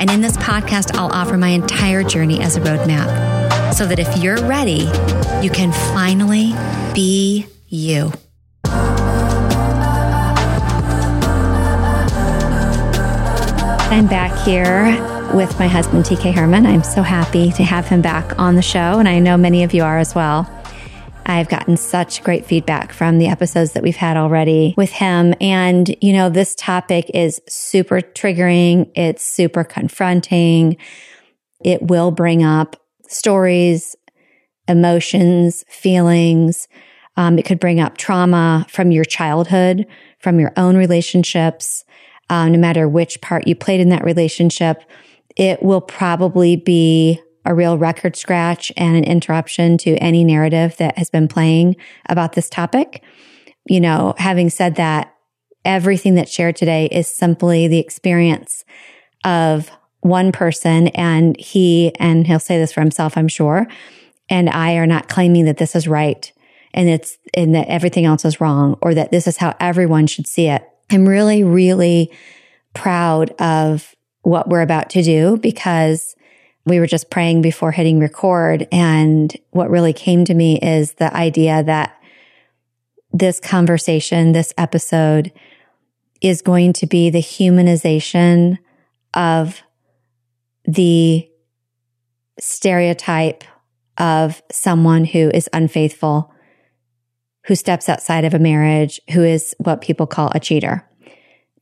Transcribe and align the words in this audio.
And 0.00 0.10
in 0.10 0.20
this 0.20 0.36
podcast, 0.36 0.96
I'll 0.96 1.12
offer 1.12 1.36
my 1.36 1.48
entire 1.48 2.02
journey 2.02 2.40
as 2.40 2.56
a 2.56 2.60
roadmap 2.60 3.74
so 3.74 3.86
that 3.86 3.98
if 3.98 4.22
you're 4.22 4.44
ready, 4.46 4.90
you 5.42 5.50
can 5.50 5.72
finally 5.94 6.52
be 6.94 7.46
you. 7.68 8.12
I'm 13.92 14.06
back 14.06 14.46
here 14.46 14.84
with 15.34 15.58
my 15.58 15.68
husband, 15.68 16.04
TK 16.04 16.32
Herman. 16.34 16.66
I'm 16.66 16.82
so 16.82 17.02
happy 17.02 17.52
to 17.52 17.62
have 17.62 17.86
him 17.86 18.02
back 18.02 18.38
on 18.38 18.56
the 18.56 18.62
show, 18.62 18.98
and 18.98 19.08
I 19.08 19.18
know 19.18 19.36
many 19.36 19.64
of 19.64 19.74
you 19.74 19.82
are 19.82 19.98
as 19.98 20.14
well. 20.14 20.48
I've 21.26 21.48
gotten 21.48 21.76
such 21.76 22.22
great 22.22 22.46
feedback 22.46 22.92
from 22.92 23.18
the 23.18 23.28
episodes 23.28 23.72
that 23.72 23.82
we've 23.82 23.96
had 23.96 24.16
already 24.16 24.74
with 24.76 24.90
him. 24.90 25.34
And, 25.40 25.94
you 26.00 26.12
know, 26.12 26.28
this 26.28 26.54
topic 26.54 27.10
is 27.14 27.40
super 27.48 28.00
triggering. 28.00 28.90
It's 28.94 29.24
super 29.24 29.64
confronting. 29.64 30.76
It 31.64 31.82
will 31.82 32.10
bring 32.10 32.42
up 32.42 32.76
stories, 33.06 33.94
emotions, 34.68 35.64
feelings. 35.68 36.68
Um, 37.16 37.38
it 37.38 37.44
could 37.44 37.60
bring 37.60 37.80
up 37.80 37.98
trauma 37.98 38.66
from 38.68 38.90
your 38.90 39.04
childhood, 39.04 39.86
from 40.18 40.40
your 40.40 40.52
own 40.56 40.76
relationships. 40.76 41.84
Um, 42.30 42.52
no 42.52 42.58
matter 42.58 42.88
which 42.88 43.20
part 43.20 43.46
you 43.46 43.54
played 43.54 43.80
in 43.80 43.90
that 43.90 44.04
relationship, 44.04 44.82
it 45.36 45.62
will 45.62 45.80
probably 45.80 46.56
be 46.56 47.20
a 47.44 47.54
real 47.54 47.78
record 47.78 48.16
scratch 48.16 48.72
and 48.76 48.96
an 48.96 49.04
interruption 49.04 49.78
to 49.78 49.96
any 49.96 50.24
narrative 50.24 50.76
that 50.76 50.96
has 50.98 51.10
been 51.10 51.28
playing 51.28 51.76
about 52.08 52.32
this 52.32 52.48
topic. 52.48 53.02
You 53.66 53.80
know, 53.80 54.14
having 54.18 54.50
said 54.50 54.76
that, 54.76 55.14
everything 55.64 56.14
that's 56.14 56.32
shared 56.32 56.56
today 56.56 56.86
is 56.86 57.06
simply 57.06 57.68
the 57.68 57.78
experience 57.78 58.64
of 59.24 59.70
one 60.00 60.32
person 60.32 60.88
and 60.88 61.38
he, 61.38 61.94
and 62.00 62.26
he'll 62.26 62.40
say 62.40 62.58
this 62.58 62.72
for 62.72 62.80
himself, 62.80 63.16
I'm 63.16 63.28
sure, 63.28 63.68
and 64.28 64.50
I 64.50 64.74
are 64.74 64.86
not 64.86 65.08
claiming 65.08 65.44
that 65.44 65.58
this 65.58 65.76
is 65.76 65.86
right 65.86 66.32
and 66.74 66.88
it's, 66.88 67.18
and 67.34 67.54
that 67.54 67.68
everything 67.68 68.04
else 68.04 68.24
is 68.24 68.40
wrong 68.40 68.76
or 68.82 68.94
that 68.94 69.12
this 69.12 69.26
is 69.28 69.36
how 69.36 69.54
everyone 69.60 70.08
should 70.08 70.26
see 70.26 70.48
it. 70.48 70.68
I'm 70.90 71.08
really, 71.08 71.44
really 71.44 72.10
proud 72.74 73.30
of 73.38 73.94
what 74.22 74.48
we're 74.48 74.62
about 74.62 74.90
to 74.90 75.02
do 75.02 75.36
because 75.36 76.16
we 76.64 76.78
were 76.78 76.86
just 76.86 77.10
praying 77.10 77.42
before 77.42 77.72
hitting 77.72 77.98
record. 77.98 78.68
And 78.70 79.34
what 79.50 79.70
really 79.70 79.92
came 79.92 80.24
to 80.26 80.34
me 80.34 80.58
is 80.60 80.94
the 80.94 81.14
idea 81.14 81.62
that 81.62 82.00
this 83.12 83.40
conversation, 83.40 84.32
this 84.32 84.54
episode 84.56 85.32
is 86.20 86.40
going 86.40 86.72
to 86.74 86.86
be 86.86 87.10
the 87.10 87.18
humanization 87.18 88.58
of 89.14 89.60
the 90.64 91.28
stereotype 92.38 93.44
of 93.98 94.42
someone 94.50 95.04
who 95.04 95.30
is 95.34 95.50
unfaithful, 95.52 96.32
who 97.46 97.54
steps 97.54 97.88
outside 97.88 98.24
of 98.24 98.34
a 98.34 98.38
marriage, 98.38 99.00
who 99.12 99.22
is 99.22 99.54
what 99.58 99.80
people 99.80 100.06
call 100.06 100.30
a 100.34 100.40
cheater. 100.40 100.88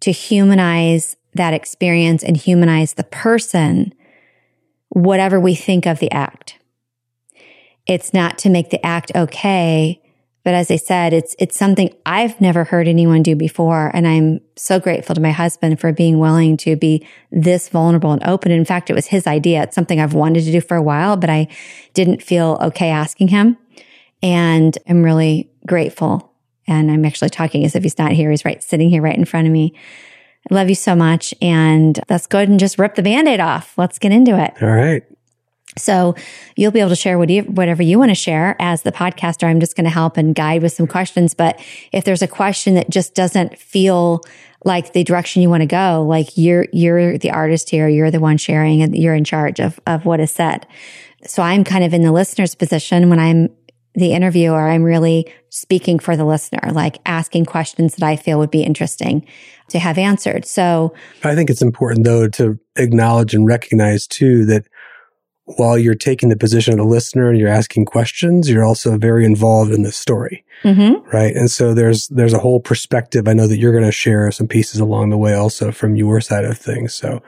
To 0.01 0.13
humanize 0.13 1.17
that 1.35 1.55
experience 1.55 2.23
and 2.23 2.37
humanize 2.37 2.95
the 2.95 3.05
person, 3.05 3.93
whatever 4.91 5.41
we 5.41 5.55
think 5.55 5.87
of 5.87 5.99
the 5.99 6.11
act. 6.13 6.59
It's 7.87 8.13
not 8.13 8.39
to 8.39 8.51
make 8.51 8.71
the 8.71 8.85
act 8.85 9.11
okay, 9.15 10.01
but 10.43 10.55
as 10.55 10.71
I 10.71 10.77
said, 10.77 11.13
it's, 11.13 11.37
it's 11.39 11.59
something 11.59 11.95
I've 12.07 12.41
never 12.41 12.65
heard 12.65 12.89
anyone 12.89 13.23
do 13.23 13.37
before. 13.37 13.91
And 13.93 14.07
I'm 14.07 14.41
so 14.57 14.81
grateful 14.81 15.15
to 15.15 15.21
my 15.21 15.33
husband 15.33 15.81
for 15.81 15.93
being 15.93 16.19
willing 16.19 16.57
to 16.59 16.77
be 16.77 17.07
this 17.31 17.69
vulnerable 17.69 18.13
and 18.13 18.25
open. 18.25 18.51
In 18.51 18.65
fact, 18.65 18.89
it 18.89 18.95
was 18.95 19.07
his 19.07 19.27
idea. 19.27 19.63
It's 19.63 19.75
something 19.75 20.01
I've 20.01 20.15
wanted 20.15 20.45
to 20.45 20.53
do 20.53 20.61
for 20.61 20.77
a 20.77 20.83
while, 20.83 21.17
but 21.17 21.29
I 21.29 21.49
didn't 21.93 22.23
feel 22.23 22.59
okay 22.63 22.89
asking 22.89 23.29
him. 23.29 23.59
And 24.23 24.77
I'm 24.89 25.03
really 25.03 25.51
grateful. 25.67 26.33
And 26.67 26.91
I'm 26.91 27.05
actually 27.05 27.31
talking 27.31 27.65
as 27.65 27.77
if 27.77 27.83
he's 27.83 27.99
not 27.99 28.13
here. 28.13 28.31
He's 28.31 28.45
right 28.45 28.63
sitting 28.63 28.89
here 28.89 29.03
right 29.03 29.17
in 29.17 29.25
front 29.25 29.47
of 29.47 29.53
me. 29.53 29.75
I 30.49 30.55
love 30.55 30.69
you 30.69 30.75
so 30.75 30.95
much. 30.95 31.35
And 31.43 31.99
let's 32.09 32.27
go 32.27 32.39
ahead 32.39 32.49
and 32.49 32.61
just 32.61 32.79
rip 32.79 32.95
the 32.95 33.03
band-aid 33.03 33.41
off. 33.41 33.77
Let's 33.77 33.99
get 33.99 34.13
into 34.13 34.39
it. 34.43 34.55
All 34.63 34.69
right. 34.69 35.03
So 35.79 36.17
you'll 36.57 36.73
be 36.73 36.81
able 36.81 36.91
to 36.91 36.97
share 36.97 37.19
whatever 37.19 37.83
you 37.83 37.99
want 37.99 38.11
to 38.11 38.15
share 38.17 38.57
as 38.59 38.83
the 38.83 38.91
podcaster. 38.91 39.45
I'm 39.45 39.61
just 39.61 39.77
going 39.77 39.85
to 39.85 39.91
help 39.91 40.17
and 40.17 40.35
guide 40.35 40.63
with 40.63 40.73
some 40.73 40.87
questions. 40.87 41.35
But 41.35 41.61
if 41.93 42.05
there's 42.05 42.23
a 42.23 42.29
question 42.29 42.75
that 42.75 42.91
just 42.91 43.15
doesn't 43.15 43.57
feel 43.57 44.23
like 44.65 44.93
the 44.93 45.05
direction 45.05 45.43
you 45.43 45.49
want 45.49 45.63
to 45.63 45.67
go, 45.67 46.05
like 46.07 46.37
you're, 46.37 46.67
you're 46.73 47.19
the 47.19 47.31
artist 47.31 47.71
here, 47.71 47.89
you're 47.89 48.11
the 48.11 48.21
one 48.21 48.37
sharing 48.37 48.83
and 48.83 48.97
you're 48.97 49.15
in 49.15 49.25
charge 49.25 49.61
of, 49.61 49.79
of 49.87 50.05
what 50.05 50.21
is 50.21 50.33
said. 50.33 50.67
So 51.25 51.43
I'm 51.43 51.65
kind 51.65 51.85
of 51.85 51.95
in 51.95 52.03
the 52.03 52.13
listener's 52.13 52.55
position 52.55 53.09
when 53.09 53.21
I'm 53.21 53.49
the 53.95 54.13
interviewer. 54.13 54.69
I'm 54.69 54.83
really 54.83 55.33
speaking 55.51 55.99
for 55.99 56.17
the 56.17 56.25
listener, 56.25 56.73
like 56.73 56.99
asking 57.07 57.47
questions 57.47 57.95
that 57.97 58.07
I 58.07 58.17
feel 58.17 58.39
would 58.39 58.51
be 58.51 58.63
interesting 58.63 59.27
to 59.71 59.79
have 59.79 59.99
answered. 59.99 60.45
So 60.45 60.95
I 61.25 61.35
think 61.35 61.51
it's 61.51 61.63
important 61.63 62.05
though 62.05 62.29
to 62.29 62.59
acknowledge 62.77 63.35
and 63.35 63.47
recognize 63.47 64.07
too 64.07 64.45
that 64.47 64.67
while 65.57 65.77
you're 65.77 65.95
taking 65.95 66.29
the 66.29 66.37
position 66.37 66.73
of 66.75 66.79
the 66.79 66.85
listener 66.85 67.29
and 67.29 67.39
you're 67.39 67.49
asking 67.49 67.85
questions, 67.85 68.49
you're 68.49 68.65
also 68.65 68.97
very 68.97 69.25
involved 69.25 69.73
in 69.73 69.83
the 69.83 69.91
story. 69.91 70.45
Mm-hmm. 70.63 71.09
Right. 71.09 71.35
And 71.35 71.51
so 71.51 71.75
there's, 71.75 72.07
there's 72.09 72.33
a 72.33 72.39
whole 72.39 72.61
perspective. 72.61 73.27
I 73.27 73.33
know 73.33 73.49
that 73.49 73.59
you're 73.59 73.73
going 73.73 73.85
to 73.85 73.91
share 73.91 74.31
some 74.31 74.47
pieces 74.47 74.79
along 74.79 75.11
the 75.11 75.19
way 75.19 75.35
also 75.35 75.73
from 75.73 75.97
your 75.97 76.21
side 76.21 76.45
of 76.45 76.57
things. 76.57 76.95
So 76.95 77.21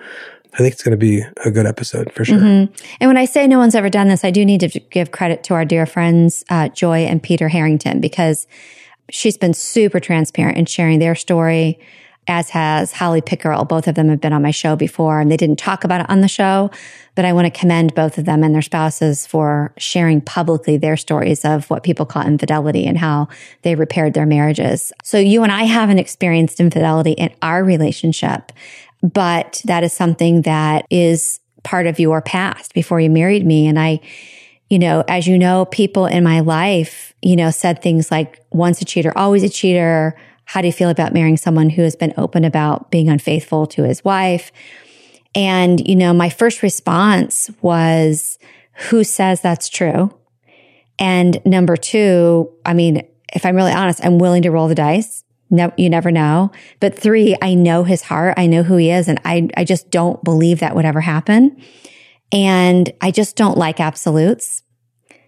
I 0.55 0.59
think 0.59 0.75
it's 0.75 0.83
going 0.83 0.93
to 0.93 0.99
be 0.99 1.25
a 1.45 1.51
good 1.51 1.67
episode 1.67 2.13
for 2.13 2.25
sure. 2.25 2.39
Mm-hmm. 2.39 2.75
And 3.01 3.09
when 3.09 3.17
I 3.17 3.25
say 3.25 3.47
no 3.47 3.59
one's 3.59 3.75
ever 3.75 3.89
done 3.89 4.09
this, 4.09 4.25
I 4.25 4.31
do 4.31 4.45
need 4.45 4.61
to 4.61 4.69
give 4.91 5.11
credit 5.11 5.43
to 5.45 5.55
our 5.55 5.65
dear 5.65 5.87
friends, 5.87 6.45
uh, 6.51 6.69
Joy 6.69 7.07
and 7.07 7.23
Peter 7.23 7.49
Harrington, 7.49 8.01
because 8.01 8.47
she's 9.11 9.39
been 9.39 9.55
super 9.55 9.99
transparent 9.99 10.59
in 10.59 10.67
sharing 10.67 10.99
their 10.99 11.15
story 11.15 11.81
as 12.29 12.51
has 12.51 12.93
Holly 12.93 13.21
Pickerel. 13.21 13.65
Both 13.65 13.89
of 13.89 13.95
them 13.97 14.09
have 14.09 14.21
been 14.21 14.33
on 14.33 14.43
my 14.43 14.53
show 14.53 14.77
before 14.77 15.21
and 15.21 15.31
they 15.31 15.37
didn't 15.37 15.59
talk 15.59 15.83
about 15.83 16.03
it 16.03 16.11
on 16.11 16.21
the 16.21 16.29
show, 16.29 16.71
but 17.15 17.25
I 17.25 17.33
want 17.33 17.53
to 17.53 17.59
commend 17.59 17.95
both 17.95 18.17
of 18.17 18.25
them 18.25 18.45
and 18.45 18.55
their 18.55 18.63
spouses 18.63 19.27
for 19.27 19.73
sharing 19.77 20.21
publicly 20.21 20.77
their 20.77 20.97
stories 20.97 21.45
of 21.45 21.69
what 21.69 21.83
people 21.83 22.07
call 22.07 22.25
infidelity 22.25 22.87
and 22.87 22.97
how 22.97 23.29
they 23.63 23.75
repaired 23.75 24.15
their 24.15 24.27
marriages. 24.27 24.93
So 25.03 25.19
you 25.19 25.43
and 25.43 25.51
I 25.51 25.65
haven't 25.65 25.99
experienced 25.99 26.61
infidelity 26.61 27.13
in 27.13 27.35
our 27.43 27.65
relationship, 27.65 28.53
but 29.03 29.61
that 29.65 29.83
is 29.83 29.93
something 29.93 30.43
that 30.43 30.87
is 30.91 31.41
part 31.65 31.87
of 31.87 31.99
your 31.99 32.23
past 32.23 32.73
before 32.73 33.01
you 33.01 33.11
married 33.11 33.45
me. 33.45 33.67
And 33.67 33.79
I, 33.79 34.01
you 34.71 34.79
know, 34.79 35.03
as 35.09 35.27
you 35.27 35.39
know, 35.39 35.65
people 35.67 36.07
in 36.07 36.23
my 36.23 36.41
life, 36.41 37.13
you 37.21 37.35
know, 37.35 37.51
said 37.51 37.83
things 37.83 38.11
like 38.11 38.41
once 38.51 38.81
a 38.81 38.85
cheater, 38.85 39.13
always 39.17 39.43
a 39.43 39.49
cheater 39.49 40.17
how 40.45 40.61
do 40.61 40.67
you 40.67 40.73
feel 40.73 40.91
about 40.91 41.13
marrying 41.13 41.37
someone 41.37 41.71
who 41.71 41.83
has 41.83 41.97
been 41.97 42.15
open 42.17 42.45
about 42.45 42.91
being 42.91 43.09
unfaithful 43.09 43.67
to 43.69 43.85
his 43.85 44.05
wife? 44.05 44.53
And, 45.35 45.87
you 45.87 45.97
know, 45.97 46.13
my 46.13 46.29
first 46.29 46.63
response 46.63 47.51
was, 47.63 48.39
who 48.89 49.05
says 49.05 49.41
that's 49.41 49.69
true? 49.69 50.15
And 50.99 51.41
number 51.45 51.77
two, 51.77 52.53
I 52.67 52.75
mean, 52.75 53.07
if 53.33 53.47
I'm 53.47 53.57
really 53.57 53.73
honest, 53.73 54.05
I'm 54.05 54.19
willing 54.19 54.43
to 54.43 54.51
roll 54.51 54.69
the 54.69 54.75
dice. 54.75 55.25
No, 55.51 55.73
you 55.77 55.91
never 55.91 56.11
know. 56.11 56.51
But 56.81 56.99
three, 56.99 57.37
I 57.43 57.55
know 57.55 57.85
his 57.85 58.03
heart. 58.03 58.35
I 58.37 58.47
know 58.47 58.63
who 58.63 58.77
he 58.77 58.91
is. 58.91 59.09
And 59.09 59.21
I, 59.25 59.49
I 59.57 59.65
just 59.65 59.91
don't 59.91 60.23
believe 60.25 60.61
that 60.61 60.75
would 60.75 60.85
ever 60.85 61.01
happen. 61.01 61.63
And 62.31 62.91
I 63.01 63.11
just 63.11 63.37
don't 63.37 63.59
like 63.59 63.79
absolutes. 63.79 64.63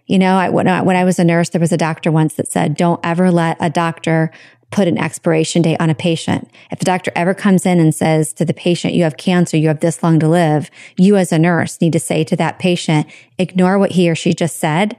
You 0.07 0.19
know, 0.19 0.35
I, 0.35 0.49
when, 0.49 0.67
I, 0.67 0.81
when 0.81 0.95
I 0.95 1.03
was 1.03 1.19
a 1.19 1.23
nurse, 1.23 1.49
there 1.49 1.61
was 1.61 1.71
a 1.71 1.77
doctor 1.77 2.11
once 2.11 2.35
that 2.35 2.47
said, 2.47 2.75
don't 2.75 2.99
ever 3.03 3.31
let 3.31 3.57
a 3.59 3.69
doctor 3.69 4.31
put 4.71 4.87
an 4.87 4.97
expiration 4.97 5.61
date 5.61 5.77
on 5.79 5.89
a 5.89 5.95
patient. 5.95 6.49
If 6.71 6.79
the 6.79 6.85
doctor 6.85 7.11
ever 7.15 7.33
comes 7.33 7.65
in 7.65 7.79
and 7.79 7.93
says 7.93 8.33
to 8.33 8.45
the 8.45 8.53
patient, 8.53 8.93
you 8.93 9.03
have 9.03 9.17
cancer, 9.17 9.57
you 9.57 9.67
have 9.67 9.79
this 9.79 10.03
long 10.03 10.19
to 10.19 10.27
live, 10.27 10.69
you 10.97 11.15
as 11.15 11.31
a 11.31 11.39
nurse 11.39 11.79
need 11.79 11.93
to 11.93 11.99
say 11.99 12.23
to 12.25 12.35
that 12.37 12.59
patient, 12.59 13.07
ignore 13.37 13.79
what 13.79 13.91
he 13.91 14.09
or 14.09 14.15
she 14.15 14.33
just 14.33 14.57
said. 14.57 14.97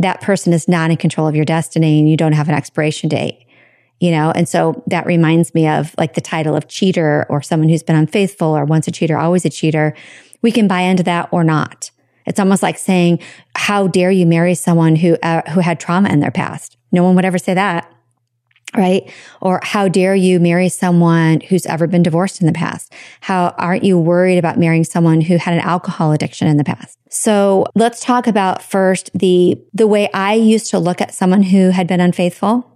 That 0.00 0.20
person 0.20 0.52
is 0.52 0.66
not 0.66 0.90
in 0.90 0.96
control 0.96 1.28
of 1.28 1.36
your 1.36 1.44
destiny 1.44 2.00
and 2.00 2.08
you 2.08 2.16
don't 2.16 2.32
have 2.32 2.48
an 2.48 2.54
expiration 2.54 3.08
date. 3.08 3.46
You 4.00 4.10
know, 4.10 4.32
and 4.32 4.48
so 4.48 4.82
that 4.88 5.06
reminds 5.06 5.54
me 5.54 5.68
of 5.68 5.94
like 5.96 6.14
the 6.14 6.20
title 6.20 6.56
of 6.56 6.66
cheater 6.66 7.26
or 7.30 7.40
someone 7.40 7.68
who's 7.68 7.84
been 7.84 7.96
unfaithful 7.96 8.48
or 8.48 8.64
once 8.64 8.88
a 8.88 8.90
cheater, 8.90 9.16
always 9.16 9.44
a 9.44 9.50
cheater. 9.50 9.94
We 10.42 10.50
can 10.50 10.66
buy 10.66 10.80
into 10.80 11.04
that 11.04 11.28
or 11.30 11.44
not. 11.44 11.90
It's 12.26 12.40
almost 12.40 12.62
like 12.62 12.76
saying, 12.76 13.20
how 13.54 13.86
dare 13.86 14.10
you 14.10 14.26
marry 14.26 14.54
someone 14.56 14.96
who, 14.96 15.16
uh, 15.22 15.48
who 15.50 15.60
had 15.60 15.78
trauma 15.78 16.08
in 16.08 16.20
their 16.20 16.32
past? 16.32 16.76
No 16.90 17.04
one 17.04 17.14
would 17.14 17.24
ever 17.24 17.38
say 17.38 17.54
that 17.54 17.93
right? 18.76 19.10
Or 19.40 19.60
how 19.62 19.88
dare 19.88 20.14
you 20.14 20.40
marry 20.40 20.68
someone 20.68 21.40
who's 21.40 21.66
ever 21.66 21.86
been 21.86 22.02
divorced 22.02 22.40
in 22.40 22.46
the 22.46 22.52
past? 22.52 22.92
How 23.20 23.54
aren't 23.58 23.84
you 23.84 23.98
worried 23.98 24.38
about 24.38 24.58
marrying 24.58 24.84
someone 24.84 25.20
who 25.20 25.36
had 25.36 25.54
an 25.54 25.60
alcohol 25.60 26.12
addiction 26.12 26.48
in 26.48 26.56
the 26.56 26.64
past? 26.64 26.98
So 27.08 27.66
let's 27.74 28.00
talk 28.00 28.26
about 28.26 28.62
first 28.62 29.10
the, 29.14 29.60
the 29.72 29.86
way 29.86 30.10
I 30.12 30.34
used 30.34 30.70
to 30.70 30.78
look 30.78 31.00
at 31.00 31.14
someone 31.14 31.42
who 31.42 31.70
had 31.70 31.86
been 31.86 32.00
unfaithful, 32.00 32.70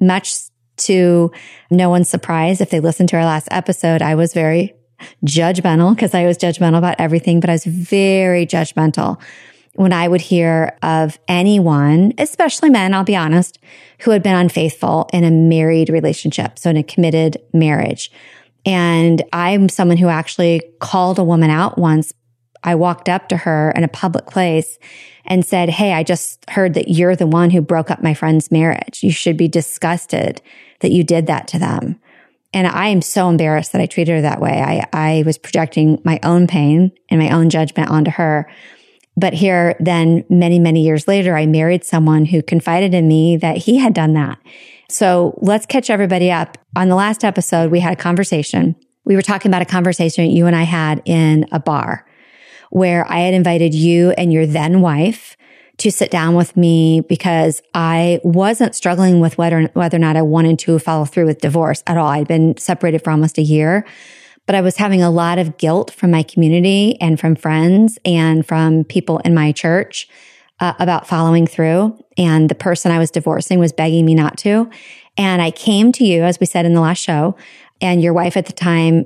much 0.00 0.34
to 0.78 1.32
no 1.70 1.88
one's 1.88 2.08
surprise. 2.08 2.60
If 2.60 2.70
they 2.70 2.80
listened 2.80 3.08
to 3.10 3.16
our 3.16 3.24
last 3.24 3.48
episode, 3.50 4.02
I 4.02 4.14
was 4.14 4.32
very 4.32 4.74
judgmental 5.24 5.94
because 5.94 6.14
I 6.14 6.26
was 6.26 6.38
judgmental 6.38 6.78
about 6.78 6.96
everything, 6.98 7.40
but 7.40 7.50
I 7.50 7.54
was 7.54 7.64
very 7.64 8.46
judgmental 8.46 9.20
when 9.78 9.92
I 9.92 10.08
would 10.08 10.20
hear 10.20 10.76
of 10.82 11.20
anyone, 11.28 12.12
especially 12.18 12.68
men, 12.68 12.92
I'll 12.92 13.04
be 13.04 13.14
honest, 13.14 13.60
who 14.00 14.10
had 14.10 14.24
been 14.24 14.34
unfaithful 14.34 15.08
in 15.12 15.22
a 15.22 15.30
married 15.30 15.88
relationship. 15.88 16.58
So 16.58 16.68
in 16.70 16.76
a 16.76 16.82
committed 16.82 17.36
marriage. 17.52 18.10
And 18.66 19.22
I'm 19.32 19.68
someone 19.68 19.96
who 19.96 20.08
actually 20.08 20.62
called 20.80 21.20
a 21.20 21.24
woman 21.24 21.50
out 21.50 21.78
once. 21.78 22.12
I 22.64 22.74
walked 22.74 23.08
up 23.08 23.28
to 23.28 23.36
her 23.36 23.72
in 23.76 23.84
a 23.84 23.88
public 23.88 24.26
place 24.26 24.80
and 25.24 25.46
said, 25.46 25.68
Hey, 25.68 25.92
I 25.92 26.02
just 26.02 26.44
heard 26.50 26.74
that 26.74 26.88
you're 26.88 27.14
the 27.14 27.28
one 27.28 27.50
who 27.50 27.60
broke 27.60 27.88
up 27.88 28.02
my 28.02 28.14
friend's 28.14 28.50
marriage. 28.50 29.04
You 29.04 29.12
should 29.12 29.36
be 29.36 29.46
disgusted 29.46 30.42
that 30.80 30.90
you 30.90 31.04
did 31.04 31.28
that 31.28 31.46
to 31.48 31.58
them. 31.60 32.00
And 32.52 32.66
I 32.66 32.88
am 32.88 33.00
so 33.00 33.28
embarrassed 33.28 33.70
that 33.72 33.80
I 33.80 33.86
treated 33.86 34.10
her 34.12 34.22
that 34.22 34.40
way. 34.40 34.60
I, 34.60 34.88
I 34.92 35.22
was 35.24 35.38
projecting 35.38 36.00
my 36.02 36.18
own 36.24 36.48
pain 36.48 36.90
and 37.08 37.20
my 37.20 37.30
own 37.30 37.48
judgment 37.48 37.90
onto 37.90 38.10
her. 38.10 38.50
But 39.18 39.34
here, 39.34 39.74
then 39.80 40.24
many, 40.28 40.60
many 40.60 40.84
years 40.84 41.08
later, 41.08 41.36
I 41.36 41.44
married 41.44 41.84
someone 41.84 42.24
who 42.24 42.40
confided 42.40 42.94
in 42.94 43.08
me 43.08 43.36
that 43.38 43.56
he 43.56 43.78
had 43.78 43.92
done 43.92 44.12
that. 44.14 44.38
So 44.88 45.36
let's 45.42 45.66
catch 45.66 45.90
everybody 45.90 46.30
up. 46.30 46.56
On 46.76 46.88
the 46.88 46.94
last 46.94 47.24
episode, 47.24 47.72
we 47.72 47.80
had 47.80 47.92
a 47.92 47.96
conversation. 47.96 48.76
We 49.04 49.16
were 49.16 49.22
talking 49.22 49.50
about 49.50 49.62
a 49.62 49.66
conversation 49.66 50.30
you 50.30 50.46
and 50.46 50.54
I 50.54 50.62
had 50.62 51.02
in 51.04 51.46
a 51.50 51.58
bar 51.58 52.06
where 52.70 53.10
I 53.10 53.20
had 53.20 53.34
invited 53.34 53.74
you 53.74 54.12
and 54.12 54.32
your 54.32 54.46
then 54.46 54.82
wife 54.82 55.36
to 55.78 55.90
sit 55.90 56.12
down 56.12 56.36
with 56.36 56.56
me 56.56 57.00
because 57.00 57.60
I 57.74 58.20
wasn't 58.22 58.76
struggling 58.76 59.18
with 59.18 59.36
whether, 59.36 59.64
whether 59.72 59.96
or 59.96 60.00
not 60.00 60.16
I 60.16 60.22
wanted 60.22 60.60
to 60.60 60.78
follow 60.78 61.06
through 61.06 61.26
with 61.26 61.40
divorce 61.40 61.82
at 61.88 61.96
all. 61.96 62.08
I'd 62.08 62.28
been 62.28 62.56
separated 62.56 63.02
for 63.02 63.10
almost 63.10 63.38
a 63.38 63.42
year 63.42 63.84
but 64.48 64.54
I 64.54 64.62
was 64.62 64.78
having 64.78 65.02
a 65.02 65.10
lot 65.10 65.38
of 65.38 65.58
guilt 65.58 65.90
from 65.90 66.10
my 66.10 66.22
community 66.22 66.98
and 67.02 67.20
from 67.20 67.36
friends 67.36 67.98
and 68.02 68.46
from 68.46 68.82
people 68.82 69.18
in 69.18 69.34
my 69.34 69.52
church 69.52 70.08
uh, 70.58 70.72
about 70.78 71.06
following 71.06 71.46
through. 71.46 72.02
And 72.16 72.48
the 72.48 72.54
person 72.54 72.90
I 72.90 72.98
was 72.98 73.10
divorcing 73.10 73.58
was 73.58 73.74
begging 73.74 74.06
me 74.06 74.14
not 74.14 74.38
to. 74.38 74.70
And 75.18 75.42
I 75.42 75.50
came 75.50 75.92
to 75.92 76.04
you, 76.04 76.22
as 76.22 76.40
we 76.40 76.46
said 76.46 76.64
in 76.64 76.72
the 76.72 76.80
last 76.80 76.96
show, 76.96 77.36
and 77.82 78.02
your 78.02 78.14
wife 78.14 78.38
at 78.38 78.46
the 78.46 78.54
time, 78.54 79.04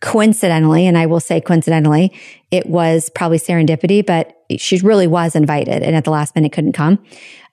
coincidentally, 0.00 0.86
and 0.86 0.96
I 0.96 1.04
will 1.04 1.20
say 1.20 1.42
coincidentally, 1.42 2.18
it 2.50 2.64
was 2.64 3.10
probably 3.10 3.38
serendipity, 3.38 4.04
but 4.04 4.34
she 4.56 4.78
really 4.78 5.06
was 5.06 5.36
invited 5.36 5.82
and 5.82 5.94
at 5.94 6.04
the 6.04 6.10
last 6.10 6.34
minute 6.34 6.52
couldn't 6.52 6.72
come. 6.72 7.04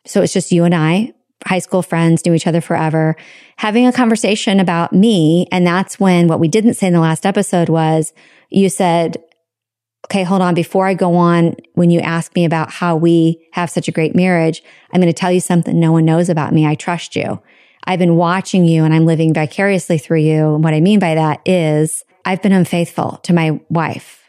So 0.06 0.22
it's 0.22 0.32
just 0.32 0.54
you 0.54 0.64
and 0.64 0.74
I 0.74 1.14
high 1.46 1.60
school 1.60 1.82
friends, 1.82 2.26
knew 2.26 2.34
each 2.34 2.48
other 2.48 2.62
forever, 2.62 3.16
having 3.58 3.86
a 3.88 3.92
conversation 3.92 4.60
about 4.60 4.94
me. 4.94 5.48
And 5.52 5.66
that's 5.66 6.00
when 6.00 6.28
what 6.28 6.40
we 6.40 6.48
didn't 6.48 6.76
say 6.76 6.88
in 6.88 6.94
the 6.94 7.00
last 7.00 7.26
episode 7.26 7.70
was 7.70 8.14
you 8.50 8.70
said, 8.70 9.18
okay, 10.08 10.24
hold 10.24 10.42
on. 10.42 10.54
Before 10.54 10.88
I 10.88 10.94
go 10.94 11.16
on, 11.16 11.56
when 11.74 11.90
you 11.90 12.00
ask 12.00 12.36
me 12.36 12.46
about 12.46 12.72
how 12.72 12.96
we 12.96 13.48
have 13.54 13.70
such 13.70 13.88
a 13.88 13.92
great 13.92 14.16
marriage, 14.16 14.62
I'm 14.92 15.00
going 15.02 15.14
to 15.14 15.18
tell 15.18 15.32
you 15.32 15.40
something 15.40 15.80
no 15.80 15.92
one 15.92 16.06
knows 16.06 16.30
about 16.30 16.54
me. 16.54 16.66
I 16.66 16.76
trust 16.76 17.16
you. 17.16 17.42
I've 17.86 18.00
been 18.00 18.16
watching 18.16 18.66
you 18.66 18.84
and 18.84 18.94
I'm 18.94 19.06
living 19.06 19.34
vicariously 19.34 19.98
through 19.98 20.20
you. 20.20 20.56
And 20.56 20.64
what 20.64 20.74
I 20.74 20.82
mean 20.82 21.00
by 21.00 21.16
that 21.16 21.42
is 21.46 22.04
I've 22.26 22.42
been 22.42 22.52
unfaithful 22.52 23.20
to 23.24 23.34
my 23.34 23.60
wife. 23.70 24.24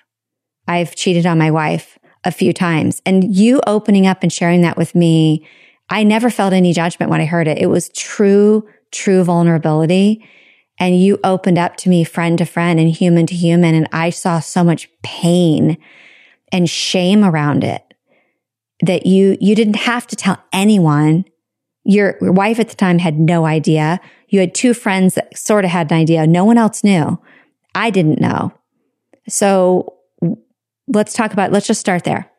I've 0.67 0.95
cheated 0.95 1.27
on 1.27 1.39
my 1.39 1.51
wife 1.51 1.99
a 2.25 2.31
few 2.31 2.53
times 2.53 3.03
and 3.05 3.35
you 3.35 3.61
opening 3.67 4.07
up 4.07 4.23
and 4.23 4.33
sharing 4.33 4.63
that 4.63 4.77
with 4.77 4.95
me 4.95 5.47
I 5.91 6.05
never 6.05 6.31
felt 6.31 6.53
any 6.53 6.73
judgment 6.73 7.11
when 7.11 7.21
I 7.21 7.27
heard 7.27 7.49
it. 7.49 7.59
It 7.59 7.67
was 7.67 7.91
true, 7.91 8.67
true 8.91 9.25
vulnerability. 9.25 10.27
And 10.79 11.01
you 11.01 11.19
opened 11.23 11.59
up 11.59 11.77
to 11.79 11.89
me 11.89 12.03
friend 12.03 12.39
to 12.39 12.45
friend 12.45 12.81
and 12.81 12.91
human 12.91 13.27
to 13.27 13.35
human. 13.35 13.75
And 13.75 13.89
I 13.93 14.11
saw 14.11 14.41
so 14.41 14.65
much 14.65 14.89
pain 15.03 15.77
and 16.51 16.69
shame 16.69 17.25
around 17.25 17.65
it 17.65 17.83
that 18.81 19.07
you, 19.07 19.37
you 19.41 19.55
didn't 19.55 19.77
have 19.77 20.07
to 20.09 20.17
tell 20.17 20.43
anyone. 20.53 21.25
Your, 21.85 22.17
wife 22.21 22.59
at 22.59 22.69
the 22.69 22.75
time 22.75 22.99
had 22.99 23.19
no 23.19 23.45
idea. 23.45 24.01
You 24.29 24.41
had 24.41 24.55
two 24.55 24.75
friends 24.75 25.15
that 25.15 25.37
sort 25.37 25.65
of 25.65 25.71
had 25.71 25.91
an 25.91 25.99
idea. 25.99 26.27
No 26.27 26.45
one 26.45 26.59
else 26.59 26.83
knew. 26.83 27.21
I 27.75 27.91
didn't 27.91 28.21
know. 28.21 28.53
So 29.29 29.95
let's 30.89 31.13
talk 31.13 31.33
about, 31.33 31.53
let's 31.53 31.67
just 31.67 31.81
start 31.81 32.05
there. 32.05 32.32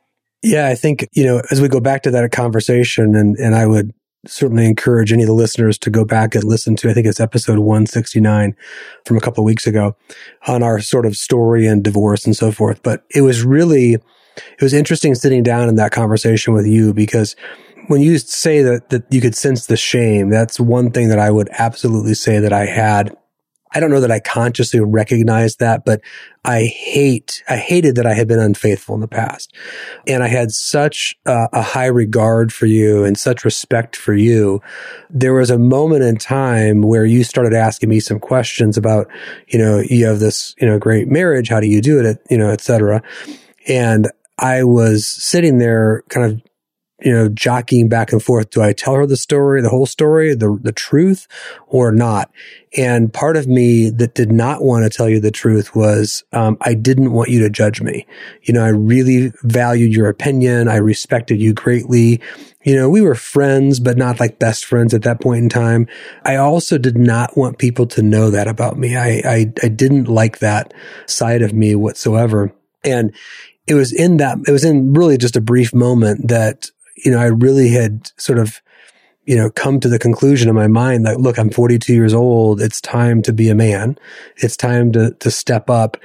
Yeah, 0.44 0.68
I 0.68 0.76
think, 0.76 1.08
you 1.14 1.24
know, 1.24 1.42
as 1.52 1.62
we 1.62 1.70
go 1.70 1.80
back 1.80 2.04
to 2.04 2.12
that 2.12 2.30
conversation, 2.32 3.16
and, 3.16 3.38
and 3.38 3.56
I 3.56 3.66
would 3.66 3.94
certainly 4.26 4.66
encourage 4.66 5.12
any 5.12 5.24
of 5.24 5.28
the 5.28 5.34
listeners 5.34 5.78
to 5.78 5.90
go 5.90 6.04
back 6.06 6.36
and 6.36 6.44
listen 6.44 6.76
to, 6.78 6.90
I 6.90 6.94
think 6.94 7.08
it's 7.08 7.20
episode 7.20 7.60
169 7.60 8.56
from 9.06 9.18
a 9.18 9.22
couple 9.22 9.42
of 9.42 9.46
weeks 9.46 9.68
ago 9.68 9.96
on 10.48 10.62
our 10.62 10.80
sort 10.80 11.06
of 11.06 11.16
story 11.16 11.66
and 11.66 11.84
divorce 11.84 12.26
and 12.26 12.36
so 12.36 12.52
forth. 12.52 12.84
But 12.84 13.04
it 13.14 13.22
was 13.22 13.44
really, 13.44 13.94
it 13.94 14.62
was 14.62 14.74
interesting 14.74 15.16
sitting 15.16 15.44
down 15.44 15.70
in 15.70 15.76
that 15.76 15.92
conversation 15.92 16.54
with 16.54 16.66
you 16.66 16.94
because 16.94 17.36
when 17.88 18.02
you 18.02 18.18
say 18.18 18.62
that, 18.62 18.90
that 18.90 19.06
you 19.12 19.22
could 19.22 19.36
sense 19.36 19.66
the 19.66 19.78
shame, 19.78 20.30
that's 20.30 20.60
one 20.60 20.92
thing 20.92 21.10
that 21.10 21.20
I 21.20 21.32
would 21.32 21.50
absolutely 21.52 22.14
say 22.14 22.40
that 22.40 22.54
I 22.54 22.66
had 22.66 23.16
I 23.74 23.80
don't 23.80 23.92
know 23.92 24.02
that 24.02 24.12
I 24.12 24.20
consciously 24.20 24.80
recognized 24.80 25.60
that, 25.60 25.86
but 25.86 26.02
I 26.46 26.64
hate, 26.64 27.44
I 27.50 27.58
hated 27.58 27.96
that 27.96 28.06
I 28.06 28.14
had 28.14 28.28
been 28.28 28.40
unfaithful 28.40 28.96
in 28.96 29.02
the 29.02 29.08
past. 29.08 29.54
And 30.08 30.22
I 30.22 30.28
had 30.28 30.52
such 30.52 31.18
uh, 31.26 31.48
a 31.54 31.62
high 31.62 31.88
regard 31.88 32.52
for 32.54 32.66
you 32.66 33.04
and 33.04 33.18
such 33.18 33.46
respect 33.46 33.96
for 33.96 34.14
you. 34.14 34.62
There 35.10 35.34
was 35.34 35.50
a 35.50 35.58
moment 35.58 36.04
in 36.04 36.18
time 36.18 36.82
where 36.82 37.06
you 37.06 37.24
started 37.24 37.54
asking 37.54 37.90
me 37.90 38.00
some 38.00 38.20
questions 38.20 38.78
about, 38.78 39.08
you 39.48 39.58
know, 39.58 39.80
you 39.80 40.06
have 40.06 40.20
this, 40.20 40.54
you 40.60 40.68
know, 40.68 40.78
great 40.78 41.08
marriage. 41.08 41.50
How 41.50 41.60
do 41.60 41.68
you 41.68 41.82
do 41.82 42.00
it? 42.00 42.22
You 42.30 42.38
know, 42.38 42.50
et 42.50 42.62
cetera. 42.62 43.02
And 43.68 44.10
I 44.38 44.64
was 44.64 45.08
sitting 45.08 45.60
there 45.60 46.04
kind 46.10 46.32
of 46.32 46.42
you 47.04 47.12
know, 47.12 47.28
jockeying 47.28 47.90
back 47.90 48.14
and 48.14 48.24
forth. 48.24 48.50
Do 48.50 48.62
I 48.62 48.72
tell 48.72 48.96
her 48.96 49.06
the 49.06 49.18
story, 49.18 49.62
the 49.62 49.70
whole 49.70 49.86
story, 49.86 50.34
the, 50.36 50.58
the 50.62 50.72
truth 50.72 51.28
or 51.68 51.92
not? 51.92 52.32
And 52.78 53.14
part 53.14 53.36
of 53.36 53.46
me 53.46 53.90
that 53.90 54.16
did 54.16 54.32
not 54.32 54.64
want 54.64 54.84
to 54.84 54.96
tell 54.96 55.10
you 55.10 55.20
the 55.20 55.30
truth 55.30 55.76
was, 55.76 56.24
um, 56.32 56.58
I 56.62 56.74
didn't 56.74 57.12
want 57.12 57.30
you 57.30 57.40
to 57.42 57.50
judge 57.50 57.82
me. 57.82 58.08
You 58.44 58.54
know, 58.54 58.64
I 58.64 58.70
really 58.70 59.34
valued 59.44 59.94
your 59.94 60.08
opinion. 60.08 60.68
I 60.70 60.78
respected 60.78 61.42
you 61.42 61.54
greatly. 61.54 62.22
You 62.64 62.76
know, 62.76 62.90
we 62.90 63.02
were 63.02 63.16
friends, 63.16 63.82
but 63.82 63.98
not 63.98 64.20
like 64.20 64.40
best 64.40 64.64
friends 64.64 64.94
at 64.94 65.04
that 65.04 65.20
point 65.20 65.44
in 65.44 65.50
time. 65.50 65.88
I 66.24 66.38
also 66.38 66.78
did 66.78 66.98
not 66.98 67.38
want 67.38 67.58
people 67.58 67.86
to 67.88 68.02
know 68.02 68.30
that 68.32 68.48
about 68.48 68.78
me. 68.78 68.96
I, 68.96 69.22
I, 69.26 69.54
I 69.62 69.68
didn't 69.68 70.08
like 70.08 70.40
that 70.40 70.74
side 71.06 71.42
of 71.42 71.54
me 71.54 71.76
whatsoever. 71.76 72.54
And 72.86 73.14
it 73.68 73.76
was 73.76 73.92
in 73.92 74.18
that, 74.18 74.38
it 74.48 74.52
was 74.52 74.64
in 74.64 74.94
really 74.94 75.18
just 75.18 75.36
a 75.36 75.42
brief 75.42 75.74
moment 75.74 76.30
that 76.30 76.72
you 77.04 77.12
know, 77.12 77.20
I 77.20 77.26
really 77.26 77.70
had 77.70 78.12
sort 78.18 78.40
of, 78.40 78.62
you 79.26 79.38
know, 79.38 79.50
come 79.50 79.80
to 79.80 79.88
the 79.88 80.00
conclusion 80.00 80.50
in 80.50 80.56
my 80.56 80.68
mind 80.68 81.06
that, 81.06 81.20
look, 81.20 81.38
I'm 81.38 81.50
42 81.50 81.94
years 81.94 82.14
old. 82.14 82.62
It's 82.62 82.82
time 82.82 83.22
to 83.24 83.34
be 83.34 83.50
a 83.50 83.56
man. 83.56 83.98
It's 84.38 84.58
time 84.58 84.92
to, 84.94 85.12
to 85.20 85.32
step 85.32 85.70
up. 85.70 85.98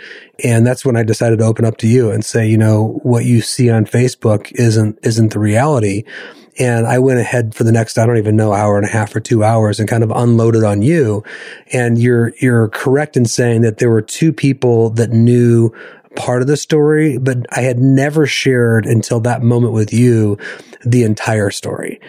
And 0.44 0.66
that's 0.66 0.84
when 0.84 0.96
I 0.96 1.02
decided 1.02 1.40
to 1.40 1.44
open 1.44 1.64
up 1.64 1.78
to 1.78 1.88
you 1.88 2.10
and 2.10 2.24
say, 2.24 2.48
you 2.48 2.58
know, 2.58 3.00
what 3.02 3.24
you 3.24 3.40
see 3.40 3.70
on 3.70 3.86
Facebook 3.86 4.52
isn't, 4.52 4.98
isn't 5.02 5.32
the 5.32 5.40
reality. 5.40 6.04
And 6.60 6.86
I 6.86 6.98
went 6.98 7.20
ahead 7.20 7.54
for 7.54 7.62
the 7.62 7.72
next, 7.72 7.98
I 7.98 8.06
don't 8.06 8.18
even 8.18 8.36
know, 8.36 8.52
hour 8.52 8.76
and 8.76 8.86
a 8.86 8.90
half 8.90 9.14
or 9.14 9.20
two 9.20 9.44
hours 9.44 9.78
and 9.78 9.88
kind 9.88 10.02
of 10.02 10.10
unloaded 10.10 10.64
on 10.64 10.82
you. 10.82 11.22
And 11.72 11.98
you're, 11.98 12.32
you're 12.40 12.68
correct 12.68 13.16
in 13.16 13.26
saying 13.26 13.62
that 13.62 13.78
there 13.78 13.90
were 13.90 14.02
two 14.02 14.32
people 14.32 14.90
that 14.90 15.10
knew 15.10 15.72
part 16.16 16.42
of 16.42 16.48
the 16.48 16.56
story, 16.56 17.18
but 17.18 17.46
I 17.56 17.60
had 17.60 17.78
never 17.78 18.26
shared 18.26 18.86
until 18.86 19.20
that 19.20 19.42
moment 19.42 19.72
with 19.72 19.92
you 19.92 20.38
the 20.84 21.04
entire 21.04 21.50
story. 21.50 22.00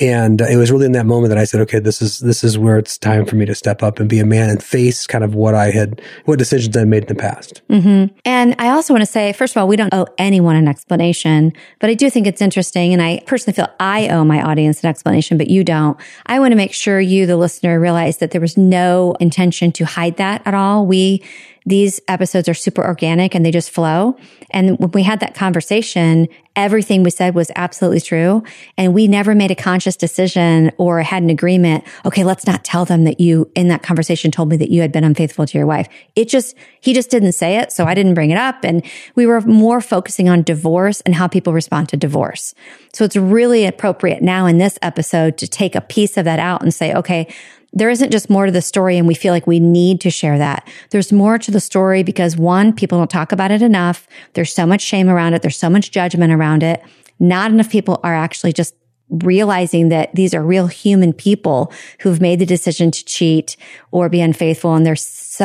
And 0.00 0.40
it 0.40 0.56
was 0.56 0.72
really 0.72 0.86
in 0.86 0.92
that 0.92 1.06
moment 1.06 1.28
that 1.28 1.38
I 1.38 1.44
said, 1.44 1.60
okay, 1.60 1.78
this 1.78 2.02
is, 2.02 2.18
this 2.18 2.42
is 2.42 2.58
where 2.58 2.78
it's 2.78 2.98
time 2.98 3.24
for 3.26 3.36
me 3.36 3.46
to 3.46 3.54
step 3.54 3.80
up 3.80 4.00
and 4.00 4.08
be 4.08 4.18
a 4.18 4.26
man 4.26 4.50
and 4.50 4.60
face 4.60 5.06
kind 5.06 5.22
of 5.22 5.36
what 5.36 5.54
I 5.54 5.70
had, 5.70 6.02
what 6.24 6.36
decisions 6.36 6.76
I 6.76 6.82
made 6.82 7.04
in 7.04 7.08
the 7.08 7.14
past. 7.14 7.62
Mm-hmm. 7.70 8.12
And 8.24 8.56
I 8.58 8.70
also 8.70 8.92
want 8.92 9.02
to 9.02 9.10
say, 9.10 9.32
first 9.32 9.54
of 9.54 9.60
all, 9.60 9.68
we 9.68 9.76
don't 9.76 9.94
owe 9.94 10.08
anyone 10.18 10.56
an 10.56 10.66
explanation, 10.66 11.52
but 11.78 11.90
I 11.90 11.94
do 11.94 12.10
think 12.10 12.26
it's 12.26 12.42
interesting. 12.42 12.92
And 12.92 13.00
I 13.00 13.22
personally 13.24 13.54
feel 13.54 13.68
I 13.78 14.08
owe 14.08 14.24
my 14.24 14.42
audience 14.42 14.82
an 14.82 14.90
explanation, 14.90 15.38
but 15.38 15.46
you 15.46 15.62
don't. 15.62 15.96
I 16.26 16.40
want 16.40 16.50
to 16.50 16.56
make 16.56 16.72
sure 16.72 16.98
you, 16.98 17.24
the 17.26 17.36
listener, 17.36 17.78
realize 17.78 18.16
that 18.16 18.32
there 18.32 18.40
was 18.40 18.56
no 18.56 19.14
intention 19.20 19.70
to 19.72 19.84
hide 19.84 20.16
that 20.16 20.42
at 20.44 20.54
all. 20.54 20.86
We, 20.86 21.22
these 21.66 22.00
episodes 22.08 22.48
are 22.48 22.54
super 22.54 22.84
organic 22.84 23.34
and 23.34 23.44
they 23.44 23.50
just 23.50 23.70
flow. 23.70 24.16
And 24.50 24.78
when 24.78 24.90
we 24.90 25.02
had 25.02 25.20
that 25.20 25.34
conversation, 25.34 26.28
everything 26.56 27.02
we 27.02 27.10
said 27.10 27.34
was 27.34 27.50
absolutely 27.56 28.00
true. 28.00 28.42
And 28.76 28.92
we 28.92 29.08
never 29.08 29.34
made 29.34 29.50
a 29.50 29.54
conscious 29.54 29.96
decision 29.96 30.70
or 30.76 31.02
had 31.02 31.22
an 31.22 31.30
agreement. 31.30 31.84
Okay, 32.04 32.22
let's 32.22 32.46
not 32.46 32.64
tell 32.64 32.84
them 32.84 33.04
that 33.04 33.18
you 33.18 33.50
in 33.54 33.68
that 33.68 33.82
conversation 33.82 34.30
told 34.30 34.50
me 34.50 34.56
that 34.58 34.70
you 34.70 34.82
had 34.82 34.92
been 34.92 35.04
unfaithful 35.04 35.46
to 35.46 35.58
your 35.58 35.66
wife. 35.66 35.88
It 36.14 36.28
just, 36.28 36.54
he 36.80 36.92
just 36.92 37.10
didn't 37.10 37.32
say 37.32 37.56
it. 37.56 37.72
So 37.72 37.86
I 37.86 37.94
didn't 37.94 38.14
bring 38.14 38.30
it 38.30 38.38
up. 38.38 38.62
And 38.62 38.84
we 39.14 39.26
were 39.26 39.40
more 39.40 39.80
focusing 39.80 40.28
on 40.28 40.42
divorce 40.42 41.00
and 41.00 41.14
how 41.14 41.26
people 41.28 41.52
respond 41.52 41.88
to 41.88 41.96
divorce. 41.96 42.54
So 42.92 43.04
it's 43.04 43.16
really 43.16 43.64
appropriate 43.64 44.22
now 44.22 44.46
in 44.46 44.58
this 44.58 44.78
episode 44.82 45.38
to 45.38 45.48
take 45.48 45.74
a 45.74 45.80
piece 45.80 46.16
of 46.16 46.26
that 46.26 46.38
out 46.38 46.62
and 46.62 46.72
say, 46.72 46.94
okay, 46.94 47.26
there 47.74 47.90
isn't 47.90 48.12
just 48.12 48.30
more 48.30 48.46
to 48.46 48.52
the 48.52 48.62
story 48.62 48.96
and 48.96 49.06
we 49.06 49.14
feel 49.14 49.32
like 49.32 49.46
we 49.46 49.60
need 49.60 50.00
to 50.00 50.10
share 50.10 50.38
that. 50.38 50.66
There's 50.90 51.12
more 51.12 51.38
to 51.38 51.50
the 51.50 51.60
story 51.60 52.02
because 52.02 52.36
one, 52.36 52.72
people 52.72 52.98
don't 52.98 53.10
talk 53.10 53.32
about 53.32 53.50
it 53.50 53.62
enough. 53.62 54.06
There's 54.34 54.52
so 54.52 54.64
much 54.64 54.80
shame 54.80 55.10
around 55.10 55.34
it. 55.34 55.42
There's 55.42 55.58
so 55.58 55.68
much 55.68 55.90
judgment 55.90 56.32
around 56.32 56.62
it. 56.62 56.82
Not 57.18 57.50
enough 57.50 57.70
people 57.70 58.00
are 58.04 58.14
actually 58.14 58.52
just 58.52 58.74
realizing 59.10 59.88
that 59.90 60.14
these 60.14 60.34
are 60.34 60.42
real 60.42 60.68
human 60.68 61.12
people 61.12 61.72
who've 62.00 62.20
made 62.20 62.38
the 62.38 62.46
decision 62.46 62.90
to 62.90 63.04
cheat 63.04 63.56
or 63.90 64.08
be 64.08 64.20
unfaithful 64.20 64.74
and 64.74 64.86
they're 64.86 64.96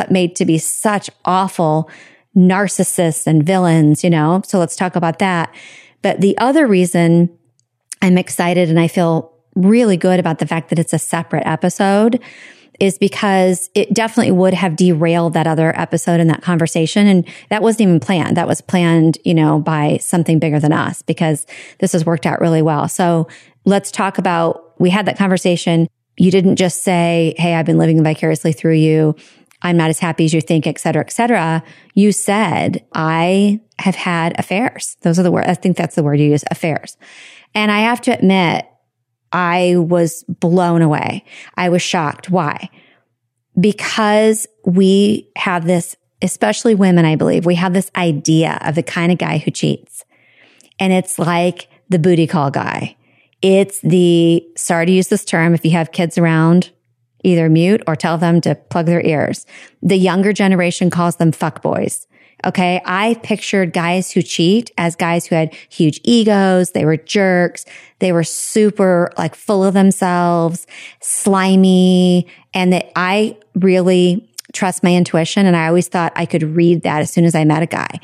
made 0.08 0.34
to 0.36 0.44
be 0.44 0.56
such 0.56 1.10
awful 1.24 1.90
narcissists 2.36 3.26
and 3.26 3.44
villains, 3.44 4.04
you 4.04 4.10
know? 4.10 4.40
So 4.46 4.58
let's 4.58 4.76
talk 4.76 4.96
about 4.96 5.18
that. 5.18 5.52
But 6.00 6.20
the 6.20 6.38
other 6.38 6.66
reason 6.66 7.36
I'm 8.00 8.16
excited 8.16 8.70
and 8.70 8.80
I 8.80 8.88
feel 8.88 9.32
really 9.62 9.96
good 9.96 10.20
about 10.20 10.38
the 10.38 10.46
fact 10.46 10.70
that 10.70 10.78
it's 10.78 10.92
a 10.92 10.98
separate 10.98 11.46
episode 11.46 12.20
is 12.80 12.98
because 12.98 13.70
it 13.74 13.92
definitely 13.92 14.32
would 14.32 14.54
have 14.54 14.74
derailed 14.74 15.34
that 15.34 15.46
other 15.46 15.78
episode 15.78 16.18
and 16.18 16.30
that 16.30 16.42
conversation. 16.42 17.06
And 17.06 17.28
that 17.50 17.62
wasn't 17.62 17.82
even 17.82 18.00
planned. 18.00 18.36
That 18.38 18.48
was 18.48 18.62
planned, 18.62 19.18
you 19.24 19.34
know, 19.34 19.60
by 19.60 19.98
something 19.98 20.38
bigger 20.38 20.58
than 20.58 20.72
us 20.72 21.02
because 21.02 21.46
this 21.78 21.92
has 21.92 22.06
worked 22.06 22.24
out 22.24 22.40
really 22.40 22.62
well. 22.62 22.88
So 22.88 23.28
let's 23.66 23.90
talk 23.90 24.16
about, 24.16 24.80
we 24.80 24.88
had 24.88 25.06
that 25.06 25.18
conversation. 25.18 25.88
You 26.16 26.30
didn't 26.30 26.56
just 26.56 26.82
say, 26.82 27.34
Hey, 27.36 27.54
I've 27.54 27.66
been 27.66 27.78
living 27.78 28.02
vicariously 28.02 28.52
through 28.52 28.76
you. 28.76 29.14
I'm 29.62 29.76
not 29.76 29.90
as 29.90 29.98
happy 29.98 30.24
as 30.24 30.32
you 30.32 30.40
think, 30.40 30.66
et 30.66 30.80
cetera, 30.80 31.02
et 31.02 31.12
cetera. 31.12 31.62
You 31.94 32.12
said, 32.12 32.82
I 32.94 33.60
have 33.78 33.94
had 33.94 34.38
affairs. 34.38 34.96
Those 35.02 35.18
are 35.18 35.22
the 35.22 35.30
words. 35.30 35.48
I 35.48 35.54
think 35.54 35.76
that's 35.76 35.96
the 35.96 36.02
word 36.02 36.18
you 36.18 36.30
use, 36.30 36.44
affairs. 36.50 36.96
And 37.54 37.70
I 37.70 37.80
have 37.80 38.00
to 38.02 38.10
admit, 38.10 38.66
I 39.32 39.76
was 39.76 40.24
blown 40.24 40.82
away. 40.82 41.24
I 41.56 41.68
was 41.68 41.82
shocked. 41.82 42.30
Why? 42.30 42.68
Because 43.58 44.46
we 44.64 45.30
have 45.36 45.66
this, 45.66 45.96
especially 46.22 46.74
women, 46.74 47.04
I 47.04 47.16
believe, 47.16 47.46
we 47.46 47.54
have 47.56 47.72
this 47.72 47.90
idea 47.96 48.58
of 48.62 48.74
the 48.74 48.82
kind 48.82 49.12
of 49.12 49.18
guy 49.18 49.38
who 49.38 49.50
cheats. 49.50 50.04
And 50.78 50.92
it's 50.92 51.18
like 51.18 51.68
the 51.88 51.98
booty 51.98 52.26
call 52.26 52.50
guy. 52.50 52.96
It's 53.42 53.80
the, 53.80 54.46
sorry 54.56 54.86
to 54.86 54.92
use 54.92 55.08
this 55.08 55.24
term, 55.24 55.54
if 55.54 55.64
you 55.64 55.70
have 55.72 55.92
kids 55.92 56.18
around, 56.18 56.70
either 57.24 57.48
mute 57.48 57.82
or 57.86 57.96
tell 57.96 58.18
them 58.18 58.40
to 58.42 58.54
plug 58.54 58.86
their 58.86 59.04
ears. 59.04 59.46
The 59.82 59.96
younger 59.96 60.32
generation 60.32 60.90
calls 60.90 61.16
them 61.16 61.32
fuck 61.32 61.62
boys. 61.62 62.06
Okay. 62.44 62.80
I 62.84 63.14
pictured 63.22 63.72
guys 63.72 64.10
who 64.10 64.22
cheat 64.22 64.70
as 64.78 64.96
guys 64.96 65.26
who 65.26 65.34
had 65.34 65.54
huge 65.68 66.00
egos. 66.04 66.70
They 66.70 66.84
were 66.84 66.96
jerks. 66.96 67.64
They 67.98 68.12
were 68.12 68.24
super 68.24 69.12
like 69.18 69.34
full 69.34 69.62
of 69.62 69.74
themselves, 69.74 70.66
slimy, 71.00 72.26
and 72.54 72.72
that 72.72 72.90
I 72.96 73.36
really 73.54 74.26
trust 74.52 74.82
my 74.82 74.94
intuition. 74.94 75.46
And 75.46 75.56
I 75.56 75.68
always 75.68 75.88
thought 75.88 76.12
I 76.16 76.26
could 76.26 76.42
read 76.42 76.82
that 76.82 77.00
as 77.00 77.10
soon 77.10 77.24
as 77.24 77.34
I 77.34 77.44
met 77.44 77.62
a 77.62 77.66
guy. 77.66 78.00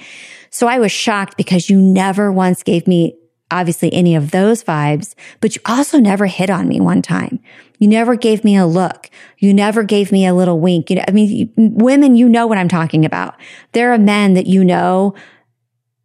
So 0.50 0.66
I 0.66 0.78
was 0.78 0.92
shocked 0.92 1.36
because 1.36 1.68
you 1.68 1.80
never 1.80 2.30
once 2.30 2.62
gave 2.62 2.86
me 2.86 3.16
obviously 3.50 3.92
any 3.92 4.14
of 4.14 4.30
those 4.30 4.64
vibes, 4.64 5.14
but 5.40 5.54
you 5.54 5.62
also 5.66 5.98
never 5.98 6.26
hit 6.26 6.50
on 6.50 6.68
me 6.68 6.80
one 6.80 7.02
time. 7.02 7.38
You 7.78 7.88
never 7.88 8.16
gave 8.16 8.42
me 8.42 8.56
a 8.56 8.66
look. 8.66 9.10
You 9.38 9.52
never 9.52 9.82
gave 9.82 10.10
me 10.10 10.26
a 10.26 10.34
little 10.34 10.58
wink. 10.58 10.90
You 10.90 10.96
know, 10.96 11.04
I 11.06 11.12
mean, 11.12 11.52
women, 11.56 12.16
you 12.16 12.28
know 12.28 12.46
what 12.46 12.58
I'm 12.58 12.68
talking 12.68 13.04
about. 13.04 13.34
There 13.72 13.92
are 13.92 13.98
men 13.98 14.34
that 14.34 14.46
you 14.46 14.64
know, 14.64 15.14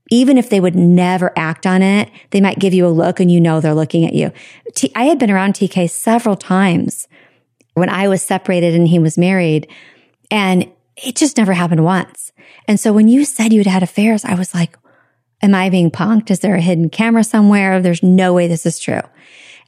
even 0.09 0.37
if 0.37 0.49
they 0.49 0.59
would 0.59 0.75
never 0.75 1.31
act 1.37 1.65
on 1.65 1.81
it, 1.81 2.11
they 2.31 2.41
might 2.41 2.59
give 2.59 2.73
you 2.73 2.85
a 2.85 2.89
look 2.89 3.19
and 3.19 3.31
you 3.31 3.39
know 3.39 3.61
they're 3.61 3.73
looking 3.73 4.05
at 4.05 4.13
you. 4.13 4.31
T- 4.75 4.91
I 4.95 5.05
had 5.05 5.17
been 5.17 5.31
around 5.31 5.53
TK 5.53 5.89
several 5.89 6.35
times 6.35 7.07
when 7.73 7.89
I 7.89 8.07
was 8.07 8.21
separated 8.21 8.75
and 8.75 8.87
he 8.87 8.99
was 8.99 9.17
married 9.17 9.67
and 10.29 10.69
it 10.97 11.15
just 11.15 11.37
never 11.37 11.53
happened 11.53 11.83
once. 11.85 12.33
And 12.67 12.79
so 12.79 12.93
when 12.93 13.07
you 13.07 13.25
said 13.25 13.53
you'd 13.53 13.65
had 13.65 13.83
affairs, 13.83 14.25
I 14.25 14.35
was 14.35 14.53
like, 14.53 14.77
Am 15.41 15.55
I 15.55 15.69
being 15.69 15.89
punked? 15.89 16.29
Is 16.29 16.39
there 16.39 16.55
a 16.55 16.61
hidden 16.61 16.89
camera 16.89 17.23
somewhere? 17.23 17.81
There's 17.81 18.03
no 18.03 18.33
way 18.33 18.47
this 18.47 18.65
is 18.65 18.79
true. 18.79 19.01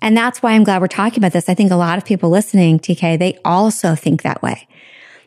And 0.01 0.17
that's 0.17 0.43
why 0.43 0.51
I'm 0.51 0.63
glad 0.63 0.81
we're 0.81 0.87
talking 0.87 1.19
about 1.19 1.31
this. 1.31 1.47
I 1.47 1.53
think 1.53 1.71
a 1.71 1.75
lot 1.75 1.97
of 1.97 2.05
people 2.05 2.29
listening, 2.29 2.77
TK, 2.77 3.17
they 3.17 3.39
also 3.45 3.95
think 3.95 4.21
that 4.21 4.41
way. 4.43 4.67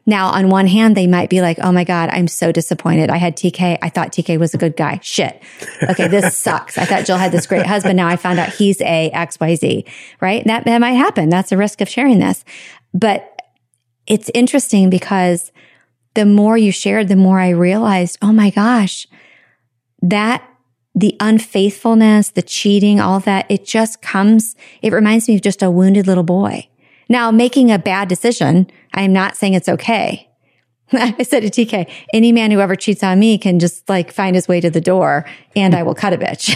Now, 0.08 0.28
on 0.28 0.50
one 0.50 0.68
hand, 0.68 0.96
they 0.96 1.08
might 1.08 1.28
be 1.28 1.40
like, 1.40 1.58
Oh 1.60 1.72
my 1.72 1.82
God, 1.82 2.10
I'm 2.10 2.28
so 2.28 2.52
disappointed. 2.52 3.10
I 3.10 3.16
had 3.16 3.36
TK. 3.36 3.78
I 3.82 3.88
thought 3.88 4.12
TK 4.12 4.38
was 4.38 4.54
a 4.54 4.58
good 4.58 4.76
guy. 4.76 5.00
Shit. 5.02 5.42
Okay. 5.82 6.06
This 6.06 6.36
sucks. 6.38 6.78
I 6.78 6.84
thought 6.84 7.04
Jill 7.06 7.16
had 7.16 7.32
this 7.32 7.46
great 7.46 7.66
husband. 7.66 7.96
Now 7.96 8.06
I 8.06 8.16
found 8.16 8.38
out 8.38 8.50
he's 8.50 8.80
a 8.82 9.10
XYZ, 9.12 9.88
right? 10.20 10.44
That, 10.44 10.64
that 10.64 10.78
might 10.78 10.92
happen. 10.92 11.28
That's 11.28 11.50
a 11.50 11.56
risk 11.56 11.80
of 11.80 11.88
sharing 11.88 12.20
this. 12.20 12.44
But 12.94 13.42
it's 14.06 14.30
interesting 14.32 14.90
because 14.90 15.50
the 16.14 16.24
more 16.24 16.56
you 16.56 16.70
shared, 16.70 17.08
the 17.08 17.16
more 17.16 17.40
I 17.40 17.48
realized, 17.48 18.18
Oh 18.22 18.32
my 18.32 18.50
gosh, 18.50 19.08
that 20.10 20.48
the 20.94 21.14
unfaithfulness, 21.20 22.30
the 22.30 22.42
cheating, 22.42 23.00
all 23.00 23.20
that, 23.20 23.46
it 23.50 23.64
just 23.64 24.00
comes, 24.00 24.56
it 24.80 24.92
reminds 24.92 25.28
me 25.28 25.34
of 25.36 25.42
just 25.42 25.62
a 25.62 25.70
wounded 25.70 26.06
little 26.06 26.24
boy. 26.24 26.66
Now, 27.08 27.30
making 27.30 27.70
a 27.70 27.78
bad 27.78 28.08
decision, 28.08 28.66
I 28.94 29.02
am 29.02 29.12
not 29.12 29.36
saying 29.36 29.54
it's 29.54 29.68
okay. 29.68 30.28
I 30.92 31.22
said 31.22 31.40
to 31.40 31.50
TK, 31.50 31.90
any 32.12 32.32
man 32.32 32.50
who 32.50 32.60
ever 32.60 32.76
cheats 32.76 33.02
on 33.02 33.18
me 33.18 33.38
can 33.38 33.58
just 33.58 33.88
like 33.88 34.12
find 34.12 34.34
his 34.34 34.48
way 34.48 34.60
to 34.60 34.70
the 34.70 34.80
door 34.80 35.26
and 35.54 35.74
I 35.74 35.82
will 35.82 35.94
cut 35.94 36.12
a 36.12 36.18
bitch. 36.18 36.54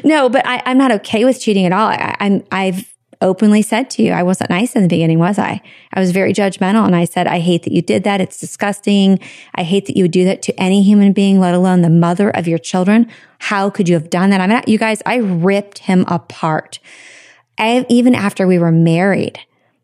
no, 0.04 0.28
but 0.28 0.46
I, 0.46 0.62
am 0.64 0.78
not 0.78 0.92
okay 0.92 1.24
with 1.24 1.40
cheating 1.40 1.66
at 1.66 1.72
all. 1.72 1.88
I, 1.88 2.16
I'm, 2.20 2.44
I've 2.52 2.95
openly 3.20 3.62
said 3.62 3.90
to 3.90 4.02
you, 4.02 4.12
I 4.12 4.22
wasn't 4.22 4.50
nice 4.50 4.74
in 4.74 4.82
the 4.82 4.88
beginning, 4.88 5.18
was 5.18 5.38
I? 5.38 5.60
I 5.92 6.00
was 6.00 6.12
very 6.12 6.32
judgmental 6.32 6.84
and 6.86 6.94
I 6.94 7.04
said, 7.04 7.26
I 7.26 7.38
hate 7.38 7.62
that 7.64 7.72
you 7.72 7.82
did 7.82 8.04
that. 8.04 8.20
It's 8.20 8.38
disgusting. 8.38 9.18
I 9.54 9.62
hate 9.62 9.86
that 9.86 9.96
you 9.96 10.04
would 10.04 10.10
do 10.10 10.24
that 10.24 10.42
to 10.42 10.60
any 10.60 10.82
human 10.82 11.12
being, 11.12 11.40
let 11.40 11.54
alone 11.54 11.82
the 11.82 11.90
mother 11.90 12.30
of 12.30 12.46
your 12.46 12.58
children. 12.58 13.10
How 13.38 13.70
could 13.70 13.88
you 13.88 13.94
have 13.94 14.10
done 14.10 14.30
that? 14.30 14.40
I 14.40 14.46
mean, 14.46 14.62
you 14.66 14.78
guys, 14.78 15.02
I 15.06 15.16
ripped 15.16 15.78
him 15.78 16.04
apart. 16.08 16.78
I, 17.58 17.86
even 17.88 18.14
after 18.14 18.46
we 18.46 18.58
were 18.58 18.72
married, 18.72 19.38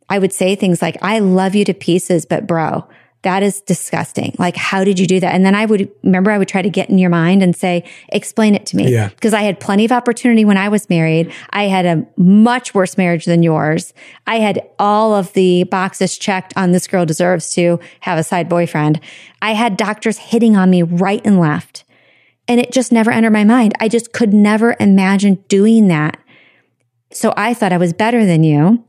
I 0.08 0.18
would 0.18 0.32
say 0.32 0.54
things 0.54 0.82
like, 0.82 0.96
I 1.00 1.20
love 1.20 1.54
you 1.54 1.64
to 1.64 1.74
pieces, 1.74 2.26
but 2.26 2.46
bro, 2.46 2.86
that 3.22 3.42
is 3.42 3.60
disgusting. 3.60 4.34
Like, 4.38 4.56
how 4.56 4.82
did 4.84 4.98
you 4.98 5.06
do 5.06 5.20
that? 5.20 5.34
And 5.34 5.44
then 5.46 5.54
I 5.54 5.64
would 5.64 5.90
remember 6.02 6.30
I 6.30 6.38
would 6.38 6.48
try 6.48 6.60
to 6.60 6.68
get 6.68 6.90
in 6.90 6.98
your 6.98 7.10
mind 7.10 7.42
and 7.42 7.54
say, 7.54 7.84
explain 8.08 8.54
it 8.54 8.66
to 8.66 8.76
me. 8.76 8.92
Yeah. 8.92 9.08
Because 9.08 9.32
I 9.32 9.42
had 9.42 9.60
plenty 9.60 9.84
of 9.84 9.92
opportunity 9.92 10.44
when 10.44 10.56
I 10.56 10.68
was 10.68 10.88
married. 10.90 11.32
I 11.50 11.64
had 11.64 11.86
a 11.86 12.06
much 12.16 12.74
worse 12.74 12.98
marriage 12.98 13.24
than 13.24 13.42
yours. 13.42 13.94
I 14.26 14.40
had 14.40 14.68
all 14.78 15.14
of 15.14 15.32
the 15.34 15.64
boxes 15.64 16.18
checked 16.18 16.52
on 16.56 16.72
this 16.72 16.88
girl 16.88 17.06
deserves 17.06 17.54
to 17.54 17.78
have 18.00 18.18
a 18.18 18.24
side 18.24 18.48
boyfriend. 18.48 19.00
I 19.40 19.52
had 19.52 19.76
doctors 19.76 20.18
hitting 20.18 20.56
on 20.56 20.70
me 20.70 20.82
right 20.82 21.20
and 21.24 21.38
left. 21.38 21.84
And 22.48 22.58
it 22.58 22.72
just 22.72 22.90
never 22.90 23.12
entered 23.12 23.32
my 23.32 23.44
mind. 23.44 23.72
I 23.78 23.88
just 23.88 24.12
could 24.12 24.34
never 24.34 24.74
imagine 24.80 25.44
doing 25.46 25.86
that. 25.88 26.18
So 27.12 27.32
I 27.36 27.54
thought 27.54 27.72
I 27.72 27.78
was 27.78 27.92
better 27.92 28.26
than 28.26 28.42
you. 28.42 28.84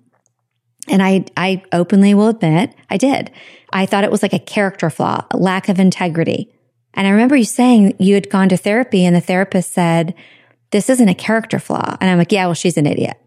And 0.87 1.01
I, 1.01 1.25
I 1.37 1.63
openly 1.71 2.13
will 2.13 2.27
admit 2.27 2.73
I 2.89 2.97
did. 2.97 3.31
I 3.71 3.85
thought 3.85 4.03
it 4.03 4.11
was 4.11 4.21
like 4.21 4.33
a 4.33 4.39
character 4.39 4.89
flaw, 4.89 5.25
a 5.31 5.37
lack 5.37 5.69
of 5.69 5.79
integrity. 5.79 6.53
And 6.93 7.07
I 7.07 7.11
remember 7.11 7.35
you 7.35 7.45
saying 7.45 7.95
you 7.99 8.13
had 8.13 8.29
gone 8.29 8.49
to 8.49 8.57
therapy 8.57 9.05
and 9.05 9.15
the 9.15 9.21
therapist 9.21 9.71
said, 9.71 10.13
this 10.71 10.89
isn't 10.89 11.07
a 11.07 11.15
character 11.15 11.59
flaw. 11.59 11.97
And 12.01 12.09
I'm 12.09 12.17
like, 12.17 12.31
yeah, 12.31 12.45
well, 12.45 12.53
she's 12.53 12.77
an 12.77 12.85
idiot. 12.85 13.17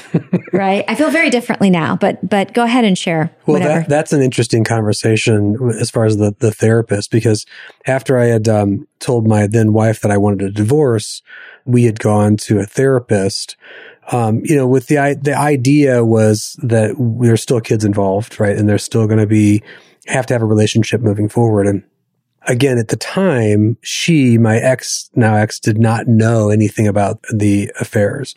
right? 0.52 0.84
I 0.88 0.94
feel 0.94 1.10
very 1.10 1.28
differently 1.30 1.68
now, 1.68 1.96
but 1.96 2.26
but 2.26 2.54
go 2.54 2.64
ahead 2.64 2.84
and 2.84 2.96
share. 2.96 3.34
Well, 3.46 3.60
that, 3.60 3.88
that's 3.88 4.12
an 4.12 4.22
interesting 4.22 4.64
conversation 4.64 5.56
as 5.78 5.90
far 5.90 6.06
as 6.06 6.16
the, 6.16 6.34
the 6.38 6.50
therapist, 6.50 7.10
because 7.10 7.44
after 7.86 8.18
I 8.18 8.26
had 8.26 8.48
um, 8.48 8.88
told 9.00 9.26
my 9.26 9.46
then 9.46 9.72
wife 9.72 10.00
that 10.00 10.10
I 10.10 10.16
wanted 10.16 10.42
a 10.42 10.50
divorce, 10.50 11.20
we 11.64 11.84
had 11.84 12.00
gone 12.00 12.36
to 12.38 12.58
a 12.58 12.64
therapist. 12.64 13.56
Um, 14.10 14.40
you 14.44 14.56
know, 14.56 14.66
with 14.66 14.88
the 14.88 15.18
the 15.20 15.36
idea 15.36 16.04
was 16.04 16.58
that 16.62 16.96
there's 17.20 17.42
still 17.42 17.60
kids 17.60 17.84
involved, 17.84 18.40
right, 18.40 18.56
and 18.56 18.68
they're 18.68 18.78
still 18.78 19.06
going 19.06 19.20
to 19.20 19.26
be 19.26 19.62
have 20.06 20.26
to 20.26 20.34
have 20.34 20.42
a 20.42 20.46
relationship 20.46 21.00
moving 21.00 21.28
forward, 21.28 21.66
and 21.66 21.84
again, 22.46 22.78
at 22.78 22.88
the 22.88 22.96
time, 22.96 23.76
she, 23.82 24.38
my 24.38 24.56
ex, 24.56 25.10
now 25.14 25.36
ex, 25.36 25.58
did 25.58 25.78
not 25.78 26.06
know 26.06 26.50
anything 26.50 26.86
about 26.86 27.22
the 27.32 27.70
affairs. 27.80 28.34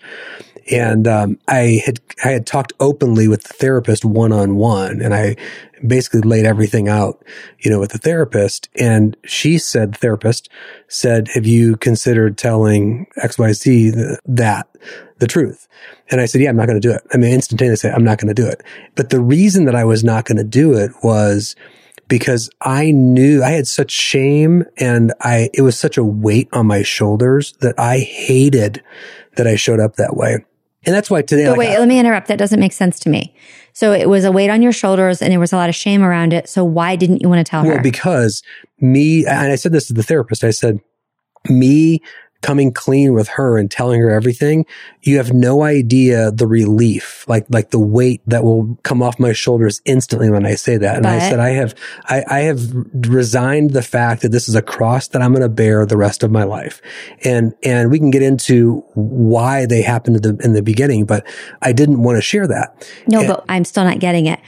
And 0.72 1.08
um, 1.08 1.38
I 1.48 1.82
had 1.86 2.00
I 2.24 2.30
had 2.30 2.48
talked 2.48 2.74
openly 2.80 3.28
with 3.28 3.44
the 3.44 3.54
therapist 3.54 4.04
one 4.04 4.32
on 4.32 4.56
one, 4.56 5.00
and 5.00 5.14
I 5.14 5.36
basically 5.86 6.22
laid 6.22 6.46
everything 6.46 6.90
out, 6.90 7.24
you 7.60 7.70
know, 7.70 7.80
with 7.80 7.92
the 7.92 8.00
therapist. 8.00 8.70
And 8.76 9.16
she 9.26 9.60
said, 9.60 9.94
the 9.94 9.98
therapist 10.00 10.50
said, 10.88 11.28
"Have 11.36 11.46
you 11.46 11.78
considered 11.78 12.40
telling 12.40 13.06
X 13.18 13.38
Y 13.38 13.52
Z 13.54 13.92
that 14.26 14.68
the 15.20 15.28
truth?" 15.28 15.68
And 16.10 16.22
I 16.22 16.26
said, 16.26 16.42
"Yeah, 16.42 16.50
I'm 16.50 16.58
not 16.58 16.68
going 16.68 16.80
to 16.80 16.88
do 16.88 16.94
it." 16.94 17.02
I 17.14 17.18
mean, 17.18 17.34
instantaneously, 17.34 17.90
I'm 17.90 18.04
not 18.04 18.18
going 18.18 18.34
to 18.34 18.42
do 18.42 18.48
it. 18.48 18.62
But 18.96 19.10
the 19.10 19.20
reason 19.20 19.66
that 19.66 19.76
I 19.76 19.84
was 19.84 20.04
not 20.04 20.26
going 20.26 20.38
to 20.38 20.44
do 20.44 20.74
it 20.74 20.92
was 21.04 21.56
because 22.08 22.50
I 22.62 22.92
knew 22.92 23.44
I 23.44 23.52
had 23.52 23.68
such 23.68 23.92
shame 23.92 24.66
and 24.78 25.14
I, 25.22 25.50
it 25.54 25.62
was 25.62 25.78
such 25.78 25.98
a 25.98 26.04
weight 26.04 26.50
on 26.54 26.68
my 26.68 26.84
shoulders 26.84 27.54
that 27.62 27.80
I 27.80 28.00
hated 28.00 28.84
that 29.38 29.48
I 29.48 29.56
showed 29.56 29.80
up 29.80 29.96
that 29.96 30.16
way. 30.16 30.46
And 30.86 30.94
that's 30.94 31.10
why 31.10 31.24
today. 31.24 31.46
But 31.46 31.52
like, 31.52 31.60
wait, 31.60 31.76
I, 31.76 31.80
let 31.80 31.88
me 31.88 32.00
interrupt. 32.00 32.28
That 32.28 32.38
doesn't 32.38 32.60
make 32.60 32.74
sense 32.74 33.00
to 33.02 33.10
me. 33.10 33.36
So 33.74 33.92
it 33.92 34.08
was 34.08 34.24
a 34.24 34.32
weight 34.32 34.50
on 34.50 34.62
your 34.62 34.72
shoulders 34.72 35.22
and 35.22 35.32
there 35.32 35.40
was 35.40 35.52
a 35.52 35.58
lot 35.58 35.68
of 35.68 35.76
shame 35.76 36.04
around 36.04 36.32
it. 36.32 36.48
So 36.48 36.64
why 36.64 36.96
didn't 36.96 37.22
you 37.22 37.30
want 37.30 37.46
to 37.46 37.50
tell 37.50 37.62
well, 37.64 37.72
her? 37.72 37.76
Well, 37.78 37.84
because 37.84 38.44
me, 38.80 39.26
and 39.26 39.52
I 39.52 39.56
said 39.56 39.72
this 39.72 39.88
to 39.88 39.94
the 39.94 40.04
therapist, 40.04 40.44
I 40.44 40.52
said, 40.52 40.80
me 41.50 42.02
coming 42.46 42.72
clean 42.72 43.16
with 43.16 43.28
her 43.28 43.58
and 43.58 43.72
telling 43.72 44.00
her 44.00 44.12
everything, 44.12 44.68
you 45.02 45.18
have 45.18 45.34
no 45.34 45.64
idea 45.64 46.30
the 46.30 46.46
relief, 46.46 47.26
like 47.28 47.48
like 47.50 47.72
the 47.72 47.80
weight 47.80 48.22
that 48.28 48.44
will 48.44 48.78
come 48.84 49.02
off 49.02 49.20
my 49.20 49.34
shoulders 49.34 49.82
instantly 49.84 50.30
when 50.30 50.46
I 50.46 50.54
say 50.54 50.78
that. 50.78 50.98
And 50.98 51.04
But- 51.04 51.14
I 51.14 51.20
said, 51.20 51.40
I 51.40 51.50
have 51.50 51.74
I, 52.06 52.24
I 52.30 52.40
have 52.42 52.60
resigned 52.94 53.72
the 53.72 53.82
fact 53.82 54.22
that 54.22 54.32
this 54.32 54.48
is 54.48 54.54
a 54.54 54.62
cross 54.62 55.08
that 55.08 55.24
I'm 55.24 55.32
going 55.32 55.42
to 55.42 55.50
bear 55.50 55.88
the 55.88 55.98
rest 55.98 56.22
of 56.22 56.30
my 56.30 56.44
life, 56.44 56.84
and 57.24 57.56
and 57.64 57.90
we 57.90 57.98
can 57.98 58.12
get 58.12 58.22
into 58.22 58.84
why 58.94 59.66
they 59.66 59.82
happened 59.82 60.22
the, 60.22 60.38
in 60.44 60.54
the 60.54 60.62
beginning, 60.62 61.06
but 61.06 61.26
I 61.64 61.72
didn't 61.72 62.04
want 62.04 62.18
to 62.18 62.22
share 62.22 62.48
that 62.48 62.88
no, 63.08 63.26
but 63.26 63.44
I'm 63.50 63.66
still 63.66 63.84
not 63.84 64.00
getting 64.00 64.28
it. 64.28 64.40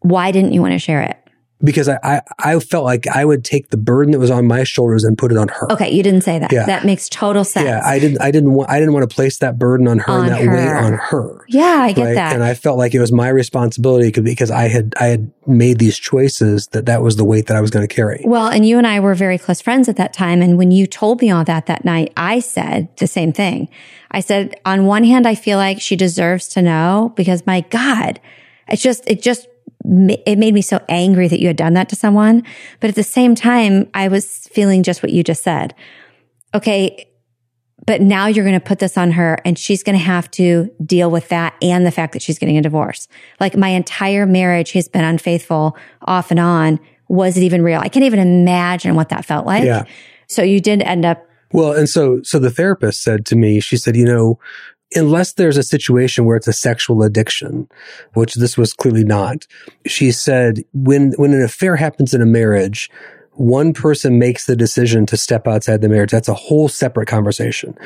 Why 0.00 0.32
didn't 0.32 0.52
you 0.52 0.62
want 0.62 0.72
to 0.72 0.78
share 0.78 1.02
it? 1.02 1.16
Because 1.62 1.88
I, 1.88 1.98
I 2.02 2.20
I 2.38 2.58
felt 2.60 2.84
like 2.84 3.06
I 3.06 3.24
would 3.24 3.44
take 3.44 3.70
the 3.70 3.76
burden 3.76 4.12
that 4.12 4.18
was 4.18 4.30
on 4.30 4.46
my 4.46 4.64
shoulders 4.64 5.04
and 5.04 5.16
put 5.16 5.32
it 5.32 5.38
on 5.38 5.48
her. 5.48 5.72
Okay, 5.72 5.90
you 5.90 6.02
didn't 6.02 6.22
say 6.22 6.38
that. 6.38 6.52
Yeah. 6.52 6.66
That 6.66 6.84
makes 6.84 7.08
total 7.08 7.44
sense. 7.44 7.66
Yeah, 7.66 7.82
I 7.84 7.98
didn't. 7.98 8.20
I 8.20 8.30
didn't 8.30 8.52
want. 8.52 8.70
I 8.70 8.78
didn't 8.78 8.94
want 8.94 9.08
to 9.08 9.14
place 9.14 9.38
that 9.38 9.58
burden 9.58 9.88
on 9.88 9.98
her 9.98 10.12
On 10.12 10.26
and 10.26 10.34
that 10.34 10.42
her. 10.42 10.56
weight 10.56 10.84
on 10.84 10.92
her. 10.94 11.44
Yeah, 11.48 11.62
I 11.64 11.92
get 11.92 12.04
right? 12.04 12.14
that. 12.14 12.34
And 12.34 12.42
I 12.42 12.54
felt 12.54 12.78
like 12.78 12.94
it 12.94 13.00
was 13.00 13.12
my 13.12 13.28
responsibility 13.28 14.10
because 14.20 14.50
I 14.50 14.68
had 14.68 14.94
I 14.98 15.06
had 15.06 15.30
made 15.46 15.78
these 15.78 15.98
choices 15.98 16.68
that 16.68 16.86
that 16.86 17.02
was 17.02 17.16
the 17.16 17.24
weight 17.24 17.46
that 17.46 17.56
I 17.56 17.60
was 17.60 17.70
going 17.70 17.86
to 17.86 17.94
carry. 17.94 18.22
Well, 18.24 18.48
and 18.48 18.66
you 18.66 18.78
and 18.78 18.86
I 18.86 19.00
were 19.00 19.14
very 19.14 19.38
close 19.38 19.60
friends 19.60 19.88
at 19.88 19.96
that 19.96 20.12
time. 20.12 20.42
And 20.42 20.56
when 20.56 20.70
you 20.70 20.86
told 20.86 21.20
me 21.20 21.30
all 21.30 21.44
that 21.44 21.66
that 21.66 21.84
night, 21.84 22.12
I 22.16 22.40
said 22.40 22.88
the 22.98 23.06
same 23.06 23.32
thing. 23.32 23.68
I 24.10 24.20
said, 24.20 24.54
on 24.64 24.86
one 24.86 25.04
hand, 25.04 25.26
I 25.26 25.34
feel 25.34 25.58
like 25.58 25.80
she 25.80 25.96
deserves 25.96 26.48
to 26.48 26.62
know 26.62 27.12
because 27.16 27.46
my 27.46 27.60
God, 27.62 28.20
it's 28.68 28.82
just, 28.82 29.04
it 29.06 29.22
just, 29.22 29.46
it 29.84 30.38
made 30.38 30.54
me 30.54 30.62
so 30.62 30.80
angry 30.88 31.28
that 31.28 31.40
you 31.40 31.46
had 31.46 31.56
done 31.56 31.74
that 31.74 31.88
to 31.88 31.96
someone. 31.96 32.42
But 32.80 32.90
at 32.90 32.96
the 32.96 33.02
same 33.02 33.34
time, 33.34 33.88
I 33.94 34.08
was 34.08 34.48
feeling 34.48 34.82
just 34.82 35.02
what 35.02 35.12
you 35.12 35.22
just 35.22 35.42
said. 35.42 35.74
Okay. 36.54 37.06
But 37.86 38.02
now 38.02 38.26
you're 38.26 38.44
going 38.44 38.58
to 38.58 38.64
put 38.64 38.78
this 38.78 38.98
on 38.98 39.12
her 39.12 39.38
and 39.44 39.58
she's 39.58 39.82
going 39.82 39.98
to 39.98 40.04
have 40.04 40.30
to 40.32 40.70
deal 40.84 41.10
with 41.10 41.28
that 41.30 41.54
and 41.62 41.86
the 41.86 41.90
fact 41.90 42.12
that 42.12 42.20
she's 42.20 42.38
getting 42.38 42.58
a 42.58 42.62
divorce. 42.62 43.08
Like 43.40 43.56
my 43.56 43.68
entire 43.68 44.26
marriage 44.26 44.72
has 44.72 44.86
been 44.86 45.02
unfaithful 45.02 45.76
off 46.02 46.30
and 46.30 46.38
on. 46.38 46.78
Was 47.08 47.36
it 47.38 47.42
even 47.42 47.62
real? 47.62 47.80
I 47.80 47.88
can't 47.88 48.04
even 48.04 48.18
imagine 48.18 48.94
what 48.94 49.08
that 49.08 49.24
felt 49.24 49.46
like. 49.46 49.64
Yeah. 49.64 49.84
So 50.28 50.42
you 50.42 50.60
did 50.60 50.82
end 50.82 51.04
up, 51.06 51.26
Well, 51.52 51.72
and 51.72 51.88
so 51.88 52.20
so 52.22 52.38
the 52.38 52.50
therapist 52.50 53.02
said 53.02 53.24
to 53.26 53.36
me, 53.36 53.60
she 53.60 53.76
said, 53.76 53.96
you 53.96 54.04
know, 54.04 54.38
unless 54.94 55.34
there's 55.34 55.56
a 55.56 55.62
situation 55.62 56.24
where 56.24 56.36
it's 56.36 56.48
a 56.48 56.52
sexual 56.52 57.02
addiction, 57.02 57.68
which 58.14 58.34
this 58.34 58.56
was 58.56 58.72
clearly 58.72 59.04
not, 59.04 59.46
she 59.86 60.10
said, 60.12 60.64
when 60.72 61.12
when 61.12 61.32
an 61.32 61.42
affair 61.42 61.76
happens 61.76 62.14
in 62.14 62.22
a 62.22 62.26
marriage, 62.26 62.90
one 63.32 63.72
person 63.72 64.18
makes 64.18 64.46
the 64.46 64.56
decision 64.56 65.06
to 65.06 65.16
step 65.16 65.46
outside 65.46 65.80
the 65.80 65.88
marriage. 65.88 66.10
That's 66.10 66.28
a 66.28 66.34
whole 66.34 66.68
separate 66.68 67.08
conversation. 67.08 67.76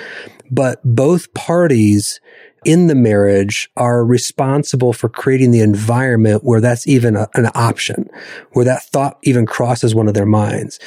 But 0.51 0.81
both 0.85 1.33
parties 1.35 2.21
in 2.65 2.87
the 2.87 2.95
marriage 2.95 3.71
are 3.77 4.05
responsible 4.05 4.93
for 4.93 5.09
creating 5.09 5.51
the 5.51 5.61
environment 5.61 6.45
where 6.45 6.61
that's 6.61 6.87
even 6.87 7.15
a, 7.15 7.29
an 7.35 7.51
option, 7.55 8.09
where 8.53 8.65
that 8.65 8.85
thought 8.85 9.19
even 9.23 9.47
crosses 9.47 9.95
one 9.95 10.09
of 10.09 10.15
their 10.15 10.27
minds. 10.27 10.81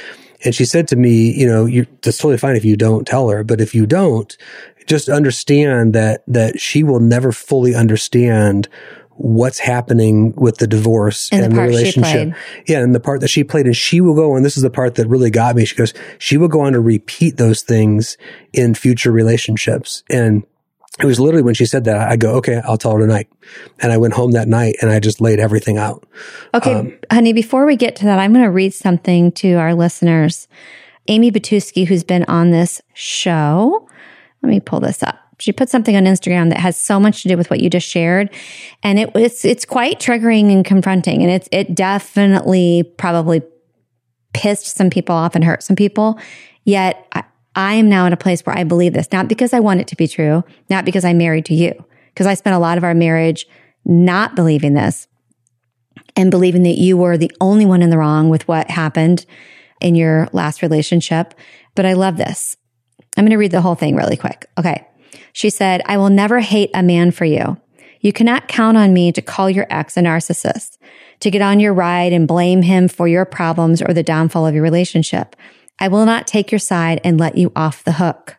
And 0.44 0.54
she 0.54 0.66
said 0.66 0.88
to 0.90 0.96
me, 0.96 1.34
you 1.34 1.48
know, 1.48 1.66
you, 1.66 1.86
totally 2.02 2.38
fine 2.38 2.56
if 2.56 2.66
you 2.66 2.78
don't 2.78 3.08
tell 3.08 3.30
her, 3.30 3.44
but 3.44 3.62
if 3.62 3.74
you 3.74 3.86
don't, 3.86 4.38
just 4.88 5.10
understand 5.10 5.94
that, 5.94 6.24
that 6.28 6.60
she 6.60 6.84
will 6.84 7.00
never 7.00 7.32
fully 7.32 7.76
understand 7.76 8.68
what's 9.18 9.60
happening 9.60 10.32
with 10.36 10.58
the 10.58 10.68
divorce 10.68 11.30
And 11.32 11.42
the 11.42 11.46
and, 11.46 11.54
the 11.54 11.62
she 11.62 11.68
relationship. 11.68 12.34
Yeah. 12.68 12.80
And 12.80 12.94
the 12.94 13.00
part 13.00 13.22
that 13.22 13.30
she 13.30 13.44
played 13.44 13.66
and 13.66 13.76
she 13.76 14.00
will 14.00 14.16
go, 14.16 14.36
and 14.36 14.46
this 14.46 14.58
is 14.58 14.64
the 14.64 14.70
part 14.70 14.96
that 14.96 15.08
really 15.08 15.32
got 15.32 15.56
me. 15.56 15.66
She 15.66 15.76
goes, 15.76 15.94
she 16.20 16.38
will 16.38 16.48
go 16.48 16.62
on 16.62 16.74
to 16.74 16.80
repeat 16.80 17.38
those 17.38 17.62
things 17.62 18.18
in 18.54 18.76
future 18.76 19.12
relationships. 19.12 20.04
And 20.10 20.46
it 21.00 21.06
was 21.06 21.20
literally 21.20 21.44
when 21.44 21.54
she 21.54 21.66
said 21.66 21.84
that, 21.86 21.98
I 22.10 22.16
go, 22.16 22.36
okay, 22.36 22.62
I'll 22.64 22.78
tell 22.78 22.94
her 22.94 23.00
tonight. 23.00 23.28
And 23.80 23.92
I 23.92 23.98
went 23.98 24.14
home 24.14 24.32
that 24.32 24.48
night 24.48 24.76
and 24.82 24.92
I 24.92 25.00
just 25.00 25.20
laid 25.22 25.40
everything 25.40 25.78
out. 25.78 26.08
okay, 26.54 26.74
Um, 26.74 26.94
honey, 27.12 27.34
before 27.34 27.66
we 27.66 27.76
get 27.76 27.96
to 27.98 28.06
that, 28.06 28.20
I'm 28.20 28.34
going 28.34 28.46
to 28.46 28.52
read 28.52 28.74
something 28.74 29.32
to 29.34 29.54
our 29.54 29.74
listeners. 29.74 30.48
Amy 31.08 31.32
Batuski, 31.32 31.88
who's 31.88 32.04
been 32.04 32.26
on 32.26 32.52
this 32.52 32.82
show, 32.94 33.87
let 34.42 34.50
me 34.50 34.60
pull 34.60 34.80
this 34.80 35.04
up. 35.04 35.18
She 35.40 35.52
put 35.52 35.70
something 35.70 35.96
on 35.96 36.06
Instagram 36.06 36.50
that 36.50 36.60
has 36.60 36.76
so 36.76 37.00
much 37.00 37.22
to 37.22 37.30
do 37.30 37.38
with 37.38 37.50
what 37.50 37.60
you 37.60 37.70
just 37.70 37.88
shared, 37.88 38.34
and 38.82 38.98
it 38.98 39.14
was 39.14 39.46
it's 39.46 39.66
quite 39.66 40.00
triggering 40.00 40.52
and 40.52 40.66
confronting, 40.66 41.22
and 41.22 41.32
it's 41.32 41.48
it 41.52 41.76
definitely 41.76 42.84
probably 42.98 43.42
pissed 44.34 44.76
some 44.76 44.90
people 44.90 45.16
off 45.16 45.36
and 45.36 45.44
hurt 45.44 45.64
some 45.64 45.76
people. 45.76 46.20
Yet 46.64 47.08
I, 47.14 47.24
I 47.56 47.74
am 47.76 47.90
now 47.90 48.06
in 48.06 48.14
a 48.14 48.18
place 48.18 48.46
where 48.46 48.58
I 48.58 48.64
believe 48.64 48.94
this, 48.94 49.12
not 49.12 49.28
because 49.28 49.54
I 49.54 49.60
want 49.60 49.80
it 49.80 49.88
to 49.88 49.96
be 49.96 50.08
true, 50.08 50.44
not 50.70 50.86
because 50.86 51.06
I'm 51.06 51.18
married 51.18 51.46
to 51.46 51.54
you, 51.54 51.74
because 52.14 52.28
I 52.28 52.34
spent 52.34 52.56
a 52.56 52.60
lot 52.60 52.78
of 52.78 52.84
our 52.84 52.94
marriage 52.94 53.48
not 53.86 54.36
believing 54.36 54.74
this 54.74 55.08
and 56.16 56.32
believing 56.32 56.64
that 56.64 56.78
you 56.78 56.98
were 56.98 57.18
the 57.18 57.32
only 57.40 57.66
one 57.66 57.82
in 57.82 57.90
the 57.90 57.98
wrong 57.98 58.30
with 58.30 58.48
what 58.48 58.70
happened 58.70 59.26
in 59.82 59.96
your 59.96 60.28
last 60.34 60.62
relationship. 60.62 61.34
But 61.76 61.86
I 61.86 61.94
love 61.94 62.18
this. 62.18 62.58
I'm 63.18 63.24
going 63.24 63.32
to 63.32 63.38
read 63.38 63.52
the 63.52 63.62
whole 63.62 63.76
thing 63.76 63.96
really 63.96 64.16
quick. 64.16 64.48
Okay. 64.58 64.88
She 65.34 65.50
said, 65.50 65.82
I 65.86 65.98
will 65.98 66.10
never 66.10 66.40
hate 66.40 66.70
a 66.74 66.84
man 66.84 67.12
for 67.12 67.26
you. 67.26 67.58
You 68.00 68.14
cannot 68.14 68.48
count 68.48 68.78
on 68.78 68.94
me 68.94 69.12
to 69.12 69.22
call 69.22 69.50
your 69.50 69.68
ex 69.70 69.98
a 69.98 70.02
narcissist, 70.02 70.78
to 71.20 71.32
get 71.32 71.42
on 71.42 71.60
your 71.60 71.74
ride 71.74 72.14
and 72.14 72.28
blame 72.28 72.62
him 72.62 72.88
for 72.88 73.08
your 73.08 73.26
problems 73.26 73.82
or 73.82 73.94
the 73.94 74.04
downfall 74.04 74.46
of 74.46 74.54
your 74.54 74.64
relationship. 74.64 75.36
I 75.80 75.88
will 75.88 76.06
not 76.06 76.28
take 76.28 76.52
your 76.52 76.60
side 76.60 77.02
and 77.04 77.20
let 77.20 77.38
you 77.38 77.52
off 77.56 77.84
the 77.84 77.94
hook. 77.94 78.38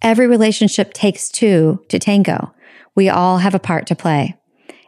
Every 0.00 0.26
relationship 0.26 0.92
takes 0.92 1.28
two 1.28 1.84
to 1.88 1.98
tango. 1.98 2.54
We 2.94 3.08
all 3.08 3.38
have 3.38 3.54
a 3.54 3.60
part 3.60 3.86
to 3.88 3.96
play. 3.96 4.36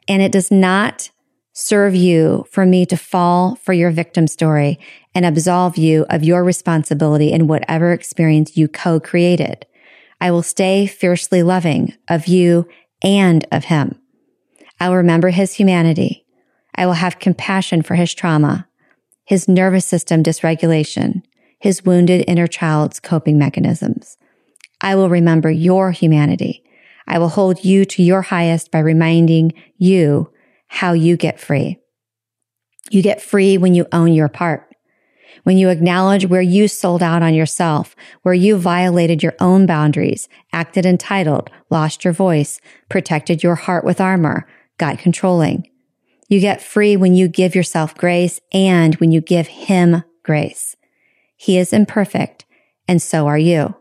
And 0.09 0.23
it 0.23 0.31
does 0.31 0.51
not 0.51 1.11
serve 1.59 1.95
you 1.95 2.45
for 2.51 2.67
me 2.67 2.85
to 2.85 2.99
fall 2.99 3.57
for 3.57 3.73
your 3.73 3.91
victim 3.91 4.27
story 4.27 4.79
and 5.15 5.25
absolve 5.25 5.79
you 5.79 6.05
of 6.11 6.23
your 6.23 6.45
responsibility 6.45 7.33
in 7.33 7.47
whatever 7.47 7.93
experience 7.93 8.59
you 8.59 8.69
co-created. 8.69 9.65
I 10.21 10.31
will 10.31 10.43
stay 10.43 10.87
fiercely 10.87 11.43
loving 11.43 11.95
of 12.09 12.27
you 12.27 12.69
and 13.03 13.47
of 13.51 13.65
him. 13.65 13.99
I 14.79 14.91
will 14.91 14.97
remember 14.97 15.31
his 15.31 15.55
humanity. 15.55 16.27
I 16.75 16.85
will 16.85 16.93
have 16.93 17.21
compassion 17.21 17.81
for 17.81 17.95
his 17.95 18.13
trauma, 18.13 18.69
his 19.25 19.49
nervous 19.49 19.87
system 19.87 20.23
dysregulation, 20.23 21.23
his 21.59 21.87
wounded 21.87 22.23
inner 22.29 22.47
child's 22.47 23.01
coping 23.01 23.39
mechanisms. 23.39 24.19
I 24.83 24.95
will 24.95 25.09
remember 25.09 25.51
your 25.51 25.91
humanity. 25.91 26.65
I 27.09 27.19
will 27.19 27.31
hold 27.31 27.65
you 27.65 27.87
to 27.87 28.03
your 28.03 28.21
highest 28.21 28.71
by 28.71 28.81
reminding 28.81 29.55
you 29.79 30.31
how 30.69 30.93
you 30.93 31.17
get 31.17 31.41
free. 31.41 31.79
You 32.91 33.03
get 33.03 33.23
free 33.23 33.59
when 33.59 33.75
you 33.75 33.87
own 33.93 34.13
your 34.13 34.29
part. 34.29 34.67
when 35.45 35.59
you 35.59 35.69
acknowledge 35.69 36.27
where 36.27 36.43
you 36.43 36.67
sold 36.67 37.03
out 37.03 37.23
on 37.23 37.33
yourself, 37.33 37.95
where 38.23 38.35
you 38.35 38.57
violated 38.57 39.23
your 39.23 39.35
own 39.39 39.65
boundaries, 39.65 40.29
acted 40.53 40.85
entitled, 40.85 41.51
lost 41.71 42.05
your 42.05 42.13
voice, 42.13 42.61
protected 42.89 43.45
your 43.45 43.55
heart 43.55 43.85
with 43.85 44.01
armor, 44.01 44.45
got 44.79 44.99
controlling. 44.99 45.71
You 46.29 46.41
get 46.41 46.61
free 46.61 46.97
when 46.97 47.15
you 47.15 47.29
give 47.29 47.55
yourself 47.55 47.95
grace 47.95 48.41
and 48.53 48.97
when 48.97 49.13
you 49.13 49.21
give 49.21 49.47
him 49.47 50.03
grace. 50.25 50.75
He 51.37 51.59
is 51.59 51.73
imperfect 51.73 52.45
and 52.89 53.01
so 53.01 53.29
are 53.29 53.39
you. 53.39 53.77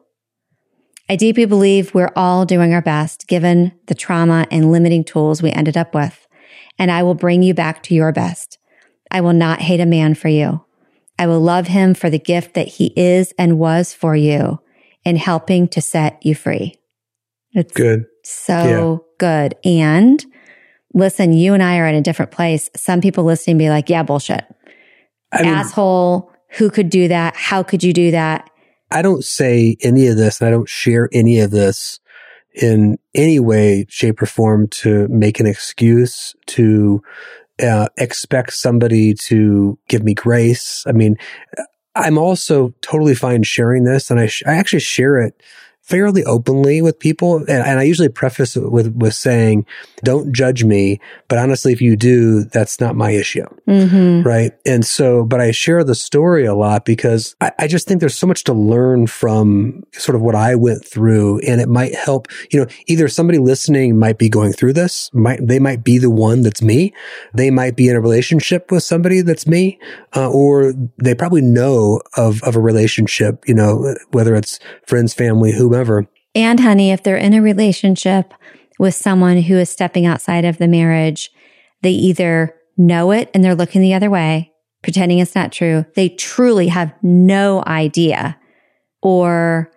I 1.09 1.15
deeply 1.15 1.45
believe 1.45 1.95
we're 1.95 2.11
all 2.15 2.45
doing 2.45 2.73
our 2.73 2.81
best 2.81 3.27
given 3.27 3.71
the 3.87 3.95
trauma 3.95 4.45
and 4.51 4.71
limiting 4.71 5.03
tools 5.03 5.41
we 5.41 5.51
ended 5.51 5.77
up 5.77 5.95
with. 5.95 6.24
And 6.77 6.91
I 6.91 7.03
will 7.03 7.15
bring 7.15 7.43
you 7.43 7.53
back 7.53 7.83
to 7.83 7.95
your 7.95 8.11
best. 8.11 8.57
I 9.11 9.21
will 9.21 9.33
not 9.33 9.61
hate 9.61 9.79
a 9.79 9.85
man 9.85 10.15
for 10.15 10.27
you. 10.27 10.63
I 11.17 11.27
will 11.27 11.39
love 11.39 11.67
him 11.67 11.93
for 11.93 12.09
the 12.09 12.19
gift 12.19 12.53
that 12.55 12.67
he 12.67 12.93
is 12.95 13.33
and 13.37 13.57
was 13.57 13.93
for 13.93 14.15
you 14.15 14.59
in 15.05 15.15
helping 15.15 15.67
to 15.69 15.81
set 15.81 16.23
you 16.25 16.35
free. 16.35 16.75
It's 17.53 17.71
good. 17.71 18.05
So 18.23 18.53
yeah. 18.53 19.13
good. 19.17 19.55
And 19.63 20.25
listen, 20.93 21.31
you 21.31 21.53
and 21.53 21.63
I 21.63 21.77
are 21.77 21.87
in 21.87 21.95
a 21.95 22.01
different 22.01 22.31
place. 22.31 22.69
Some 22.75 22.99
people 22.99 23.23
listening 23.23 23.57
be 23.57 23.69
like, 23.69 23.89
yeah, 23.89 24.03
bullshit. 24.03 24.43
I 25.31 25.43
mean, 25.43 25.53
Asshole. 25.53 26.31
Who 26.57 26.69
could 26.69 26.89
do 26.89 27.07
that? 27.09 27.35
How 27.35 27.63
could 27.63 27.83
you 27.83 27.93
do 27.93 28.11
that? 28.11 28.49
I 28.91 29.01
don't 29.01 29.23
say 29.23 29.75
any 29.81 30.07
of 30.07 30.17
this 30.17 30.39
and 30.39 30.47
I 30.47 30.51
don't 30.51 30.69
share 30.69 31.09
any 31.11 31.39
of 31.39 31.51
this 31.51 31.99
in 32.55 32.97
any 33.13 33.39
way, 33.39 33.85
shape 33.89 34.21
or 34.21 34.25
form 34.25 34.67
to 34.67 35.07
make 35.09 35.39
an 35.39 35.47
excuse 35.47 36.35
to 36.47 37.01
uh, 37.61 37.87
expect 37.97 38.53
somebody 38.53 39.13
to 39.13 39.77
give 39.87 40.03
me 40.03 40.13
grace. 40.13 40.83
I 40.87 40.91
mean, 40.91 41.17
I'm 41.95 42.17
also 42.17 42.73
totally 42.81 43.15
fine 43.15 43.43
sharing 43.43 43.83
this 43.83 44.11
and 44.11 44.19
I, 44.19 44.27
sh- 44.27 44.43
I 44.45 44.55
actually 44.55 44.81
share 44.81 45.19
it 45.19 45.41
fairly 45.85 46.23
openly 46.23 46.81
with 46.81 46.97
people. 46.97 47.37
And, 47.37 47.49
and, 47.49 47.79
I 47.79 47.83
usually 47.83 48.09
preface 48.09 48.55
it 48.55 48.71
with, 48.71 48.95
with 48.95 49.13
saying, 49.13 49.67
don't 50.03 50.33
judge 50.33 50.63
me. 50.63 50.99
But 51.27 51.37
honestly, 51.37 51.73
if 51.73 51.81
you 51.81 51.95
do, 51.95 52.43
that's 52.43 52.79
not 52.79 52.95
my 52.95 53.11
issue. 53.11 53.45
Mm-hmm. 53.67 54.27
Right. 54.27 54.51
And 54.65 54.83
so, 54.83 55.23
but 55.23 55.39
I 55.39 55.51
share 55.51 55.83
the 55.83 55.93
story 55.93 56.45
a 56.45 56.55
lot 56.55 56.85
because 56.85 57.35
I, 57.39 57.51
I, 57.59 57.67
just 57.67 57.87
think 57.87 57.99
there's 57.99 58.17
so 58.17 58.25
much 58.25 58.45
to 58.45 58.53
learn 58.53 59.05
from 59.05 59.83
sort 59.91 60.15
of 60.15 60.23
what 60.23 60.33
I 60.33 60.55
went 60.55 60.83
through. 60.83 61.39
And 61.39 61.61
it 61.61 61.69
might 61.69 61.93
help, 61.93 62.29
you 62.49 62.59
know, 62.59 62.67
either 62.87 63.07
somebody 63.07 63.37
listening 63.37 63.99
might 63.99 64.17
be 64.17 64.29
going 64.29 64.53
through 64.53 64.73
this, 64.73 65.11
might, 65.13 65.45
they 65.45 65.59
might 65.59 65.83
be 65.83 65.99
the 65.99 66.09
one 66.09 66.41
that's 66.41 66.63
me. 66.63 66.93
They 67.33 67.51
might 67.51 67.75
be 67.75 67.89
in 67.89 67.95
a 67.95 68.01
relationship 68.01 68.71
with 68.71 68.81
somebody 68.81 69.21
that's 69.21 69.45
me, 69.45 69.79
uh, 70.15 70.31
or 70.31 70.73
they 70.97 71.13
probably 71.13 71.41
know 71.41 72.01
of, 72.17 72.41
of 72.41 72.55
a 72.55 72.59
relationship, 72.59 73.43
you 73.47 73.53
know, 73.53 73.95
whether 74.09 74.33
it's 74.33 74.59
friends, 74.87 75.13
family, 75.13 75.51
whoever 75.51 75.74
whomever. 75.75 76.07
And 76.33 76.59
honey, 76.59 76.91
if 76.91 77.03
they're 77.03 77.17
in 77.17 77.33
a 77.33 77.41
relationship 77.41 78.33
with 78.79 78.93
someone 78.93 79.41
who 79.41 79.57
is 79.57 79.69
stepping 79.69 80.05
outside 80.05 80.45
of 80.45 80.57
the 80.57 80.67
marriage, 80.67 81.31
they 81.81 81.91
either 81.91 82.55
know 82.77 83.11
it 83.11 83.29
and 83.33 83.43
they're 83.43 83.55
looking 83.55 83.81
the 83.81 83.93
other 83.93 84.09
way, 84.09 84.51
pretending 84.83 85.19
it's 85.19 85.35
not 85.35 85.51
true. 85.51 85.85
They 85.95 86.09
truly 86.09 86.67
have 86.67 86.93
no 87.01 87.63
idea 87.65 88.37
or 89.01 89.71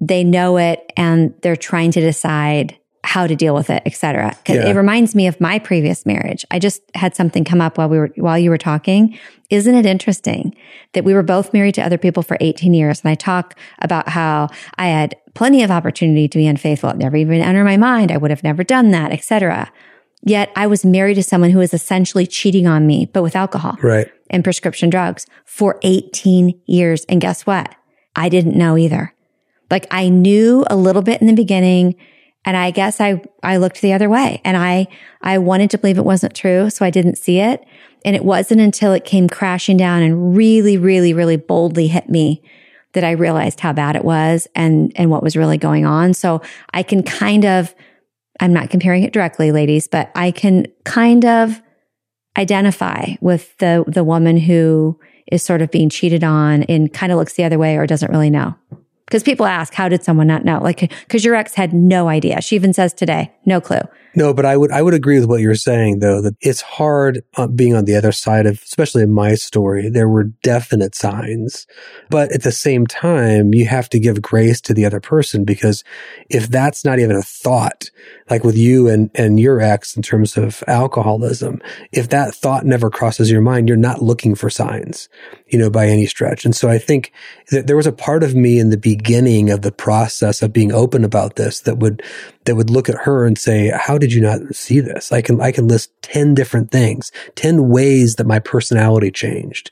they 0.00 0.24
know 0.24 0.56
it 0.56 0.80
and 0.96 1.34
they're 1.42 1.56
trying 1.56 1.90
to 1.92 2.00
decide 2.00 2.78
how 3.04 3.26
to 3.26 3.34
deal 3.34 3.54
with 3.54 3.68
it, 3.68 3.82
etc. 3.84 4.36
Because 4.38 4.56
yeah. 4.56 4.70
it 4.70 4.76
reminds 4.76 5.14
me 5.14 5.26
of 5.26 5.40
my 5.40 5.58
previous 5.58 6.06
marriage. 6.06 6.44
I 6.50 6.58
just 6.58 6.82
had 6.94 7.16
something 7.16 7.44
come 7.44 7.60
up 7.60 7.76
while 7.76 7.88
we 7.88 7.98
were 7.98 8.10
while 8.16 8.38
you 8.38 8.50
were 8.50 8.58
talking. 8.58 9.18
Isn't 9.50 9.74
it 9.74 9.84
interesting 9.84 10.54
that 10.92 11.04
we 11.04 11.12
were 11.12 11.22
both 11.22 11.52
married 11.52 11.74
to 11.74 11.82
other 11.82 11.98
people 11.98 12.22
for 12.22 12.36
18 12.40 12.72
years? 12.72 13.00
And 13.02 13.10
I 13.10 13.14
talk 13.14 13.58
about 13.80 14.08
how 14.08 14.48
I 14.76 14.86
had 14.86 15.16
plenty 15.34 15.62
of 15.62 15.70
opportunity 15.70 16.28
to 16.28 16.38
be 16.38 16.46
unfaithful. 16.46 16.90
It 16.90 16.96
never 16.96 17.16
even 17.16 17.42
entered 17.42 17.64
my 17.64 17.76
mind. 17.76 18.12
I 18.12 18.16
would 18.16 18.30
have 18.30 18.44
never 18.44 18.64
done 18.64 18.92
that, 18.92 19.12
etc. 19.12 19.70
Yet 20.24 20.50
I 20.54 20.68
was 20.68 20.84
married 20.84 21.14
to 21.14 21.22
someone 21.22 21.50
who 21.50 21.58
was 21.58 21.74
essentially 21.74 22.26
cheating 22.26 22.66
on 22.66 22.86
me, 22.86 23.10
but 23.12 23.22
with 23.22 23.34
alcohol 23.34 23.76
right. 23.82 24.10
and 24.30 24.44
prescription 24.44 24.88
drugs 24.88 25.26
for 25.44 25.80
18 25.82 26.58
years. 26.66 27.04
And 27.08 27.20
guess 27.20 27.44
what? 27.44 27.74
I 28.14 28.28
didn't 28.28 28.56
know 28.56 28.76
either. 28.76 29.12
Like 29.70 29.86
I 29.90 30.08
knew 30.08 30.64
a 30.70 30.76
little 30.76 31.02
bit 31.02 31.20
in 31.20 31.26
the 31.26 31.32
beginning 31.32 31.96
and 32.44 32.56
I 32.56 32.70
guess 32.70 33.00
I, 33.00 33.22
I 33.42 33.58
looked 33.58 33.80
the 33.80 33.92
other 33.92 34.08
way 34.08 34.40
and 34.44 34.56
I, 34.56 34.88
I 35.20 35.38
wanted 35.38 35.70
to 35.70 35.78
believe 35.78 35.98
it 35.98 36.04
wasn't 36.04 36.34
true. 36.34 36.70
So 36.70 36.84
I 36.84 36.90
didn't 36.90 37.16
see 37.16 37.38
it. 37.38 37.64
And 38.04 38.16
it 38.16 38.24
wasn't 38.24 38.60
until 38.60 38.92
it 38.92 39.04
came 39.04 39.28
crashing 39.28 39.76
down 39.76 40.02
and 40.02 40.36
really, 40.36 40.76
really, 40.76 41.14
really 41.14 41.36
boldly 41.36 41.86
hit 41.86 42.08
me 42.08 42.42
that 42.94 43.04
I 43.04 43.12
realized 43.12 43.60
how 43.60 43.72
bad 43.72 43.94
it 43.94 44.04
was 44.04 44.48
and, 44.56 44.92
and 44.96 45.08
what 45.08 45.22
was 45.22 45.36
really 45.36 45.56
going 45.56 45.86
on. 45.86 46.14
So 46.14 46.42
I 46.74 46.82
can 46.82 47.04
kind 47.04 47.44
of, 47.44 47.74
I'm 48.40 48.52
not 48.52 48.70
comparing 48.70 49.04
it 49.04 49.12
directly, 49.12 49.52
ladies, 49.52 49.86
but 49.86 50.10
I 50.16 50.32
can 50.32 50.66
kind 50.84 51.24
of 51.24 51.62
identify 52.36 53.14
with 53.20 53.56
the, 53.58 53.84
the 53.86 54.04
woman 54.04 54.36
who 54.36 54.98
is 55.30 55.42
sort 55.42 55.62
of 55.62 55.70
being 55.70 55.88
cheated 55.88 56.24
on 56.24 56.64
and 56.64 56.92
kind 56.92 57.12
of 57.12 57.18
looks 57.18 57.34
the 57.34 57.44
other 57.44 57.58
way 57.58 57.76
or 57.76 57.86
doesn't 57.86 58.10
really 58.10 58.30
know. 58.30 58.54
Because 59.12 59.22
people 59.22 59.44
ask, 59.44 59.74
how 59.74 59.90
did 59.90 60.02
someone 60.02 60.26
not 60.26 60.42
know? 60.42 60.58
Like, 60.62 60.90
because 61.00 61.22
your 61.22 61.34
ex 61.34 61.52
had 61.52 61.74
no 61.74 62.08
idea. 62.08 62.40
She 62.40 62.56
even 62.56 62.72
says 62.72 62.94
today, 62.94 63.30
no 63.44 63.60
clue. 63.60 63.82
No, 64.14 64.34
but 64.34 64.44
I 64.44 64.56
would 64.56 64.70
I 64.70 64.82
would 64.82 64.94
agree 64.94 65.18
with 65.18 65.28
what 65.28 65.40
you're 65.40 65.54
saying 65.54 66.00
though 66.00 66.20
that 66.20 66.36
it's 66.40 66.60
hard 66.60 67.22
uh, 67.36 67.46
being 67.46 67.74
on 67.74 67.86
the 67.86 67.96
other 67.96 68.12
side 68.12 68.46
of 68.46 68.62
especially 68.62 69.02
in 69.02 69.10
my 69.10 69.34
story 69.34 69.88
there 69.88 70.08
were 70.08 70.24
definite 70.24 70.94
signs. 70.94 71.66
But 72.10 72.32
at 72.32 72.42
the 72.42 72.52
same 72.52 72.86
time 72.86 73.54
you 73.54 73.66
have 73.66 73.88
to 73.90 73.98
give 73.98 74.20
grace 74.20 74.60
to 74.62 74.74
the 74.74 74.84
other 74.84 75.00
person 75.00 75.44
because 75.44 75.82
if 76.28 76.48
that's 76.48 76.84
not 76.84 76.98
even 76.98 77.16
a 77.16 77.22
thought 77.22 77.90
like 78.28 78.44
with 78.44 78.56
you 78.56 78.88
and 78.88 79.10
and 79.14 79.40
your 79.40 79.60
ex 79.60 79.96
in 79.96 80.02
terms 80.02 80.36
of 80.36 80.62
alcoholism 80.66 81.60
if 81.92 82.08
that 82.10 82.34
thought 82.34 82.66
never 82.66 82.90
crosses 82.90 83.30
your 83.30 83.40
mind 83.40 83.68
you're 83.68 83.76
not 83.76 84.02
looking 84.02 84.34
for 84.34 84.50
signs 84.50 85.08
you 85.52 85.58
know 85.58 85.70
by 85.70 85.86
any 85.86 86.06
stretch. 86.06 86.44
And 86.44 86.56
so 86.56 86.68
I 86.68 86.78
think 86.78 87.12
that 87.50 87.66
there 87.66 87.76
was 87.76 87.86
a 87.86 87.92
part 87.92 88.22
of 88.22 88.34
me 88.34 88.58
in 88.58 88.70
the 88.70 88.78
beginning 88.78 89.50
of 89.50 89.62
the 89.62 89.70
process 89.70 90.42
of 90.42 90.52
being 90.52 90.72
open 90.72 91.04
about 91.04 91.36
this 91.36 91.60
that 91.60 91.78
would 91.78 92.02
that 92.44 92.56
would 92.56 92.70
look 92.70 92.88
at 92.88 93.02
her 93.02 93.24
and 93.24 93.38
say, 93.38 93.70
how 93.74 93.98
did 93.98 94.12
you 94.12 94.20
not 94.20 94.54
see 94.54 94.80
this? 94.80 95.12
I 95.12 95.22
can, 95.22 95.40
I 95.40 95.52
can 95.52 95.68
list 95.68 95.90
10 96.02 96.34
different 96.34 96.70
things, 96.70 97.12
10 97.36 97.68
ways 97.68 98.16
that 98.16 98.26
my 98.26 98.38
personality 98.38 99.10
changed. 99.10 99.70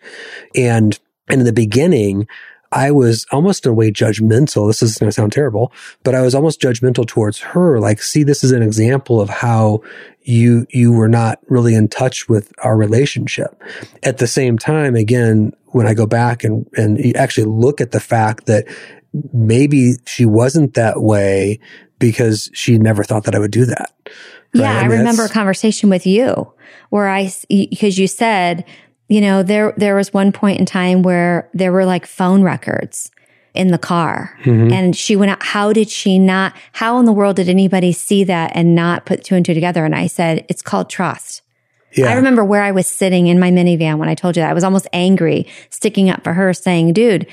And, 0.55 0.99
and 1.29 1.41
in 1.41 1.47
the 1.47 1.53
beginning, 1.53 2.29
I 2.73 2.93
was 2.93 3.27
almost 3.33 3.67
in 3.67 3.73
a 3.73 3.75
way 3.75 3.91
judgmental. 3.91 4.69
This 4.69 4.83
is 4.83 4.99
going 4.99 5.09
to 5.09 5.13
sound 5.13 5.33
terrible, 5.33 5.73
but 6.05 6.15
I 6.15 6.23
was 6.23 6.35
almost 6.35 6.61
judgmental 6.61 7.07
towards 7.07 7.41
her. 7.41 7.81
Like, 7.81 8.01
see, 8.01 8.23
this 8.23 8.45
is 8.45 8.53
an 8.53 8.63
example 8.63 9.21
of 9.21 9.29
how 9.29 9.83
you, 10.23 10.67
you 10.71 10.93
were 10.93 11.09
not 11.09 11.41
really 11.49 11.75
in 11.75 11.89
touch 11.89 12.29
with 12.29 12.53
our 12.59 12.77
relationship. 12.77 13.61
At 14.03 14.19
the 14.19 14.29
same 14.29 14.57
time, 14.57 14.95
again, 14.95 15.53
when 15.67 15.87
I 15.87 15.95
go 15.95 16.07
back 16.07 16.45
and, 16.45 16.69
and 16.77 17.17
actually 17.17 17.47
look 17.47 17.81
at 17.81 17.91
the 17.91 18.01
fact 18.01 18.47
that 18.47 18.67
maybe 19.33 19.95
she 20.07 20.25
wasn't 20.25 20.75
that 20.75 21.03
way 21.03 21.59
because 22.01 22.51
she 22.53 22.79
never 22.79 23.05
thought 23.05 23.23
that 23.25 23.37
I 23.37 23.39
would 23.39 23.53
do 23.53 23.65
that. 23.67 23.93
Right? 24.05 24.63
Yeah, 24.63 24.73
I, 24.73 24.89
mean, 24.89 24.93
I 24.93 24.99
remember 24.99 25.25
a 25.25 25.29
conversation 25.29 25.89
with 25.89 26.05
you 26.05 26.53
where 26.89 27.09
I 27.09 27.31
because 27.49 27.97
you 27.97 28.09
said, 28.09 28.65
you 29.09 29.21
know, 29.21 29.45
there 29.45 29.73
there 29.77 29.95
was 29.95 30.13
one 30.13 30.33
point 30.33 30.59
in 30.59 30.67
time 30.67 31.03
where 31.03 31.49
there 31.55 31.71
were 31.71 31.85
like 31.85 32.07
phone 32.07 32.43
records 32.43 33.13
in 33.55 33.69
the 33.69 33.79
car. 33.79 34.37
Mm-hmm. 34.43 34.73
And 34.73 34.97
she 34.97 35.17
went 35.17 35.31
out, 35.31 35.43
how 35.43 35.73
did 35.73 35.91
she 35.91 36.19
not, 36.19 36.55
how 36.73 36.99
in 36.99 37.05
the 37.05 37.13
world 37.13 37.37
did 37.37 37.49
anybody 37.49 37.93
see 37.93 38.25
that 38.25 38.53
and 38.55 38.75
not 38.75 39.07
put 39.07 39.25
two 39.25 39.35
and 39.35 39.45
two 39.45 39.55
together? 39.55 39.85
And 39.85 39.95
I 39.95 40.07
said, 40.07 40.45
it's 40.49 40.63
called 40.63 40.89
trust. 40.89 41.43
Yeah. 41.93 42.07
I 42.07 42.15
remember 42.15 42.45
where 42.45 42.63
I 42.63 42.71
was 42.71 42.87
sitting 42.87 43.27
in 43.27 43.41
my 43.41 43.51
minivan 43.51 43.99
when 43.99 44.09
I 44.09 44.15
told 44.15 44.37
you 44.37 44.43
that. 44.43 44.51
I 44.51 44.55
was 44.55 44.63
almost 44.63 44.87
angry, 44.93 45.49
sticking 45.71 46.09
up 46.09 46.23
for 46.23 46.35
her, 46.35 46.53
saying, 46.53 46.93
dude, 46.93 47.27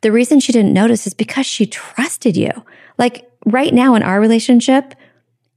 the 0.00 0.12
reason 0.12 0.40
she 0.40 0.52
didn't 0.52 0.72
notice 0.72 1.06
is 1.06 1.14
because 1.14 1.46
she 1.46 1.66
trusted 1.66 2.36
you. 2.36 2.50
Like 2.98 3.30
right 3.44 3.72
now 3.72 3.94
in 3.94 4.02
our 4.02 4.20
relationship, 4.20 4.94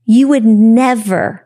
you 0.05 0.27
would 0.27 0.45
never, 0.45 1.45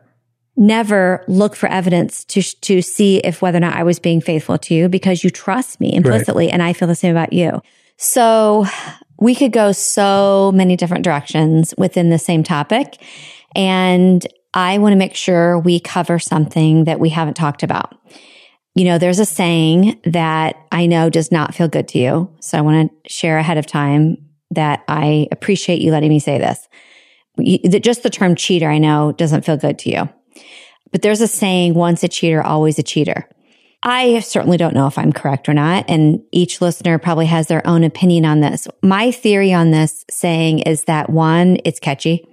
never 0.56 1.24
look 1.28 1.56
for 1.56 1.68
evidence 1.68 2.24
to, 2.26 2.42
to 2.60 2.82
see 2.82 3.18
if 3.18 3.42
whether 3.42 3.58
or 3.58 3.60
not 3.60 3.76
I 3.76 3.82
was 3.82 3.98
being 3.98 4.20
faithful 4.20 4.58
to 4.58 4.74
you 4.74 4.88
because 4.88 5.24
you 5.24 5.30
trust 5.30 5.80
me 5.80 5.94
implicitly. 5.94 6.46
Right. 6.46 6.54
And 6.54 6.62
I 6.62 6.72
feel 6.72 6.88
the 6.88 6.94
same 6.94 7.10
about 7.10 7.32
you. 7.32 7.60
So 7.96 8.66
we 9.18 9.34
could 9.34 9.52
go 9.52 9.72
so 9.72 10.52
many 10.54 10.76
different 10.76 11.04
directions 11.04 11.74
within 11.78 12.10
the 12.10 12.18
same 12.18 12.42
topic. 12.42 13.00
And 13.54 14.26
I 14.52 14.78
want 14.78 14.92
to 14.92 14.96
make 14.96 15.14
sure 15.14 15.58
we 15.58 15.80
cover 15.80 16.18
something 16.18 16.84
that 16.84 17.00
we 17.00 17.10
haven't 17.10 17.34
talked 17.34 17.62
about. 17.62 17.96
You 18.74 18.84
know, 18.84 18.98
there's 18.98 19.20
a 19.20 19.24
saying 19.24 20.00
that 20.04 20.56
I 20.72 20.86
know 20.86 21.08
does 21.08 21.30
not 21.30 21.54
feel 21.54 21.68
good 21.68 21.88
to 21.88 21.98
you. 21.98 22.34
So 22.40 22.58
I 22.58 22.62
want 22.62 22.90
to 23.04 23.10
share 23.10 23.38
ahead 23.38 23.56
of 23.56 23.66
time 23.66 24.18
that 24.50 24.82
I 24.88 25.28
appreciate 25.30 25.80
you 25.80 25.92
letting 25.92 26.08
me 26.08 26.18
say 26.18 26.38
this. 26.38 26.68
That 27.36 27.82
just 27.82 28.02
the 28.02 28.10
term 28.10 28.34
cheater, 28.34 28.68
I 28.68 28.78
know 28.78 29.12
doesn't 29.12 29.44
feel 29.44 29.56
good 29.56 29.78
to 29.80 29.90
you. 29.90 30.08
But 30.92 31.02
there's 31.02 31.20
a 31.20 31.28
saying, 31.28 31.74
once 31.74 32.04
a 32.04 32.08
cheater, 32.08 32.42
always 32.42 32.78
a 32.78 32.82
cheater. 32.82 33.28
I 33.82 34.20
certainly 34.20 34.56
don't 34.56 34.74
know 34.74 34.86
if 34.86 34.96
I'm 34.96 35.12
correct 35.12 35.48
or 35.48 35.54
not. 35.54 35.84
And 35.88 36.22
each 36.32 36.60
listener 36.60 36.98
probably 36.98 37.26
has 37.26 37.48
their 37.48 37.66
own 37.66 37.84
opinion 37.84 38.24
on 38.24 38.40
this. 38.40 38.66
My 38.82 39.10
theory 39.10 39.52
on 39.52 39.72
this 39.72 40.04
saying 40.10 40.60
is 40.60 40.84
that 40.84 41.10
one, 41.10 41.58
it's 41.64 41.80
catchy. 41.80 42.26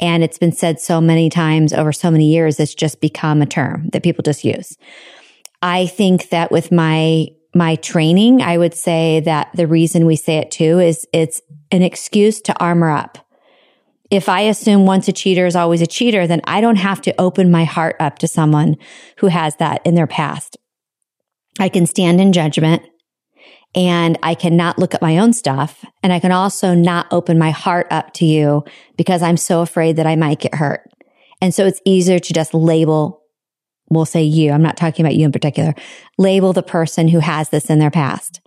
And 0.00 0.24
it's 0.24 0.38
been 0.38 0.52
said 0.52 0.80
so 0.80 1.00
many 1.00 1.28
times 1.28 1.72
over 1.72 1.92
so 1.92 2.10
many 2.10 2.32
years, 2.32 2.58
it's 2.58 2.74
just 2.74 3.00
become 3.00 3.42
a 3.42 3.46
term 3.46 3.90
that 3.92 4.02
people 4.02 4.22
just 4.22 4.44
use. 4.44 4.78
I 5.62 5.86
think 5.86 6.30
that 6.30 6.50
with 6.50 6.72
my, 6.72 7.28
my 7.54 7.76
training, 7.76 8.42
I 8.42 8.58
would 8.58 8.74
say 8.74 9.20
that 9.20 9.50
the 9.54 9.66
reason 9.66 10.04
we 10.04 10.16
say 10.16 10.38
it 10.38 10.50
too 10.50 10.80
is 10.80 11.06
it's 11.12 11.40
an 11.70 11.82
excuse 11.82 12.40
to 12.42 12.58
armor 12.58 12.90
up. 12.90 13.18
If 14.10 14.28
I 14.28 14.42
assume 14.42 14.84
once 14.84 15.08
a 15.08 15.12
cheater 15.12 15.46
is 15.46 15.56
always 15.56 15.80
a 15.80 15.86
cheater, 15.86 16.26
then 16.26 16.42
I 16.44 16.60
don't 16.60 16.76
have 16.76 17.00
to 17.02 17.14
open 17.18 17.50
my 17.50 17.64
heart 17.64 17.96
up 17.98 18.18
to 18.18 18.28
someone 18.28 18.76
who 19.18 19.28
has 19.28 19.56
that 19.56 19.80
in 19.86 19.94
their 19.94 20.06
past. 20.06 20.58
I 21.58 21.68
can 21.68 21.86
stand 21.86 22.20
in 22.20 22.32
judgment 22.32 22.82
and 23.74 24.18
I 24.22 24.34
cannot 24.34 24.78
look 24.78 24.94
at 24.94 25.00
my 25.00 25.18
own 25.18 25.32
stuff. 25.32 25.84
And 26.02 26.12
I 26.12 26.20
can 26.20 26.32
also 26.32 26.74
not 26.74 27.06
open 27.10 27.38
my 27.38 27.50
heart 27.50 27.86
up 27.90 28.12
to 28.14 28.26
you 28.26 28.64
because 28.96 29.22
I'm 29.22 29.38
so 29.38 29.62
afraid 29.62 29.96
that 29.96 30.06
I 30.06 30.16
might 30.16 30.40
get 30.40 30.54
hurt. 30.54 30.82
And 31.40 31.54
so 31.54 31.64
it's 31.66 31.80
easier 31.84 32.18
to 32.18 32.32
just 32.32 32.52
label, 32.52 33.21
we'll 33.94 34.04
say 34.04 34.22
you, 34.22 34.52
I'm 34.52 34.62
not 34.62 34.76
talking 34.76 35.04
about 35.04 35.14
you 35.14 35.24
in 35.24 35.32
particular, 35.32 35.74
label 36.18 36.52
the 36.52 36.62
person 36.62 37.08
who 37.08 37.18
has 37.18 37.48
this 37.50 37.70
in 37.70 37.78
their 37.78 37.90
past. 37.90 38.40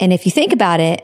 And 0.00 0.12
if 0.12 0.26
you 0.26 0.32
think 0.32 0.52
about 0.52 0.80
it, 0.80 1.02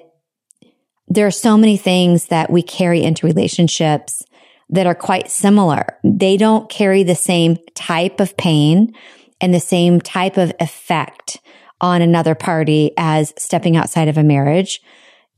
there 1.09 1.27
are 1.27 1.33
so 1.33 1.57
many 1.57 1.77
things 1.77 2.27
that 2.27 2.51
we 2.51 2.63
carry 2.63 3.03
into 3.03 3.27
relationships 3.27 4.23
that 4.71 4.87
are 4.87 4.95
quite 4.95 5.31
similar. 5.31 5.99
They 6.03 6.37
don't 6.37 6.71
carry 6.71 7.03
the 7.03 7.15
same 7.15 7.59
type 7.75 8.21
of 8.21 8.37
pain 8.37 8.95
and 9.41 9.53
the 9.53 9.61
same 9.61 10.01
type 10.01 10.39
of 10.39 10.53
effect 10.61 11.39
on 11.81 12.01
another 12.01 12.35
party 12.35 12.93
as 12.97 13.35
stepping 13.37 13.77
outside 13.77 14.09
of 14.09 14.17
a 14.17 14.23
marriage. 14.23 14.81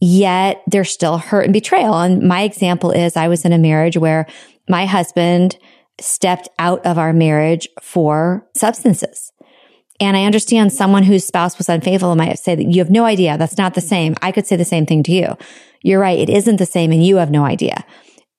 Yet 0.01 0.63
there's 0.67 0.91
still 0.91 1.19
hurt 1.19 1.45
and 1.45 1.53
betrayal. 1.53 1.95
And 1.95 2.23
my 2.23 2.43
example 2.43 2.91
is 2.91 3.17
I 3.17 3.29
was 3.29 3.45
in 3.45 3.53
a 3.53 3.59
marriage 3.59 3.97
where 3.97 4.27
my 4.69 4.87
husband 4.87 5.59
stepped 6.01 6.49
out 6.59 6.85
of 6.85 6.99
our 6.99 7.13
marriage 7.13 7.69
for 7.81 8.47
substances. 8.55 9.33
And 10.01 10.17
I 10.17 10.25
understand 10.25 10.73
someone 10.73 11.05
whose 11.05 11.25
spouse 11.25 11.57
was 11.57 11.69
unfaithful 11.69 12.17
might 12.17 12.39
say 12.39 12.55
that 12.55 12.71
you 12.71 12.81
have 12.81 12.91
no 12.91 13.05
idea. 13.05 13.39
That's 13.39 13.59
not 13.59 13.75
the 13.75 13.81
same. 13.81 14.17
I 14.23 14.33
could 14.33 14.47
say 14.47 14.57
the 14.57 14.65
same 14.65 14.87
thing 14.87 15.03
to 15.05 15.13
you. 15.13 15.37
You're 15.83 16.01
right. 16.01 16.19
It 16.19 16.31
isn't 16.31 16.57
the 16.57 16.67
same 16.67 16.91
and 16.91 17.05
you 17.05 17.17
have 17.17 17.31
no 17.31 17.45
idea. 17.45 17.85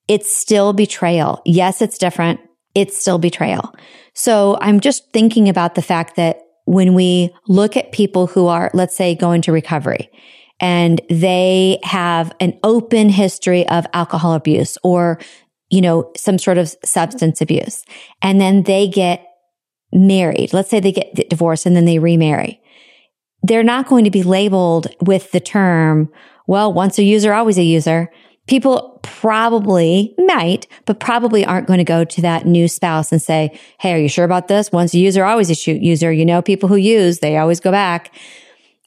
It's 0.07 0.35
still 0.35 0.73
betrayal. 0.73 1.41
Yes, 1.45 1.81
it's 1.81 1.97
different. 1.97 2.39
It's 2.73 2.97
still 2.97 3.17
betrayal. 3.17 3.73
So 4.13 4.57
I'm 4.61 4.81
just 4.81 5.11
thinking 5.13 5.47
about 5.47 5.75
the 5.75 5.81
fact 5.81 6.17
that 6.17 6.41
when 6.65 6.93
we 6.93 7.33
look 7.47 7.77
at 7.77 7.91
people 7.91 8.27
who 8.27 8.47
are, 8.47 8.69
let's 8.73 8.95
say, 8.95 9.15
going 9.15 9.41
to 9.43 9.51
recovery 9.51 10.09
and 10.59 10.99
they 11.09 11.79
have 11.83 12.33
an 12.39 12.57
open 12.63 13.09
history 13.09 13.67
of 13.69 13.85
alcohol 13.93 14.33
abuse 14.33 14.77
or, 14.83 15.19
you 15.69 15.81
know, 15.81 16.11
some 16.15 16.37
sort 16.37 16.57
of 16.57 16.75
substance 16.83 17.41
abuse, 17.41 17.83
and 18.21 18.39
then 18.39 18.63
they 18.63 18.87
get 18.87 19.25
married. 19.91 20.53
Let's 20.53 20.69
say 20.69 20.79
they 20.79 20.91
get 20.91 21.29
divorced 21.29 21.65
and 21.65 21.75
then 21.75 21.85
they 21.85 21.99
remarry. 21.99 22.61
They're 23.43 23.63
not 23.63 23.87
going 23.87 24.03
to 24.05 24.11
be 24.11 24.23
labeled 24.23 24.87
with 25.01 25.31
the 25.31 25.39
term, 25.39 26.11
well, 26.47 26.73
once 26.73 26.97
a 26.97 27.03
user, 27.03 27.33
always 27.33 27.57
a 27.57 27.63
user 27.63 28.09
people 28.47 28.99
probably 29.01 30.13
might, 30.17 30.67
but 30.85 30.99
probably 30.99 31.45
aren't 31.45 31.67
going 31.67 31.79
to 31.79 31.83
go 31.83 32.03
to 32.03 32.21
that 32.21 32.45
new 32.45 32.67
spouse 32.67 33.11
and 33.11 33.21
say, 33.21 33.57
Hey, 33.79 33.93
are 33.93 33.97
you 33.97 34.09
sure 34.09 34.25
about 34.25 34.47
this? 34.47 34.71
Once 34.71 34.93
a 34.93 34.99
user, 34.99 35.25
always 35.25 35.49
a 35.49 35.55
shoot 35.55 35.81
user. 35.81 36.11
You 36.11 36.25
know, 36.25 36.41
people 36.41 36.69
who 36.69 36.75
use, 36.75 37.19
they 37.19 37.37
always 37.37 37.59
go 37.59 37.71
back. 37.71 38.13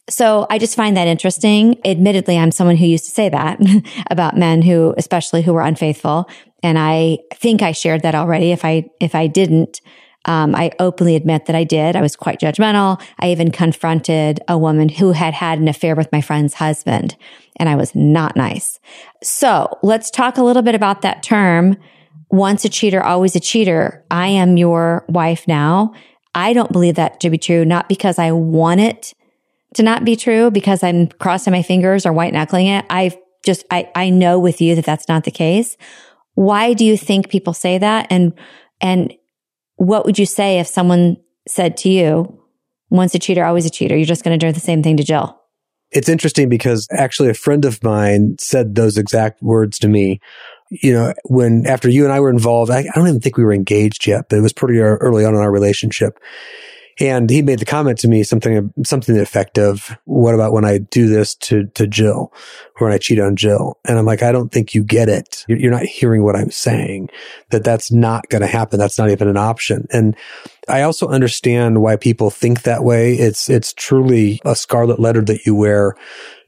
So 0.09 0.47
I 0.49 0.59
just 0.59 0.75
find 0.75 0.97
that 0.97 1.07
interesting. 1.07 1.79
Admittedly, 1.85 2.39
I'm 2.39 2.51
someone 2.51 2.77
who 2.77 2.87
used 2.87 3.05
to 3.05 3.11
say 3.11 3.29
that 3.29 3.61
about 4.11 4.37
men 4.37 4.63
who, 4.63 4.95
especially 4.97 5.43
who 5.43 5.53
were 5.53 5.63
unfaithful. 5.63 6.29
And 6.63 6.79
I 6.79 7.19
think 7.35 7.63
I 7.63 7.73
shared 7.73 8.03
that 8.03 8.15
already. 8.15 8.51
If 8.51 8.65
I, 8.65 8.89
if 9.01 9.15
I 9.15 9.27
didn't, 9.27 9.81
um, 10.25 10.55
I 10.55 10.73
openly 10.79 11.15
admit 11.15 11.47
that 11.47 11.57
I 11.57 11.65
did. 11.65 11.95
I 11.95 12.03
was 12.03 12.17
quite 12.17 12.41
judgmental. 12.41 13.01
I 13.21 13.31
even 13.31 13.51
confronted 13.51 14.41
a 14.49 14.59
woman 14.59 14.89
who 14.89 15.13
had 15.13 15.35
had 15.35 15.59
an 15.59 15.69
affair 15.69 15.95
with 15.95 16.11
my 16.11 16.21
friend's 16.21 16.55
husband 16.55 17.17
and 17.57 17.69
I 17.69 17.77
was 17.77 17.95
not 17.95 18.37
nice. 18.37 18.79
So 19.23 19.79
let's 19.83 20.11
talk 20.11 20.39
a 20.39 20.43
little 20.43 20.63
bit 20.63 20.75
about 20.75 21.03
that 21.03 21.23
term. 21.23 21.77
Once 22.31 22.65
a 22.65 22.69
cheater, 22.69 23.03
always 23.03 23.35
a 23.37 23.41
cheater. 23.41 24.05
I 24.11 24.29
am 24.29 24.57
your 24.57 25.05
wife 25.09 25.49
now. 25.49 25.95
I 26.35 26.53
don't 26.53 26.73
believe 26.73 26.97
that 26.97 27.21
to 27.21 27.31
be 27.31 27.39
true, 27.39 27.65
not 27.65 27.89
because 27.89 28.19
I 28.19 28.33
want 28.33 28.81
it 28.81 29.15
to 29.75 29.83
not 29.83 30.05
be 30.05 30.17
true, 30.17 30.51
because 30.51 30.83
I'm 30.83 31.09
crossing 31.09 31.53
my 31.53 31.63
fingers 31.63 32.07
or 32.07 32.13
white 32.13 32.33
knuckling 32.33 32.69
it. 32.69 32.85
I 32.89 33.19
just, 33.45 33.65
I, 33.71 33.91
I 33.95 34.11
know 34.11 34.39
with 34.39 34.61
you 34.61 34.75
that 34.75 34.85
that's 34.85 35.09
not 35.09 35.25
the 35.25 35.31
case. 35.31 35.77
Why 36.35 36.73
do 36.73 36.85
you 36.85 36.97
think 36.97 37.29
people 37.29 37.53
say 37.53 37.79
that? 37.79 38.07
And, 38.11 38.33
and 38.81 39.15
what 39.77 40.07
would 40.07 40.19
you 40.19 40.27
say 40.27 40.59
if 40.59 40.67
someone 40.67 41.17
said 41.47 41.77
to 41.79 41.89
you, 41.89 42.41
once 42.91 43.15
a 43.15 43.19
cheater, 43.19 43.45
always 43.45 43.67
a 43.67 43.71
cheater? 43.71 43.97
You're 43.97 44.07
just 44.07 44.25
going 44.25 44.39
to 44.39 44.47
do 44.47 44.53
the 44.53 44.61
same 44.61 44.83
thing 44.83 44.97
to 44.97 45.05
Jill. 45.05 45.39
It's 45.91 46.09
interesting 46.09 46.49
because 46.49 46.87
actually 46.93 47.31
a 47.31 47.35
friend 47.35 47.65
of 47.65 47.83
mine 47.83 48.37
said 48.39 48.75
those 48.75 48.99
exact 48.99 49.43
words 49.43 49.79
to 49.81 49.89
me. 49.89 50.21
You 50.71 50.93
know, 50.93 51.15
when 51.25 51.67
after 51.67 51.89
you 51.89 52.05
and 52.05 52.13
I 52.13 52.21
were 52.21 52.29
involved, 52.31 52.71
I, 52.71 52.81
I 52.81 52.93
don't 52.95 53.09
even 53.09 53.21
think 53.21 53.37
we 53.37 53.45
were 53.45 53.55
engaged 53.55 54.07
yet, 54.07 54.27
but 54.29 54.39
it 54.39 54.43
was 54.43 54.53
pretty 54.53 54.79
early 54.81 55.25
on 55.25 55.35
in 55.35 55.41
our 55.41 55.51
relationship. 55.51 56.19
And 57.01 57.31
he 57.31 57.43
made 57.43 57.61
the 57.61 57.65
comment 57.65 57.99
to 58.01 58.09
me 58.09 58.23
something, 58.25 58.73
something 58.85 59.17
effective. 59.17 59.97
What 60.05 60.35
about 60.35 60.53
when 60.53 60.65
I 60.65 60.79
do 60.79 61.09
this 61.09 61.35
to, 61.37 61.67
to 61.75 61.87
Jill 61.87 62.33
or 62.81 62.87
when 62.87 62.93
I 62.93 62.99
cheat 62.99 63.21
on 63.21 63.37
Jill? 63.37 63.79
And 63.85 63.99
I'm 63.99 64.07
like, 64.07 64.23
I 64.23 64.33
don't 64.33 64.51
think 64.51 64.75
you 64.75 64.83
get 64.83 65.09
it. 65.09 65.45
You're 65.49 65.71
not 65.71 65.85
hearing 65.85 66.25
what 66.25 66.37
I'm 66.37 66.51
saying 66.51 67.11
that 67.51 67.65
that's 67.65 67.93
not 67.93 68.29
going 68.29 68.43
to 68.43 68.49
happen. 68.49 68.79
That's 68.79 68.99
not 68.99 69.11
even 69.11 69.29
an 69.29 69.37
option. 69.37 69.87
And 69.93 70.17
I 70.69 70.83
also 70.83 71.09
understand 71.09 71.81
why 71.81 71.97
people 71.97 72.31
think 72.31 72.63
that 72.63 72.83
way. 72.83 73.15
It's, 73.15 73.49
it's 73.49 73.73
truly 73.73 74.41
a 74.45 74.57
scarlet 74.57 74.99
letter 74.99 75.23
that 75.23 75.47
you 75.47 75.55
wear 75.55 75.95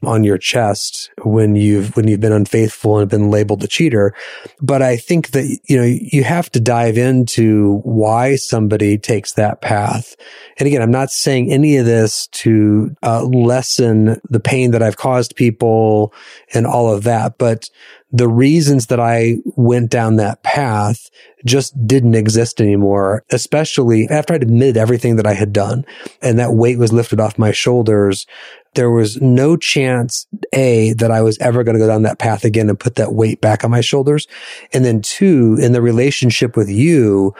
on 0.03 0.23
your 0.23 0.37
chest 0.37 1.11
when 1.23 1.55
you've, 1.55 1.95
when 1.95 2.07
you've 2.07 2.19
been 2.19 2.31
unfaithful 2.31 2.99
and 2.99 3.09
been 3.09 3.29
labeled 3.29 3.63
a 3.63 3.67
cheater. 3.67 4.13
But 4.61 4.81
I 4.81 4.97
think 4.97 5.31
that, 5.31 5.59
you 5.67 5.77
know, 5.77 5.83
you 5.83 6.23
have 6.23 6.51
to 6.51 6.59
dive 6.59 6.97
into 6.97 7.79
why 7.83 8.35
somebody 8.35 8.97
takes 8.97 9.33
that 9.33 9.61
path. 9.61 10.15
And 10.57 10.67
again, 10.67 10.81
I'm 10.81 10.91
not 10.91 11.11
saying 11.11 11.51
any 11.51 11.77
of 11.77 11.85
this 11.85 12.27
to 12.27 12.95
uh, 13.03 13.23
lessen 13.23 14.19
the 14.29 14.39
pain 14.39 14.71
that 14.71 14.83
I've 14.83 14.97
caused 14.97 15.35
people 15.35 16.13
and 16.53 16.65
all 16.65 16.93
of 16.93 17.03
that, 17.03 17.37
but 17.37 17.69
the 18.11 18.27
reasons 18.27 18.87
that 18.87 18.99
I 18.99 19.37
went 19.55 19.89
down 19.89 20.17
that 20.17 20.43
path 20.43 21.09
just 21.45 21.87
didn't 21.87 22.15
exist 22.15 22.59
anymore, 22.59 23.23
especially 23.31 24.07
after 24.09 24.33
I'd 24.33 24.43
admitted 24.43 24.77
everything 24.77 25.15
that 25.15 25.25
I 25.25 25.33
had 25.33 25.53
done 25.53 25.85
and 26.21 26.37
that 26.37 26.53
weight 26.53 26.77
was 26.77 26.91
lifted 26.91 27.19
off 27.19 27.39
my 27.39 27.51
shoulders. 27.51 28.27
There 28.75 28.91
was 28.91 29.21
no 29.21 29.57
chance, 29.57 30.27
A, 30.53 30.93
that 30.93 31.11
I 31.11 31.21
was 31.21 31.37
ever 31.39 31.63
going 31.63 31.75
to 31.75 31.79
go 31.79 31.87
down 31.87 32.03
that 32.03 32.19
path 32.19 32.45
again 32.45 32.69
and 32.69 32.79
put 32.79 32.95
that 32.95 33.13
weight 33.13 33.41
back 33.41 33.63
on 33.63 33.71
my 33.71 33.81
shoulders. 33.81 34.27
And 34.73 34.85
then 34.85 35.01
two, 35.01 35.57
in 35.59 35.73
the 35.73 35.81
relationship 35.81 36.55
with 36.55 36.69
you, 36.69 37.35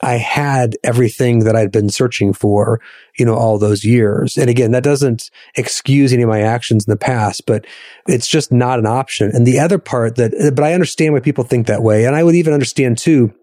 I 0.00 0.14
had 0.14 0.76
everything 0.84 1.40
that 1.40 1.56
I'd 1.56 1.72
been 1.72 1.88
searching 1.88 2.32
for, 2.32 2.80
you 3.18 3.24
know, 3.24 3.34
all 3.34 3.58
those 3.58 3.84
years. 3.84 4.36
And 4.36 4.50
again, 4.50 4.72
that 4.72 4.84
doesn't 4.84 5.30
excuse 5.54 6.12
any 6.12 6.22
of 6.22 6.28
my 6.28 6.42
actions 6.42 6.86
in 6.86 6.90
the 6.90 6.98
past, 6.98 7.46
but 7.46 7.66
it's 8.06 8.28
just 8.28 8.52
not 8.52 8.78
an 8.78 8.86
option. 8.86 9.30
And 9.34 9.46
the 9.46 9.58
other 9.58 9.78
part 9.78 10.16
that, 10.16 10.52
but 10.54 10.64
I 10.64 10.74
understand 10.74 11.14
why 11.14 11.20
people 11.20 11.44
think 11.44 11.66
that 11.66 11.82
way. 11.82 12.04
And 12.04 12.14
I 12.14 12.22
would 12.22 12.34
even 12.34 12.52
understand 12.52 12.98
too 12.98 13.34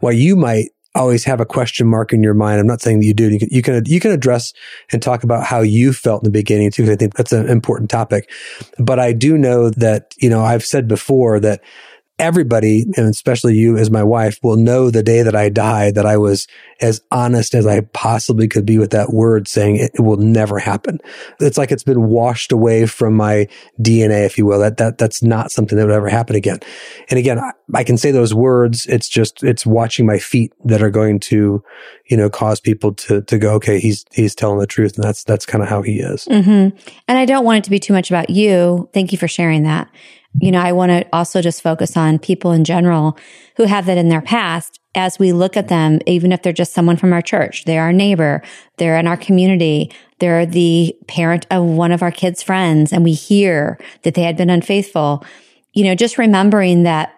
why 0.00 0.10
you 0.10 0.36
might 0.36 0.70
always 0.94 1.24
have 1.24 1.40
a 1.40 1.46
question 1.46 1.86
mark 1.86 2.12
in 2.12 2.22
your 2.22 2.34
mind. 2.34 2.60
I'm 2.60 2.66
not 2.66 2.82
saying 2.82 3.00
that 3.00 3.06
you 3.06 3.14
do. 3.14 3.30
You 3.30 3.38
can, 3.38 3.48
you 3.50 3.62
can, 3.62 3.82
you 3.86 4.00
can 4.00 4.10
address 4.10 4.52
and 4.90 5.02
talk 5.02 5.24
about 5.24 5.44
how 5.44 5.60
you 5.60 5.92
felt 5.92 6.22
in 6.22 6.24
the 6.24 6.30
beginning 6.30 6.70
too, 6.70 6.82
because 6.82 6.94
I 6.94 6.98
think 6.98 7.14
that's 7.14 7.32
an 7.32 7.48
important 7.48 7.90
topic. 7.90 8.30
But 8.78 8.98
I 8.98 9.12
do 9.12 9.38
know 9.38 9.70
that, 9.70 10.14
you 10.18 10.28
know, 10.28 10.42
I've 10.44 10.64
said 10.64 10.88
before 10.88 11.40
that 11.40 11.62
everybody, 12.22 12.86
and 12.96 13.08
especially 13.08 13.54
you 13.54 13.76
as 13.76 13.90
my 13.90 14.04
wife, 14.04 14.38
will 14.42 14.56
know 14.56 14.90
the 14.90 15.02
day 15.02 15.22
that 15.22 15.34
I 15.34 15.48
die 15.48 15.90
that 15.90 16.06
I 16.06 16.16
was 16.16 16.46
as 16.80 17.00
honest 17.10 17.52
as 17.54 17.66
I 17.66 17.80
possibly 17.80 18.46
could 18.46 18.64
be 18.64 18.78
with 18.78 18.90
that 18.92 19.12
word 19.12 19.48
saying 19.48 19.76
it, 19.76 19.92
will 19.98 20.16
never 20.16 20.58
happen. 20.58 21.00
It's 21.40 21.58
like 21.58 21.72
it's 21.72 21.82
been 21.82 22.08
washed 22.08 22.52
away 22.52 22.86
from 22.86 23.14
my 23.14 23.48
DNA, 23.80 24.24
if 24.24 24.38
you 24.38 24.46
will. 24.46 24.60
That, 24.60 24.76
that, 24.76 24.98
that's 24.98 25.22
not 25.22 25.50
something 25.50 25.76
that 25.76 25.84
would 25.84 25.94
ever 25.94 26.08
happen 26.08 26.36
again. 26.36 26.60
And 27.10 27.18
again, 27.18 27.40
I, 27.40 27.52
I 27.74 27.84
can 27.84 27.98
say 27.98 28.12
those 28.12 28.32
words. 28.32 28.86
It's 28.86 29.08
just, 29.08 29.42
it's 29.42 29.66
watching 29.66 30.06
my 30.06 30.18
feet 30.18 30.52
that 30.64 30.82
are 30.82 30.90
going 30.90 31.18
to, 31.20 31.62
you 32.06 32.16
know, 32.16 32.30
cause 32.30 32.60
people 32.60 32.94
to, 32.94 33.22
to 33.22 33.38
go, 33.38 33.54
okay, 33.54 33.80
he's, 33.80 34.04
he's 34.12 34.34
telling 34.34 34.58
the 34.60 34.66
truth. 34.66 34.94
And 34.94 35.04
that's, 35.04 35.24
that's 35.24 35.44
kind 35.46 35.62
of 35.62 35.68
how 35.68 35.82
he 35.82 35.98
is. 35.98 36.26
Mm-hmm. 36.26 36.76
And 37.08 37.18
I 37.18 37.24
don't 37.24 37.44
want 37.44 37.58
it 37.58 37.64
to 37.64 37.70
be 37.70 37.80
too 37.80 37.92
much 37.92 38.10
about 38.10 38.30
you. 38.30 38.88
Thank 38.94 39.10
you 39.10 39.18
for 39.18 39.28
sharing 39.28 39.64
that 39.64 39.88
you 40.40 40.50
know, 40.50 40.60
I 40.60 40.72
want 40.72 40.90
to 40.90 41.06
also 41.12 41.42
just 41.42 41.62
focus 41.62 41.96
on 41.96 42.18
people 42.18 42.52
in 42.52 42.64
general 42.64 43.18
who 43.56 43.64
have 43.64 43.86
that 43.86 43.98
in 43.98 44.08
their 44.08 44.22
past. 44.22 44.78
as 44.94 45.18
we 45.18 45.32
look 45.32 45.56
at 45.56 45.68
them, 45.68 46.00
even 46.06 46.32
if 46.32 46.42
they're 46.42 46.52
just 46.52 46.74
someone 46.74 46.98
from 46.98 47.14
our 47.14 47.22
church, 47.22 47.64
they're 47.64 47.82
our 47.82 47.94
neighbor, 47.94 48.42
they're 48.76 48.98
in 48.98 49.06
our 49.06 49.16
community, 49.16 49.90
they're 50.18 50.44
the 50.44 50.94
parent 51.08 51.46
of 51.50 51.64
one 51.64 51.92
of 51.92 52.02
our 52.02 52.10
kids' 52.10 52.42
friends, 52.42 52.92
and 52.92 53.02
we 53.02 53.14
hear 53.14 53.78
that 54.02 54.12
they 54.12 54.22
had 54.22 54.36
been 54.36 54.50
unfaithful, 54.50 55.24
you 55.72 55.84
know, 55.84 55.94
just 55.94 56.18
remembering 56.18 56.82
that 56.82 57.14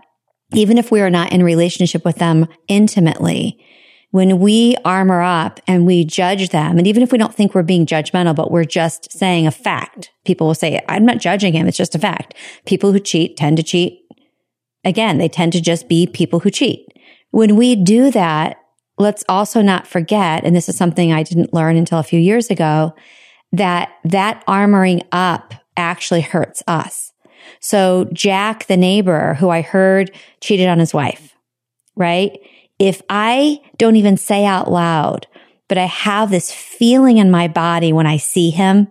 even 0.53 0.79
if 0.79 0.92
we 0.92 1.00
are 1.00 1.11
not 1.11 1.33
in 1.33 1.42
relationship 1.42 2.05
with 2.05 2.16
them 2.16 2.46
intimately, 2.68 3.59
when 4.14 4.38
we 4.38 4.77
armor 4.85 5.20
up 5.20 5.59
and 5.66 5.85
we 5.85 6.05
judge 6.05 6.50
them, 6.50 6.79
and 6.79 6.87
even 6.87 7.03
if 7.03 7.11
we 7.11 7.18
don't 7.18 7.35
think 7.35 7.53
we're 7.53 7.64
being 7.64 7.85
judgmental, 7.85 8.33
but 8.33 8.53
we're 8.53 8.62
just 8.62 9.11
saying 9.11 9.44
a 9.44 9.50
fact, 9.50 10.12
people 10.24 10.46
will 10.46 10.55
say, 10.55 10.81
I'm 10.88 11.05
not 11.05 11.18
judging 11.18 11.53
him. 11.53 11.66
It's 11.66 11.77
just 11.77 11.96
a 11.96 11.98
fact. 11.98 12.33
People 12.64 12.92
who 12.92 13.00
cheat 13.00 13.37
tend 13.37 13.57
to 13.57 13.64
cheat. 13.64 14.05
Again, 14.85 15.18
they 15.18 15.29
tend 15.29 15.53
to 15.55 15.61
just 15.61 15.88
be 15.88 16.07
people 16.07 16.38
who 16.38 16.50
cheat. 16.53 16.87
When 17.33 17.57
we 17.57 17.74
do 17.74 18.12
that, 18.12 18.59
let's 18.98 19.24
also 19.29 19.62
not 19.62 19.85
forget, 19.85 20.44
and 20.44 20.55
this 20.55 20.68
is 20.68 20.77
something 20.77 21.12
I 21.12 21.24
didn't 21.24 21.53
learn 21.53 21.77
until 21.77 21.98
a 21.98 22.05
few 22.05 22.20
years 22.20 22.50
ago, 22.50 22.94
that 23.50 23.88
that 24.05 24.46
armoring 24.46 25.03
up 25.11 25.55
actually 25.77 26.20
hurts 26.20 26.62
us. 26.68 27.12
So 27.59 28.09
Jack, 28.12 28.66
the 28.66 28.77
neighbor 28.77 29.35
who 29.35 29.50
I 29.50 29.61
heard 29.61 30.12
cheated 30.40 30.68
on 30.68 30.79
his 30.79 30.94
wife, 30.94 31.35
right? 31.96 32.38
If 32.85 33.01
I 33.09 33.62
don't 33.79 33.97
even 33.97 34.18
say 34.18 34.44
out 34.44 34.70
loud, 34.70 35.27
but 35.68 35.79
I 35.79 35.87
have 35.87 36.31
this 36.31 36.53
feeling 36.53 37.16
in 37.16 37.31
my 37.31 37.49
body 37.49 37.94
when 37.94 38.07
I 38.07 38.18
see 38.18 38.51
him 38.51 38.88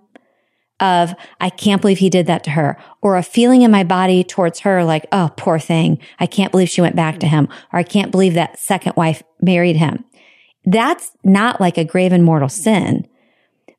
of, 0.80 1.14
I 1.40 1.52
can't 1.52 1.80
believe 1.80 2.00
he 2.00 2.10
did 2.10 2.26
that 2.26 2.44
to 2.46 2.50
her, 2.50 2.76
or 3.04 3.18
a 3.18 3.24
feeling 3.24 3.62
in 3.62 3.70
my 3.70 3.84
body 3.84 4.24
towards 4.24 4.62
her, 4.62 4.84
like, 4.84 5.06
oh, 5.12 5.30
poor 5.38 5.60
thing. 5.60 6.00
I 6.20 6.26
can't 6.26 6.52
believe 6.52 6.70
she 6.70 6.82
went 6.82 6.96
back 6.96 7.20
to 7.20 7.28
him, 7.28 7.48
or 7.72 7.78
I 7.78 7.84
can't 7.84 8.12
believe 8.12 8.34
that 8.34 8.58
second 8.58 8.96
wife 8.96 9.22
married 9.40 9.76
him. 9.76 10.04
That's 10.66 11.12
not 11.24 11.62
like 11.62 11.78
a 11.78 11.86
grave 11.86 12.14
and 12.14 12.24
mortal 12.24 12.50
sin. 12.50 13.08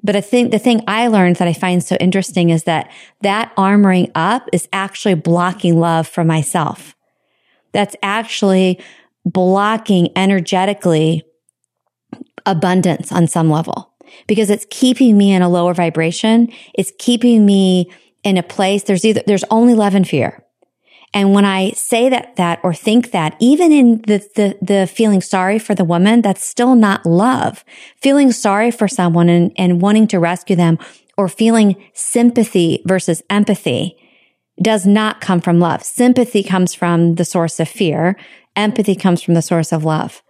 But 0.05 0.15
I 0.15 0.21
think 0.21 0.53
the 0.53 0.61
thing 0.61 0.85
I 0.87 1.09
learned 1.09 1.37
that 1.37 1.49
I 1.49 1.55
find 1.55 1.83
so 1.83 1.97
interesting 1.97 2.51
is 2.51 2.63
that 2.65 2.89
that 3.23 3.53
armoring 3.57 4.13
up 4.15 4.49
is 4.53 4.69
actually 4.73 5.15
blocking 5.15 5.81
love 5.81 6.07
for 6.07 6.23
myself. 6.23 6.95
That's 7.73 7.97
actually 8.01 8.81
blocking 9.25 10.11
energetically 10.17 11.25
abundance 12.47 13.11
on 13.11 13.27
some 13.27 13.51
level 13.51 13.95
because 14.27 14.51
it's 14.51 14.67
keeping 14.71 15.17
me 15.17 15.33
in 15.33 15.43
a 15.43 15.49
lower 15.49 15.75
vibration. 15.75 16.53
It's 16.75 16.93
keeping 16.99 17.45
me 17.47 17.91
in 18.23 18.37
a 18.37 18.43
place. 18.43 18.83
There's 18.83 19.05
either, 19.05 19.23
there's 19.27 19.45
only 19.51 19.75
love 19.75 19.95
and 19.95 20.07
fear. 20.07 20.45
And 21.13 21.33
when 21.33 21.45
I 21.45 21.71
say 21.71 22.09
that, 22.09 22.35
that 22.37 22.59
or 22.65 22.75
think 22.75 23.13
that, 23.13 23.37
even 23.39 23.71
in 23.71 24.03
the, 24.03 24.29
the, 24.35 24.59
the 24.61 24.87
feeling 24.89 25.21
sorry 25.21 25.61
for 25.61 25.75
the 25.75 25.85
woman, 25.85 26.23
that's 26.23 26.45
still 26.45 26.75
not 26.75 27.07
love. 27.07 27.65
Feeling 28.03 28.33
sorry 28.33 28.73
for 28.73 28.89
someone 28.89 29.29
and, 29.29 29.53
and 29.57 29.81
wanting 29.81 30.09
to 30.09 30.19
rescue 30.19 30.57
them 30.57 30.77
or 31.17 31.29
feeling 31.29 31.77
sympathy 31.93 32.83
versus 32.85 33.23
empathy 33.31 33.97
does 34.61 34.87
not 34.87 35.21
come 35.21 35.41
from 35.41 35.61
love. 35.61 35.85
Sympathy 35.85 36.43
comes 36.43 36.75
from 36.75 37.15
the 37.15 37.25
source 37.25 37.61
of 37.61 37.69
fear. 37.69 38.17
Empathy 38.57 38.95
comes 38.95 39.23
from 39.23 39.35
the 39.35 39.43
source 39.43 39.73
of 39.73 39.85
love. 39.85 40.23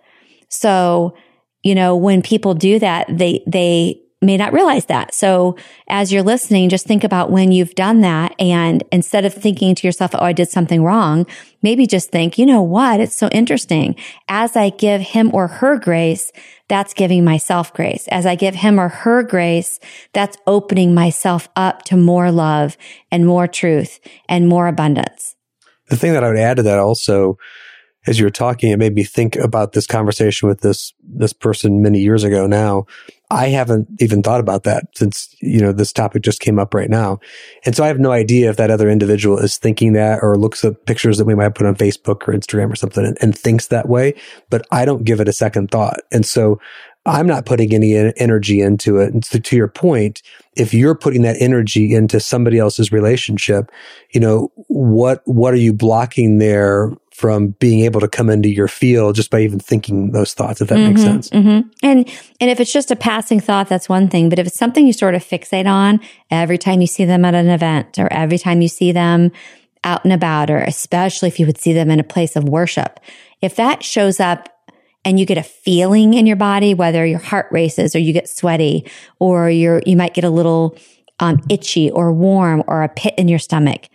So, 0.49 1.17
you 1.63 1.75
know, 1.75 1.97
when 1.97 2.23
people 2.23 2.55
do 2.55 2.79
that, 2.79 3.07
they, 3.09 3.43
they 3.47 4.01
may 4.25 4.37
not 4.37 4.53
realize 4.53 4.87
that. 4.87 5.15
So 5.15 5.57
as 5.89 6.13
you're 6.13 6.23
listening, 6.23 6.69
just 6.69 6.87
think 6.87 7.05
about 7.05 7.31
when 7.31 7.53
you've 7.53 7.75
done 7.75 8.01
that. 8.01 8.35
And 8.41 8.83
instead 8.91 9.25
of 9.25 9.35
thinking 9.35 9.75
to 9.75 9.87
yourself, 9.87 10.13
Oh, 10.15 10.25
I 10.25 10.33
did 10.33 10.49
something 10.49 10.83
wrong, 10.83 11.27
maybe 11.63 11.87
just 11.87 12.11
think, 12.11 12.39
you 12.39 12.47
know 12.47 12.63
what? 12.63 13.01
It's 13.01 13.17
so 13.17 13.29
interesting. 13.29 13.97
As 14.29 14.57
I 14.57 14.71
give 14.71 15.01
him 15.01 15.31
or 15.35 15.47
her 15.47 15.79
grace, 15.79 16.33
that's 16.69 16.95
giving 16.95 17.25
myself 17.25 17.73
grace. 17.75 18.09
As 18.09 18.27
I 18.27 18.35
give 18.35 18.55
him 18.55 18.81
or 18.81 18.89
her 18.89 19.23
grace, 19.23 19.79
that's 20.13 20.39
opening 20.47 20.95
myself 20.95 21.49
up 21.57 21.83
to 21.85 21.97
more 21.97 22.31
love 22.31 22.77
and 23.11 23.27
more 23.27 23.47
truth 23.47 24.01
and 24.29 24.49
more 24.49 24.67
abundance. 24.67 25.37
The 25.91 25.97
thing 25.97 26.15
that 26.15 26.25
I 26.25 26.29
would 26.29 26.39
add 26.39 26.57
to 26.57 26.63
that 26.63 26.79
also, 26.79 27.37
as 28.07 28.19
you 28.19 28.27
were 28.27 28.31
talking, 28.31 28.71
it 28.71 28.79
made 28.79 28.95
me 28.95 29.05
think 29.05 29.37
about 29.37 29.73
this 29.73 29.87
conversation 29.87 30.49
with 30.49 30.61
this, 30.61 30.93
this 31.03 31.33
person 31.33 31.83
many 31.83 32.01
years 32.01 32.25
ago 32.25 32.47
now 32.47 32.87
I 33.31 33.49
haven't 33.49 33.89
even 34.01 34.23
thought 34.23 34.41
about 34.41 34.65
that 34.65 34.85
since, 34.95 35.35
you 35.41 35.61
know, 35.61 35.73
this 35.73 35.93
topic 35.93 36.23
just 36.23 36.41
came 36.41 36.59
up 36.59 36.75
right 36.75 36.91
now. 36.91 37.21
And 37.65 37.75
so 37.75 37.83
I 37.83 37.89
have 37.89 37.99
no 37.99 38.13
idea 38.13 38.51
if 38.51 38.57
that 38.59 38.71
other 38.71 38.89
individual 38.89 39.39
is 39.39 39.57
thinking 39.57 39.95
that 39.95 40.21
or 40.23 40.37
looks 40.37 40.65
at 40.65 40.87
pictures 40.87 41.19
that 41.19 41.25
we 41.25 41.35
might 41.35 41.55
put 41.55 41.67
on 41.67 41.75
Facebook 41.75 42.29
or 42.29 42.33
Instagram 42.33 42.71
or 42.71 42.77
something 42.77 43.05
and, 43.05 43.19
and 43.21 43.37
thinks 43.37 43.69
that 43.69 43.89
way, 43.89 44.15
but 44.51 44.67
I 44.71 44.85
don't 44.85 45.05
give 45.05 45.21
it 45.21 45.29
a 45.29 45.33
second 45.33 45.71
thought. 45.71 46.01
And 46.13 46.27
so 46.27 46.61
I'm 47.07 47.27
not 47.27 47.45
putting 47.45 47.75
any 47.75 47.97
energy 48.17 48.61
into 48.61 48.99
it. 48.99 49.13
And 49.13 49.25
so 49.25 49.39
to 49.39 49.57
your 49.57 49.69
point, 49.69 50.23
if 50.57 50.73
you're 50.73 50.95
putting 50.95 51.23
that 51.23 51.37
energy 51.41 51.95
into 51.95 52.21
somebody 52.21 52.59
else's 52.59 52.93
relationship, 52.93 53.71
you 54.13 54.21
know, 54.21 54.53
what, 54.69 55.23
what 55.25 55.53
are 55.53 55.59
you 55.59 55.73
blocking 55.73 56.39
there 56.39 56.93
from 57.15 57.51
being 57.61 57.85
able 57.85 58.01
to 58.01 58.09
come 58.09 58.29
into 58.29 58.49
your 58.49 58.67
field 58.67 59.15
just 59.15 59.31
by 59.31 59.41
even 59.41 59.61
thinking 59.61 60.11
those 60.11 60.35
thoughts, 60.35 60.61
if 60.61 60.67
that 60.67 60.79
mm-hmm, 60.79 60.89
makes 60.89 61.01
sense. 61.01 61.31
Mm-hmm. 61.31 61.69
And, 61.81 62.09
and 62.41 62.51
if 62.51 62.59
it's 62.59 62.73
just 62.73 62.91
a 62.91 62.97
passing 62.97 63.39
thought, 63.39 63.69
that's 63.69 63.89
one 63.89 64.09
thing. 64.09 64.29
But 64.29 64.41
if 64.41 64.49
it's 64.49 64.59
something 64.59 64.85
you 64.85 64.93
sort 64.93 65.15
of 65.15 65.23
fixate 65.23 65.67
on 65.67 66.01
every 66.29 66.59
time 66.59 66.81
you 66.81 66.89
see 66.89 67.05
them 67.05 67.25
at 67.25 67.37
an 67.37 67.49
event 67.49 68.01
or 68.01 68.13
every 68.13 68.37
time 68.37 68.61
you 68.61 68.67
see 68.67 68.91
them 68.91 69.31
out 69.85 70.03
and 70.03 70.13
about, 70.13 70.51
or 70.51 70.59
especially 70.59 71.29
if 71.29 71.39
you 71.39 71.47
would 71.47 71.57
see 71.57 71.73
them 71.73 71.89
in 71.89 72.01
a 72.01 72.05
place 72.05 72.35
of 72.35 72.49
worship, 72.49 72.99
if 73.41 73.55
that 73.55 73.85
shows 73.85 74.19
up 74.19 74.49
and 75.05 75.21
you 75.21 75.25
get 75.25 75.39
a 75.39 75.43
feeling 75.45 76.15
in 76.15 76.27
your 76.27 76.35
body, 76.35 76.75
whether 76.75 77.07
your 77.07 77.21
heart 77.21 77.47
races 77.53 77.95
or 77.95 78.01
you 78.01 78.13
get 78.13 78.29
sweaty 78.29 78.91
or 79.21 79.49
you're, 79.49 79.81
you 79.87 79.97
might 79.97 80.15
get 80.15 80.25
a 80.25 80.31
little 80.31 80.77
um, 81.21 81.41
itchy 81.49 81.93
or 81.93 82.13
warm 82.13 82.65
or 82.67 82.83
a 82.83 82.89
pit 82.89 83.15
in 83.17 83.29
your 83.29 83.39
stomach 83.39 83.87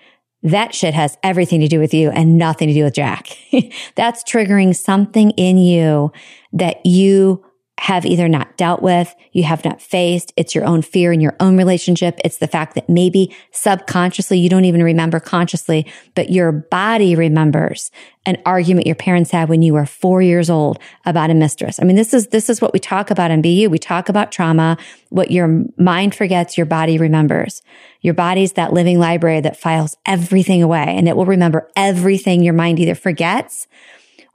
that 0.43 0.73
shit 0.73 0.93
has 0.93 1.17
everything 1.23 1.59
to 1.61 1.67
do 1.67 1.79
with 1.79 1.93
you 1.93 2.11
and 2.11 2.37
nothing 2.37 2.67
to 2.67 2.73
do 2.73 2.83
with 2.83 2.93
Jack. 2.93 3.37
That's 3.95 4.23
triggering 4.23 4.75
something 4.75 5.31
in 5.31 5.57
you 5.57 6.11
that 6.53 6.85
you 6.85 7.43
have 7.79 8.05
either 8.05 8.27
not 8.27 8.57
dealt 8.57 8.81
with, 8.81 9.15
you 9.31 9.43
have 9.43 9.63
not 9.63 9.81
faced. 9.81 10.33
It's 10.35 10.53
your 10.53 10.65
own 10.65 10.81
fear 10.81 11.13
in 11.13 11.21
your 11.21 11.35
own 11.39 11.57
relationship. 11.57 12.19
It's 12.23 12.37
the 12.37 12.47
fact 12.47 12.75
that 12.75 12.89
maybe 12.89 13.35
subconsciously 13.51 14.37
you 14.37 14.49
don't 14.49 14.65
even 14.65 14.83
remember 14.83 15.19
consciously, 15.19 15.85
but 16.13 16.29
your 16.29 16.51
body 16.51 17.15
remembers 17.15 17.89
an 18.25 18.37
argument 18.45 18.85
your 18.85 18.95
parents 18.95 19.31
had 19.31 19.49
when 19.49 19.61
you 19.61 19.73
were 19.73 19.85
four 19.85 20.21
years 20.21 20.49
old 20.49 20.77
about 21.05 21.29
a 21.29 21.33
mistress. 21.33 21.79
I 21.81 21.85
mean, 21.85 21.95
this 21.95 22.13
is, 22.13 22.27
this 22.27 22.49
is 22.49 22.61
what 22.61 22.73
we 22.73 22.79
talk 22.79 23.11
about 23.11 23.31
in 23.31 23.41
Be 23.41 23.61
You. 23.61 23.69
We 23.69 23.79
talk 23.79 24.09
about 24.09 24.31
trauma. 24.31 24.77
What 25.09 25.31
your 25.31 25.63
mind 25.77 26.13
forgets, 26.13 26.57
your 26.57 26.65
body 26.65 26.97
remembers. 26.97 27.61
Your 28.01 28.13
body's 28.13 28.53
that 28.53 28.73
living 28.73 28.99
library 28.99 29.41
that 29.41 29.57
files 29.57 29.95
everything 30.05 30.61
away 30.61 30.85
and 30.85 31.07
it 31.07 31.15
will 31.15 31.25
remember 31.25 31.69
everything 31.75 32.43
your 32.43 32.53
mind 32.53 32.79
either 32.79 32.95
forgets 32.95 33.67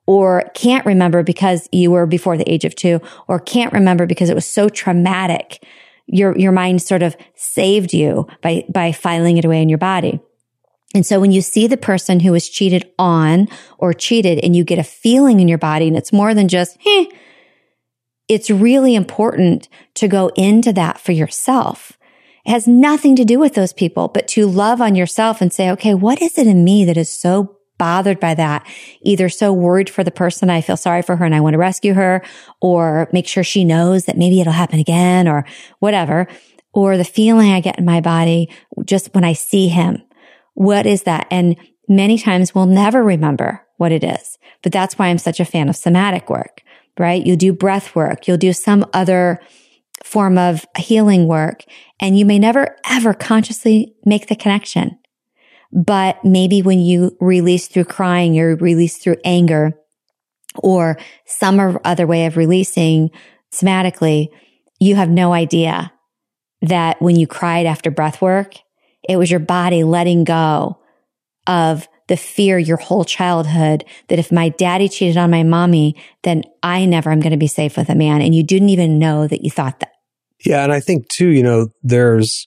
or 0.07 0.51
can't 0.55 0.87
remember 0.87 1.23
because 1.23 1.69
you 1.73 1.91
were 1.91 2.07
before 2.07 2.37
the 2.37 2.51
age 2.51 2.65
of 2.65 2.75
two 2.75 3.01
or 3.27 3.39
can't 3.41 3.73
remember 3.73 4.07
because 4.07 4.31
it 4.31 4.35
was 4.35 4.47
so 4.47 4.69
traumatic. 4.69 5.65
Your, 6.07 6.37
your 6.39 6.53
mind 6.53 6.83
sort 6.83 7.03
of 7.03 7.17
saved 7.35 7.95
you 7.95 8.27
by, 8.43 8.65
by 8.69 8.93
filing 8.93 9.39
it 9.39 9.45
away 9.45 9.63
in 9.63 9.69
your 9.69 9.79
body. 9.79 10.21
And 10.95 11.05
so 11.05 11.19
when 11.19 11.33
you 11.33 11.41
see 11.41 11.67
the 11.67 11.77
person 11.77 12.21
who 12.21 12.33
was 12.33 12.49
cheated 12.49 12.91
on 12.99 13.49
or 13.79 13.93
cheated 13.93 14.39
and 14.39 14.55
you 14.55 14.63
get 14.63 14.79
a 14.79 14.85
feeling 14.85 15.41
in 15.41 15.49
your 15.49 15.59
body 15.59 15.89
and 15.89 15.97
it's 15.97 16.13
more 16.13 16.35
than 16.35 16.47
just, 16.47 16.79
eh, 16.87 17.07
it's 18.29 18.51
really 18.51 18.95
important 18.95 19.69
to 19.95 20.09
go 20.09 20.29
into 20.37 20.73
that 20.73 21.01
for 21.01 21.13
yourself. 21.13 21.99
It 22.47 22.51
has 22.51 22.69
nothing 22.69 23.17
to 23.17 23.25
do 23.25 23.39
with 23.39 23.55
those 23.55 23.73
people, 23.73 24.09
but 24.09 24.29
to 24.29 24.47
love 24.47 24.81
on 24.81 24.95
yourself 24.95 25.41
and 25.41 25.53
say, 25.53 25.71
okay, 25.71 25.95
what 25.95 26.23
is 26.23 26.39
it 26.39 26.47
in 26.47 26.63
me 26.63 26.85
that 26.85 26.97
is 26.97 27.11
so 27.11 27.57
bothered 27.79 28.21
by 28.21 28.35
that, 28.35 28.67
either 29.03 29.29
so 29.29 29.53
worried 29.53 29.91
for 29.91 30.05
the 30.05 30.11
person, 30.11 30.51
I 30.51 30.61
feel 30.61 30.77
sorry 30.77 31.03
for 31.03 31.17
her 31.17 31.25
and 31.25 31.35
I 31.35 31.41
want 31.41 31.55
to 31.55 31.59
rescue 31.59 31.95
her, 31.95 32.23
or 32.61 33.09
make 33.13 33.27
sure 33.27 33.45
she 33.45 33.65
knows 33.65 34.05
that 34.05 34.17
maybe 34.19 34.41
it'll 34.41 34.53
happen 34.53 34.79
again 34.79 35.29
or 35.29 35.45
whatever, 35.81 36.27
or 36.73 36.97
the 36.97 37.05
feeling 37.05 37.53
I 37.53 37.61
get 37.61 37.79
in 37.79 37.85
my 37.85 38.01
body 38.01 38.51
just 38.85 39.15
when 39.15 39.25
I 39.25 39.33
see 39.33 39.69
him. 39.69 40.03
What 40.55 40.87
is 40.87 41.03
that? 41.03 41.27
And 41.31 41.57
many 41.89 42.19
times 42.19 42.55
we'll 42.55 42.67
never 42.67 43.03
remember 43.03 43.67
what 43.77 43.93
it 43.93 44.05
is, 44.05 44.39
but 44.63 44.73
that's 44.73 44.99
why 44.99 45.09
I'm 45.09 45.19
such 45.19 45.41
a 45.41 45.45
fan 45.45 45.69
of 45.69 45.77
somatic 45.77 46.31
work, 46.31 46.63
right? 46.99 47.25
You'll 47.25 47.37
do 47.37 47.53
breath 47.53 47.95
work. 47.95 48.27
You'll 48.27 48.37
do 48.37 48.53
some 48.53 48.87
other 48.93 49.41
form 50.03 50.37
of 50.37 50.67
healing 50.77 51.27
work 51.27 51.65
and 52.01 52.19
you 52.19 52.25
may 52.25 52.39
never 52.39 52.77
ever 52.89 53.15
consciously 53.15 53.95
make 54.05 54.27
the 54.27 54.37
connection. 54.37 54.99
But 55.75 56.25
maybe 56.25 56.63
when 56.63 56.81
you 56.81 57.17
release 57.21 57.67
through 57.67 57.87
crying 57.87 58.33
you're 58.33 58.57
released 58.57 59.03
through 59.03 59.17
anger 59.25 59.75
or 60.55 60.97
some 61.27 61.81
other 61.85 62.07
way 62.07 62.27
of 62.27 62.37
releasing 62.37 63.11
somatically, 63.53 64.29
you 64.79 64.95
have 64.95 65.11
no 65.11 65.33
idea 65.33 65.93
that 66.63 67.03
when 67.03 67.17
you 67.17 67.27
cried 67.27 67.67
after 67.67 67.91
breath 67.91 68.23
work, 68.23 68.55
it 69.09 69.17
was 69.17 69.31
your 69.31 69.41
body 69.41 69.83
letting 69.83 70.23
go 70.23 70.79
of 71.47 71.89
the 72.07 72.17
fear 72.17 72.59
your 72.59 72.77
whole 72.77 73.05
childhood 73.05 73.85
that 74.09 74.19
if 74.19 74.31
my 74.31 74.51
daddy 74.51 74.89
cheated 74.89 75.17
on 75.17 75.31
my 75.31 75.43
mommy, 75.43 75.97
then 76.23 76.43
I 76.63 76.85
never 76.85 77.11
am 77.11 77.21
going 77.21 77.33
to 77.33 77.37
be 77.37 77.47
safe 77.47 77.77
with 77.77 77.89
a 77.89 77.95
man. 77.95 78.23
And 78.23 78.35
you 78.35 78.43
didn't 78.43 78.69
even 78.69 78.99
know 78.99 79.27
that 79.27 79.43
you 79.43 79.51
thought 79.51 79.81
that. 79.81 79.93
Yeah. 80.45 80.63
And 80.63 80.73
I 80.73 80.81
think 80.81 81.09
too, 81.09 81.29
you 81.29 81.43
know, 81.43 81.69
there's 81.83 82.47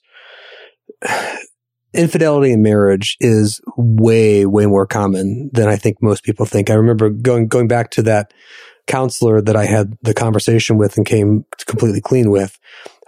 infidelity 1.94 2.52
in 2.52 2.62
marriage 2.62 3.16
is 3.20 3.60
way, 3.76 4.46
way 4.46 4.66
more 4.66 4.86
common 4.86 5.50
than 5.52 5.68
I 5.68 5.76
think 5.76 6.02
most 6.02 6.22
people 6.22 6.46
think. 6.46 6.70
I 6.70 6.74
remember 6.74 7.10
going, 7.10 7.48
going 7.48 7.68
back 7.68 7.90
to 7.92 8.02
that 8.02 8.32
counselor 8.86 9.40
that 9.40 9.56
I 9.56 9.66
had 9.66 9.96
the 10.02 10.14
conversation 10.14 10.76
with 10.76 10.96
and 10.96 11.06
came 11.06 11.44
completely 11.66 12.00
clean 12.00 12.30
with. 12.30 12.58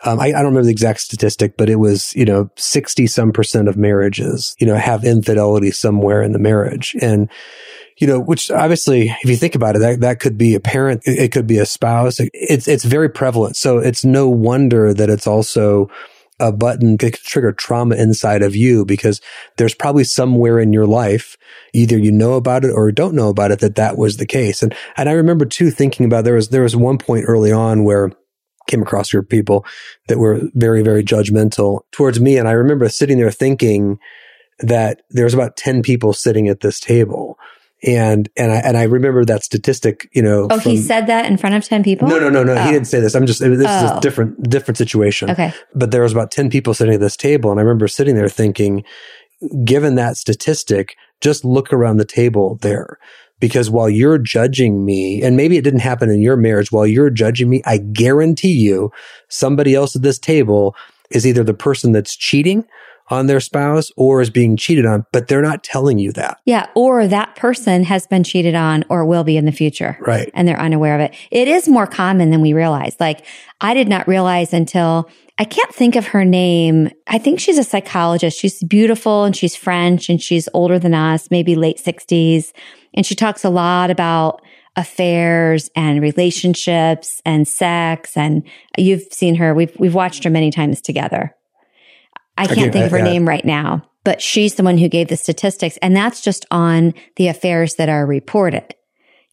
Um, 0.04 0.18
I, 0.18 0.26
I, 0.26 0.30
don't 0.32 0.46
remember 0.46 0.64
the 0.64 0.70
exact 0.70 1.00
statistic, 1.00 1.56
but 1.58 1.68
it 1.68 1.76
was, 1.76 2.14
you 2.14 2.24
know, 2.24 2.50
60 2.56 3.06
some 3.06 3.32
percent 3.32 3.68
of 3.68 3.76
marriages, 3.76 4.54
you 4.58 4.66
know, 4.66 4.76
have 4.76 5.04
infidelity 5.04 5.70
somewhere 5.72 6.22
in 6.22 6.32
the 6.32 6.38
marriage. 6.38 6.96
And, 7.02 7.28
you 7.98 8.06
know, 8.06 8.18
which 8.18 8.50
obviously, 8.50 9.08
if 9.22 9.28
you 9.28 9.36
think 9.36 9.54
about 9.54 9.76
it, 9.76 9.80
that, 9.80 10.00
that 10.00 10.20
could 10.20 10.38
be 10.38 10.54
a 10.54 10.60
parent. 10.60 11.02
It, 11.04 11.18
it 11.18 11.32
could 11.32 11.46
be 11.46 11.58
a 11.58 11.66
spouse. 11.66 12.18
It's, 12.18 12.66
it's 12.66 12.84
very 12.84 13.10
prevalent. 13.10 13.56
So 13.56 13.78
it's 13.78 14.04
no 14.04 14.28
wonder 14.28 14.94
that 14.94 15.10
it's 15.10 15.26
also 15.26 15.90
a 16.40 16.52
button 16.52 16.96
that 16.96 17.12
could 17.12 17.22
trigger 17.22 17.52
trauma 17.52 17.96
inside 17.96 18.42
of 18.42 18.56
you 18.56 18.84
because 18.84 19.20
there's 19.56 19.74
probably 19.74 20.04
somewhere 20.04 20.58
in 20.58 20.72
your 20.72 20.86
life, 20.86 21.36
either 21.72 21.98
you 21.98 22.10
know 22.10 22.34
about 22.34 22.64
it 22.64 22.72
or 22.72 22.90
don't 22.90 23.14
know 23.14 23.28
about 23.28 23.50
it, 23.50 23.60
that 23.60 23.76
that 23.76 23.96
was 23.96 24.16
the 24.16 24.26
case. 24.26 24.62
And, 24.62 24.74
and 24.96 25.08
I 25.08 25.12
remember 25.12 25.44
too 25.44 25.70
thinking 25.70 26.06
about 26.06 26.24
there 26.24 26.34
was, 26.34 26.48
there 26.48 26.62
was 26.62 26.74
one 26.74 26.98
point 26.98 27.26
early 27.28 27.52
on 27.52 27.84
where 27.84 28.10
came 28.66 28.82
across 28.82 29.12
your 29.12 29.22
people 29.22 29.66
that 30.08 30.18
were 30.18 30.42
very, 30.54 30.82
very 30.82 31.02
judgmental 31.02 31.80
towards 31.92 32.20
me. 32.20 32.38
And 32.38 32.48
I 32.48 32.52
remember 32.52 32.88
sitting 32.88 33.18
there 33.18 33.30
thinking 33.30 33.98
that 34.60 35.02
there 35.10 35.24
was 35.24 35.34
about 35.34 35.56
10 35.56 35.82
people 35.82 36.12
sitting 36.12 36.48
at 36.48 36.60
this 36.60 36.78
table 36.78 37.29
and 37.82 38.28
and 38.36 38.52
I 38.52 38.56
and 38.56 38.76
I 38.76 38.84
remember 38.84 39.24
that 39.24 39.42
statistic. 39.42 40.08
You 40.12 40.22
know. 40.22 40.48
Oh, 40.50 40.60
from, 40.60 40.72
he 40.72 40.76
said 40.76 41.06
that 41.06 41.26
in 41.26 41.36
front 41.36 41.54
of 41.54 41.64
ten 41.64 41.82
people. 41.82 42.08
No, 42.08 42.18
no, 42.18 42.28
no, 42.28 42.44
no. 42.44 42.54
Oh. 42.54 42.62
He 42.64 42.72
didn't 42.72 42.86
say 42.86 43.00
this. 43.00 43.14
I'm 43.14 43.26
just. 43.26 43.40
This 43.40 43.50
oh. 43.50 43.54
is 43.54 43.90
a 43.90 43.96
oh. 43.96 44.00
different 44.00 44.48
different 44.48 44.78
situation. 44.78 45.30
Okay. 45.30 45.52
But 45.74 45.90
there 45.90 46.02
was 46.02 46.12
about 46.12 46.30
ten 46.30 46.50
people 46.50 46.74
sitting 46.74 46.94
at 46.94 47.00
this 47.00 47.16
table, 47.16 47.50
and 47.50 47.58
I 47.58 47.62
remember 47.62 47.88
sitting 47.88 48.14
there 48.14 48.28
thinking, 48.28 48.84
given 49.64 49.94
that 49.94 50.16
statistic, 50.16 50.96
just 51.20 51.44
look 51.44 51.72
around 51.72 51.96
the 51.96 52.04
table 52.04 52.58
there. 52.60 52.98
Because 53.38 53.70
while 53.70 53.88
you're 53.88 54.18
judging 54.18 54.84
me, 54.84 55.22
and 55.22 55.34
maybe 55.34 55.56
it 55.56 55.64
didn't 55.64 55.80
happen 55.80 56.10
in 56.10 56.20
your 56.20 56.36
marriage, 56.36 56.70
while 56.70 56.86
you're 56.86 57.08
judging 57.08 57.48
me, 57.48 57.62
I 57.64 57.78
guarantee 57.78 58.52
you 58.52 58.92
somebody 59.28 59.74
else 59.74 59.96
at 59.96 60.02
this 60.02 60.18
table 60.18 60.76
is 61.10 61.26
either 61.26 61.42
the 61.42 61.54
person 61.54 61.92
that's 61.92 62.14
cheating 62.14 62.66
on 63.10 63.26
their 63.26 63.40
spouse 63.40 63.90
or 63.96 64.20
is 64.20 64.30
being 64.30 64.56
cheated 64.56 64.86
on, 64.86 65.04
but 65.12 65.28
they're 65.28 65.42
not 65.42 65.64
telling 65.64 65.98
you 65.98 66.12
that. 66.12 66.38
Yeah. 66.44 66.66
Or 66.74 67.06
that 67.06 67.34
person 67.36 67.84
has 67.84 68.06
been 68.06 68.24
cheated 68.24 68.54
on 68.54 68.84
or 68.88 69.04
will 69.04 69.24
be 69.24 69.36
in 69.36 69.44
the 69.44 69.52
future. 69.52 69.98
Right. 70.00 70.30
And 70.32 70.46
they're 70.46 70.60
unaware 70.60 70.94
of 70.94 71.00
it. 71.00 71.14
It 71.30 71.48
is 71.48 71.68
more 71.68 71.86
common 71.86 72.30
than 72.30 72.40
we 72.40 72.52
realize. 72.52 72.96
Like 73.00 73.26
I 73.60 73.74
did 73.74 73.88
not 73.88 74.08
realize 74.08 74.54
until 74.54 75.10
I 75.38 75.44
can't 75.44 75.74
think 75.74 75.96
of 75.96 76.08
her 76.08 76.24
name. 76.24 76.90
I 77.06 77.18
think 77.18 77.40
she's 77.40 77.58
a 77.58 77.64
psychologist. 77.64 78.38
She's 78.38 78.62
beautiful 78.62 79.24
and 79.24 79.34
she's 79.34 79.56
French 79.56 80.08
and 80.08 80.20
she's 80.20 80.48
older 80.54 80.78
than 80.78 80.94
us, 80.94 81.30
maybe 81.30 81.56
late 81.56 81.78
sixties. 81.78 82.52
And 82.94 83.06
she 83.06 83.14
talks 83.14 83.44
a 83.44 83.50
lot 83.50 83.90
about 83.90 84.42
affairs 84.76 85.68
and 85.74 86.00
relationships 86.00 87.20
and 87.24 87.46
sex. 87.48 88.16
And 88.16 88.46
you've 88.78 89.02
seen 89.10 89.34
her. 89.36 89.54
We've, 89.54 89.74
we've 89.78 89.94
watched 89.94 90.24
her 90.24 90.30
many 90.30 90.50
times 90.50 90.80
together. 90.80 91.34
I 92.40 92.54
can't 92.54 92.72
think 92.72 92.86
of 92.86 92.92
her 92.92 93.02
name 93.02 93.28
right 93.28 93.44
now, 93.44 93.88
but 94.04 94.22
she's 94.22 94.54
the 94.54 94.62
one 94.62 94.78
who 94.78 94.88
gave 94.88 95.08
the 95.08 95.16
statistics. 95.16 95.76
And 95.82 95.94
that's 95.94 96.20
just 96.20 96.46
on 96.50 96.94
the 97.16 97.28
affairs 97.28 97.74
that 97.76 97.88
are 97.88 98.06
reported. 98.06 98.74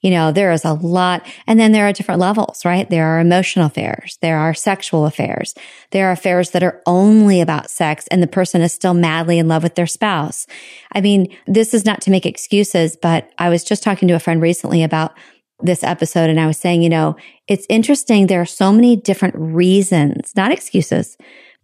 You 0.02 0.12
know, 0.12 0.32
there 0.32 0.52
is 0.52 0.64
a 0.64 0.74
lot. 0.74 1.26
And 1.48 1.60
then 1.60 1.72
there 1.72 1.88
are 1.88 1.94
different 1.94 2.22
levels, 2.22 2.64
right? 2.64 2.88
There 2.88 3.08
are 3.08 3.20
emotional 3.20 3.66
affairs. 3.66 4.18
There 4.22 4.38
are 4.38 4.54
sexual 4.54 5.06
affairs. 5.06 5.56
There 5.92 6.08
are 6.08 6.12
affairs 6.12 6.52
that 6.52 6.64
are 6.64 6.82
only 6.86 7.42
about 7.42 7.72
sex 7.72 8.08
and 8.08 8.22
the 8.22 8.28
person 8.28 8.62
is 8.62 8.72
still 8.72 8.94
madly 8.94 9.40
in 9.40 9.48
love 9.48 9.64
with 9.64 9.76
their 9.76 9.88
spouse. 9.88 10.46
I 10.94 11.02
mean, 11.02 11.36
this 11.48 11.74
is 11.74 11.84
not 11.84 12.02
to 12.02 12.12
make 12.12 12.28
excuses, 12.28 12.96
but 12.96 13.32
I 13.40 13.50
was 13.50 13.64
just 13.64 13.82
talking 13.82 14.08
to 14.10 14.14
a 14.14 14.20
friend 14.20 14.40
recently 14.42 14.84
about 14.84 15.18
this 15.60 15.84
episode 15.84 16.30
and 16.30 16.40
I 16.40 16.46
was 16.46 16.58
saying, 16.58 16.84
you 16.84 16.90
know, 16.90 17.16
it's 17.48 17.66
interesting. 17.68 18.28
There 18.28 18.42
are 18.42 18.46
so 18.46 18.72
many 18.72 18.96
different 18.96 19.34
reasons, 19.36 20.32
not 20.36 20.52
excuses, 20.52 21.18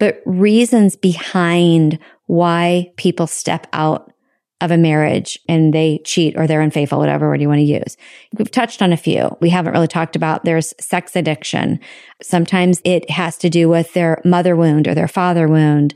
but 0.04 0.22
reasons 0.26 0.98
behind 0.98 1.98
why 2.26 2.92
people 2.98 3.26
step 3.26 3.68
out 3.72 4.12
of 4.60 4.70
a 4.70 4.78
marriage 4.78 5.40
and 5.48 5.74
they 5.74 6.02
cheat 6.04 6.36
or 6.38 6.46
they're 6.46 6.60
unfaithful, 6.60 7.00
whatever 7.00 7.30
word 7.30 7.40
you 7.40 7.48
want 7.48 7.60
to 7.60 7.64
use. 7.64 7.96
We've 8.38 8.52
touched 8.52 8.82
on 8.82 8.92
a 8.92 8.98
few. 8.98 9.38
We 9.40 9.50
haven't 9.50 9.72
really 9.72 9.88
talked 9.88 10.18
about 10.18 10.44
there's 10.44 10.74
sex 10.78 11.16
addiction. 11.16 11.80
Sometimes 12.22 12.82
it 12.84 13.10
has 13.10 13.38
to 13.38 13.50
do 13.50 13.70
with 13.70 13.94
their 13.94 14.22
mother 14.26 14.58
wound 14.58 14.90
or 14.90 14.94
their 14.94 15.08
father 15.08 15.48
wound. 15.48 15.94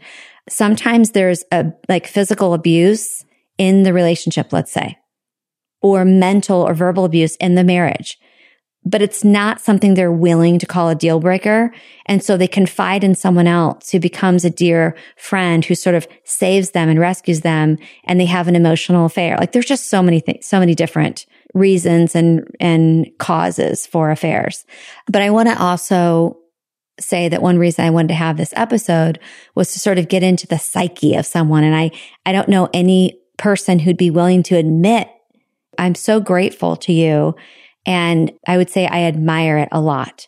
Sometimes 0.47 1.11
there's 1.11 1.43
a 1.51 1.73
like 1.89 2.07
physical 2.07 2.53
abuse 2.53 3.25
in 3.57 3.83
the 3.83 3.91
relationship, 3.91 4.53
let's 4.53 4.71
say, 4.71 4.97
or 5.81 6.05
mental 6.05 6.61
or 6.61 6.73
verbal 6.73 7.03
abuse 7.03 7.35
in 7.41 7.55
the 7.55 7.63
marriage 7.65 8.17
but 8.89 9.01
it's 9.01 9.23
not 9.23 9.59
something 9.59 9.93
they're 9.93 10.11
willing 10.11 10.57
to 10.59 10.65
call 10.65 10.87
a 10.87 10.95
deal 10.95 11.19
breaker. 11.19 11.73
And 12.05 12.23
so 12.23 12.37
they 12.37 12.47
confide 12.47 13.03
in 13.03 13.15
someone 13.15 13.47
else 13.47 13.91
who 13.91 13.99
becomes 13.99 14.45
a 14.45 14.49
dear 14.49 14.95
friend 15.17 15.65
who 15.65 15.75
sort 15.75 15.95
of 15.95 16.07
saves 16.23 16.71
them 16.71 16.87
and 16.87 16.99
rescues 16.99 17.41
them 17.41 17.77
and 18.05 18.19
they 18.19 18.25
have 18.25 18.47
an 18.47 18.55
emotional 18.55 19.05
affair. 19.05 19.35
Like 19.37 19.51
there's 19.51 19.65
just 19.65 19.89
so 19.89 20.01
many 20.01 20.21
things, 20.21 20.45
so 20.45 20.59
many 20.59 20.73
different 20.73 21.25
reasons 21.53 22.15
and, 22.15 22.49
and 22.61 23.09
causes 23.17 23.85
for 23.85 24.09
affairs. 24.09 24.65
But 25.07 25.21
I 25.21 25.31
want 25.31 25.49
to 25.49 25.61
also 25.61 26.37
say 26.99 27.27
that 27.27 27.41
one 27.41 27.59
reason 27.59 27.83
I 27.83 27.89
wanted 27.89 28.09
to 28.09 28.13
have 28.13 28.37
this 28.37 28.53
episode 28.55 29.19
was 29.53 29.73
to 29.73 29.79
sort 29.79 29.97
of 29.97 30.07
get 30.07 30.23
into 30.23 30.47
the 30.47 30.57
psyche 30.57 31.15
of 31.15 31.25
someone. 31.25 31.63
And 31.63 31.75
I, 31.75 31.91
I 32.25 32.31
don't 32.31 32.49
know 32.49 32.69
any 32.73 33.19
person 33.37 33.79
who'd 33.79 33.97
be 33.97 34.11
willing 34.11 34.43
to 34.43 34.55
admit 34.55 35.09
I'm 35.77 35.93
so 35.93 36.19
grateful 36.19 36.75
to 36.77 36.93
you 36.93 37.35
and 37.87 38.31
I 38.45 38.57
would 38.57 38.69
say 38.69 38.85
I 38.85 39.03
admire 39.03 39.57
it 39.57 39.69
a 39.71 39.81
lot 39.81 40.27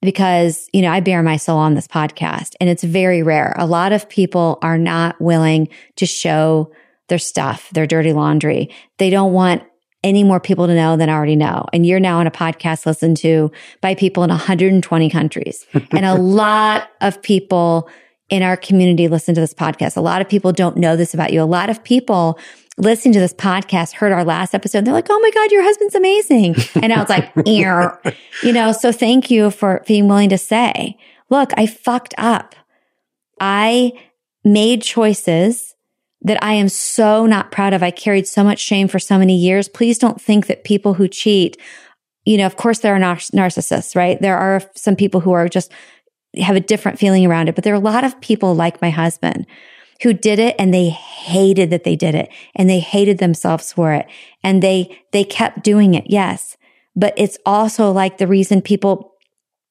because, 0.00 0.68
you 0.72 0.80
know, 0.80 0.90
I 0.90 1.00
bear 1.00 1.22
my 1.22 1.36
soul 1.36 1.58
on 1.58 1.74
this 1.74 1.88
podcast 1.88 2.54
and 2.60 2.70
it's 2.70 2.84
very 2.84 3.22
rare. 3.22 3.54
A 3.58 3.66
lot 3.66 3.92
of 3.92 4.08
people 4.08 4.58
are 4.62 4.78
not 4.78 5.20
willing 5.20 5.68
to 5.96 6.06
show 6.06 6.72
their 7.08 7.18
stuff, 7.18 7.68
their 7.70 7.86
dirty 7.86 8.12
laundry. 8.12 8.70
They 8.98 9.10
don't 9.10 9.32
want 9.32 9.64
any 10.02 10.24
more 10.24 10.40
people 10.40 10.66
to 10.66 10.74
know 10.74 10.96
than 10.96 11.10
already 11.10 11.36
know. 11.36 11.66
And 11.72 11.84
you're 11.84 12.00
now 12.00 12.20
on 12.20 12.26
a 12.26 12.30
podcast 12.30 12.86
listened 12.86 13.18
to 13.18 13.50
by 13.82 13.94
people 13.94 14.22
in 14.22 14.30
120 14.30 15.10
countries. 15.10 15.66
and 15.90 16.06
a 16.06 16.14
lot 16.14 16.88
of 17.02 17.20
people 17.20 17.90
in 18.30 18.42
our 18.42 18.56
community 18.56 19.08
listen 19.08 19.34
to 19.34 19.40
this 19.40 19.52
podcast. 19.52 19.96
A 19.96 20.00
lot 20.00 20.22
of 20.22 20.28
people 20.28 20.52
don't 20.52 20.76
know 20.76 20.96
this 20.96 21.12
about 21.12 21.32
you. 21.32 21.42
A 21.42 21.44
lot 21.44 21.68
of 21.68 21.82
people 21.82 22.38
listening 22.80 23.12
to 23.14 23.20
this 23.20 23.34
podcast 23.34 23.92
heard 23.92 24.12
our 24.12 24.24
last 24.24 24.54
episode. 24.54 24.84
They're 24.84 24.94
like, 24.94 25.08
Oh 25.10 25.20
my 25.20 25.30
God, 25.30 25.50
your 25.52 25.62
husband's 25.62 25.94
amazing. 25.94 26.56
And 26.82 26.92
I 26.92 27.00
was 27.00 27.08
like, 27.08 27.30
Ear. 27.46 28.00
you 28.42 28.52
know, 28.52 28.72
so 28.72 28.90
thank 28.92 29.30
you 29.30 29.50
for 29.50 29.82
being 29.86 30.08
willing 30.08 30.30
to 30.30 30.38
say, 30.38 30.96
look, 31.28 31.50
I 31.56 31.66
fucked 31.66 32.14
up. 32.16 32.54
I 33.38 33.92
made 34.44 34.82
choices 34.82 35.74
that 36.22 36.42
I 36.42 36.54
am 36.54 36.68
so 36.68 37.26
not 37.26 37.50
proud 37.50 37.72
of. 37.72 37.82
I 37.82 37.90
carried 37.90 38.26
so 38.26 38.44
much 38.44 38.58
shame 38.58 38.88
for 38.88 38.98
so 38.98 39.18
many 39.18 39.36
years. 39.36 39.68
Please 39.68 39.98
don't 39.98 40.20
think 40.20 40.46
that 40.46 40.64
people 40.64 40.94
who 40.94 41.08
cheat, 41.08 41.56
you 42.24 42.36
know, 42.36 42.46
of 42.46 42.56
course 42.56 42.80
there 42.80 42.94
are 42.94 42.98
nar- 42.98 43.16
narcissists, 43.16 43.96
right? 43.96 44.20
There 44.20 44.38
are 44.38 44.62
some 44.74 44.96
people 44.96 45.20
who 45.20 45.32
are 45.32 45.48
just 45.48 45.72
have 46.36 46.56
a 46.56 46.60
different 46.60 46.98
feeling 46.98 47.26
around 47.26 47.48
it, 47.48 47.54
but 47.54 47.64
there 47.64 47.72
are 47.74 47.76
a 47.76 47.80
lot 47.80 48.04
of 48.04 48.20
people 48.20 48.54
like 48.54 48.80
my 48.80 48.90
husband 48.90 49.46
who 50.02 50.12
did 50.12 50.38
it 50.38 50.56
and 50.58 50.72
they 50.72 50.88
hated 50.88 51.70
that 51.70 51.84
they 51.84 51.96
did 51.96 52.14
it 52.14 52.30
and 52.54 52.68
they 52.68 52.80
hated 52.80 53.18
themselves 53.18 53.72
for 53.72 53.92
it 53.92 54.06
and 54.42 54.62
they, 54.62 54.98
they 55.12 55.24
kept 55.24 55.62
doing 55.62 55.94
it. 55.94 56.04
Yes. 56.08 56.56
But 56.96 57.14
it's 57.16 57.38
also 57.44 57.92
like 57.92 58.18
the 58.18 58.26
reason 58.26 58.62
people, 58.62 59.14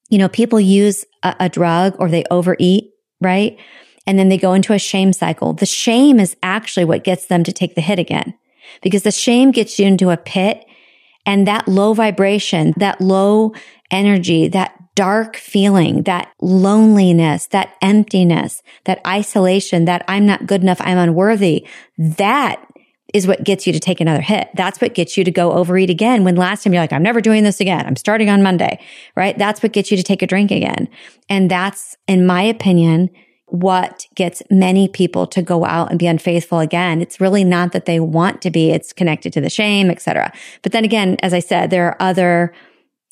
you 0.08 0.18
know, 0.18 0.28
people 0.28 0.60
use 0.60 1.04
a, 1.22 1.34
a 1.40 1.48
drug 1.48 1.96
or 1.98 2.08
they 2.08 2.24
overeat, 2.30 2.90
right? 3.20 3.58
And 4.06 4.18
then 4.18 4.28
they 4.28 4.38
go 4.38 4.54
into 4.54 4.72
a 4.72 4.78
shame 4.78 5.12
cycle. 5.12 5.52
The 5.52 5.66
shame 5.66 6.18
is 6.18 6.36
actually 6.42 6.84
what 6.84 7.04
gets 7.04 7.26
them 7.26 7.44
to 7.44 7.52
take 7.52 7.74
the 7.74 7.80
hit 7.80 7.98
again 7.98 8.34
because 8.82 9.02
the 9.02 9.10
shame 9.10 9.50
gets 9.50 9.78
you 9.78 9.86
into 9.86 10.10
a 10.10 10.16
pit 10.16 10.64
and 11.26 11.46
that 11.46 11.68
low 11.68 11.92
vibration, 11.92 12.72
that 12.78 13.00
low 13.00 13.52
energy, 13.90 14.48
that 14.48 14.79
dark 15.00 15.34
feeling, 15.34 16.02
that 16.02 16.30
loneliness, 16.42 17.46
that 17.46 17.74
emptiness, 17.80 18.62
that 18.84 19.00
isolation, 19.06 19.86
that 19.86 20.04
I'm 20.06 20.26
not 20.26 20.44
good 20.44 20.60
enough, 20.60 20.78
I'm 20.82 20.98
unworthy, 20.98 21.66
that 21.96 22.62
is 23.14 23.26
what 23.26 23.42
gets 23.42 23.66
you 23.66 23.72
to 23.72 23.80
take 23.80 24.02
another 24.02 24.20
hit. 24.20 24.50
That's 24.54 24.78
what 24.78 24.92
gets 24.92 25.16
you 25.16 25.24
to 25.24 25.30
go 25.30 25.52
overeat 25.52 25.88
again. 25.88 26.22
When 26.22 26.36
last 26.36 26.64
time 26.64 26.74
you're 26.74 26.82
like, 26.82 26.92
I'm 26.92 27.02
never 27.02 27.22
doing 27.22 27.44
this 27.44 27.62
again. 27.62 27.86
I'm 27.86 27.96
starting 27.96 28.28
on 28.28 28.42
Monday, 28.42 28.78
right? 29.16 29.38
That's 29.38 29.62
what 29.62 29.72
gets 29.72 29.90
you 29.90 29.96
to 29.96 30.02
take 30.02 30.20
a 30.20 30.26
drink 30.26 30.50
again. 30.50 30.86
And 31.30 31.50
that's, 31.50 31.96
in 32.06 32.26
my 32.26 32.42
opinion, 32.42 33.08
what 33.46 34.04
gets 34.14 34.42
many 34.50 34.86
people 34.86 35.26
to 35.28 35.40
go 35.40 35.64
out 35.64 35.88
and 35.88 35.98
be 35.98 36.08
unfaithful 36.08 36.58
again. 36.58 37.00
It's 37.00 37.22
really 37.22 37.42
not 37.42 37.72
that 37.72 37.86
they 37.86 38.00
want 38.00 38.42
to 38.42 38.50
be. 38.50 38.70
It's 38.70 38.92
connected 38.92 39.32
to 39.32 39.40
the 39.40 39.48
shame, 39.48 39.90
etc. 39.90 40.30
But 40.60 40.72
then 40.72 40.84
again, 40.84 41.16
as 41.22 41.32
I 41.32 41.40
said, 41.40 41.70
there 41.70 41.86
are 41.86 41.96
other, 42.00 42.52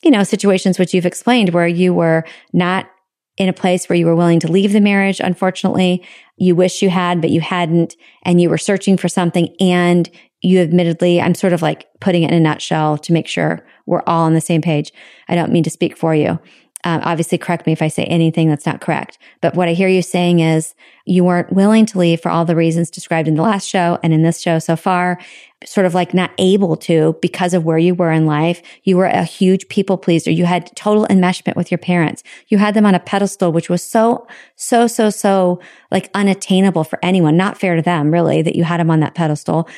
you 0.03 0.11
know, 0.11 0.23
situations 0.23 0.79
which 0.79 0.95
you've 0.95 1.07
explained 1.07 1.51
where 1.51 1.69
you 1.69 1.93
were 1.93 2.25
not 2.53 2.89
in 3.37 3.49
a 3.49 3.53
place 3.53 3.89
where 3.89 3.97
you 3.97 4.07
were 4.07 4.17
willing 4.17 4.41
to 4.41 4.51
leave 4.51 4.73
the 4.73 4.81
marriage. 4.81 5.21
Unfortunately, 5.21 6.05
you 6.37 6.55
wish 6.55 6.83
you 6.83 6.91
had, 6.91 7.21
but 7.21 7.31
you 7.31 7.41
hadn't, 7.41 7.97
and 8.25 8.41
you 8.41 8.51
were 8.51 8.59
searching 8.59 8.97
for 8.97 9.09
something 9.09 9.55
and 9.61 10.11
you 10.41 10.61
admittedly, 10.61 11.21
I'm 11.21 11.35
sort 11.35 11.53
of 11.53 11.63
like 11.63 11.87
putting 12.01 12.23
it 12.23 12.31
in 12.31 12.37
a 12.37 12.41
nutshell 12.41 12.99
to 12.99 13.13
make 13.13 13.27
sure 13.27 13.67
we're 13.87 14.03
all 14.07 14.25
on 14.25 14.35
the 14.35 14.41
same 14.41 14.63
page. 14.63 14.93
I 15.29 15.35
don't 15.35 15.53
mean 15.53 15.65
to 15.65 15.71
speak 15.71 15.97
for 15.97 16.15
you. 16.15 16.39
Um, 16.85 17.01
obviously, 17.03 17.39
correct 17.39 17.67
me 17.67 17.73
if 17.73 17.83
I 17.83 17.89
say 17.89 18.05
anything 18.05 18.49
that's 18.49 18.67
not 18.67 18.81
correct. 18.81 19.19
But 19.41 19.55
what 19.55 19.69
I 19.69 19.73
hear 19.73 19.89
you 19.89 20.01
saying 20.01 20.41
is 20.41 20.75
you 21.07 21.25
weren't 21.25 21.53
willing 21.53 21.87
to 21.87 21.99
leave 21.99 22.21
for 22.21 22.31
all 22.31 22.45
the 22.45 22.55
reasons 22.55 22.91
described 22.91 23.27
in 23.27 23.35
the 23.35 23.43
last 23.43 23.69
show 23.69 23.99
and 24.03 24.13
in 24.13 24.23
this 24.23 24.41
show 24.41 24.61
so 24.61 24.77
far, 24.77 25.19
sort 25.65 25.87
of 25.87 25.95
like 25.95 26.15
not 26.15 26.31
able 26.39 26.77
to 26.77 27.17
because 27.21 27.53
of 27.53 27.65
where 27.65 27.79
you 27.79 27.95
were 27.95 28.13
in 28.13 28.27
life. 28.27 28.63
You 28.85 28.97
were 28.97 29.07
a 29.07 29.25
huge 29.25 29.69
people 29.69 29.99
pleaser. 29.99 30.31
You 30.31 30.45
had 30.45 30.75
total 30.77 31.05
enmeshment 31.07 31.57
with 31.57 31.71
your 31.71 31.79
parents. 31.79 32.23
You 32.47 32.59
had 32.59 32.75
them 32.75 32.87
on 32.87 32.95
a 32.95 33.01
pedestal, 33.01 33.51
which 33.51 33.69
was 33.69 33.83
so, 33.83 34.29
so, 34.55 34.87
so, 34.87 35.11
so 35.11 35.61
like 35.91 36.11
unattainable 36.15 36.85
for 36.85 37.01
anyone, 37.03 37.37
not 37.37 37.59
fair 37.59 37.75
to 37.75 37.83
them, 37.83 38.13
really, 38.13 38.41
that 38.43 38.55
you 38.55 38.63
had 38.63 38.79
them 38.79 38.91
on 38.91 39.01
that 39.01 39.15
pedestal 39.15 39.69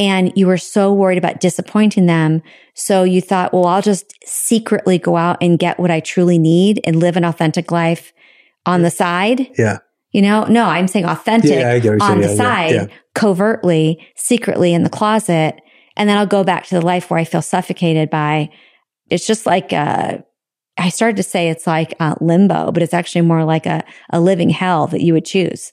and 0.00 0.32
you 0.34 0.46
were 0.46 0.56
so 0.58 0.92
worried 0.92 1.18
about 1.18 1.40
disappointing 1.40 2.06
them. 2.06 2.42
So 2.74 3.04
you 3.04 3.20
thought, 3.20 3.52
well, 3.52 3.66
I'll 3.66 3.82
just 3.82 4.14
secretly 4.24 4.98
go 4.98 5.16
out 5.16 5.36
and 5.42 5.58
get 5.58 5.78
what 5.78 5.90
I 5.90 6.00
truly 6.00 6.38
need 6.38 6.80
and 6.84 6.96
live 6.98 7.18
an 7.18 7.24
authentic 7.24 7.70
life 7.70 8.12
on 8.64 8.80
the 8.80 8.90
side. 8.90 9.48
Yeah. 9.58 9.78
You 10.12 10.22
know, 10.22 10.44
no, 10.44 10.64
I'm 10.64 10.88
saying 10.88 11.04
authentic 11.04 11.50
Yeah, 11.50 11.70
I 11.70 11.78
get 11.78 11.92
what 11.92 12.00
you're 12.00 12.02
on 12.02 12.08
saying. 12.08 12.20
the 12.22 12.28
Yeah, 12.28 12.34
side, 12.34 12.72
yeah. 12.72 12.86
covertly, 13.14 14.04
secretly 14.16 14.72
in 14.72 14.82
the 14.82 14.90
closet. 14.90 15.60
And 15.96 16.08
then 16.08 16.16
I'll 16.16 16.26
go 16.26 16.44
back 16.44 16.64
to 16.66 16.74
the 16.74 16.84
life 16.84 17.10
where 17.10 17.20
I 17.20 17.24
feel 17.24 17.42
suffocated 17.42 18.08
by, 18.08 18.48
it's 19.10 19.26
just 19.26 19.44
like, 19.44 19.72
uh, 19.72 20.18
I 20.78 20.88
started 20.88 21.16
to 21.18 21.22
say 21.22 21.50
it's 21.50 21.66
like 21.66 21.94
uh, 22.00 22.14
limbo, 22.22 22.72
but 22.72 22.82
it's 22.82 22.94
actually 22.94 23.20
more 23.20 23.44
like 23.44 23.66
a, 23.66 23.84
a 24.10 24.18
living 24.18 24.48
hell 24.48 24.86
that 24.86 25.02
you 25.02 25.12
would 25.12 25.26
choose. 25.26 25.72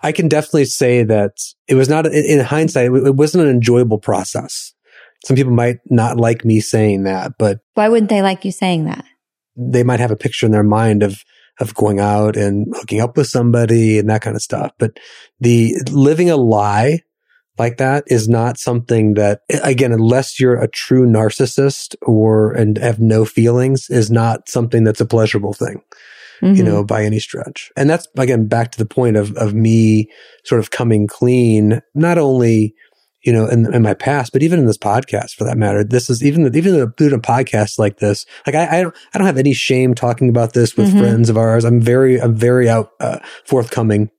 I 0.00 0.12
can 0.12 0.28
definitely 0.28 0.66
say 0.66 1.02
that 1.04 1.32
it 1.66 1.74
was 1.74 1.88
not, 1.88 2.06
in- 2.06 2.12
in 2.38 2.40
hindsight, 2.40 2.86
it 2.86 3.06
it 3.06 3.16
wasn't 3.16 3.44
an 3.44 3.50
enjoyable 3.50 3.98
process. 3.98 4.72
Some 5.24 5.36
people 5.36 5.52
might 5.52 5.78
not 5.90 6.16
like 6.16 6.44
me 6.44 6.60
saying 6.60 7.02
that, 7.04 7.32
but 7.38 7.58
Why 7.74 7.88
wouldn't 7.88 8.08
they 8.10 8.22
like 8.22 8.44
you 8.44 8.52
saying 8.52 8.84
that? 8.84 9.04
they 9.60 9.82
might 9.82 9.98
have 9.98 10.12
a 10.12 10.16
picture 10.16 10.46
in 10.46 10.52
their 10.52 10.62
mind 10.62 11.02
of 11.02 11.24
of 11.58 11.74
going 11.74 11.98
out 11.98 12.36
and 12.36 12.66
hooking 12.76 13.00
up 13.00 13.16
with 13.16 13.26
somebody 13.26 13.98
and 13.98 14.08
that 14.08 14.22
kind 14.22 14.36
of 14.36 14.42
stuff. 14.42 14.70
But 14.78 14.92
the 15.40 15.74
living 15.90 16.30
a 16.30 16.36
lie 16.36 17.00
like 17.58 17.78
that 17.78 18.04
is 18.06 18.28
not 18.28 18.56
something 18.58 19.14
that 19.14 19.40
again, 19.64 19.90
unless 19.92 20.38
you're 20.38 20.62
a 20.62 20.68
true 20.68 21.04
narcissist 21.04 21.96
or 22.02 22.52
and 22.52 22.78
have 22.78 23.00
no 23.00 23.24
feelings, 23.24 23.90
is 23.90 24.08
not 24.12 24.48
something 24.48 24.84
that's 24.84 25.00
a 25.00 25.06
pleasurable 25.06 25.52
thing 25.54 25.82
you 26.42 26.62
Mhm. 26.62 26.64
know, 26.64 26.84
by 26.84 27.04
any 27.04 27.18
stretch. 27.18 27.70
And 27.76 27.88
that's 27.90 28.06
again 28.16 28.46
back 28.46 28.72
to 28.72 28.78
the 28.78 28.86
point 28.86 29.16
of 29.16 29.36
of 29.36 29.54
me 29.54 30.08
sort 30.44 30.60
of 30.60 30.70
coming 30.70 31.06
clean, 31.06 31.80
not 31.94 32.18
only 32.18 32.74
you 33.24 33.32
know 33.32 33.46
in, 33.46 33.72
in 33.74 33.82
my 33.82 33.94
past, 33.94 34.32
but 34.32 34.42
even 34.42 34.58
in 34.60 34.66
this 34.66 34.78
podcast 34.78 35.34
for 35.34 35.44
that 35.44 35.58
matter. 35.58 35.82
This 35.84 36.08
is 36.08 36.22
even 36.24 36.46
even 36.56 36.92
doing 36.96 37.12
a 37.12 37.18
podcast 37.18 37.78
like 37.78 37.98
this. 37.98 38.24
Like 38.46 38.54
I 38.54 38.78
I 38.78 38.82
don't 38.82 38.94
I 39.12 39.18
don't 39.18 39.26
have 39.26 39.38
any 39.38 39.52
shame 39.54 39.94
talking 39.94 40.28
about 40.28 40.52
this 40.52 40.76
with 40.76 40.92
Mhm. 40.94 40.98
friends 41.00 41.28
of 41.30 41.36
ours. 41.36 41.64
I'm 41.64 41.80
very 41.80 42.20
I'm 42.20 42.34
very 42.36 42.68
out 42.68 42.90
uh, 43.00 43.18
forthcoming. 43.44 44.10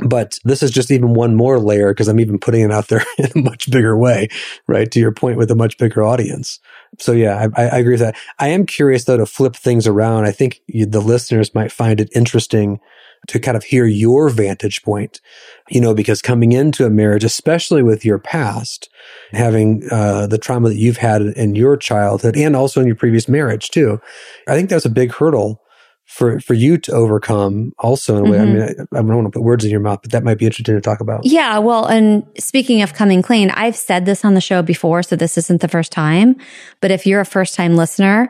But 0.00 0.38
this 0.44 0.62
is 0.62 0.70
just 0.70 0.90
even 0.90 1.14
one 1.14 1.34
more 1.34 1.58
layer 1.58 1.92
because 1.92 2.08
I'm 2.08 2.20
even 2.20 2.38
putting 2.38 2.62
it 2.62 2.70
out 2.70 2.88
there 2.88 3.04
in 3.18 3.30
a 3.34 3.42
much 3.42 3.70
bigger 3.70 3.96
way, 3.96 4.28
right? 4.66 4.90
To 4.90 5.00
your 5.00 5.12
point, 5.12 5.38
with 5.38 5.50
a 5.50 5.56
much 5.56 5.76
bigger 5.78 6.02
audience. 6.02 6.60
So 6.98 7.12
yeah, 7.12 7.48
I, 7.56 7.62
I 7.62 7.78
agree 7.78 7.94
with 7.94 8.00
that. 8.00 8.16
I 8.38 8.48
am 8.48 8.64
curious 8.64 9.04
though 9.04 9.16
to 9.16 9.26
flip 9.26 9.56
things 9.56 9.86
around. 9.86 10.24
I 10.24 10.32
think 10.32 10.60
you, 10.66 10.86
the 10.86 11.00
listeners 11.00 11.54
might 11.54 11.72
find 11.72 12.00
it 12.00 12.10
interesting 12.14 12.80
to 13.26 13.40
kind 13.40 13.56
of 13.56 13.64
hear 13.64 13.84
your 13.84 14.28
vantage 14.28 14.82
point, 14.82 15.20
you 15.68 15.80
know, 15.80 15.92
because 15.92 16.22
coming 16.22 16.52
into 16.52 16.86
a 16.86 16.90
marriage, 16.90 17.24
especially 17.24 17.82
with 17.82 18.04
your 18.04 18.18
past, 18.18 18.88
having 19.32 19.82
uh, 19.90 20.26
the 20.28 20.38
trauma 20.38 20.68
that 20.68 20.76
you've 20.76 20.98
had 20.98 21.22
in 21.22 21.54
your 21.54 21.76
childhood 21.76 22.36
and 22.36 22.54
also 22.54 22.80
in 22.80 22.86
your 22.86 22.96
previous 22.96 23.28
marriage 23.28 23.70
too, 23.70 24.00
I 24.46 24.54
think 24.54 24.70
that's 24.70 24.84
a 24.84 24.90
big 24.90 25.12
hurdle 25.12 25.60
for 26.08 26.40
for 26.40 26.54
you 26.54 26.78
to 26.78 26.92
overcome. 26.92 27.72
Also, 27.78 28.16
in 28.16 28.26
a 28.26 28.30
way, 28.30 28.38
I 28.40 28.44
Mhm. 28.44 28.52
mean, 28.52 28.62
I, 28.62 28.98
I 28.98 29.02
don't 29.02 29.08
want 29.14 29.26
to 29.26 29.30
put 29.38 29.42
words 29.44 29.64
in 29.64 29.70
your 29.70 29.80
mouth, 29.80 30.00
but 30.02 30.10
that 30.12 30.24
might 30.24 30.38
be 30.38 30.46
interesting 30.46 30.74
to 30.74 30.80
talk 30.80 31.00
about. 31.00 31.24
Yeah, 31.24 31.58
well, 31.58 31.84
and 31.84 32.24
speaking 32.38 32.80
of 32.82 32.94
coming 32.94 33.20
clean, 33.22 33.50
I've 33.50 33.76
said 33.76 34.06
this 34.06 34.24
on 34.24 34.34
the 34.34 34.40
show 34.40 34.62
before, 34.62 35.02
so 35.02 35.16
this 35.16 35.36
isn't 35.38 35.60
the 35.60 35.68
first 35.68 35.92
time. 35.92 36.36
But 36.80 36.90
if 36.90 37.06
you're 37.06 37.20
a 37.20 37.26
first 37.26 37.54
time 37.54 37.76
listener, 37.76 38.28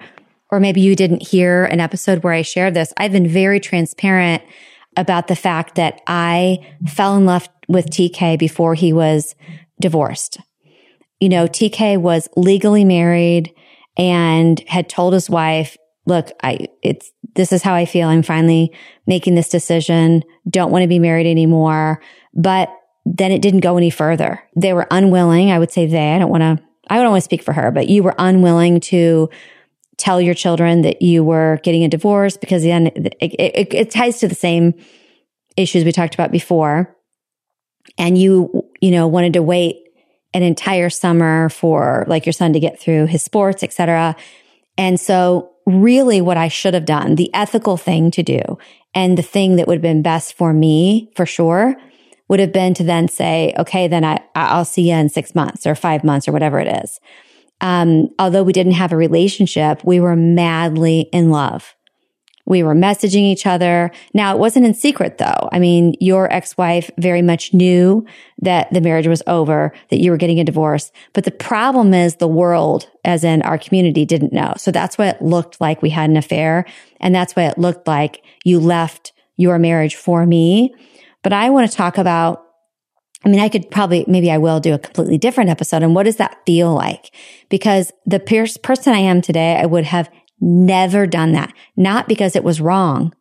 or 0.51 0.59
maybe 0.61 0.81
you 0.81 0.97
didn't 0.97 1.22
hear 1.29 1.64
an 1.66 1.79
episode 1.81 2.22
where 2.24 2.33
I 2.33 2.43
shared 2.43 2.74
this, 2.74 2.93
I've 2.97 3.12
been 3.12 3.29
very 3.29 3.61
transparent 3.61 4.43
about 4.97 5.29
the 5.29 5.37
fact 5.37 5.76
that 5.76 6.01
I 6.09 6.59
fell 6.89 7.16
in 7.16 7.26
love 7.26 7.49
with 7.68 7.91
TK 7.91 8.37
before 8.39 8.74
he 8.74 8.93
was 8.93 9.35
divorced. 9.81 10.39
You 11.20 11.29
know, 11.29 11.47
TK 11.47 11.97
was 12.01 12.29
legally 12.37 12.85
married 12.85 13.53
and 13.97 14.59
had 14.66 14.89
told 14.89 15.12
his 15.12 15.29
wife, 15.31 15.76
look, 16.07 16.31
I, 16.43 16.68
it's, 16.83 17.12
this 17.39 17.53
is 17.53 17.62
how 17.62 17.72
I 17.72 17.84
feel. 17.86 18.09
I'm 18.09 18.24
finally 18.24 18.74
making 19.07 19.36
this 19.36 19.49
decision. 19.49 20.24
Don't 20.51 20.72
want 20.72 20.82
to 20.82 20.89
be 20.89 20.99
married 20.99 21.26
anymore. 21.26 22.03
But 22.34 22.68
then 23.07 23.30
it 23.30 23.41
didn't 23.41 23.61
go 23.61 23.76
any 23.76 23.91
further. 23.91 24.43
They 24.57 24.72
were 24.74 24.89
unwilling. 24.91 25.51
I 25.51 25.59
would 25.59 25.70
say 25.70 25.86
they, 25.86 26.14
I 26.14 26.18
don't 26.18 26.30
want 26.30 26.43
to, 26.43 26.59
I 26.91 26.97
don't 26.97 27.11
want 27.11 27.22
to 27.22 27.24
speak 27.24 27.43
for 27.43 27.53
her, 27.55 27.70
but 27.70 27.89
you 27.89 28.03
were 28.03 28.14
unwilling 28.18 28.80
to 28.80 29.30
tell 29.99 30.20
your 30.20 30.34
children 30.34 30.82
that 30.82 31.01
you 31.01 31.22
were 31.22 31.61
getting 31.62 31.84
a 31.84 31.89
divorce 31.89 32.36
because 32.36 32.64
then 32.64 32.89
it, 32.89 33.14
it, 33.20 33.74
it 33.74 33.91
ties 33.91 34.18
to 34.18 34.28
the 34.28 34.34
same 34.34 34.74
issues 35.57 35.84
we 35.84 35.93
talked 35.93 36.14
about 36.14 36.32
before. 36.32 36.95
And 37.97 38.18
you, 38.18 38.64
you 38.80 38.91
know, 38.91 39.07
wanted 39.07 39.34
to 39.34 39.43
wait 39.43 39.76
an 40.34 40.43
entire 40.43 40.91
summer 40.91 41.49
for 41.49 42.05
like 42.09 42.26
your 42.26 42.32
son 42.32 42.53
to 42.53 42.61
get 42.61 42.80
through 42.80 43.07
his 43.07 43.22
sports, 43.22 43.62
et 43.62 43.72
cetera. 43.72 44.16
And 44.76 45.01
so 45.01 45.53
really 45.69 46.21
what 46.21 46.37
I 46.37 46.49
should 46.49 46.75
have 46.75 46.85
done, 46.85 47.16
the 47.16 47.33
ethical 47.35 47.77
thing 47.77 48.11
to 48.12 48.23
do 48.23 48.41
and 48.95 49.19
the 49.19 49.23
thing 49.23 49.57
that 49.57 49.66
would 49.66 49.77
have 49.77 49.83
been 49.83 50.03
best 50.03 50.35
for 50.35 50.53
me 50.53 51.11
for 51.14 51.27
sure 51.27 51.77
would 52.29 52.41
have 52.41 52.53
been 52.53 52.75
to 52.75 52.85
then 52.85 53.09
say, 53.09 53.55
okay, 53.59 53.89
then 53.89 54.05
I, 54.05 54.21
I'll 54.35 54.64
see 54.64 54.91
you 54.91 54.95
in 54.95 55.09
six 55.09 55.35
months 55.35 55.66
or 55.66 55.75
five 55.75 56.05
months 56.05 56.29
or 56.29 56.33
whatever 56.33 56.59
it 56.59 56.83
is. 56.85 57.01
Um, 57.61 58.11
although 58.19 58.43
we 58.43 58.53
didn't 58.53 58.73
have 58.73 58.93
a 58.93 58.97
relationship, 58.97 59.83
we 59.85 60.01
were 60.01 60.16
madly 60.16 61.09
in 61.12 61.31
love. 61.31 61.75
We 62.49 62.62
were 62.62 62.74
messaging 62.74 63.22
each 63.22 63.46
other. 63.46 63.90
Now 64.14 64.34
it 64.34 64.38
wasn't 64.38 64.64
in 64.64 64.72
secret 64.72 65.18
though. 65.18 65.49
I 65.53 65.59
mean, 65.59 65.94
your 66.01 66.32
ex-wife 66.32 66.90
very 66.96 67.20
much 67.20 67.53
knew 67.53 68.07
that 68.40 68.72
the 68.72 68.80
marriage 68.80 69.07
was 69.07 69.22
over, 69.26 69.74
that 69.90 70.01
you 70.01 70.11
were 70.11 70.16
getting 70.16 70.40
a 70.40 70.44
divorce. 70.44 70.90
But 71.12 71.24
the 71.24 71.30
problem 71.30 71.92
is 71.92 72.16
the 72.16 72.26
world, 72.26 72.88
as 73.05 73.22
in 73.22 73.42
our 73.42 73.59
community, 73.59 74.07
didn't 74.07 74.32
know. 74.32 74.55
So 74.57 74.70
that's 74.70 74.96
why 74.96 75.09
it 75.09 75.20
looked 75.20 75.61
like 75.61 75.82
we 75.82 75.90
had 75.90 76.09
an 76.09 76.16
affair. 76.16 76.64
And 77.01 77.14
that's 77.14 77.36
why 77.36 77.44
it 77.44 77.59
looked 77.59 77.86
like 77.86 78.24
you 78.44 78.61
left 78.61 79.12
your 79.36 79.59
marriage 79.59 79.96
for 79.96 80.24
me. 80.24 80.74
But 81.22 81.34
I 81.34 81.51
want 81.51 81.70
to 81.70 81.76
talk 81.76 81.99
about 81.99 82.44
I 83.24 83.28
mean, 83.28 83.40
I 83.40 83.49
could 83.49 83.68
probably, 83.70 84.05
maybe 84.07 84.30
I 84.30 84.38
will 84.38 84.61
do 84.61 84.74
a 84.74 84.78
completely 84.78 85.18
different 85.18 85.51
episode. 85.51 85.82
And 85.82 85.92
what 85.92 86.05
does 86.05 86.16
that 86.16 86.38
feel 86.46 86.72
like? 86.72 87.12
Because 87.49 87.92
the 88.07 88.20
person 88.62 88.94
I 88.94 89.01
am 89.01 89.20
today, 89.20 89.57
I 89.57 89.66
would 89.66 89.84
have 89.84 90.09
never 90.41 91.07
done 91.07 91.32
that. 91.32 91.53
Not 91.76 92.09
because 92.09 92.36
it 92.36 92.45
was 92.45 92.61
wrong, 92.61 93.14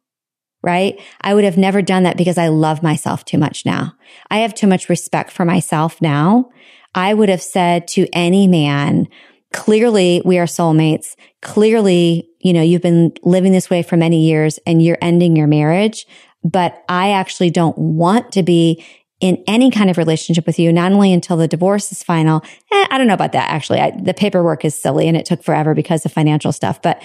right? 0.63 0.99
I 1.21 1.33
would 1.33 1.43
have 1.43 1.57
never 1.57 1.81
done 1.81 2.03
that 2.03 2.17
because 2.17 2.37
I 2.37 2.47
love 2.47 2.83
myself 2.83 3.25
too 3.25 3.37
much 3.37 3.65
now. 3.65 3.93
I 4.29 4.39
have 4.39 4.53
too 4.53 4.67
much 4.67 4.89
respect 4.89 5.31
for 5.31 5.45
myself 5.45 6.01
now. 6.01 6.49
I 6.95 7.13
would 7.13 7.29
have 7.29 7.41
said 7.41 7.87
to 7.89 8.07
any 8.13 8.47
man, 8.47 9.07
clearly 9.53 10.21
we 10.25 10.39
are 10.39 10.45
soulmates. 10.45 11.15
Clearly, 11.41 12.29
you 12.39 12.53
know, 12.53 12.61
you've 12.61 12.81
been 12.81 13.13
living 13.23 13.51
this 13.51 13.69
way 13.69 13.83
for 13.83 13.97
many 13.97 14.25
years 14.25 14.59
and 14.65 14.81
you're 14.81 14.97
ending 15.01 15.35
your 15.35 15.47
marriage, 15.47 16.05
but 16.43 16.83
I 16.89 17.11
actually 17.11 17.49
don't 17.49 17.77
want 17.77 18.31
to 18.33 18.43
be 18.43 18.83
in 19.19 19.43
any 19.47 19.71
kind 19.71 19.89
of 19.89 19.97
relationship 19.97 20.45
with 20.45 20.59
you, 20.59 20.71
not 20.71 20.91
only 20.91 21.11
until 21.11 21.37
the 21.37 21.47
divorce 21.47 21.91
is 21.91 22.03
final. 22.03 22.41
Eh, 22.71 22.87
I 22.91 22.97
don't 22.97 23.07
know 23.07 23.13
about 23.13 23.31
that 23.31 23.49
actually. 23.49 23.79
I, 23.79 23.91
the 23.91 24.13
paperwork 24.13 24.63
is 24.63 24.79
silly 24.79 25.07
and 25.07 25.17
it 25.17 25.25
took 25.25 25.43
forever 25.43 25.73
because 25.73 26.05
of 26.05 26.11
financial 26.11 26.51
stuff. 26.51 26.81
But 26.81 27.01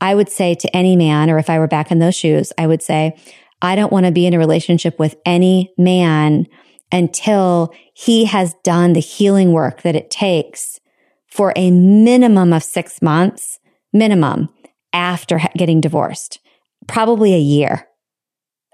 I 0.00 0.14
would 0.14 0.28
say 0.28 0.54
to 0.54 0.76
any 0.76 0.96
man, 0.96 1.30
or 1.30 1.38
if 1.38 1.50
I 1.50 1.58
were 1.58 1.66
back 1.66 1.90
in 1.90 1.98
those 1.98 2.14
shoes, 2.14 2.52
I 2.58 2.66
would 2.66 2.82
say, 2.82 3.16
I 3.60 3.74
don't 3.74 3.92
want 3.92 4.06
to 4.06 4.12
be 4.12 4.26
in 4.26 4.34
a 4.34 4.38
relationship 4.38 4.98
with 4.98 5.16
any 5.24 5.72
man 5.76 6.46
until 6.92 7.74
he 7.94 8.26
has 8.26 8.54
done 8.62 8.92
the 8.92 9.00
healing 9.00 9.52
work 9.52 9.82
that 9.82 9.96
it 9.96 10.10
takes 10.10 10.78
for 11.26 11.52
a 11.56 11.70
minimum 11.70 12.52
of 12.52 12.62
six 12.62 13.02
months, 13.02 13.58
minimum 13.92 14.48
after 14.92 15.40
getting 15.56 15.80
divorced, 15.80 16.38
probably 16.86 17.34
a 17.34 17.38
year. 17.38 17.87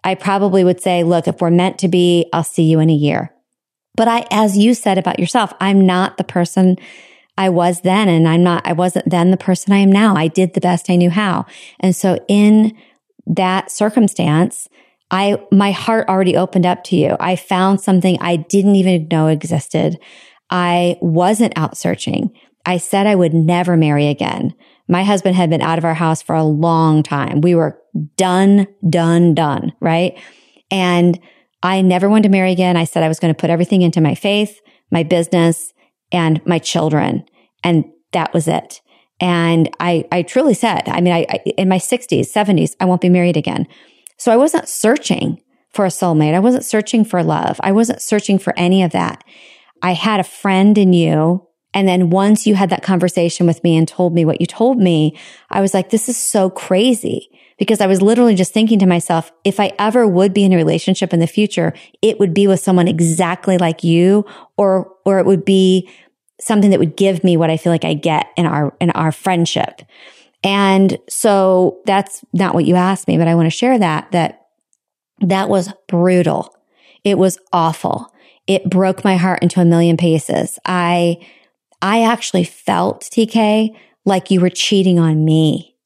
I 0.04 0.14
probably 0.14 0.62
would 0.62 0.80
say, 0.80 1.02
look, 1.02 1.26
if 1.26 1.40
we're 1.40 1.50
meant 1.50 1.78
to 1.78 1.88
be, 1.88 2.28
I'll 2.32 2.44
see 2.44 2.64
you 2.64 2.78
in 2.78 2.90
a 2.90 2.94
year. 2.94 3.34
But 3.96 4.06
I, 4.06 4.26
as 4.30 4.56
you 4.58 4.74
said 4.74 4.98
about 4.98 5.18
yourself, 5.18 5.52
I'm 5.60 5.86
not 5.86 6.18
the 6.18 6.24
person 6.24 6.76
I 7.38 7.48
was 7.48 7.80
then. 7.80 8.08
And 8.08 8.28
I'm 8.28 8.42
not, 8.42 8.66
I 8.66 8.72
wasn't 8.72 9.10
then 9.10 9.30
the 9.30 9.36
person 9.36 9.72
I 9.72 9.78
am 9.78 9.90
now. 9.90 10.14
I 10.14 10.28
did 10.28 10.54
the 10.54 10.60
best 10.60 10.90
I 10.90 10.96
knew 10.96 11.10
how. 11.10 11.46
And 11.80 11.96
so 11.96 12.22
in 12.28 12.76
that 13.26 13.70
circumstance, 13.70 14.68
I, 15.10 15.38
my 15.50 15.70
heart 15.70 16.08
already 16.08 16.36
opened 16.36 16.66
up 16.66 16.84
to 16.84 16.96
you. 16.96 17.16
I 17.18 17.36
found 17.36 17.80
something 17.80 18.18
I 18.20 18.36
didn't 18.36 18.76
even 18.76 19.08
know 19.10 19.28
existed. 19.28 19.98
I 20.50 20.98
wasn't 21.00 21.56
out 21.56 21.76
searching. 21.76 22.30
I 22.66 22.78
said 22.78 23.06
I 23.06 23.14
would 23.14 23.34
never 23.34 23.76
marry 23.76 24.08
again. 24.08 24.54
My 24.88 25.02
husband 25.04 25.36
had 25.36 25.50
been 25.50 25.62
out 25.62 25.78
of 25.78 25.84
our 25.84 25.94
house 25.94 26.22
for 26.22 26.34
a 26.34 26.44
long 26.44 27.02
time. 27.02 27.40
We 27.40 27.54
were 27.54 27.80
done, 28.16 28.66
done, 28.88 29.34
done, 29.34 29.72
right? 29.80 30.18
And 30.70 31.18
I 31.62 31.80
never 31.80 32.08
wanted 32.08 32.24
to 32.24 32.28
marry 32.28 32.52
again. 32.52 32.76
I 32.76 32.84
said 32.84 33.02
I 33.02 33.08
was 33.08 33.18
going 33.18 33.32
to 33.32 33.40
put 33.40 33.50
everything 33.50 33.82
into 33.82 34.00
my 34.00 34.14
faith, 34.14 34.60
my 34.90 35.02
business, 35.02 35.72
and 36.12 36.44
my 36.46 36.58
children. 36.58 37.24
And 37.62 37.84
that 38.12 38.34
was 38.34 38.46
it. 38.46 38.82
And 39.20 39.70
I, 39.80 40.04
I 40.12 40.22
truly 40.22 40.54
said, 40.54 40.88
I 40.88 41.00
mean, 41.00 41.14
I, 41.14 41.26
I, 41.28 41.36
in 41.56 41.68
my 41.68 41.78
60s, 41.78 42.30
70s, 42.30 42.74
I 42.80 42.84
won't 42.84 43.00
be 43.00 43.08
married 43.08 43.36
again. 43.36 43.66
So 44.18 44.32
I 44.32 44.36
wasn't 44.36 44.68
searching 44.68 45.40
for 45.70 45.84
a 45.84 45.88
soulmate. 45.88 46.34
I 46.34 46.40
wasn't 46.40 46.64
searching 46.64 47.04
for 47.04 47.22
love. 47.22 47.58
I 47.62 47.72
wasn't 47.72 48.02
searching 48.02 48.38
for 48.38 48.52
any 48.56 48.82
of 48.82 48.92
that. 48.92 49.24
I 49.82 49.92
had 49.92 50.20
a 50.20 50.24
friend 50.24 50.76
in 50.76 50.92
you 50.92 51.46
and 51.74 51.88
then 51.88 52.08
once 52.08 52.46
you 52.46 52.54
had 52.54 52.70
that 52.70 52.84
conversation 52.84 53.46
with 53.46 53.62
me 53.64 53.76
and 53.76 53.86
told 53.86 54.14
me 54.14 54.24
what 54.24 54.40
you 54.40 54.46
told 54.46 54.78
me, 54.78 55.18
I 55.50 55.60
was 55.60 55.74
like, 55.74 55.90
this 55.90 56.08
is 56.08 56.16
so 56.16 56.48
crazy 56.48 57.28
because 57.58 57.80
I 57.80 57.88
was 57.88 58.00
literally 58.00 58.36
just 58.36 58.52
thinking 58.52 58.78
to 58.78 58.86
myself, 58.86 59.32
if 59.44 59.58
I 59.58 59.72
ever 59.78 60.06
would 60.06 60.32
be 60.32 60.44
in 60.44 60.52
a 60.52 60.56
relationship 60.56 61.12
in 61.12 61.20
the 61.20 61.26
future, 61.26 61.74
it 62.00 62.18
would 62.20 62.32
be 62.32 62.46
with 62.46 62.60
someone 62.60 62.88
exactly 62.88 63.58
like 63.58 63.82
you 63.82 64.24
or, 64.56 64.92
or 65.04 65.18
it 65.18 65.26
would 65.26 65.44
be 65.44 65.90
something 66.40 66.70
that 66.70 66.78
would 66.78 66.96
give 66.96 67.24
me 67.24 67.36
what 67.36 67.50
I 67.50 67.56
feel 67.56 67.72
like 67.72 67.84
I 67.84 67.94
get 67.94 68.28
in 68.36 68.46
our, 68.46 68.74
in 68.80 68.90
our 68.90 69.12
friendship. 69.12 69.82
And 70.42 70.98
so 71.08 71.80
that's 71.86 72.24
not 72.32 72.54
what 72.54 72.66
you 72.66 72.76
asked 72.76 73.08
me, 73.08 73.18
but 73.18 73.28
I 73.28 73.34
want 73.34 73.46
to 73.46 73.56
share 73.56 73.78
that, 73.78 74.12
that 74.12 74.46
that 75.20 75.48
was 75.48 75.72
brutal. 75.88 76.54
It 77.02 77.18
was 77.18 77.38
awful. 77.52 78.12
It 78.46 78.68
broke 78.68 79.04
my 79.04 79.16
heart 79.16 79.42
into 79.42 79.60
a 79.60 79.64
million 79.64 79.96
pieces. 79.96 80.58
I, 80.66 81.18
I 81.84 82.02
actually 82.02 82.44
felt, 82.44 83.02
TK, 83.02 83.76
like 84.06 84.30
you 84.30 84.40
were 84.40 84.48
cheating 84.48 84.98
on 84.98 85.22
me. 85.22 85.76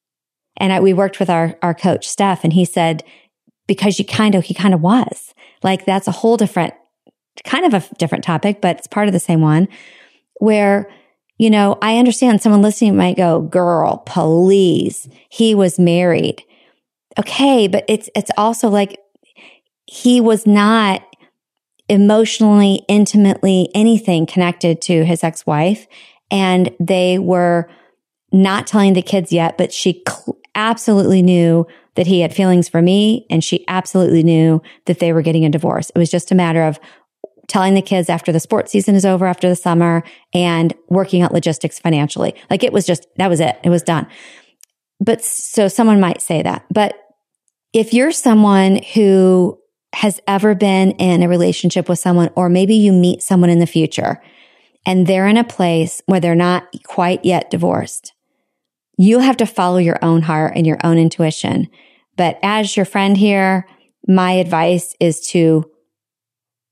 And 0.57 0.73
I, 0.73 0.79
we 0.79 0.93
worked 0.93 1.19
with 1.19 1.29
our, 1.29 1.59
our 1.61 1.75
coach, 1.75 2.07
Steph, 2.07 2.45
and 2.45 2.53
he 2.53 2.65
said, 2.65 3.03
because 3.67 3.99
you 3.99 4.05
kind 4.05 4.37
of, 4.37 4.45
he 4.45 4.55
kind 4.55 4.75
of 4.75 4.81
was. 4.81 5.35
Like 5.65 5.85
that's 5.85 6.07
a 6.07 6.13
whole 6.13 6.37
different, 6.37 6.73
kind 7.45 7.67
of 7.67 7.75
a 7.75 7.95
different 7.97 8.23
topic, 8.23 8.61
but 8.61 8.79
it's 8.79 8.87
part 8.87 9.09
of 9.09 9.13
the 9.13 9.19
same 9.19 9.41
one 9.41 9.67
where, 10.39 10.89
you 11.37 11.51
know, 11.51 11.77
I 11.83 11.99
understand 11.99 12.41
someone 12.41 12.63
listening 12.63 12.97
might 12.97 13.17
go, 13.17 13.41
girl, 13.41 13.99
please, 14.07 15.09
he 15.29 15.53
was 15.53 15.81
married. 15.81 16.45
Okay. 17.19 17.67
But 17.67 17.85
it's, 17.89 18.09
it's 18.15 18.31
also 18.39 18.69
like 18.69 19.01
he 19.87 20.21
was 20.21 20.47
not 20.47 21.03
emotionally, 21.89 22.85
intimately, 22.89 23.71
anything 23.75 24.27
connected 24.27 24.81
to 24.83 25.05
his 25.05 25.25
ex 25.25 25.47
wife. 25.47 25.87
And 26.31 26.75
they 26.79 27.19
were 27.19 27.69
not 28.31 28.67
telling 28.67 28.93
the 28.93 29.03
kids 29.03 29.33
yet, 29.33 29.57
but 29.57 29.73
she 29.73 30.03
cl- 30.07 30.37
absolutely 30.55 31.23
knew 31.23 31.67
that 31.95 32.07
he 32.07 32.21
had 32.21 32.35
feelings 32.35 32.69
for 32.69 32.83
me. 32.83 33.27
And 33.31 33.43
she 33.43 33.65
absolutely 33.69 34.23
knew 34.23 34.63
that 34.85 34.99
they 34.99 35.13
were 35.13 35.23
getting 35.23 35.45
a 35.45 35.51
divorce. 35.51 35.91
It 35.91 35.99
was 35.99 36.11
just 36.11 36.31
a 36.31 36.35
matter 36.35 36.63
of 36.63 36.79
telling 37.49 37.73
the 37.73 37.83
kids 37.83 38.11
after 38.11 38.31
the 38.31 38.41
sports 38.41 38.71
season 38.71 38.95
is 38.95 39.07
over 39.07 39.27
after 39.27 39.49
the 39.49 39.57
summer 39.57 40.03
and 40.35 40.75
working 40.91 41.23
out 41.23 41.33
logistics 41.33 41.79
financially. 41.79 42.35
Like 42.51 42.63
it 42.63 42.73
was 42.73 42.85
just, 42.85 43.07
that 43.17 43.29
was 43.31 43.41
it. 43.41 43.59
It 43.65 43.71
was 43.71 43.83
done. 43.83 44.07
But 45.01 45.25
so 45.25 45.69
someone 45.69 45.99
might 45.99 46.21
say 46.21 46.43
that, 46.43 46.67
but 46.71 46.95
if 47.73 47.95
you're 47.95 48.13
someone 48.13 48.83
who 48.95 49.58
has 49.95 50.21
ever 50.27 50.55
been 50.55 50.93
in 50.93 51.23
a 51.23 51.29
relationship 51.29 51.89
with 51.89 51.99
someone, 51.99 52.31
or 52.35 52.49
maybe 52.49 52.75
you 52.75 52.93
meet 52.93 53.23
someone 53.23 53.51
in 53.51 53.59
the 53.59 53.67
future 53.67 54.23
and 54.87 55.07
they're 55.07 55.27
in 55.27 55.37
a 55.37 55.45
place 55.45 56.03
where 56.07 56.21
they're 56.21 56.35
not 56.35 56.69
quite 56.87 57.25
yet 57.25 57.51
divorced. 57.51 58.13
You 58.97 59.19
have 59.21 59.37
to 59.39 59.47
follow 59.47 59.79
your 59.79 59.99
own 60.03 60.23
heart 60.23 60.53
and 60.57 60.67
your 60.67 60.79
own 60.85 60.99
intuition. 60.99 61.69
But 62.17 62.39
as 62.43 62.77
your 62.77 62.87
friend 62.87 63.17
here, 63.17 63.67
my 64.07 64.33
advice 64.33 64.95
is 64.99 65.21
to 65.29 65.71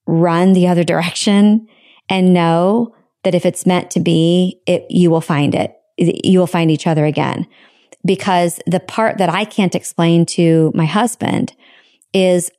run 0.07 0.53
the 0.53 0.69
other 0.69 0.85
direction 0.85 1.69
and 2.09 2.33
know 2.33 2.95
that 3.25 3.35
if 3.35 3.45
it's 3.45 3.67
meant 3.67 3.91
to 3.93 4.01
be, 4.01 4.61
it, 4.67 4.87
you 4.89 5.11
will 5.11 5.21
find 5.21 5.55
it. 5.55 5.77
You 5.99 6.39
will 6.39 6.47
find 6.47 6.71
each 6.71 6.87
other 6.87 7.05
again. 7.05 7.47
Because 8.05 8.61
the 8.67 8.81
part 8.81 9.19
that 9.19 9.29
I 9.29 9.45
can't 9.45 9.75
explain 9.75 10.27
to 10.27 10.71
my 10.75 10.85
husband 10.85 11.55
is 12.13 12.51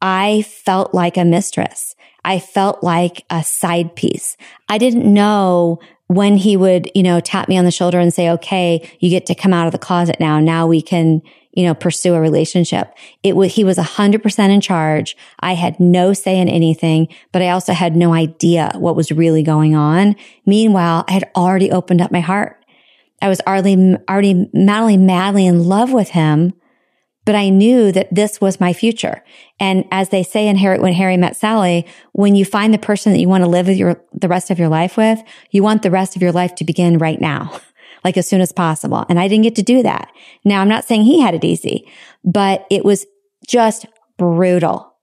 I 0.00 0.42
felt 0.42 0.94
like 0.94 1.16
a 1.16 1.24
mistress. 1.24 1.94
I 2.24 2.38
felt 2.38 2.82
like 2.82 3.24
a 3.30 3.42
side 3.42 3.94
piece. 3.94 4.36
I 4.68 4.78
didn't 4.78 5.12
know 5.12 5.78
when 6.08 6.36
he 6.36 6.56
would, 6.56 6.90
you 6.94 7.02
know, 7.02 7.20
tap 7.20 7.48
me 7.48 7.56
on 7.56 7.64
the 7.64 7.70
shoulder 7.70 7.98
and 7.98 8.12
say, 8.12 8.30
okay, 8.30 8.88
you 9.00 9.10
get 9.10 9.26
to 9.26 9.34
come 9.34 9.52
out 9.52 9.66
of 9.66 9.72
the 9.72 9.78
closet 9.78 10.16
now. 10.20 10.38
Now 10.38 10.66
we 10.66 10.80
can, 10.80 11.22
you 11.52 11.64
know, 11.64 11.74
pursue 11.74 12.14
a 12.14 12.20
relationship. 12.20 12.92
It 13.22 13.34
was, 13.34 13.54
he 13.54 13.64
was 13.64 13.78
a 13.78 13.82
hundred 13.82 14.22
percent 14.22 14.52
in 14.52 14.60
charge. 14.60 15.16
I 15.40 15.54
had 15.54 15.80
no 15.80 16.12
say 16.12 16.38
in 16.38 16.48
anything, 16.48 17.08
but 17.32 17.42
I 17.42 17.50
also 17.50 17.72
had 17.72 17.96
no 17.96 18.12
idea 18.12 18.72
what 18.76 18.96
was 18.96 19.10
really 19.10 19.42
going 19.42 19.74
on. 19.74 20.14
Meanwhile, 20.44 21.04
I 21.08 21.12
had 21.12 21.30
already 21.34 21.70
opened 21.70 22.00
up 22.00 22.12
my 22.12 22.20
heart. 22.20 22.64
I 23.22 23.28
was 23.28 23.40
already, 23.46 23.96
already 24.08 24.48
madly, 24.52 24.96
madly 24.96 25.46
in 25.46 25.64
love 25.64 25.92
with 25.92 26.10
him 26.10 26.52
but 27.26 27.34
I 27.34 27.50
knew 27.50 27.92
that 27.92 28.14
this 28.14 28.40
was 28.40 28.60
my 28.60 28.72
future. 28.72 29.22
And 29.60 29.84
as 29.90 30.08
they 30.08 30.22
say 30.22 30.46
in 30.46 30.56
Harry, 30.56 30.78
when 30.78 30.94
Harry 30.94 31.16
met 31.16 31.36
Sally, 31.36 31.84
when 32.12 32.36
you 32.36 32.44
find 32.44 32.72
the 32.72 32.78
person 32.78 33.12
that 33.12 33.18
you 33.18 33.28
want 33.28 33.42
to 33.42 33.50
live 33.50 33.68
your, 33.68 34.00
the 34.12 34.28
rest 34.28 34.50
of 34.50 34.58
your 34.58 34.68
life 34.68 34.96
with, 34.96 35.20
you 35.50 35.62
want 35.62 35.82
the 35.82 35.90
rest 35.90 36.14
of 36.16 36.22
your 36.22 36.32
life 36.32 36.54
to 36.54 36.64
begin 36.64 36.98
right 36.98 37.20
now, 37.20 37.60
like 38.04 38.16
as 38.16 38.28
soon 38.28 38.40
as 38.40 38.52
possible. 38.52 39.04
And 39.08 39.18
I 39.18 39.26
didn't 39.26 39.42
get 39.42 39.56
to 39.56 39.62
do 39.62 39.82
that. 39.82 40.10
Now 40.44 40.62
I'm 40.62 40.68
not 40.68 40.84
saying 40.84 41.02
he 41.02 41.20
had 41.20 41.34
it 41.34 41.44
easy, 41.44 41.90
but 42.24 42.64
it 42.70 42.84
was 42.84 43.04
just 43.46 43.86
brutal. 44.16 44.94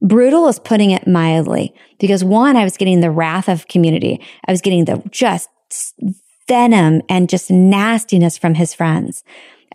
Brutal 0.00 0.48
is 0.48 0.58
putting 0.58 0.90
it 0.90 1.06
mildly 1.06 1.74
because 2.00 2.24
one, 2.24 2.56
I 2.56 2.64
was 2.64 2.78
getting 2.78 3.00
the 3.00 3.10
wrath 3.10 3.48
of 3.48 3.68
community. 3.68 4.20
I 4.46 4.50
was 4.50 4.62
getting 4.62 4.86
the 4.86 5.02
just 5.10 5.48
venom 6.48 7.02
and 7.08 7.28
just 7.28 7.50
nastiness 7.50 8.38
from 8.38 8.54
his 8.54 8.72
friends. 8.72 9.24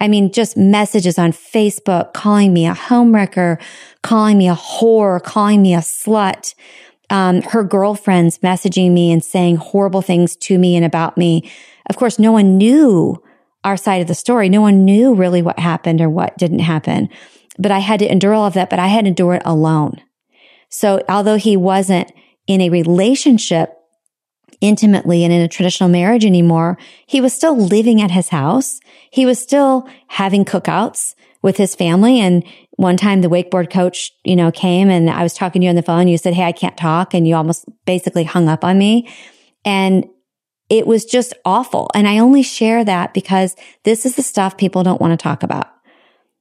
I 0.02 0.08
mean, 0.08 0.32
just 0.32 0.58
messages 0.58 1.20
on 1.20 1.32
Facebook 1.32 2.14
calling 2.14 2.52
me 2.52 2.66
a 2.66 2.74
homewrecker, 2.74 3.62
calling 4.02 4.40
me 4.40 4.50
a 4.50 4.56
whore, 4.56 5.22
calling 5.22 5.62
me 5.62 5.76
a 5.76 5.80
slut. 5.80 6.56
Um, 7.12 7.44
her 7.44 7.64
girlfriends 7.64 8.40
messaging 8.40 8.94
me 8.94 9.12
and 9.12 9.24
saying 9.24 9.58
horrible 9.58 10.02
things 10.02 10.36
to 10.38 10.58
me 10.58 10.76
and 10.76 10.84
about 10.84 11.18
me. 11.18 11.50
Of 11.88 11.98
course, 11.98 12.18
no 12.18 12.32
one 12.32 12.58
knew 12.58 13.22
our 13.64 13.78
side 13.78 14.02
of 14.02 14.08
the 14.08 14.16
story. 14.16 14.50
No 14.50 14.62
one 14.62 14.86
knew 14.86 15.14
really 15.14 15.44
what 15.44 15.60
happened 15.60 16.02
or 16.02 16.10
what 16.10 16.36
didn't 16.36 16.60
happen. 16.60 17.08
But 17.60 17.72
I 17.72 17.80
had 17.80 18.00
to 18.00 18.12
endure 18.12 18.34
all 18.34 18.48
of 18.48 18.54
that, 18.56 18.72
but 18.72 18.80
I 18.80 18.88
had 18.88 19.06
to 19.06 19.10
endure 19.10 19.36
it 19.36 19.44
alone. 19.46 20.02
So 20.70 21.04
although 21.08 21.36
he 21.36 21.56
wasn't 21.56 22.12
in 22.48 22.60
a 22.60 22.70
relationship 22.70 23.76
intimately 24.60 25.24
and 25.24 25.34
in 25.34 25.42
a 25.42 25.48
traditional 25.48 25.90
marriage 25.90 26.26
anymore. 26.26 26.78
He 27.06 27.22
was 27.22 27.34
still 27.34 27.58
living 27.58 28.02
at 28.02 28.12
his 28.12 28.30
house. 28.30 28.80
He 29.10 29.26
was 29.26 29.40
still 29.40 29.88
having 30.08 30.46
cookouts 30.46 31.16
with 31.42 31.58
his 31.58 31.76
family. 31.76 32.20
And 32.20 32.44
one 32.72 32.98
time 32.98 33.22
the 33.22 33.30
wakeboard 33.30 33.72
coach, 33.72 34.12
you 34.24 34.36
know, 34.36 34.52
came 34.52 34.90
and 34.90 35.10
I 35.10 35.24
was 35.24 35.34
talking 35.34 35.62
to 35.62 35.66
you 35.66 35.70
on 35.70 35.76
the 35.76 35.82
phone. 35.82 36.08
You 36.08 36.18
said, 36.18 36.34
Hey, 36.34 36.44
I 36.44 36.52
can't 36.52 36.78
talk. 36.78 37.14
And 37.14 37.28
you 37.28 37.36
almost 37.36 37.66
basically 37.86 38.24
hung 38.24 38.48
up 38.48 38.64
on 38.64 38.78
me. 38.78 39.08
And 39.66 40.08
it 40.70 40.88
was 40.88 41.04
just 41.06 41.34
awful. 41.44 41.90
And 41.94 42.08
I 42.08 42.20
only 42.20 42.44
share 42.44 42.86
that 42.86 43.14
because 43.14 43.56
this 43.84 44.06
is 44.06 44.16
the 44.16 44.24
stuff 44.24 44.58
people 44.58 44.84
don't 44.84 45.02
want 45.02 45.12
to 45.12 45.22
talk 45.22 45.44
about. 45.44 45.68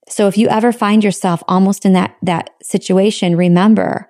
So 0.09 0.29
if 0.29 0.39
you 0.39 0.49
ever 0.49 0.73
find 0.73 1.05
yourself 1.05 1.43
almost 1.49 1.85
in 1.85 1.93
that, 1.95 2.17
that 2.23 2.51
situation, 2.63 3.37
remember 3.37 4.09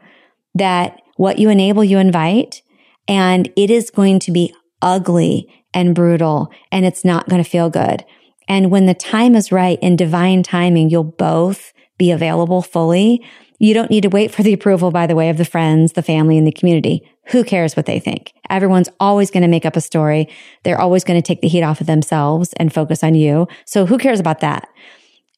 that 0.55 1.01
what 1.17 1.39
you 1.39 1.51
enable, 1.51 1.85
you 1.85 1.99
invite. 1.99 2.63
And 3.11 3.53
it 3.57 3.71
is 3.71 3.91
going 3.91 4.21
to 4.21 4.31
be 4.31 4.55
ugly 4.81 5.53
and 5.75 5.95
brutal 5.95 6.51
and 6.73 6.87
it's 6.87 7.05
not 7.05 7.29
going 7.29 7.43
to 7.43 7.49
feel 7.49 7.69
good. 7.69 8.05
And 8.49 8.71
when 8.71 8.87
the 8.87 8.95
time 8.95 9.35
is 9.35 9.53
right 9.53 9.79
in 9.83 9.97
divine 9.97 10.43
timing, 10.43 10.91
you'll 10.91 11.05
both 11.05 11.73
be 11.99 12.11
available 12.11 12.63
fully. 12.63 13.23
You 13.59 13.75
don't 13.75 13.91
need 13.91 14.03
to 14.03 14.09
wait 14.09 14.31
for 14.31 14.43
the 14.43 14.53
approval, 14.53 14.91
by 14.91 15.07
the 15.07 15.15
way, 15.15 15.29
of 15.29 15.37
the 15.37 15.45
friends, 15.45 15.93
the 15.93 16.03
family, 16.03 16.39
and 16.39 16.47
the 16.47 16.53
community. 16.53 17.03
Who 17.27 17.45
cares 17.45 17.77
what 17.77 17.87
they 17.87 18.01
think? 18.01 18.33
Everyone's 18.49 18.89
always 18.99 19.31
going 19.31 19.43
to 19.43 19.49
make 19.49 19.67
up 19.67 19.77
a 19.77 19.81
story. 19.81 20.29
They're 20.65 20.81
always 20.81 21.05
going 21.05 21.21
to 21.21 21.27
take 21.27 21.43
the 21.43 21.49
heat 21.49 21.63
off 21.63 21.81
of 21.81 21.87
themselves 21.87 22.53
and 22.55 22.73
focus 22.73 23.05
on 23.05 23.15
you. 23.15 23.47
So 23.67 23.87
who 23.87 23.99
cares 23.99 24.19
about 24.19 24.41
that? 24.41 24.69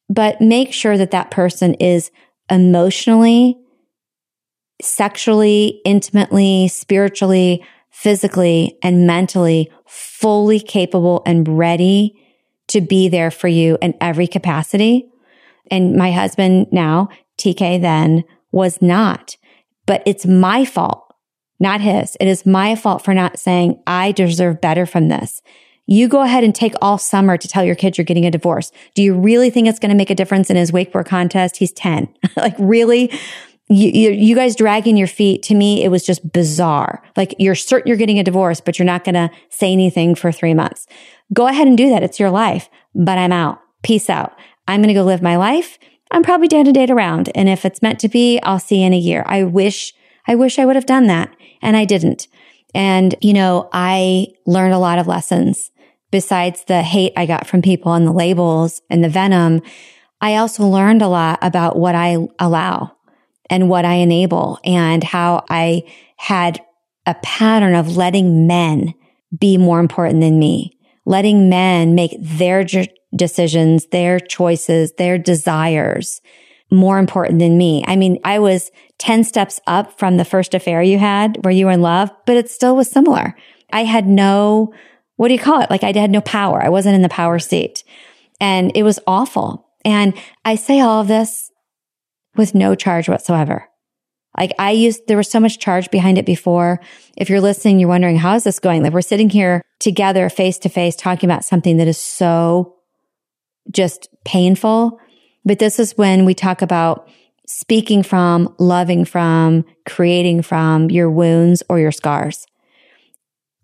But 0.09 0.39
make 0.39 0.73
sure 0.73 0.97
that 0.97 1.11
that 1.11 1.31
person 1.31 1.73
is 1.75 2.11
emotionally, 2.49 3.57
sexually, 4.81 5.81
intimately, 5.85 6.67
spiritually, 6.67 7.65
physically, 7.89 8.77
and 8.81 9.07
mentally 9.07 9.71
fully 9.85 10.59
capable 10.59 11.21
and 11.25 11.47
ready 11.57 12.19
to 12.67 12.81
be 12.81 13.07
there 13.07 13.29
for 13.29 13.47
you 13.47 13.77
in 13.81 13.93
every 14.01 14.27
capacity. 14.27 15.07
And 15.69 15.95
my 15.95 16.11
husband 16.11 16.67
now, 16.71 17.09
TK 17.37 17.81
then 17.81 18.23
was 18.51 18.81
not, 18.81 19.37
but 19.85 20.01
it's 20.05 20.25
my 20.25 20.65
fault, 20.65 21.13
not 21.59 21.81
his. 21.81 22.17
It 22.19 22.27
is 22.27 22.45
my 22.45 22.75
fault 22.75 23.03
for 23.03 23.13
not 23.13 23.39
saying 23.39 23.81
I 23.85 24.11
deserve 24.11 24.61
better 24.61 24.85
from 24.85 25.07
this. 25.07 25.41
You 25.85 26.07
go 26.07 26.21
ahead 26.21 26.43
and 26.43 26.55
take 26.55 26.73
all 26.81 26.97
summer 26.97 27.37
to 27.37 27.47
tell 27.47 27.63
your 27.63 27.75
kids 27.75 27.97
you're 27.97 28.05
getting 28.05 28.25
a 28.25 28.31
divorce. 28.31 28.71
Do 28.95 29.03
you 29.03 29.13
really 29.13 29.49
think 29.49 29.67
it's 29.67 29.79
going 29.79 29.89
to 29.91 29.97
make 29.97 30.09
a 30.09 30.15
difference 30.15 30.49
in 30.49 30.55
his 30.55 30.71
wakeboard 30.71 31.05
contest? 31.05 31.57
He's 31.57 31.73
10. 31.73 32.07
like 32.37 32.55
really? 32.57 33.11
You, 33.69 34.11
you, 34.11 34.35
guys 34.35 34.55
dragging 34.55 34.97
your 34.97 35.07
feet 35.07 35.41
to 35.43 35.55
me, 35.55 35.83
it 35.83 35.89
was 35.89 36.05
just 36.05 36.31
bizarre. 36.33 37.01
Like 37.15 37.33
you're 37.39 37.55
certain 37.55 37.87
you're 37.87 37.97
getting 37.97 38.19
a 38.19 38.23
divorce, 38.23 38.59
but 38.59 38.77
you're 38.77 38.85
not 38.85 39.03
going 39.03 39.15
to 39.15 39.31
say 39.49 39.71
anything 39.71 40.15
for 40.15 40.31
three 40.31 40.53
months. 40.53 40.85
Go 41.31 41.47
ahead 41.47 41.67
and 41.67 41.77
do 41.77 41.89
that. 41.89 42.03
It's 42.03 42.19
your 42.19 42.29
life, 42.29 42.69
but 42.93 43.17
I'm 43.17 43.31
out. 43.31 43.61
Peace 43.81 44.09
out. 44.09 44.33
I'm 44.67 44.81
going 44.81 44.89
to 44.89 44.93
go 44.93 45.03
live 45.03 45.21
my 45.21 45.37
life. 45.37 45.79
I'm 46.11 46.23
probably 46.23 46.47
down 46.47 46.65
to 46.65 46.71
date 46.71 46.91
around. 46.91 47.29
And 47.33 47.49
if 47.49 47.65
it's 47.65 47.81
meant 47.81 47.99
to 48.01 48.09
be, 48.09 48.39
I'll 48.41 48.59
see 48.59 48.81
you 48.81 48.87
in 48.87 48.93
a 48.93 48.97
year. 48.97 49.23
I 49.25 49.43
wish, 49.43 49.93
I 50.27 50.35
wish 50.35 50.59
I 50.59 50.65
would 50.65 50.75
have 50.75 50.85
done 50.85 51.07
that 51.07 51.35
and 51.61 51.75
I 51.75 51.85
didn't. 51.85 52.27
And, 52.75 53.15
you 53.21 53.33
know, 53.33 53.69
I 53.73 54.27
learned 54.45 54.73
a 54.73 54.79
lot 54.79 54.99
of 54.99 55.07
lessons 55.07 55.71
besides 56.11 56.65
the 56.65 56.83
hate 56.83 57.13
I 57.17 57.25
got 57.25 57.47
from 57.47 57.61
people 57.61 57.93
and 57.93 58.05
the 58.05 58.11
labels 58.11 58.81
and 58.89 59.03
the 59.03 59.09
venom. 59.09 59.61
I 60.21 60.35
also 60.35 60.65
learned 60.65 61.01
a 61.01 61.07
lot 61.07 61.39
about 61.41 61.77
what 61.77 61.95
I 61.95 62.17
allow 62.39 62.95
and 63.53 63.69
what 63.69 63.85
I 63.85 63.95
enable 63.95 64.59
and 64.63 65.03
how 65.03 65.45
I 65.47 65.83
had 66.17 66.59
a 67.05 67.13
pattern 67.13 67.75
of 67.75 67.95
letting 67.95 68.47
men 68.47 68.95
be 69.37 69.59
more 69.59 69.79
important 69.79 70.21
than 70.21 70.39
me, 70.39 70.75
letting 71.05 71.49
men 71.49 71.93
make 71.93 72.15
their 72.19 72.65
decisions, 73.15 73.85
their 73.87 74.19
choices, 74.19 74.93
their 74.93 75.19
desires 75.19 76.19
more 76.71 76.97
important 76.97 77.37
than 77.37 77.55
me. 77.55 77.83
I 77.85 77.95
mean, 77.95 78.17
I 78.23 78.39
was 78.39 78.71
10 78.97 79.23
steps 79.23 79.59
up 79.67 79.99
from 79.99 80.17
the 80.17 80.25
first 80.25 80.55
affair 80.55 80.81
you 80.81 80.97
had 80.97 81.37
where 81.45 81.53
you 81.53 81.67
were 81.67 81.73
in 81.73 81.83
love, 81.83 82.09
but 82.25 82.35
it 82.35 82.49
still 82.49 82.75
was 82.75 82.89
similar. 82.89 83.35
I 83.71 83.83
had 83.83 84.07
no, 84.07 84.73
what 85.17 85.27
do 85.27 85.35
you 85.35 85.39
call 85.39 85.61
it? 85.61 85.69
Like 85.69 85.83
I 85.83 85.95
had 85.95 86.09
no 86.09 86.21
power. 86.21 86.59
I 86.59 86.69
wasn't 86.69 86.95
in 86.95 87.03
the 87.03 87.09
power 87.09 87.37
seat 87.37 87.83
and 88.41 88.71
it 88.73 88.81
was 88.81 88.99
awful. 89.05 89.69
And 89.85 90.15
I 90.43 90.55
say 90.55 90.79
all 90.79 91.01
of 91.01 91.07
this 91.07 91.51
with 92.35 92.55
no 92.55 92.75
charge 92.75 93.09
whatsoever. 93.09 93.67
Like 94.37 94.53
I 94.57 94.71
used, 94.71 95.07
there 95.07 95.17
was 95.17 95.29
so 95.29 95.39
much 95.39 95.59
charge 95.59 95.91
behind 95.91 96.17
it 96.17 96.25
before. 96.25 96.79
If 97.15 97.29
you're 97.29 97.41
listening, 97.41 97.79
you're 97.79 97.89
wondering, 97.89 98.17
how 98.17 98.35
is 98.35 98.43
this 98.43 98.59
going? 98.59 98.81
Like 98.81 98.93
we're 98.93 99.01
sitting 99.01 99.29
here 99.29 99.61
together 99.79 100.29
face 100.29 100.57
to 100.59 100.69
face 100.69 100.95
talking 100.95 101.29
about 101.29 101.45
something 101.45 101.77
that 101.77 101.87
is 101.87 101.99
so 101.99 102.75
just 103.71 104.09
painful. 104.25 104.99
But 105.45 105.59
this 105.59 105.79
is 105.79 105.97
when 105.97 106.25
we 106.25 106.33
talk 106.33 106.61
about 106.61 107.07
speaking 107.47 108.01
from, 108.01 108.53
loving 108.57 109.05
from, 109.05 109.65
creating 109.85 110.41
from 110.41 110.89
your 110.89 111.11
wounds 111.11 111.61
or 111.69 111.79
your 111.79 111.91
scars. 111.91 112.47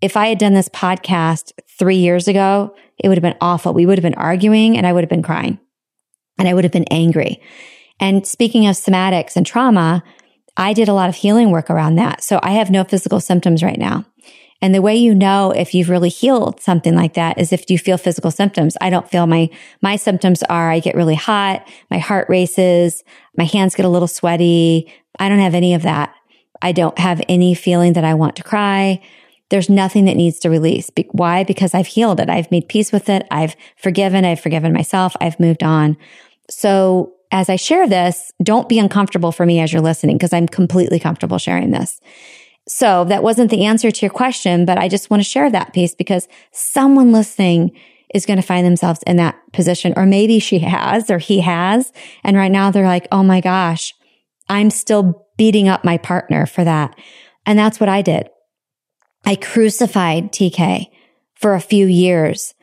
If 0.00 0.16
I 0.16 0.28
had 0.28 0.38
done 0.38 0.54
this 0.54 0.68
podcast 0.68 1.52
three 1.78 1.96
years 1.96 2.28
ago, 2.28 2.74
it 2.98 3.08
would 3.08 3.18
have 3.18 3.22
been 3.22 3.36
awful. 3.40 3.74
We 3.74 3.86
would 3.86 3.98
have 3.98 4.02
been 4.02 4.14
arguing 4.14 4.76
and 4.76 4.86
I 4.86 4.92
would 4.92 5.02
have 5.02 5.10
been 5.10 5.22
crying 5.22 5.58
and 6.38 6.46
I 6.46 6.54
would 6.54 6.64
have 6.64 6.72
been 6.72 6.84
angry. 6.90 7.40
And 8.00 8.26
speaking 8.26 8.66
of 8.66 8.74
somatics 8.74 9.36
and 9.36 9.46
trauma, 9.46 10.02
I 10.56 10.72
did 10.72 10.88
a 10.88 10.94
lot 10.94 11.08
of 11.08 11.16
healing 11.16 11.50
work 11.50 11.70
around 11.70 11.94
that. 11.96 12.24
So 12.24 12.40
I 12.42 12.52
have 12.52 12.70
no 12.70 12.82
physical 12.82 13.20
symptoms 13.20 13.62
right 13.62 13.78
now. 13.78 14.04
And 14.62 14.74
the 14.74 14.82
way 14.82 14.94
you 14.96 15.14
know 15.14 15.52
if 15.52 15.74
you've 15.74 15.88
really 15.88 16.10
healed 16.10 16.60
something 16.60 16.94
like 16.94 17.14
that 17.14 17.38
is 17.38 17.52
if 17.52 17.70
you 17.70 17.78
feel 17.78 17.96
physical 17.96 18.30
symptoms. 18.30 18.76
I 18.80 18.90
don't 18.90 19.08
feel 19.08 19.26
my, 19.26 19.48
my 19.80 19.96
symptoms 19.96 20.42
are 20.44 20.70
I 20.70 20.80
get 20.80 20.94
really 20.94 21.14
hot, 21.14 21.66
my 21.90 21.98
heart 21.98 22.28
races, 22.28 23.02
my 23.38 23.44
hands 23.44 23.74
get 23.74 23.86
a 23.86 23.90
little 23.90 24.08
sweaty. 24.08 24.92
I 25.18 25.28
don't 25.28 25.38
have 25.38 25.54
any 25.54 25.72
of 25.74 25.82
that. 25.82 26.14
I 26.60 26.72
don't 26.72 26.98
have 26.98 27.22
any 27.28 27.54
feeling 27.54 27.94
that 27.94 28.04
I 28.04 28.12
want 28.14 28.36
to 28.36 28.42
cry. 28.42 29.00
There's 29.48 29.70
nothing 29.70 30.04
that 30.04 30.16
needs 30.16 30.38
to 30.40 30.50
release. 30.50 30.90
Be- 30.90 31.08
why? 31.12 31.42
Because 31.42 31.74
I've 31.74 31.86
healed 31.86 32.20
it. 32.20 32.28
I've 32.28 32.50
made 32.50 32.68
peace 32.68 32.92
with 32.92 33.08
it. 33.08 33.26
I've 33.30 33.56
forgiven. 33.76 34.26
I've 34.26 34.40
forgiven 34.40 34.74
myself. 34.74 35.16
I've 35.22 35.40
moved 35.40 35.62
on. 35.62 35.96
So 36.50 37.14
as 37.32 37.48
I 37.48 37.56
share 37.56 37.88
this, 37.88 38.32
don't 38.42 38.68
be 38.68 38.78
uncomfortable 38.78 39.32
for 39.32 39.46
me 39.46 39.60
as 39.60 39.72
you're 39.72 39.82
listening 39.82 40.16
because 40.16 40.32
I'm 40.32 40.48
completely 40.48 40.98
comfortable 40.98 41.38
sharing 41.38 41.70
this. 41.70 42.00
So 42.68 43.04
that 43.04 43.22
wasn't 43.22 43.50
the 43.50 43.64
answer 43.64 43.90
to 43.90 44.06
your 44.06 44.12
question, 44.12 44.64
but 44.64 44.78
I 44.78 44.88
just 44.88 45.10
want 45.10 45.22
to 45.22 45.28
share 45.28 45.50
that 45.50 45.72
piece 45.72 45.94
because 45.94 46.28
someone 46.52 47.12
listening 47.12 47.76
is 48.14 48.26
going 48.26 48.40
to 48.40 48.46
find 48.46 48.66
themselves 48.66 49.02
in 49.06 49.16
that 49.16 49.36
position, 49.52 49.92
or 49.96 50.04
maybe 50.04 50.40
she 50.40 50.58
has 50.60 51.10
or 51.10 51.18
he 51.18 51.40
has. 51.40 51.92
And 52.24 52.36
right 52.36 52.50
now 52.50 52.70
they're 52.70 52.86
like, 52.86 53.06
Oh 53.12 53.22
my 53.22 53.40
gosh, 53.40 53.94
I'm 54.48 54.70
still 54.70 55.26
beating 55.36 55.68
up 55.68 55.84
my 55.84 55.98
partner 55.98 56.46
for 56.46 56.64
that. 56.64 56.96
And 57.46 57.58
that's 57.58 57.80
what 57.80 57.88
I 57.88 58.02
did. 58.02 58.28
I 59.24 59.36
crucified 59.36 60.32
TK 60.32 60.86
for 61.34 61.54
a 61.54 61.60
few 61.60 61.86
years 61.86 62.54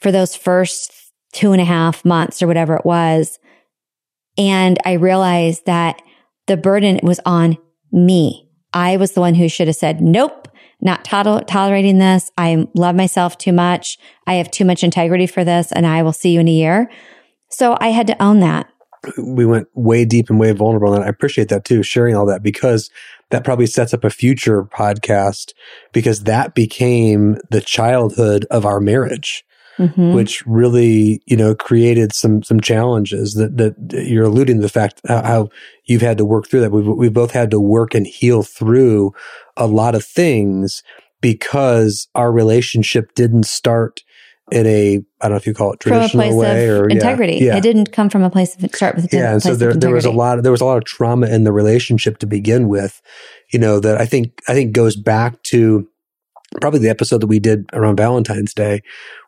for 0.00 0.12
those 0.12 0.36
first 0.36 0.92
two 1.32 1.52
and 1.52 1.60
a 1.60 1.64
half 1.64 2.04
months 2.04 2.42
or 2.42 2.46
whatever 2.46 2.74
it 2.74 2.84
was 2.84 3.38
and 4.38 4.78
I 4.84 4.92
realized 4.94 5.66
that 5.66 6.00
the 6.46 6.56
burden 6.56 7.00
was 7.02 7.20
on 7.24 7.58
me. 7.90 8.48
I 8.72 8.96
was 8.96 9.12
the 9.12 9.20
one 9.20 9.34
who 9.34 9.48
should 9.48 9.66
have 9.66 9.76
said, 9.76 10.00
nope, 10.00 10.48
not 10.80 11.04
to- 11.04 11.44
tolerating 11.46 11.98
this. 11.98 12.30
I 12.36 12.66
love 12.74 12.94
myself 12.94 13.38
too 13.38 13.52
much. 13.52 13.98
I 14.26 14.34
have 14.34 14.50
too 14.50 14.64
much 14.64 14.82
integrity 14.82 15.26
for 15.26 15.44
this 15.44 15.72
and 15.72 15.86
I 15.86 16.02
will 16.02 16.12
see 16.12 16.30
you 16.30 16.40
in 16.40 16.48
a 16.48 16.52
year. 16.52 16.90
So 17.50 17.76
I 17.80 17.88
had 17.88 18.06
to 18.08 18.22
own 18.22 18.40
that. 18.40 18.68
We 19.18 19.44
went 19.44 19.66
way 19.74 20.04
deep 20.04 20.30
and 20.30 20.38
way 20.38 20.52
vulnerable. 20.52 20.94
And 20.94 21.04
I 21.04 21.08
appreciate 21.08 21.48
that 21.48 21.64
too, 21.64 21.82
sharing 21.82 22.14
all 22.14 22.26
that 22.26 22.42
because 22.42 22.88
that 23.30 23.44
probably 23.44 23.66
sets 23.66 23.92
up 23.92 24.04
a 24.04 24.10
future 24.10 24.62
podcast 24.62 25.52
because 25.92 26.24
that 26.24 26.54
became 26.54 27.36
the 27.50 27.60
childhood 27.60 28.46
of 28.50 28.64
our 28.64 28.78
marriage 28.78 29.44
mm-hmm. 29.78 30.14
which 30.14 30.44
really, 30.46 31.22
you 31.26 31.36
know, 31.36 31.54
created 31.54 32.14
some, 32.14 32.42
some 32.42 32.60
challenges 32.60 33.34
that, 33.34 33.56
that 33.56 34.06
you're 34.06 34.24
alluding 34.24 34.56
to 34.56 34.62
the 34.62 34.68
fact 34.68 35.00
how, 35.06 35.22
how 35.22 35.48
you've 35.84 36.02
had 36.02 36.18
to 36.18 36.24
work 36.24 36.48
through 36.48 36.60
that. 36.60 36.72
We've, 36.72 36.86
we've 36.86 37.12
both 37.12 37.32
had 37.32 37.50
to 37.50 37.60
work 37.60 37.94
and 37.94 38.06
heal 38.06 38.42
through 38.42 39.12
a 39.56 39.66
lot 39.66 39.94
of 39.94 40.04
things 40.04 40.82
because 41.20 42.08
our 42.14 42.32
relationship 42.32 43.14
didn't 43.14 43.44
start 43.44 44.02
in 44.50 44.66
a 44.66 44.96
I 45.20 45.28
don't 45.28 45.30
know 45.30 45.36
if 45.36 45.46
you 45.46 45.54
call 45.54 45.72
it 45.72 45.80
traditional 45.80 46.36
way 46.36 46.68
or 46.68 46.88
integrity. 46.88 47.34
Yeah, 47.34 47.52
yeah. 47.52 47.56
It 47.56 47.62
didn't 47.62 47.92
come 47.92 48.10
from 48.10 48.22
a 48.22 48.28
place 48.28 48.54
of 48.54 48.74
start 48.74 48.96
with 48.96 49.12
yeah. 49.12 49.32
And 49.32 49.42
so 49.42 49.54
there 49.54 49.72
there 49.72 49.92
was 49.92 50.04
a 50.04 50.10
lot 50.10 50.36
of, 50.36 50.44
there 50.44 50.52
was 50.52 50.60
a 50.60 50.64
lot 50.64 50.76
of 50.76 50.84
trauma 50.84 51.28
in 51.28 51.44
the 51.44 51.52
relationship 51.52 52.18
to 52.18 52.26
begin 52.26 52.68
with, 52.68 53.00
you 53.50 53.58
know 53.58 53.80
that 53.80 54.00
I 54.00 54.04
think 54.04 54.42
I 54.48 54.52
think 54.52 54.72
goes 54.72 54.96
back 54.96 55.42
to 55.44 55.88
probably 56.60 56.80
the 56.80 56.90
episode 56.90 57.22
that 57.22 57.28
we 57.28 57.38
did 57.38 57.64
around 57.72 57.96
Valentine's 57.96 58.52
Day, 58.52 58.82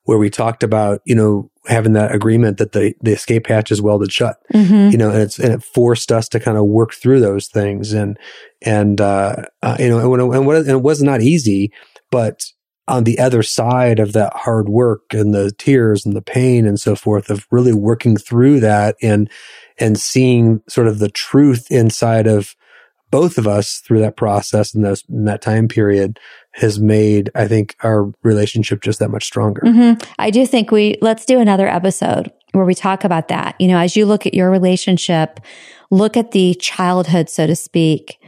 where 0.04 0.18
we 0.18 0.30
talked 0.30 0.62
about, 0.62 1.00
you 1.04 1.14
know, 1.14 1.50
having 1.66 1.94
that 1.94 2.14
agreement 2.14 2.58
that 2.58 2.72
the, 2.72 2.94
the 3.00 3.12
escape 3.12 3.46
hatch 3.46 3.72
is 3.72 3.80
welded 3.80 4.12
shut, 4.12 4.36
mm-hmm. 4.52 4.90
you 4.90 4.98
know, 4.98 5.10
and 5.10 5.22
it's, 5.22 5.38
and 5.38 5.52
it 5.52 5.62
forced 5.62 6.12
us 6.12 6.28
to 6.28 6.40
kind 6.40 6.58
of 6.58 6.66
work 6.66 6.92
through 6.92 7.20
those 7.20 7.48
things. 7.48 7.92
And, 7.92 8.18
and, 8.62 9.00
uh, 9.00 9.36
uh 9.62 9.76
you 9.78 9.88
know, 9.88 9.98
and, 9.98 10.10
when, 10.10 10.20
and, 10.20 10.46
what, 10.46 10.56
and 10.56 10.68
it 10.68 10.82
was 10.82 11.02
not 11.02 11.22
easy, 11.22 11.72
but 12.10 12.44
on 12.86 13.04
the 13.04 13.18
other 13.18 13.42
side 13.42 13.98
of 13.98 14.12
that 14.12 14.34
hard 14.36 14.68
work 14.68 15.02
and 15.12 15.34
the 15.34 15.50
tears 15.52 16.04
and 16.04 16.14
the 16.14 16.22
pain 16.22 16.66
and 16.66 16.78
so 16.78 16.94
forth 16.94 17.30
of 17.30 17.46
really 17.50 17.72
working 17.72 18.16
through 18.16 18.60
that 18.60 18.94
and, 19.00 19.30
and 19.78 19.98
seeing 19.98 20.60
sort 20.68 20.86
of 20.86 20.98
the 20.98 21.08
truth 21.08 21.66
inside 21.70 22.26
of 22.26 22.54
both 23.10 23.38
of 23.38 23.46
us 23.46 23.78
through 23.78 24.00
that 24.00 24.16
process 24.16 24.74
and 24.74 24.84
those, 24.84 25.02
in 25.08 25.24
that 25.24 25.40
time 25.40 25.66
period 25.66 26.18
has 26.54 26.78
made, 26.78 27.30
I 27.34 27.48
think, 27.48 27.76
our 27.82 28.12
relationship 28.22 28.80
just 28.80 29.00
that 29.00 29.10
much 29.10 29.24
stronger. 29.24 29.62
Mm-hmm. 29.62 30.00
I 30.18 30.30
do 30.30 30.46
think 30.46 30.70
we, 30.70 30.96
let's 31.00 31.24
do 31.24 31.40
another 31.40 31.66
episode 31.66 32.30
where 32.52 32.64
we 32.64 32.76
talk 32.76 33.02
about 33.02 33.26
that. 33.28 33.56
You 33.60 33.66
know, 33.66 33.78
as 33.78 33.96
you 33.96 34.06
look 34.06 34.24
at 34.24 34.34
your 34.34 34.50
relationship, 34.50 35.40
look 35.90 36.16
at 36.16 36.30
the 36.30 36.54
childhood, 36.54 37.28
so 37.28 37.48
to 37.48 37.56
speak, 37.56 38.18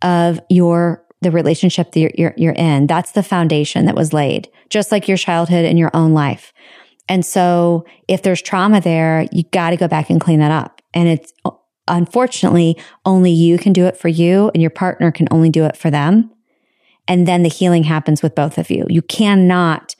of 0.00 0.38
your, 0.48 1.04
the 1.22 1.32
relationship 1.32 1.90
that 1.92 2.00
you're, 2.00 2.12
you're, 2.16 2.34
you're 2.36 2.52
in. 2.52 2.86
That's 2.86 3.12
the 3.12 3.22
foundation 3.22 3.86
that 3.86 3.96
was 3.96 4.12
laid, 4.12 4.48
just 4.70 4.92
like 4.92 5.08
your 5.08 5.16
childhood 5.16 5.64
and 5.64 5.76
your 5.76 5.90
own 5.92 6.12
life. 6.12 6.52
And 7.08 7.26
so 7.26 7.84
if 8.06 8.22
there's 8.22 8.40
trauma 8.40 8.80
there, 8.80 9.26
you 9.32 9.42
got 9.50 9.70
to 9.70 9.76
go 9.76 9.88
back 9.88 10.08
and 10.08 10.20
clean 10.20 10.38
that 10.38 10.52
up. 10.52 10.80
And 10.94 11.08
it's 11.08 11.32
unfortunately 11.88 12.80
only 13.04 13.32
you 13.32 13.58
can 13.58 13.72
do 13.72 13.86
it 13.86 13.96
for 13.96 14.08
you 14.08 14.52
and 14.54 14.62
your 14.62 14.70
partner 14.70 15.10
can 15.10 15.26
only 15.32 15.50
do 15.50 15.64
it 15.64 15.76
for 15.76 15.90
them. 15.90 16.30
And 17.08 17.26
then 17.26 17.42
the 17.42 17.48
healing 17.48 17.84
happens 17.84 18.22
with 18.22 18.34
both 18.34 18.58
of 18.58 18.70
you. 18.70 18.86
You 18.88 19.02
cannot. 19.02 19.96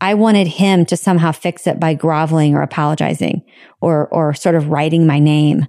I 0.00 0.14
wanted 0.14 0.46
him 0.46 0.84
to 0.86 0.96
somehow 0.96 1.32
fix 1.32 1.66
it 1.66 1.78
by 1.78 1.94
groveling 1.94 2.54
or 2.54 2.62
apologizing 2.62 3.42
or, 3.80 4.08
or 4.08 4.34
sort 4.34 4.54
of 4.54 4.68
writing 4.68 5.06
my 5.06 5.18
name. 5.18 5.66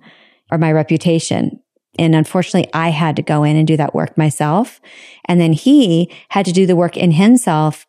or 0.51 0.57
my 0.57 0.71
reputation. 0.71 1.59
And 1.97 2.13
unfortunately, 2.13 2.69
I 2.73 2.89
had 2.89 3.15
to 3.15 3.21
go 3.21 3.43
in 3.43 3.55
and 3.55 3.67
do 3.67 3.77
that 3.77 3.95
work 3.95 4.17
myself. 4.17 4.79
And 5.25 5.39
then 5.39 5.53
he 5.53 6.11
had 6.29 6.45
to 6.45 6.51
do 6.51 6.65
the 6.65 6.75
work 6.75 6.97
in 6.97 7.11
himself 7.11 7.87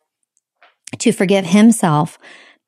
to 0.99 1.11
forgive 1.11 1.45
himself 1.45 2.17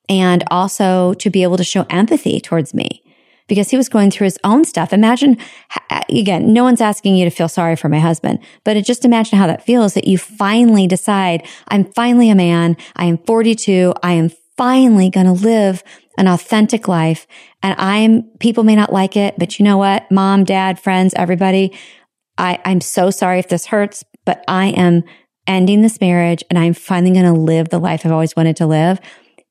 and 0.10 0.44
also 0.52 1.14
to 1.16 1.30
be 1.30 1.44
able 1.44 1.58
to 1.58 1.64
show 1.64 1.86
empathy 1.90 2.40
towards 2.40 2.74
me 2.74 3.02
because 3.48 3.70
he 3.70 3.78
was 3.78 3.89
going 3.89 4.12
through 4.12 4.26
his 4.26 4.39
own 4.43 4.66
stuff. 4.66 4.91
Imagine, 4.91 5.38
again, 6.10 6.52
no 6.54 6.64
one's 6.64 6.82
asking 6.82 7.16
you 7.16 7.26
to 7.26 7.32
feel 7.32 7.48
sorry 7.48 7.76
for 7.76 7.89
my 7.89 8.00
husband, 8.00 8.39
but 8.64 8.82
just 8.84 9.06
imagine 9.06 9.38
how 9.38 9.48
that 9.48 9.66
feels 9.66 9.93
that 9.93 10.08
you 10.08 10.18
finally 10.18 10.88
decide, 10.88 11.46
I'm 11.68 11.86
finally 11.86 12.30
a 12.30 12.36
man. 12.36 12.78
I 12.96 13.06
am 13.06 13.18
42. 13.20 13.93
I 14.02 14.14
am 14.14 14.30
finally 14.58 15.10
going 15.10 15.28
to 15.28 15.34
live 15.34 15.84
an 16.18 16.28
authentic 16.28 16.88
life. 16.88 17.28
And 17.62 17.76
I'm, 17.80 18.24
people 18.39 18.64
may 18.64 18.76
not 18.76 18.93
like 18.93 19.18
it, 19.18 19.36
but 19.38 19.60
you 19.60 19.66
know 19.66 19.78
what? 19.78 20.10
Mom, 20.12 20.43
dad, 20.43 20.80
friends, 20.80 21.14
everybody, 21.16 21.78
I, 22.38 22.60
I'm 22.66 22.82
so 22.82 23.10
sorry 23.12 23.39
if 23.39 23.50
this 23.50 23.66
hurts, 23.66 24.04
but 24.26 24.43
I 24.48 24.68
am 24.68 25.04
ending 25.48 25.82
this 25.82 26.02
marriage 26.02 26.43
and 26.50 26.58
I'm 26.58 26.74
finally 26.74 27.14
going 27.14 27.26
to 27.26 27.39
live 27.39 27.70
the 27.70 27.80
life 27.80 28.06
I've 28.06 28.12
always 28.12 28.36
wanted 28.36 28.58
to 28.58 28.66
live. 28.66 29.00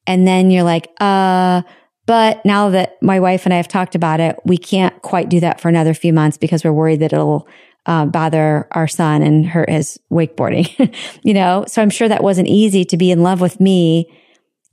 And 0.07 0.26
then 0.26 0.51
you're 0.51 0.64
like, 0.64 0.88
uh, 1.01 1.62
but 2.07 2.44
now 2.44 2.70
that 2.70 3.00
my 3.02 3.20
wife 3.20 3.46
and 3.46 3.55
I 3.55 3.57
have 3.57 3.68
talked 3.68 3.94
about 3.94 4.20
it, 4.20 4.38
we 4.44 4.59
can't 4.59 5.00
quite 5.02 5.28
do 5.28 5.40
that 5.40 5.61
for 5.61 5.68
another 5.68 5.94
few 5.94 6.12
months 6.12 6.36
because 6.36 6.64
we're 6.64 6.72
worried 6.72 7.00
that 7.00 7.12
it'll 7.12 7.48
uh, 7.86 8.07
bother 8.07 8.66
our 8.72 8.88
son 8.88 9.22
and 9.22 9.46
hurt 9.46 9.70
his 9.70 9.98
wakeboarding, 10.12 10.94
you 11.22 11.34
know? 11.34 11.64
So 11.66 11.82
I'm 11.82 11.90
sure 11.90 12.09
that 12.09 12.22
wasn't 12.22 12.48
easy 12.48 12.84
to 12.86 12.96
be 12.96 13.11
in 13.11 13.22
love 13.22 13.40
with 13.40 13.61
me 13.61 14.11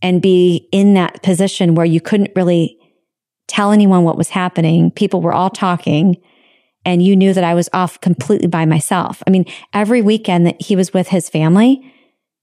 and 0.02 0.22
be 0.22 0.68
in 0.72 0.94
that 0.96 1.22
position 1.24 1.76
where 1.76 1.86
you 1.86 2.02
couldn't 2.02 2.32
really 2.36 2.78
tell 3.48 3.72
anyone 3.72 4.04
what 4.04 4.18
was 4.18 4.30
happening. 4.30 4.92
People 4.92 5.22
were 5.22 5.34
all 5.34 5.50
talking 5.50 6.18
and 6.86 7.04
you 7.04 7.16
knew 7.16 7.34
that 7.34 7.44
I 7.44 7.54
was 7.54 7.70
off 7.74 8.02
completely 8.02 8.48
by 8.48 8.66
myself. 8.66 9.22
I 9.28 9.30
mean, 9.30 9.46
every 9.74 10.02
weekend 10.02 10.48
that 10.48 10.62
he 10.62 10.76
was 10.76 10.94
with 10.94 11.10
his 11.10 11.30
family, 11.30 11.91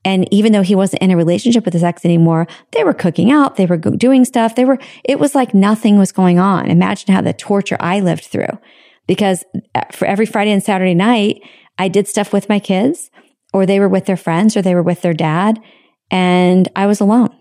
and 0.09 0.27
even 0.33 0.53
though 0.53 0.63
he 0.63 0.75
wasn't 0.75 1.03
in 1.03 1.11
a 1.11 1.19
relationship 1.19 1.67
with 1.67 1.75
his 1.75 1.85
ex 1.85 2.03
anymore, 2.03 2.47
they 2.73 2.83
were 2.83 2.95
cooking 2.95 3.31
out, 3.31 3.57
they 3.57 3.67
were 3.67 3.77
doing 3.77 4.25
stuff. 4.25 4.55
They 4.55 4.65
were, 4.65 4.79
it 5.05 5.21
was 5.21 5.35
like 5.35 5.53
nothing 5.53 5.99
was 5.99 6.13
going 6.13 6.39
on. 6.39 6.71
Imagine 6.71 7.15
how 7.15 7.21
the 7.21 7.35
torture 7.35 7.77
I 7.79 8.01
lived 8.01 8.25
through 8.25 8.59
because 9.07 9.45
uh, 9.75 9.83
for 9.93 10.07
every 10.07 10.25
Friday 10.25 10.51
and 10.51 10.63
Saturday 10.63 10.95
night, 10.95 11.43
I 11.77 11.89
did 11.89 12.09
stuff 12.09 12.33
with 12.33 12.49
my 12.49 12.59
kids 12.59 13.11
or 13.53 13.67
they 13.67 13.81
were 13.81 13.89
with 13.89 14.07
their 14.07 14.17
friends 14.17 14.57
or 14.57 14.63
they 14.63 14.75
were 14.75 14.83
with 14.83 15.03
their 15.03 15.13
dad 15.13 15.61
and 16.11 16.67
I 16.75 16.87
was 16.87 17.01
alone. 17.01 17.37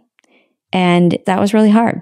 And 0.74 1.18
that 1.26 1.40
was 1.40 1.54
really 1.54 1.72
hard. 1.72 2.02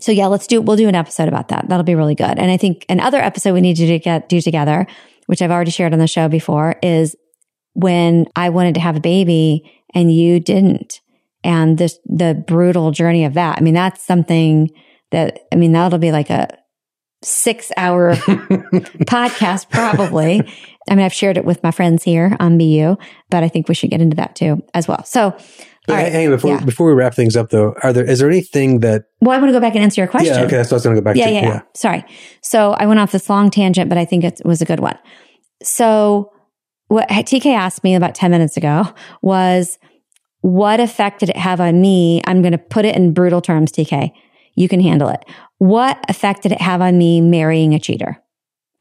So 0.00 0.10
yeah, 0.10 0.26
let's 0.26 0.48
do, 0.48 0.60
we'll 0.60 0.76
do 0.76 0.88
an 0.88 0.96
episode 0.96 1.28
about 1.28 1.48
that. 1.48 1.68
That'll 1.68 1.84
be 1.84 1.94
really 1.94 2.16
good. 2.16 2.36
And 2.36 2.50
I 2.50 2.56
think 2.56 2.84
another 2.88 3.18
episode 3.18 3.54
we 3.54 3.60
need 3.60 3.76
to 3.76 3.98
get, 4.00 4.28
do 4.28 4.40
together, 4.40 4.88
which 5.26 5.40
I've 5.40 5.52
already 5.52 5.70
shared 5.70 5.92
on 5.92 6.00
the 6.00 6.08
show 6.08 6.28
before 6.28 6.74
is 6.82 7.14
when 7.74 8.26
I 8.34 8.48
wanted 8.48 8.74
to 8.74 8.80
have 8.80 8.96
a 8.96 9.00
baby 9.00 9.70
and 9.94 10.12
you 10.12 10.40
didn't. 10.40 11.00
And 11.42 11.78
this, 11.78 11.98
the 12.04 12.42
brutal 12.46 12.90
journey 12.90 13.24
of 13.24 13.34
that. 13.34 13.58
I 13.58 13.60
mean, 13.62 13.74
that's 13.74 14.02
something 14.02 14.70
that, 15.10 15.40
I 15.52 15.56
mean, 15.56 15.72
that'll 15.72 15.98
be 15.98 16.12
like 16.12 16.30
a 16.30 16.48
six 17.22 17.72
hour 17.76 18.14
podcast, 18.16 19.70
probably. 19.70 20.40
I 20.88 20.94
mean, 20.94 21.04
I've 21.04 21.12
shared 21.12 21.36
it 21.36 21.44
with 21.44 21.62
my 21.62 21.70
friends 21.70 22.02
here 22.02 22.36
on 22.40 22.58
Be 22.58 22.64
You, 22.64 22.98
but 23.30 23.42
I 23.42 23.48
think 23.48 23.68
we 23.68 23.74
should 23.74 23.90
get 23.90 24.00
into 24.00 24.16
that 24.16 24.36
too 24.36 24.62
as 24.74 24.88
well. 24.88 25.04
So, 25.04 25.36
but 25.86 25.94
right. 25.94 26.12
hang 26.12 26.26
on, 26.26 26.32
before, 26.32 26.50
yeah. 26.50 26.64
before 26.64 26.86
we 26.88 26.92
wrap 26.92 27.14
things 27.14 27.36
up 27.36 27.50
though, 27.50 27.74
are 27.82 27.92
there, 27.92 28.04
is 28.04 28.18
there 28.18 28.28
anything 28.28 28.80
that? 28.80 29.04
Well, 29.20 29.36
I 29.36 29.40
want 29.40 29.48
to 29.48 29.52
go 29.52 29.60
back 29.60 29.74
and 29.74 29.82
answer 29.82 30.00
your 30.00 30.08
question. 30.08 30.34
Yeah, 30.34 30.42
okay. 30.42 30.56
That's 30.56 30.70
what 30.70 30.76
I 30.76 30.76
was 30.76 30.84
going 30.84 30.96
to 30.96 31.00
go 31.00 31.04
back 31.04 31.16
yeah, 31.16 31.26
to. 31.26 31.32
Yeah, 31.32 31.42
yeah. 31.42 31.60
Sorry. 31.74 32.04
So 32.42 32.72
I 32.72 32.86
went 32.86 33.00
off 33.00 33.12
this 33.12 33.28
long 33.30 33.50
tangent, 33.50 33.88
but 33.88 33.98
I 33.98 34.04
think 34.04 34.24
it 34.24 34.40
was 34.44 34.60
a 34.60 34.64
good 34.64 34.80
one. 34.80 34.98
So 35.62 36.32
what 36.90 37.08
TK 37.08 37.54
asked 37.54 37.84
me 37.84 37.94
about 37.94 38.16
10 38.16 38.32
minutes 38.32 38.56
ago 38.56 38.82
was, 39.22 39.78
what 40.40 40.80
effect 40.80 41.20
did 41.20 41.28
it 41.28 41.36
have 41.36 41.60
on 41.60 41.80
me? 41.80 42.20
I'm 42.26 42.42
going 42.42 42.50
to 42.50 42.58
put 42.58 42.84
it 42.84 42.96
in 42.96 43.14
brutal 43.14 43.40
terms, 43.40 43.70
TK. 43.70 44.10
You 44.56 44.68
can 44.68 44.80
handle 44.80 45.08
it. 45.08 45.24
What 45.58 46.04
effect 46.08 46.42
did 46.42 46.50
it 46.50 46.60
have 46.60 46.80
on 46.80 46.98
me 46.98 47.20
marrying 47.20 47.74
a 47.74 47.78
cheater? 47.78 48.20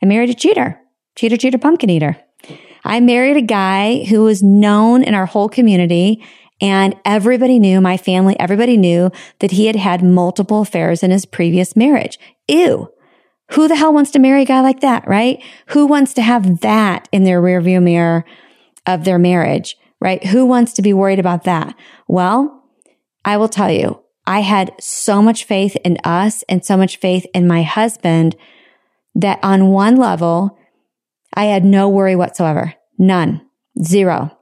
I 0.02 0.08
married 0.08 0.32
a 0.32 0.34
cheater, 0.34 0.80
cheater, 1.16 1.38
cheater, 1.38 1.60
pumpkin 1.60 1.92
eater. 1.92 2.18
I 2.84 3.00
married 3.00 3.38
a 3.38 3.42
guy 3.42 4.06
who 4.06 4.24
was 4.24 4.42
known 4.42 5.04
in 5.04 5.14
our 5.14 5.28
whole 5.28 5.48
community 5.48 6.26
and 6.60 6.96
everybody 7.06 7.60
knew, 7.60 7.80
my 7.80 7.96
family, 7.96 8.36
everybody 8.40 8.76
knew 8.76 9.12
that 9.38 9.52
he 9.52 9.68
had 9.68 9.76
had 9.76 10.04
multiple 10.04 10.62
affairs 10.62 11.04
in 11.04 11.12
his 11.12 11.28
previous 11.28 11.76
marriage. 11.76 12.18
Ew. 12.48 12.90
Who 13.52 13.68
the 13.68 13.76
hell 13.76 13.94
wants 13.94 14.12
to 14.12 14.20
marry 14.20 14.44
a 14.44 14.46
guy 14.46 14.62
like 14.62 14.82
that, 14.82 15.08
right? 15.08 15.44
Who 15.68 15.86
wants 15.86 16.14
to 16.16 16.22
have 16.22 16.62
that 16.62 17.10
in 17.12 17.24
their 17.24 17.42
rearview 17.42 17.82
mirror 17.82 18.26
of 18.86 19.06
their 19.06 19.20
marriage, 19.20 19.76
right? 20.00 20.24
Who 20.28 20.46
wants 20.46 20.74
to 20.74 20.82
be 20.82 20.94
worried 20.94 21.20
about 21.20 21.44
that? 21.46 21.76
Well, 22.08 22.64
I 23.26 23.38
will 23.38 23.50
tell 23.50 23.72
you, 23.72 24.02
I 24.28 24.42
had 24.42 24.74
so 24.80 25.22
much 25.22 25.46
faith 25.46 25.76
in 25.84 25.98
us 26.04 26.44
and 26.48 26.64
so 26.64 26.78
much 26.78 26.98
faith 26.98 27.26
in 27.34 27.48
my 27.48 27.64
husband 27.64 28.36
that 29.16 29.40
on 29.42 29.70
one 29.70 29.96
level, 29.96 30.58
I 31.34 31.46
had 31.46 31.66
no 31.66 31.90
worry 31.90 32.16
whatsoever. 32.16 32.76
None. 32.98 33.42
Zero. 33.82 34.38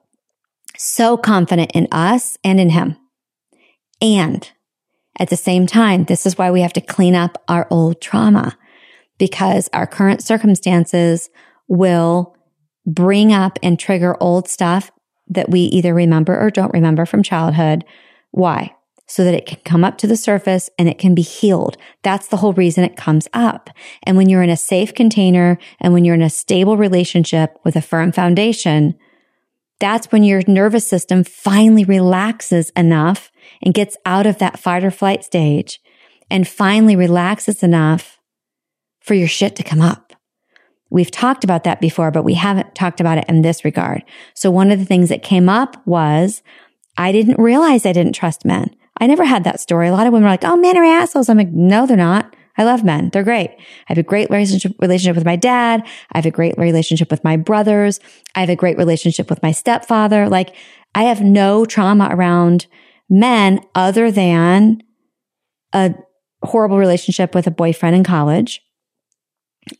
So 0.78 1.16
confident 1.16 1.72
in 1.74 1.88
us 1.91 2.38
and 2.43 2.60
in 2.60 2.72
him. 2.72 2.97
And 4.01 4.49
at 5.18 5.30
the 5.30 5.38
same 5.38 5.66
time, 5.66 6.03
this 6.03 6.26
is 6.26 6.38
why 6.38 6.51
we 6.51 6.62
have 6.62 6.74
to 6.74 6.82
clean 6.82 7.16
up 7.16 7.41
our 7.47 7.68
old 7.72 8.01
trauma 8.01 8.58
because 9.18 9.70
our 9.74 9.88
current 9.88 10.24
circumstances 10.24 11.30
will 11.68 12.36
bring 12.86 13.34
up 13.34 13.59
and 13.61 13.80
trigger 13.80 14.15
old 14.22 14.47
stuff 14.47 14.91
that 15.28 15.49
we 15.49 15.61
either 15.61 15.93
remember 15.93 16.39
or 16.39 16.49
don't 16.49 16.74
remember 16.74 17.05
from 17.05 17.24
childhood. 17.24 17.84
Why? 18.32 18.74
So 19.07 19.24
that 19.24 19.34
it 19.34 19.45
can 19.45 19.59
come 19.65 19.84
up 19.84 19.97
to 19.99 20.07
the 20.07 20.18
surface 20.18 20.70
and 20.78 20.88
it 20.88 20.97
can 20.97 21.15
be 21.15 21.22
healed. 21.22 21.78
That's 22.01 22.28
the 22.28 22.38
whole 22.38 22.53
reason 22.53 22.84
it 22.84 22.95
comes 22.95 23.28
up. 23.34 23.70
And 24.03 24.18
when 24.18 24.30
you're 24.30 24.43
in 24.43 24.49
a 24.49 24.57
safe 24.57 24.93
container 24.93 25.57
and 25.80 25.93
when 25.93 26.05
you're 26.05 26.15
in 26.15 26.22
a 26.22 26.30
stable 26.30 26.78
relationship 26.78 27.57
with 27.63 27.76
a 27.76 27.82
firm 27.82 28.11
foundation, 28.11 28.95
that's 29.80 30.11
when 30.11 30.24
your 30.24 30.41
nervous 30.47 30.88
system 30.88 31.24
finally 31.24 31.84
relaxes 31.84 32.72
enough 32.72 33.32
and 33.61 33.74
gets 33.74 33.95
out 34.05 34.26
of 34.26 34.39
that 34.39 34.59
fight 34.59 34.84
or 34.84 34.91
flight 34.91 35.24
stage 35.24 35.80
and 36.30 36.47
finally 36.47 36.95
relaxes 36.95 37.63
enough 37.63 38.16
for 39.08 39.14
your 39.14 39.28
shit 39.28 39.55
to 39.55 39.64
come 39.64 39.82
up. 39.82 40.14
We've 40.89 41.12
talked 41.12 41.43
about 41.43 41.64
that 41.64 41.82
before, 41.82 42.12
but 42.12 42.24
we 42.24 42.34
haven't 42.34 42.76
talked 42.76 42.99
about 42.99 43.18
it 43.18 43.26
in 43.28 43.41
this 43.41 43.66
regard. 43.66 44.03
So 44.34 44.51
one 44.51 44.72
of 44.72 44.80
the 44.80 44.86
things 44.86 45.10
that 45.10 45.24
came 45.24 45.49
up 45.49 45.86
was 45.88 46.41
I 46.97 47.12
didn't 47.12 47.41
realize 47.41 47.86
I 47.86 47.93
didn't 47.93 48.14
trust 48.14 48.45
men. 48.45 48.76
I 48.99 49.08
never 49.08 49.24
had 49.24 49.43
that 49.43 49.60
story. 49.60 49.88
A 49.88 49.91
lot 49.91 50.08
of 50.08 50.14
women 50.14 50.28
are 50.28 50.32
like, 50.32 50.43
oh, 50.43 50.55
men 50.55 50.78
are 50.78 50.84
assholes. 50.84 51.30
I'm 51.30 51.38
like, 51.38 51.51
no, 51.51 51.86
they're 51.86 51.97
not. 51.97 52.36
I 52.58 52.64
love 52.64 52.84
men. 52.84 53.10
They're 53.14 53.24
great. 53.24 53.51
I 53.51 53.86
have 53.88 53.99
a 53.99 54.03
great 54.03 54.30
relationship, 54.30 54.74
relationship 54.82 55.16
with 55.16 55.26
my 55.26 55.36
dad. 55.36 55.84
I 56.12 56.18
have 56.18 56.26
a 56.26 56.32
great 56.32 56.58
relationship 56.58 57.12
with 57.12 57.24
my 57.24 57.38
brothers. 57.38 57.99
I 58.34 58.39
have 58.39 58.49
a 58.49 58.55
great 58.55 58.78
relationship 58.78 59.30
with 59.30 59.43
my 59.43 59.51
stepfather. 59.51 60.28
Like 60.28 60.55
I 60.95 61.03
have 61.03 61.22
no 61.22 61.66
trauma 61.66 62.10
around 62.12 62.66
men 63.10 63.60
other 63.76 64.10
than 64.10 64.82
a 65.74 65.93
horrible 66.41 66.80
relationship 66.80 67.36
with 67.36 67.45
a 67.45 67.51
boyfriend 67.51 67.95
in 67.95 68.03
college 68.03 68.62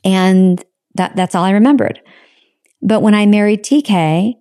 and 0.03 0.63
that, 0.95 1.15
that's 1.15 1.35
all 1.35 1.43
I 1.43 1.51
remembered. 1.51 2.01
But 2.81 3.01
when 3.01 3.15
I 3.15 3.25
married 3.25 3.63
TK, 3.63 4.35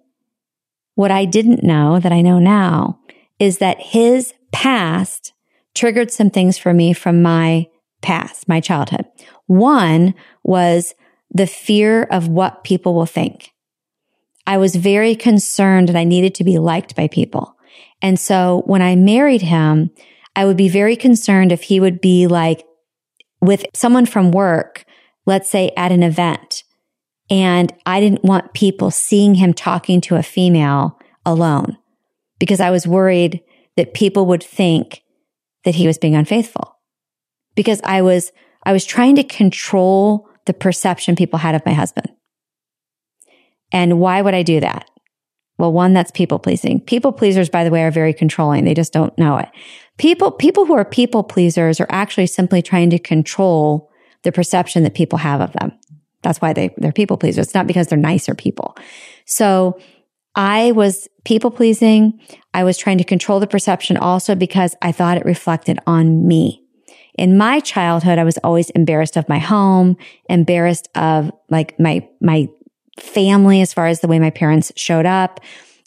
what 0.95 1.11
I 1.11 1.25
didn't 1.25 1.63
know 1.63 1.99
that 2.01 2.13
I 2.13 2.23
know 2.23 2.39
now 2.39 3.01
is 3.39 3.59
that 3.59 3.81
his 3.81 4.33
past 4.53 5.33
triggered 5.75 6.11
some 6.11 6.31
things 6.31 6.57
for 6.57 6.73
me 6.73 6.93
from 6.93 7.23
my 7.23 7.67
past, 8.01 8.49
my 8.49 8.61
childhood. 8.61 9.05
One 9.47 10.15
was 10.43 10.95
the 11.31 11.47
fear 11.47 12.05
of 12.05 12.29
what 12.29 12.65
people 12.65 12.95
will 12.95 13.07
think. 13.07 13.53
I 14.47 14.57
was 14.57 14.77
very 14.77 15.15
concerned 15.15 15.89
that 15.89 15.97
I 15.97 16.05
needed 16.05 16.35
to 16.37 16.45
be 16.45 16.59
liked 16.59 16.97
by 16.97 17.09
people. 17.09 17.57
And 18.01 18.19
so 18.19 18.63
when 18.65 18.81
I 18.81 18.97
married 18.97 19.43
him, 19.43 19.91
I 20.35 20.45
would 20.47 20.57
be 20.57 20.69
very 20.69 20.97
concerned 20.97 21.53
if 21.53 21.65
he 21.65 21.81
would 21.81 22.01
be 22.01 22.27
like 22.27 22.65
with 23.41 23.67
someone 23.75 24.07
from 24.07 24.31
work 24.31 24.86
let's 25.27 25.51
say 25.51 25.73
at 25.77 25.93
an 25.93 26.03
event 26.03 26.63
and 27.29 27.73
I 27.85 28.01
didn't 28.01 28.25
want 28.25 28.55
people 28.55 28.91
seeing 28.91 29.35
him 29.35 29.53
talking 29.53 30.01
to 30.03 30.17
a 30.17 30.23
female 30.23 30.99
alone 31.25 31.77
because 32.39 32.61
I 32.61 32.71
was 32.71 32.87
worried 32.87 33.43
that 33.77 33.95
people 33.95 34.27
would 34.27 34.43
think 34.43 35.03
that 35.65 35.75
he 35.75 35.87
was 35.87 35.99
being 35.99 36.15
unfaithful 36.15 36.79
because 37.57 37.81
I 37.83 38.03
was, 38.03 38.33
I 38.63 38.73
was 38.73 38.85
trying 38.85 39.17
to 39.17 39.25
control 39.25 40.29
the 40.47 40.55
perception 40.55 41.17
people 41.17 41.41
had 41.41 41.55
of 41.55 41.67
my 41.67 41.73
husband. 41.73 42.11
And 43.73 43.99
why 43.99 44.23
would 44.23 44.35
I 44.35 44.43
do 44.43 44.61
that? 44.61 44.89
Well, 45.59 45.73
one, 45.73 45.93
that's 45.93 46.11
people 46.13 46.39
pleasing. 46.39 46.81
People 46.81 47.13
pleasers, 47.13 47.49
by 47.49 47.65
the 47.65 47.71
way, 47.71 47.83
are 47.83 47.91
very 47.91 48.13
controlling. 48.13 48.65
They 48.65 48.75
just 48.75 48.93
don't 48.93 49.17
know 49.19 49.39
it. 49.39 49.49
People, 49.97 50.31
people 50.31 50.67
who 50.67 50.75
are 50.75 50.85
people 50.85 51.25
pleasers 51.25 51.81
are 51.81 51.87
actually 51.89 52.27
simply 52.27 52.63
trying 52.63 52.91
to 52.91 52.99
control 52.99 53.91
the 54.23 54.33
perception 54.33 54.83
that 54.83 54.95
people 54.95 55.19
have 55.19 55.41
of 55.41 55.53
them. 55.55 55.73
That's 56.23 56.41
why 56.41 56.53
they, 56.53 56.75
they're 56.77 56.93
people 56.93 57.17
pleasers. 57.17 57.47
It's 57.47 57.55
not 57.55 57.67
because 57.67 57.89
they're 57.89 57.99
nicer 57.99 58.35
people. 58.35 58.77
So 59.25 59.79
I 60.35 60.73
was 60.73 61.09
people 61.25 61.51
pleasing. 61.51 62.21
I 62.53 62.65
was 62.65 62.77
trying 62.77 62.99
to 62.99 63.05
control 63.05 63.41
the 63.41 63.47
perception 63.47 63.97
also 63.97 64.35
because 64.35 64.75
I 64.83 64.93
thought 64.93 65.17
it 65.17 65.25
reflected 65.25 65.79
on 65.87 66.27
me. 66.27 66.63
In 67.19 67.39
my 67.39 67.61
childhood, 67.61 68.19
I 68.19 68.25
was 68.25 68.39
always 68.39 68.71
embarrassed 68.71 69.17
of 69.17 69.29
my 69.29 69.39
home, 69.39 69.97
embarrassed 70.29 70.89
of 70.95 71.31
like 71.49 71.79
my, 71.81 72.07
my 72.21 72.49
family 73.01 73.63
as 73.63 73.73
far 73.73 73.87
as 73.87 74.01
the 74.01 74.09
way 74.09 74.19
my 74.19 74.31
parents 74.31 74.73
showed 74.77 75.07
up. 75.07 75.41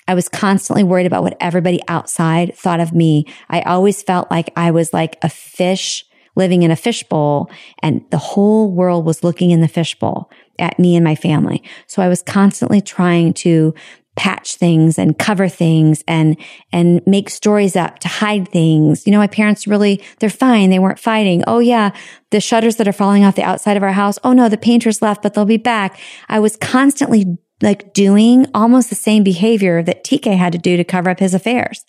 I 0.07 0.15
was 0.15 0.27
constantly 0.27 0.83
worried 0.83 1.05
about 1.05 1.21
what 1.21 1.37
everybody 1.39 1.79
outside 1.87 2.55
thought 2.55 2.79
of 2.79 2.93
me. 2.93 3.25
I 3.47 3.61
always 3.61 4.01
felt 4.01 4.31
like 4.31 4.51
I 4.55 4.71
was 4.71 4.91
like 4.91 5.17
a 5.21 5.29
fish 5.29 6.03
living 6.35 6.63
in 6.63 6.71
a 6.71 6.75
fishbowl 6.75 7.49
and 7.81 8.03
the 8.11 8.17
whole 8.17 8.71
world 8.71 9.05
was 9.05 9.23
looking 9.23 9.51
in 9.51 9.61
the 9.61 9.67
fishbowl 9.67 10.29
at 10.57 10.77
me 10.79 10.95
and 10.95 11.03
my 11.03 11.15
family. 11.15 11.63
So 11.87 12.01
I 12.01 12.07
was 12.07 12.21
constantly 12.21 12.81
trying 12.81 13.33
to 13.33 13.73
patch 14.15 14.55
things 14.55 14.99
and 14.99 15.17
cover 15.17 15.47
things 15.47 16.03
and 16.05 16.35
and 16.73 17.01
make 17.05 17.29
stories 17.29 17.77
up 17.77 17.99
to 17.99 18.09
hide 18.09 18.49
things. 18.49 19.05
You 19.05 19.13
know, 19.13 19.17
my 19.17 19.27
parents 19.27 19.65
really 19.65 20.03
they're 20.19 20.29
fine. 20.29 20.69
They 20.69 20.79
weren't 20.79 20.99
fighting. 20.99 21.41
Oh 21.47 21.59
yeah, 21.59 21.91
the 22.31 22.41
shutters 22.41 22.75
that 22.75 22.87
are 22.87 22.93
falling 22.93 23.23
off 23.23 23.35
the 23.35 23.43
outside 23.43 23.77
of 23.77 23.83
our 23.83 23.93
house. 23.93 24.19
Oh 24.23 24.33
no, 24.33 24.49
the 24.49 24.57
painters 24.57 25.01
left, 25.01 25.23
but 25.23 25.33
they'll 25.33 25.45
be 25.45 25.57
back. 25.57 25.97
I 26.27 26.39
was 26.39 26.57
constantly 26.57 27.37
like 27.61 27.93
doing 27.93 28.45
almost 28.53 28.89
the 28.89 28.95
same 28.95 29.23
behavior 29.23 29.81
that 29.83 30.03
TK 30.03 30.37
had 30.37 30.51
to 30.51 30.57
do 30.59 30.75
to 30.75 30.83
cover 30.83 31.09
up 31.09 31.19
his 31.19 31.33
affairs. 31.33 31.85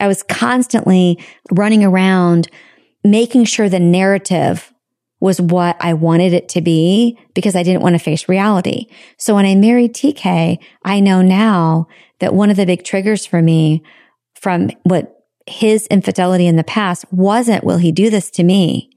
I 0.00 0.08
was 0.08 0.24
constantly 0.24 1.24
running 1.52 1.84
around 1.84 2.48
making 3.04 3.44
sure 3.44 3.68
the 3.68 3.80
narrative 3.80 4.72
was 5.20 5.40
what 5.40 5.76
I 5.80 5.94
wanted 5.94 6.32
it 6.32 6.48
to 6.50 6.60
be 6.60 7.18
because 7.34 7.54
I 7.54 7.62
didn't 7.62 7.82
want 7.82 7.94
to 7.94 7.98
face 7.98 8.28
reality. 8.28 8.86
So 9.16 9.34
when 9.34 9.46
I 9.46 9.54
married 9.54 9.94
TK, 9.94 10.58
I 10.84 11.00
know 11.00 11.22
now 11.22 11.86
that 12.18 12.34
one 12.34 12.50
of 12.50 12.56
the 12.56 12.66
big 12.66 12.84
triggers 12.84 13.24
for 13.24 13.40
me 13.40 13.82
from 14.34 14.70
what 14.82 15.24
his 15.46 15.86
infidelity 15.86 16.46
in 16.46 16.56
the 16.56 16.64
past 16.64 17.04
wasn't, 17.10 17.64
will 17.64 17.78
he 17.78 17.92
do 17.92 18.10
this 18.10 18.30
to 18.32 18.42
me? 18.42 18.90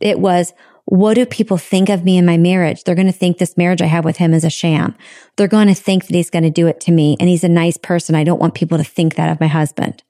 It 0.00 0.18
was, 0.18 0.52
what 0.84 1.14
do 1.14 1.24
people 1.24 1.58
think 1.58 1.88
of 1.88 2.04
me 2.04 2.18
in 2.18 2.26
my 2.26 2.36
marriage? 2.36 2.84
They're 2.84 2.94
going 2.94 3.06
to 3.06 3.12
think 3.12 3.38
this 3.38 3.56
marriage 3.56 3.80
I 3.80 3.86
have 3.86 4.04
with 4.04 4.16
him 4.16 4.34
is 4.34 4.44
a 4.44 4.50
sham. 4.50 4.96
They're 5.36 5.48
going 5.48 5.68
to 5.68 5.74
think 5.74 6.06
that 6.06 6.14
he's 6.14 6.30
going 6.30 6.42
to 6.42 6.50
do 6.50 6.66
it 6.66 6.80
to 6.80 6.92
me 6.92 7.16
and 7.20 7.28
he's 7.28 7.44
a 7.44 7.48
nice 7.48 7.76
person. 7.76 8.14
I 8.14 8.24
don't 8.24 8.40
want 8.40 8.54
people 8.54 8.78
to 8.78 8.84
think 8.84 9.14
that 9.14 9.30
of 9.30 9.40
my 9.40 9.46
husband. 9.46 10.02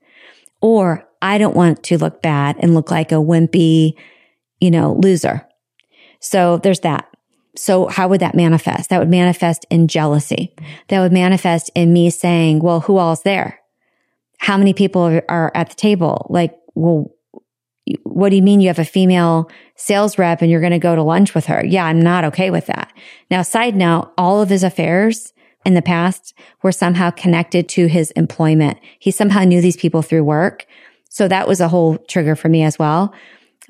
Or 0.61 1.07
I 1.23 1.39
don't 1.39 1.57
want 1.57 1.83
to 1.85 1.97
look 1.97 2.21
bad 2.21 2.57
and 2.59 2.75
look 2.75 2.91
like 2.91 3.13
a 3.13 3.17
wimpy, 3.17 3.95
you 4.61 4.71
know, 4.71 4.93
loser. 4.95 5.47
So 6.21 6.59
there's 6.59 6.81
that. 6.81 7.09
So 7.57 7.87
how 7.87 8.09
would 8.09 8.21
that 8.21 8.35
manifest? 8.35 8.91
That 8.91 8.99
would 8.99 9.11
manifest 9.11 9.65
in 9.71 9.89
jealousy. 9.89 10.55
That 10.89 11.01
would 11.01 11.13
manifest 11.13 11.71
in 11.75 11.93
me 11.93 12.11
saying, 12.11 12.61
well, 12.61 12.81
who 12.81 12.99
all's 12.99 13.23
there? 13.23 13.61
How 14.39 14.57
many 14.57 14.73
people 14.73 15.21
are 15.29 15.53
at 15.55 15.69
the 15.71 15.77
table? 15.77 16.27
Like, 16.29 16.55
well, 16.75 17.15
what 18.05 18.31
do 18.31 18.37
you 18.37 18.43
mean 18.43 18.61
you 18.61 18.69
have 18.69 18.79
a 18.79 18.85
female 18.85 19.51
sales 19.77 20.19
rep 20.19 20.41
and 20.41 20.51
you're 20.51 20.61
going 20.61 20.73
to 20.73 20.79
go 20.79 20.95
to 20.95 21.03
lunch 21.03 21.35
with 21.35 21.47
her? 21.47 21.65
Yeah, 21.65 21.85
I'm 21.85 22.01
not 22.01 22.25
okay 22.25 22.51
with 22.51 22.67
that. 22.67 22.93
Now, 23.31 23.43
side 23.43 23.77
note, 23.77 24.13
all 24.17 24.41
of 24.41 24.49
his 24.49 24.65
affairs 24.65 25.33
in 25.65 25.75
the 25.75 25.83
past 25.83 26.35
were 26.63 26.73
somehow 26.73 27.11
connected 27.11 27.69
to 27.71 27.87
his 27.87 28.11
employment. 28.13 28.79
He 28.99 29.11
somehow 29.11 29.45
knew 29.45 29.61
these 29.61 29.77
people 29.77 30.03
through 30.03 30.25
work. 30.25 30.67
So 31.13 31.29
that 31.29 31.47
was 31.47 31.61
a 31.61 31.69
whole 31.69 31.99
trigger 32.09 32.35
for 32.35 32.49
me 32.49 32.63
as 32.63 32.79
well. 32.79 33.15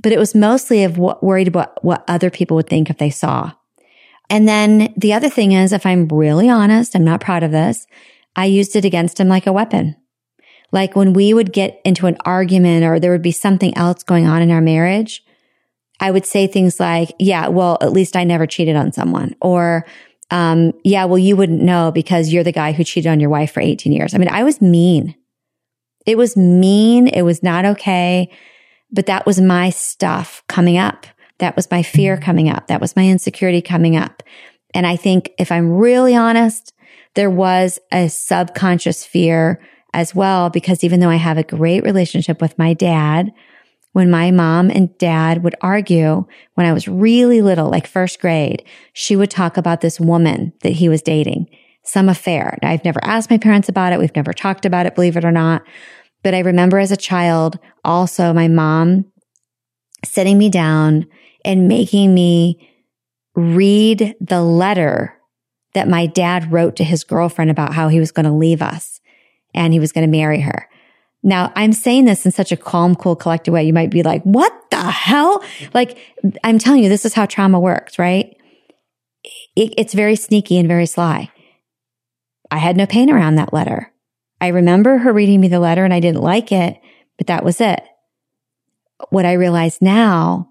But 0.01 0.13
it 0.13 0.19
was 0.19 0.33
mostly 0.33 0.85
of 0.85 0.97
what 0.97 1.25
worried 1.25 1.49
about 1.49 1.83
what 1.83 2.05
other 2.07 2.31
people 2.31 2.55
would 2.55 2.69
think 2.69 2.89
if 2.89 2.99
they 2.99 3.11
saw. 3.11 3.51
And 4.31 4.49
then 4.49 4.95
the 4.97 5.13
other 5.13 5.29
thing 5.29 5.51
is, 5.51 5.73
if 5.73 5.85
I'm 5.85 6.07
really 6.07 6.49
honest, 6.49 6.95
I'm 6.95 7.03
not 7.03 7.21
proud 7.21 7.43
of 7.43 7.51
this. 7.51 7.89
I 8.37 8.45
used 8.45 8.77
it 8.77 8.85
against 8.85 9.19
him 9.19 9.27
like 9.27 9.49
a 9.49 9.53
weapon. 9.53 9.97
Like 10.71 10.95
when 10.95 11.15
we 11.15 11.35
would 11.35 11.53
get 11.53 11.81
into 11.85 12.07
an 12.07 12.17
argument 12.25 12.85
or 12.85 13.01
there 13.01 13.11
would 13.11 13.23
be 13.23 13.33
something 13.33 13.77
else 13.77 14.05
going 14.05 14.27
on 14.27 14.41
in 14.41 14.53
our 14.53 14.63
marriage, 14.63 15.25
I 15.99 16.13
would 16.13 16.25
say 16.25 16.47
things 16.47 16.79
like, 16.79 17.13
yeah, 17.19 17.49
well, 17.49 17.77
at 17.81 17.93
least 17.93 18.15
I 18.15 18.23
never 18.23 18.47
cheated 18.47 18.77
on 18.77 18.93
someone 18.93 19.35
or, 19.41 19.85
um, 20.31 20.73
yeah, 20.85 21.07
well, 21.07 21.19
you 21.19 21.37
wouldn't 21.37 21.61
know 21.61 21.91
because 21.91 22.33
you're 22.33 22.45
the 22.45 22.53
guy 22.53 22.71
who 22.71 22.85
cheated 22.85 23.11
on 23.11 23.19
your 23.19 23.31
wife 23.31 23.53
for 23.53 23.61
18 23.61 23.93
years. 23.93 24.15
I 24.15 24.19
mean, 24.19 24.29
I 24.29 24.45
was 24.45 24.63
mean. 24.63 25.17
It 26.07 26.19
was 26.19 26.37
mean. 26.37 27.09
It 27.09 27.23
was 27.23 27.43
not 27.43 27.65
okay. 27.65 28.31
But 28.91 29.07
that 29.07 29.27
was 29.27 29.41
my 29.41 29.71
stuff 29.71 30.43
coming 30.49 30.79
up. 30.79 31.07
That 31.39 31.57
was 31.57 31.71
my 31.71 31.83
fear 31.83 32.15
mm-hmm. 32.17 32.25
coming 32.25 32.49
up. 32.49 32.69
That 32.69 32.81
was 32.81 32.95
my 32.95 33.07
insecurity 33.07 33.63
coming 33.63 33.97
up. 33.97 34.23
And 34.75 34.87
I 34.87 34.97
think 34.97 35.33
if 35.39 35.51
I'm 35.51 35.73
really 35.73 36.15
honest, 36.15 36.73
there 37.15 37.31
was 37.31 37.79
a 37.91 38.09
subconscious 38.09 39.05
fear 39.05 39.61
as 39.93 40.15
well, 40.15 40.49
because 40.49 40.83
even 40.83 41.01
though 41.01 41.11
I 41.11 41.17
have 41.17 41.37
a 41.37 41.43
great 41.43 41.85
relationship 41.85 42.41
with 42.41 42.59
my 42.59 42.73
dad, 42.73 43.33
when 43.93 44.11
my 44.11 44.31
mom 44.31 44.71
and 44.71 44.97
dad 44.97 45.43
would 45.45 45.55
argue 45.61 46.25
when 46.55 46.67
I 46.67 46.73
was 46.73 46.89
really 46.89 47.43
little, 47.43 47.71
like 47.71 47.87
first 47.87 48.21
grade, 48.21 48.65
she 48.95 49.17
would 49.17 49.31
talk 49.31 49.59
about 49.59 49.83
this 49.83 50.01
woman 50.01 50.55
that 50.63 50.73
he 50.73 50.89
was 50.89 51.03
dating, 51.03 51.49
some 51.85 52.09
affair. 52.09 52.59
Now, 52.63 52.71
I've 52.71 52.85
never 52.85 53.03
asked 53.05 53.31
my 53.31 53.39
parents 53.39 53.69
about 53.69 53.93
it. 53.93 53.99
We've 53.99 54.15
never 54.15 54.33
talked 54.33 54.65
about 54.65 54.87
it, 54.87 54.95
believe 54.95 55.17
it 55.17 55.25
or 55.25 55.33
not. 55.33 55.63
But 56.23 56.35
I 56.35 56.41
remember 56.41 56.79
as 56.79 56.93
a 56.93 56.97
child, 56.97 57.59
also 57.85 58.33
my 58.33 58.49
mom 58.49 59.07
sitting 60.05 60.39
me 60.39 60.49
down 60.49 61.07
and 61.45 61.69
making 61.69 62.15
me 62.15 62.69
read 63.35 64.15
the 64.21 64.43
letter 64.43 65.19
that 65.75 65.89
my 65.89 66.07
dad 66.07 66.53
wrote 66.53 66.77
to 66.77 66.85
his 66.85 67.03
girlfriend 67.03 67.51
about 67.51 67.73
how 67.73 67.89
he 67.89 67.99
was 67.99 68.13
going 68.13 68.27
to 68.27 68.33
leave 68.33 68.63
us 68.63 69.01
and 69.55 69.73
he 69.73 69.81
was 69.81 69.93
going 69.93 70.07
to 70.07 70.11
marry 70.11 70.41
her. 70.41 70.69
Now 71.23 71.53
I'm 71.55 71.73
saying 71.73 72.05
this 72.05 72.27
in 72.27 72.33
such 72.33 72.53
a 72.53 72.57
calm, 72.57 72.95
cool, 72.95 73.17
collected 73.17 73.53
way. 73.53 73.65
You 73.65 73.73
might 73.73 73.91
be 73.91 74.03
like, 74.03 74.23
what 74.23 74.53
the 74.71 74.77
hell? 74.77 75.43
Like 75.73 75.99
I'm 76.45 76.59
telling 76.59 76.83
you, 76.83 76.89
this 76.89 77.05
is 77.05 77.15
how 77.15 77.27
trauma 77.27 77.59
works, 77.59 77.99
right? 77.99 78.37
It, 79.57 79.73
it's 79.79 79.95
very 79.95 80.17
sneaky 80.17 80.59
and 80.59 80.69
very 80.69 80.87
sly. 80.87 81.31
I 82.53 82.59
had 82.59 82.77
no 82.77 82.85
pain 82.85 83.11
around 83.11 83.37
that 83.37 83.55
letter. 83.55 83.91
I 84.39 84.49
remember 84.49 84.99
her 84.99 85.13
reading 85.13 85.41
me 85.41 85.49
the 85.49 85.59
letter 85.59 85.87
and 85.87 85.95
I 85.95 86.01
didn't 86.01 86.21
like 86.21 86.53
it, 86.53 86.79
but 87.17 87.29
that 87.29 87.45
was 87.45 87.63
it. 87.63 87.83
What 89.09 89.25
I 89.25 89.33
realize 89.33 89.81
now 89.81 90.51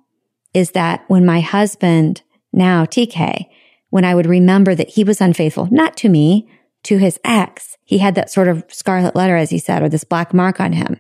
is 0.51 0.71
that 0.71 1.03
when 1.09 1.27
my 1.27 1.41
husband, 1.41 2.23
now 2.51 2.85
TK, 2.85 3.45
when 3.91 4.03
I 4.03 4.15
would 4.15 4.25
remember 4.25 4.73
that 4.73 4.89
he 4.89 5.03
was 5.03 5.21
unfaithful, 5.21 5.67
not 5.69 5.95
to 5.97 6.09
me, 6.09 6.49
to 6.83 6.97
his 6.97 7.19
ex, 7.23 7.77
he 7.83 7.99
had 7.99 8.15
that 8.15 8.31
sort 8.31 8.47
of 8.47 8.63
scarlet 8.69 9.15
letter, 9.15 9.35
as 9.35 9.51
he 9.51 9.59
said, 9.59 9.83
or 9.83 9.89
this 9.89 10.03
black 10.03 10.33
mark 10.33 10.59
on 10.59 10.73
him. 10.73 10.99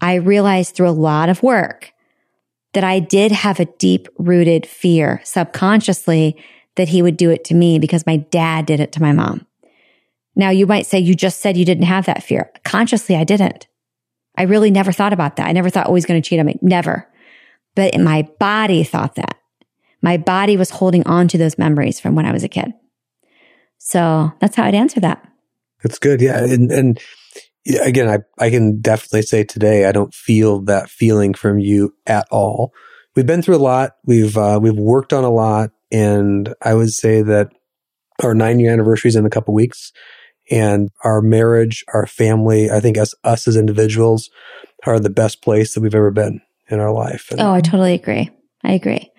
I 0.00 0.14
realized 0.14 0.74
through 0.74 0.88
a 0.88 0.92
lot 0.92 1.28
of 1.28 1.42
work 1.42 1.92
that 2.72 2.84
I 2.84 3.00
did 3.00 3.32
have 3.32 3.60
a 3.60 3.66
deep 3.66 4.08
rooted 4.18 4.64
fear 4.64 5.20
subconsciously 5.24 6.42
that 6.76 6.88
he 6.88 7.02
would 7.02 7.18
do 7.18 7.28
it 7.28 7.44
to 7.44 7.54
me 7.54 7.78
because 7.78 8.06
my 8.06 8.16
dad 8.16 8.64
did 8.64 8.80
it 8.80 8.92
to 8.92 9.02
my 9.02 9.12
mom. 9.12 9.46
Now 10.34 10.50
you 10.50 10.66
might 10.66 10.86
say 10.86 10.98
you 10.98 11.14
just 11.14 11.40
said 11.40 11.56
you 11.56 11.64
didn't 11.64 11.84
have 11.84 12.06
that 12.06 12.22
fear. 12.22 12.50
Consciously, 12.64 13.16
I 13.16 13.24
didn't. 13.24 13.66
I 14.36 14.42
really 14.42 14.70
never 14.70 14.92
thought 14.92 15.12
about 15.12 15.36
that. 15.36 15.46
I 15.46 15.52
never 15.52 15.68
thought, 15.68 15.88
oh, 15.88 15.94
he's 15.94 16.06
going 16.06 16.20
to 16.20 16.26
cheat 16.26 16.40
on 16.40 16.46
me. 16.46 16.58
Never. 16.62 17.08
But 17.74 17.98
my 17.98 18.28
body 18.38 18.82
thought 18.82 19.16
that. 19.16 19.38
My 20.00 20.16
body 20.16 20.56
was 20.56 20.70
holding 20.70 21.06
on 21.06 21.28
to 21.28 21.38
those 21.38 21.58
memories 21.58 22.00
from 22.00 22.14
when 22.14 22.26
I 22.26 22.32
was 22.32 22.42
a 22.42 22.48
kid. 22.48 22.72
So 23.78 24.32
that's 24.40 24.56
how 24.56 24.64
I'd 24.64 24.74
answer 24.74 25.00
that. 25.00 25.26
That's 25.82 25.98
good. 25.98 26.20
Yeah. 26.20 26.42
And, 26.42 26.70
and 26.70 27.00
again, 27.82 28.08
I, 28.08 28.18
I 28.42 28.50
can 28.50 28.80
definitely 28.80 29.22
say 29.22 29.44
today, 29.44 29.84
I 29.86 29.92
don't 29.92 30.14
feel 30.14 30.60
that 30.62 30.88
feeling 30.88 31.34
from 31.34 31.58
you 31.58 31.94
at 32.06 32.26
all. 32.30 32.72
We've 33.14 33.26
been 33.26 33.42
through 33.42 33.56
a 33.56 33.58
lot. 33.58 33.92
We've, 34.04 34.36
uh, 34.36 34.58
we've 34.62 34.76
worked 34.76 35.12
on 35.12 35.24
a 35.24 35.30
lot. 35.30 35.70
And 35.90 36.54
I 36.62 36.74
would 36.74 36.92
say 36.92 37.22
that 37.22 37.52
our 38.22 38.34
nine 38.34 38.60
year 38.60 38.72
anniversary 38.72 39.10
is 39.10 39.16
in 39.16 39.26
a 39.26 39.30
couple 39.30 39.52
weeks 39.52 39.92
and 40.52 40.90
our 41.02 41.22
marriage, 41.22 41.82
our 41.94 42.06
family, 42.06 42.70
I 42.70 42.78
think 42.78 42.98
us, 42.98 43.14
us 43.24 43.48
as 43.48 43.56
individuals 43.56 44.28
are 44.86 45.00
the 45.00 45.10
best 45.10 45.42
place 45.42 45.72
that 45.72 45.80
we've 45.80 45.94
ever 45.94 46.10
been 46.10 46.42
in 46.68 46.78
our 46.78 46.92
life. 46.92 47.30
And 47.30 47.40
oh, 47.40 47.54
I 47.54 47.62
totally 47.62 47.94
agree. 47.94 48.30
I 48.62 48.72
agree. 48.72 49.10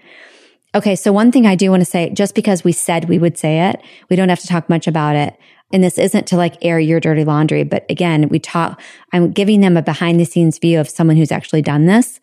Okay. 0.75 0.95
So 0.95 1.11
one 1.11 1.31
thing 1.31 1.47
I 1.47 1.55
do 1.55 1.71
want 1.71 1.81
to 1.81 1.89
say, 1.89 2.11
just 2.11 2.35
because 2.35 2.63
we 2.63 2.71
said 2.71 3.09
we 3.09 3.17
would 3.17 3.37
say 3.37 3.69
it, 3.69 3.81
we 4.09 4.15
don't 4.15 4.29
have 4.29 4.39
to 4.41 4.47
talk 4.47 4.69
much 4.69 4.87
about 4.87 5.15
it. 5.15 5.35
And 5.71 5.83
this 5.83 5.97
isn't 5.97 6.27
to 6.27 6.37
like 6.37 6.63
air 6.63 6.79
your 6.79 6.99
dirty 6.99 7.23
laundry, 7.23 7.63
but 7.63 7.83
again, 7.89 8.29
we 8.29 8.37
talk, 8.37 8.79
I'm 9.11 9.31
giving 9.31 9.61
them 9.61 9.75
a 9.75 9.81
behind 9.81 10.19
the 10.19 10.25
scenes 10.25 10.59
view 10.59 10.79
of 10.79 10.87
someone 10.87 11.17
who's 11.17 11.31
actually 11.31 11.63
done 11.63 11.87
this. 11.87 12.19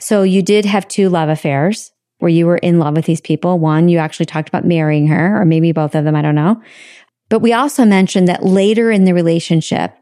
So 0.00 0.22
you 0.22 0.40
did 0.40 0.64
have 0.66 0.86
two 0.86 1.08
love 1.08 1.28
affairs 1.28 1.90
where 2.18 2.28
you 2.28 2.46
were 2.46 2.58
in 2.58 2.78
love 2.78 2.94
with 2.94 3.06
these 3.06 3.20
people. 3.20 3.58
One, 3.58 3.88
you 3.88 3.98
actually 3.98 4.26
talked 4.26 4.48
about 4.48 4.64
marrying 4.64 5.08
her, 5.08 5.40
or 5.40 5.44
maybe 5.44 5.72
both 5.72 5.94
of 5.94 6.04
them. 6.04 6.14
I 6.14 6.22
don't 6.22 6.34
know. 6.34 6.62
But 7.28 7.40
we 7.40 7.52
also 7.52 7.84
mentioned 7.84 8.28
that 8.28 8.44
later 8.44 8.90
in 8.90 9.04
the 9.04 9.14
relationship, 9.14 9.94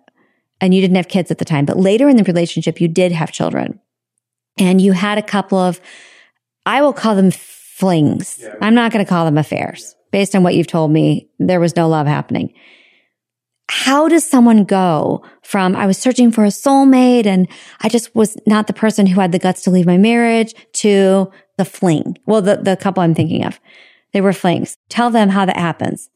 and 0.60 0.74
you 0.74 0.80
didn't 0.80 0.96
have 0.96 1.08
kids 1.08 1.30
at 1.30 1.38
the 1.38 1.44
time, 1.44 1.64
but 1.64 1.78
later 1.78 2.08
in 2.08 2.16
the 2.16 2.24
relationship, 2.24 2.80
you 2.80 2.88
did 2.88 3.12
have 3.12 3.32
children 3.32 3.80
and 4.58 4.80
you 4.80 4.92
had 4.92 5.18
a 5.18 5.22
couple 5.22 5.58
of, 5.58 5.80
I 6.66 6.82
will 6.82 6.92
call 6.92 7.14
them 7.14 7.30
flings. 7.30 8.38
Yeah. 8.40 8.54
I'm 8.60 8.74
not 8.74 8.92
going 8.92 9.04
to 9.04 9.08
call 9.08 9.24
them 9.24 9.38
affairs. 9.38 9.94
Based 10.10 10.36
on 10.36 10.42
what 10.42 10.54
you've 10.54 10.68
told 10.68 10.92
me, 10.92 11.28
there 11.38 11.60
was 11.60 11.74
no 11.74 11.88
love 11.88 12.06
happening. 12.06 12.54
How 13.68 14.08
does 14.08 14.24
someone 14.24 14.64
go 14.64 15.24
from 15.42 15.74
I 15.74 15.86
was 15.86 15.98
searching 15.98 16.30
for 16.30 16.44
a 16.44 16.48
soulmate 16.48 17.26
and 17.26 17.48
I 17.80 17.88
just 17.88 18.14
was 18.14 18.36
not 18.46 18.66
the 18.66 18.72
person 18.72 19.06
who 19.06 19.20
had 19.20 19.32
the 19.32 19.38
guts 19.38 19.62
to 19.62 19.70
leave 19.70 19.86
my 19.86 19.98
marriage 19.98 20.54
to 20.74 21.32
the 21.56 21.64
fling? 21.64 22.18
Well, 22.26 22.42
the, 22.42 22.58
the 22.58 22.76
couple 22.76 23.02
I'm 23.02 23.14
thinking 23.14 23.44
of, 23.44 23.58
they 24.12 24.20
were 24.20 24.32
flings. 24.32 24.76
Tell 24.88 25.10
them 25.10 25.30
how 25.30 25.46
that 25.46 25.56
happens. 25.56 26.10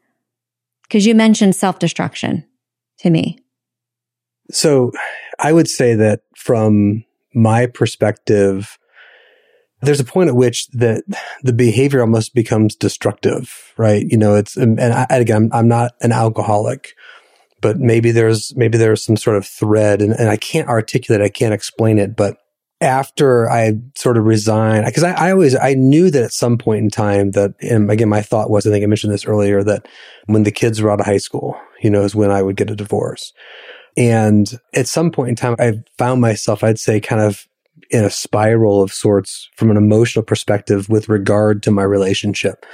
Cause 0.91 1.05
you 1.05 1.15
mentioned 1.15 1.55
self 1.55 1.79
destruction 1.79 2.45
to 3.01 3.11
me. 3.11 3.39
So 4.51 4.93
I 5.39 5.53
would 5.53 5.69
say 5.69 5.95
that 5.95 6.23
from 6.35 7.05
my 7.35 7.67
perspective, 7.67 8.79
there's 9.81 10.01
a 10.01 10.05
point 10.05 10.29
at 10.29 10.37
which 10.37 10.69
the 10.69 11.03
the 11.43 11.53
behavior 11.53 12.01
almost 12.01 12.35
becomes 12.35 12.75
destructive, 12.75 13.73
right? 13.77 14.05
You 14.09 14.17
know, 14.17 14.35
it's 14.35 14.57
and 14.57 14.81
I, 14.81 15.07
again, 15.11 15.51
I'm 15.53 15.69
not 15.69 15.93
an 16.01 16.13
alcoholic, 16.13 16.95
but 17.61 17.79
maybe 17.79 18.11
there's 18.11 18.55
maybe 18.57 18.79
there's 18.79 19.05
some 19.05 19.17
sort 19.17 19.37
of 19.37 19.47
thread, 19.47 20.03
and, 20.03 20.13
and 20.13 20.29
I 20.29 20.37
can't 20.37 20.69
articulate, 20.69 21.23
I 21.23 21.29
can't 21.29 21.55
explain 21.55 21.99
it, 21.99 22.17
but 22.17 22.39
after 22.81 23.51
I 23.51 23.73
sort 23.97 24.17
of 24.17 24.25
resigned, 24.25 24.87
because 24.87 25.03
I, 25.03 25.13
I, 25.13 25.33
always 25.33 25.57
I 25.57 25.75
knew 25.75 26.11
that 26.11 26.23
at 26.23 26.33
some 26.33 26.59
point 26.59 26.85
in 26.85 26.91
time 26.91 27.33
that, 27.33 27.55
and 27.61 27.91
again, 27.91 28.09
my 28.09 28.23
thought 28.23 28.51
was, 28.51 28.67
I 28.67 28.71
think 28.71 28.85
I 28.85 28.87
mentioned 28.87 29.13
this 29.13 29.27
earlier, 29.27 29.65
that 29.65 29.89
when 30.27 30.45
the 30.45 30.53
kids 30.53 30.81
were 30.81 30.91
out 30.91 31.01
of 31.01 31.07
high 31.07 31.19
school, 31.19 31.61
you 31.81 31.91
know, 31.91 32.05
is 32.05 32.15
when 32.15 32.31
I 32.31 32.43
would 32.43 32.57
get 32.57 32.71
a 32.71 32.77
divorce. 32.77 33.33
And 33.97 34.49
at 34.75 34.87
some 34.87 35.11
point 35.11 35.31
in 35.31 35.37
time, 35.37 35.57
I 35.59 35.83
found 35.97 36.21
myself, 36.21 36.63
I'd 36.63 36.79
say, 36.79 37.01
kind 37.01 37.21
of 37.21 37.49
in 37.91 38.05
a 38.05 38.11
spiral 38.11 38.83
of 38.83 38.93
sorts 38.93 39.49
from 39.57 39.71
an 39.71 39.77
emotional 39.77 40.23
perspective 40.23 40.89
with 40.89 41.09
regard 41.09 41.63
to 41.65 41.71
my 41.71 41.83
relationship. 41.83 42.65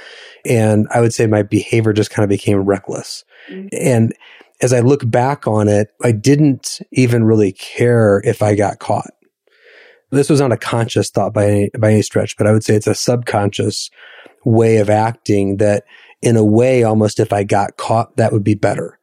And 0.45 0.87
I 0.91 1.01
would 1.01 1.13
say 1.13 1.25
my 1.25 1.41
behavior 1.41 1.93
just 1.93 2.11
kind 2.11 2.23
of 2.23 2.29
became 2.29 2.59
reckless. 2.59 3.23
Mm-hmm. 3.49 3.67
And 3.71 4.13
as 4.61 4.73
I 4.73 4.81
look 4.81 5.09
back 5.09 5.47
on 5.47 5.67
it, 5.67 5.89
I 6.03 6.11
didn't 6.11 6.79
even 6.91 7.23
really 7.23 7.53
care 7.53 8.21
if 8.23 8.43
I 8.43 8.55
got 8.55 8.79
caught. 8.79 9.11
This 10.15 10.29
was 10.29 10.41
not 10.41 10.51
a 10.51 10.57
conscious 10.57 11.09
thought 11.09 11.33
by 11.33 11.45
any, 11.45 11.71
by 11.77 11.91
any 11.91 12.01
stretch, 12.01 12.37
but 12.37 12.47
I 12.47 12.51
would 12.51 12.63
say 12.63 12.75
it's 12.75 12.87
a 12.87 12.95
subconscious 12.95 13.89
way 14.43 14.77
of 14.77 14.89
acting 14.89 15.57
that 15.57 15.83
in 16.21 16.35
a 16.35 16.43
way, 16.43 16.83
almost 16.83 17.19
if 17.19 17.31
I 17.33 17.43
got 17.43 17.77
caught, 17.77 18.15
that 18.17 18.31
would 18.31 18.43
be 18.43 18.55
better 18.55 18.99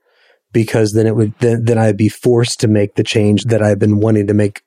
because 0.52 0.92
then 0.92 1.06
it 1.06 1.16
would, 1.16 1.34
then, 1.38 1.64
then 1.64 1.78
I'd 1.78 1.96
be 1.96 2.08
forced 2.08 2.60
to 2.60 2.68
make 2.68 2.96
the 2.96 3.04
change 3.04 3.44
that 3.44 3.62
I've 3.62 3.78
been 3.78 4.00
wanting 4.00 4.26
to 4.26 4.34
make 4.34 4.62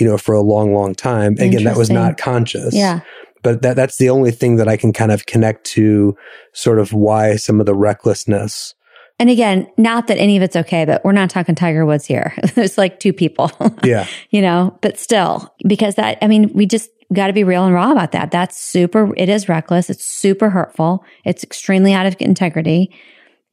you 0.00 0.06
know, 0.06 0.16
for 0.16 0.34
a 0.34 0.40
long, 0.40 0.74
long 0.74 0.94
time. 0.94 1.34
Again, 1.38 1.64
that 1.64 1.76
was 1.76 1.90
not 1.90 2.16
conscious. 2.16 2.74
Yeah. 2.74 3.00
But 3.42 3.62
that, 3.62 3.76
that's 3.76 3.98
the 3.98 4.10
only 4.10 4.30
thing 4.30 4.56
that 4.56 4.68
I 4.68 4.76
can 4.76 4.92
kind 4.92 5.12
of 5.12 5.26
connect 5.26 5.64
to 5.66 6.16
sort 6.52 6.78
of 6.78 6.92
why 6.92 7.36
some 7.36 7.60
of 7.60 7.66
the 7.66 7.74
recklessness. 7.74 8.74
And 9.20 9.28
again, 9.28 9.70
not 9.76 10.06
that 10.06 10.16
any 10.16 10.38
of 10.38 10.42
it's 10.42 10.56
okay, 10.56 10.86
but 10.86 11.04
we're 11.04 11.12
not 11.12 11.28
talking 11.28 11.54
Tiger 11.54 11.84
Woods 11.84 12.06
here. 12.06 12.34
There's 12.54 12.78
like 12.78 12.98
two 12.98 13.12
people. 13.12 13.52
Yeah. 13.84 14.06
you 14.30 14.42
know, 14.42 14.76
but 14.82 14.98
still, 14.98 15.54
because 15.66 15.94
that, 15.94 16.18
I 16.22 16.26
mean, 16.26 16.50
we 16.54 16.66
just 16.66 16.90
got 17.12 17.26
to 17.28 17.32
be 17.32 17.44
real 17.44 17.64
and 17.64 17.74
raw 17.74 17.92
about 17.92 18.12
that. 18.12 18.30
That's 18.30 18.58
super, 18.58 19.12
it 19.16 19.28
is 19.28 19.48
reckless. 19.48 19.90
It's 19.90 20.04
super 20.04 20.50
hurtful. 20.50 21.04
It's 21.24 21.42
extremely 21.42 21.92
out 21.92 22.06
of 22.06 22.16
integrity. 22.18 22.94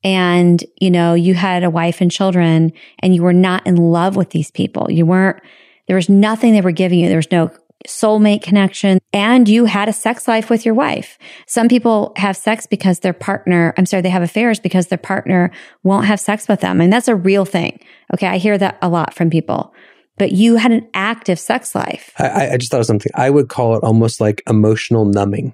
And, 0.04 0.64
you 0.80 0.92
know, 0.92 1.14
you 1.14 1.34
had 1.34 1.64
a 1.64 1.70
wife 1.70 2.02
and 2.02 2.12
children 2.12 2.72
and 3.00 3.16
you 3.16 3.24
were 3.24 3.34
not 3.34 3.66
in 3.66 3.76
love 3.76 4.16
with 4.16 4.30
these 4.32 4.52
people. 4.52 4.92
You 4.92 5.06
weren't, 5.06 5.42
there 5.88 5.96
was 5.96 6.10
nothing 6.10 6.54
they 6.54 6.62
were 6.62 6.72
giving 6.72 7.00
you. 7.00 7.08
There 7.08 7.18
was 7.18 7.32
no 7.32 7.52
soulmate 7.86 8.42
connection 8.42 9.00
and 9.14 9.48
you 9.48 9.66
had 9.66 9.88
a 9.88 9.94
sex 9.94 10.28
life 10.28 10.50
with 10.50 10.66
your 10.66 10.74
wife. 10.74 11.18
Some 11.46 11.68
people 11.68 12.14
have 12.16 12.36
sex 12.36 12.66
because 12.66 13.00
their 13.00 13.14
partner, 13.14 13.74
I'm 13.78 13.86
sorry, 13.86 14.02
they 14.02 14.10
have 14.10 14.24
affairs 14.24 14.60
because 14.60 14.88
their 14.88 14.98
partner 14.98 15.52
won't 15.84 16.06
have 16.06 16.20
sex 16.20 16.48
with 16.48 16.62
them. 16.62 16.82
And 16.82 16.92
that's 16.92 17.08
a 17.08 17.16
real 17.16 17.46
thing. 17.46 17.80
Okay. 18.14 18.28
I 18.28 18.38
hear 18.38 18.58
that 18.58 18.78
a 18.82 18.90
lot 18.90 19.14
from 19.14 19.30
people, 19.30 19.74
but 20.18 20.32
you 20.32 20.56
had 20.56 20.72
an 20.72 20.88
active 20.94 21.40
sex 21.40 21.76
life. 21.76 22.12
I, 22.18 22.54
I 22.54 22.58
just 22.58 22.72
thought 22.72 22.80
of 22.80 22.88
something. 22.88 23.12
I 23.16 23.30
would 23.30 23.50
call 23.50 23.76
it 23.76 23.84
almost 23.84 24.20
like 24.20 24.42
emotional 24.48 25.06
numbing. 25.06 25.54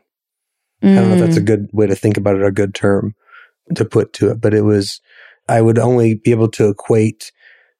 Mm. 0.81 0.91
I 0.91 0.95
don't 0.95 1.09
know 1.09 1.15
if 1.15 1.21
that's 1.21 1.37
a 1.37 1.41
mm. 1.41 1.45
good 1.45 1.69
way 1.73 1.87
to 1.87 1.95
think 1.95 2.17
about 2.17 2.35
it 2.35 2.41
or 2.41 2.45
a 2.45 2.53
good 2.53 2.73
term 2.73 3.15
to 3.75 3.85
put 3.85 4.13
to 4.13 4.31
it, 4.31 4.41
but 4.41 4.53
it 4.53 4.61
was, 4.61 5.01
I 5.49 5.61
would 5.61 5.77
only 5.77 6.15
be 6.15 6.31
able 6.31 6.49
to 6.51 6.69
equate 6.69 7.31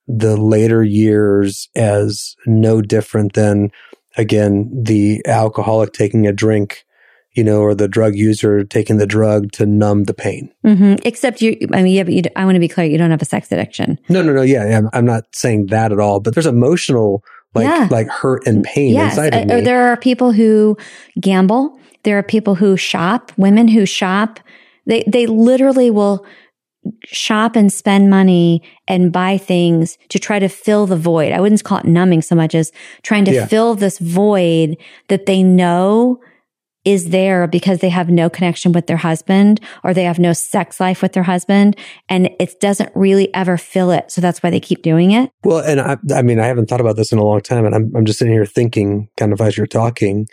the 0.06 0.36
later 0.36 0.84
years 0.84 1.70
as 1.76 2.36
no 2.46 2.82
different 2.82 3.34
than, 3.34 3.72
again, 4.18 4.70
the 4.74 5.22
alcoholic 5.26 5.94
taking 5.94 6.28
a 6.28 6.32
drink, 6.32 6.86
you 7.32 7.44
know, 7.44 7.62
or 7.62 7.74
the 7.74 7.88
drug 7.88 8.16
user 8.16 8.64
taking 8.64 8.98
the 8.98 9.08
drug 9.08 9.52
to 9.54 9.66
numb 9.66 10.04
the 10.04 10.14
pain. 10.14 10.54
Mm-hmm. 10.64 10.96
Except 11.04 11.42
you, 11.42 11.58
I 11.74 11.82
mean, 11.82 11.96
yeah, 11.96 12.04
but 12.04 12.14
you, 12.14 12.22
I 12.36 12.46
want 12.46 12.56
to 12.56 12.60
be 12.60 12.68
clear, 12.68 12.86
you 12.86 12.98
don't 12.98 13.12
have 13.12 13.22
a 13.22 13.26
sex 13.26 13.52
addiction. 13.52 14.00
No, 14.10 14.22
no, 14.22 14.34
no. 14.34 14.44
Yeah, 14.44 14.68
yeah 14.68 14.82
I'm 14.94 15.06
not 15.06 15.24
saying 15.34 15.68
that 15.68 15.92
at 15.92 16.00
all, 16.00 16.20
but 16.20 16.36
there's 16.36 16.46
emotional, 16.46 17.24
like, 17.56 17.66
yeah. 17.66 17.88
like 17.90 18.08
hurt 18.08 18.46
and 18.46 18.64
pain 18.64 18.94
yes. 18.94 19.14
inside 19.14 19.34
of 19.34 19.50
uh, 19.50 19.56
me. 19.56 19.62
There 19.62 19.88
are 19.88 19.98
people 19.98 20.32
who 20.32 20.78
gamble. 21.20 21.80
There 22.04 22.18
are 22.18 22.24
people 22.24 22.56
who 22.56 22.78
shop, 22.78 23.32
women 23.38 23.68
who 23.68 23.86
shop. 23.86 24.40
They, 24.86 25.04
they 25.08 25.26
literally 25.26 25.90
will 25.90 26.26
shop 27.06 27.56
and 27.56 27.72
spend 27.72 28.10
money 28.10 28.62
and 28.88 29.12
buy 29.12 29.38
things 29.38 29.98
to 30.10 30.20
try 30.20 30.40
to 30.40 30.50
fill 30.50 30.86
the 30.86 30.98
void. 30.98 31.32
I 31.32 31.40
wouldn't 31.40 31.64
call 31.64 31.80
it 31.80 31.86
numbing 31.86 32.22
so 32.22 32.36
much 32.36 32.56
as 32.56 32.72
trying 33.02 33.26
to 33.26 33.34
yeah. 33.34 33.46
fill 33.46 33.76
this 33.76 34.00
void 34.00 34.78
that 35.08 35.26
they 35.26 35.44
know 35.44 36.20
is 36.86 37.10
there 37.10 37.48
because 37.48 37.80
they 37.80 37.90
have 37.90 38.10
no 38.10 38.30
connection 38.30 38.74
with 38.74 38.88
their 38.88 38.98
husband 38.98 39.62
or 39.84 39.94
they 39.94 40.04
have 40.04 40.20
no 40.20 40.34
sex 40.34 40.80
life 40.80 41.02
with 41.02 41.14
their 41.14 41.24
husband 41.24 41.78
and 42.10 42.30
it 42.40 42.60
doesn't 42.60 42.92
really 42.94 43.34
ever 43.34 43.58
fill 43.58 43.92
it. 43.92 44.12
So 44.12 44.20
that's 44.20 44.44
why 44.44 44.50
they 44.50 44.60
keep 44.60 44.82
doing 44.82 45.12
it. 45.12 45.32
Well, 45.44 45.60
and 45.60 45.80
I, 45.80 45.98
I 46.14 46.22
mean, 46.22 46.40
I 46.40 46.48
haven't 46.48 46.68
thought 46.68 46.82
about 46.82 46.98
this 46.98 47.12
in 47.14 47.20
a 47.20 47.24
long 47.24 47.42
time 47.42 47.66
and 47.66 47.74
I'm, 47.74 47.92
I'm 47.96 48.06
just 48.06 48.20
sitting 48.20 48.34
here 48.34 48.46
thinking 48.46 49.08
kind 49.18 49.32
of 49.32 49.40
as 49.40 49.56
you're 49.56 49.66
talking 49.66 50.28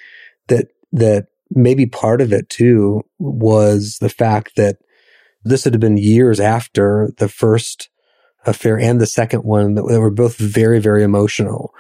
that, 0.49 0.69
that 0.93 1.27
maybe 1.51 1.87
part 1.87 2.21
of 2.21 2.33
it 2.33 2.49
too 2.49 3.03
was 3.19 3.99
the 4.01 4.09
fact 4.09 4.57
that 4.57 4.79
this 5.43 5.65
had 5.65 5.79
been 5.81 5.97
years 5.97 6.41
after 6.41 7.13
the 7.19 7.29
first 7.29 7.89
affair 8.47 8.79
and 8.79 9.01
the 9.01 9.07
second 9.07 9.45
one 9.45 9.75
that 9.75 9.85
were 9.85 10.11
both 10.11 10.37
very, 10.37 10.81
very 10.81 11.03
emotional. 11.03 11.75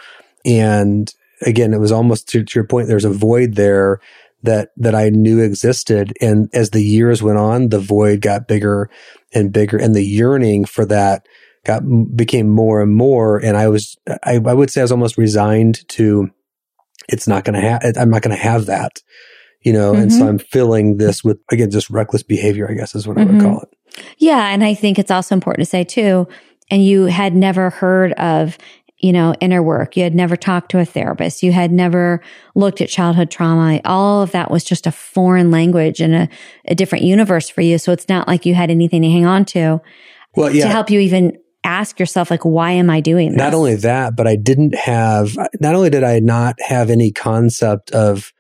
And 0.44 1.12
again, 1.42 1.72
it 1.72 1.80
was 1.80 1.92
almost 1.92 2.28
to, 2.30 2.44
to 2.44 2.58
your 2.58 2.66
point, 2.66 2.88
there's 2.88 3.04
a 3.04 3.10
void 3.10 3.54
there 3.54 4.00
that, 4.42 4.70
that 4.76 4.94
I 4.94 5.10
knew 5.10 5.40
existed. 5.40 6.12
And 6.20 6.48
as 6.52 6.70
the 6.70 6.82
years 6.82 7.22
went 7.22 7.38
on, 7.38 7.68
the 7.68 7.78
void 7.78 8.20
got 8.20 8.48
bigger 8.48 8.90
and 9.32 9.52
bigger 9.52 9.76
and 9.76 9.94
the 9.94 10.04
yearning 10.04 10.64
for 10.64 10.84
that 10.86 11.26
got, 11.64 11.82
became 12.14 12.48
more 12.48 12.82
and 12.82 12.94
more. 12.94 13.38
And 13.38 13.56
I 13.56 13.68
was, 13.68 13.96
I, 14.24 14.36
I 14.36 14.54
would 14.54 14.70
say 14.70 14.80
I 14.80 14.84
was 14.84 14.92
almost 14.92 15.18
resigned 15.18 15.86
to, 15.90 16.30
it's 17.08 17.28
not 17.28 17.44
going 17.44 17.60
to 17.60 17.68
have, 17.68 17.82
I'm 17.98 18.10
not 18.10 18.22
going 18.22 18.36
to 18.36 18.42
have 18.42 18.66
that 18.66 19.02
you 19.62 19.72
know, 19.72 19.92
mm-hmm. 19.92 20.02
and 20.02 20.12
so 20.12 20.20
mm-hmm. 20.20 20.28
I'm 20.28 20.38
filling 20.38 20.96
this 20.96 21.22
with, 21.22 21.38
again, 21.50 21.70
just 21.70 21.90
reckless 21.90 22.22
behavior, 22.22 22.70
I 22.70 22.74
guess 22.74 22.94
is 22.94 23.06
what 23.06 23.16
mm-hmm. 23.16 23.28
I 23.28 23.32
would 23.32 23.42
mm-hmm. 23.42 23.50
call 23.50 23.60
it. 23.62 24.04
Yeah. 24.18 24.48
And 24.48 24.64
I 24.64 24.74
think 24.74 24.98
it's 24.98 25.10
also 25.10 25.34
important 25.34 25.64
to 25.64 25.70
say 25.70 25.84
too, 25.84 26.28
and 26.70 26.84
you 26.84 27.04
had 27.04 27.34
never 27.34 27.70
heard 27.70 28.12
of, 28.12 28.56
you 28.98 29.12
know, 29.12 29.34
inner 29.40 29.62
work. 29.62 29.96
You 29.96 30.02
had 30.02 30.14
never 30.14 30.36
talked 30.36 30.70
to 30.72 30.78
a 30.78 30.84
therapist. 30.84 31.42
You 31.42 31.52
had 31.52 31.72
never 31.72 32.22
looked 32.54 32.80
at 32.80 32.88
childhood 32.88 33.30
trauma. 33.30 33.80
All 33.84 34.22
of 34.22 34.30
that 34.32 34.50
was 34.50 34.62
just 34.62 34.86
a 34.86 34.92
foreign 34.92 35.50
language 35.50 36.00
and 36.00 36.14
a, 36.14 36.28
a 36.66 36.74
different 36.74 37.04
universe 37.04 37.48
for 37.48 37.62
you. 37.62 37.78
So 37.78 37.92
it's 37.92 38.08
not 38.08 38.28
like 38.28 38.44
you 38.46 38.54
had 38.54 38.70
anything 38.70 39.02
to 39.02 39.08
hang 39.08 39.24
on 39.24 39.44
to. 39.46 39.80
Well, 40.36 40.54
yeah. 40.54 40.66
To 40.66 40.68
help 40.68 40.90
you 40.90 41.00
even 41.00 41.38
ask 41.64 41.98
yourself, 41.98 42.30
like, 42.30 42.44
why 42.44 42.72
am 42.72 42.88
I 42.88 43.00
doing 43.00 43.30
this? 43.30 43.38
Not 43.38 43.54
only 43.54 43.74
that, 43.76 44.16
but 44.16 44.26
I 44.26 44.36
didn't 44.36 44.74
have, 44.74 45.36
not 45.60 45.74
only 45.74 45.90
did 45.90 46.04
I 46.04 46.20
not 46.20 46.56
have 46.60 46.90
any 46.90 47.10
concept 47.10 47.90
of, 47.90 48.32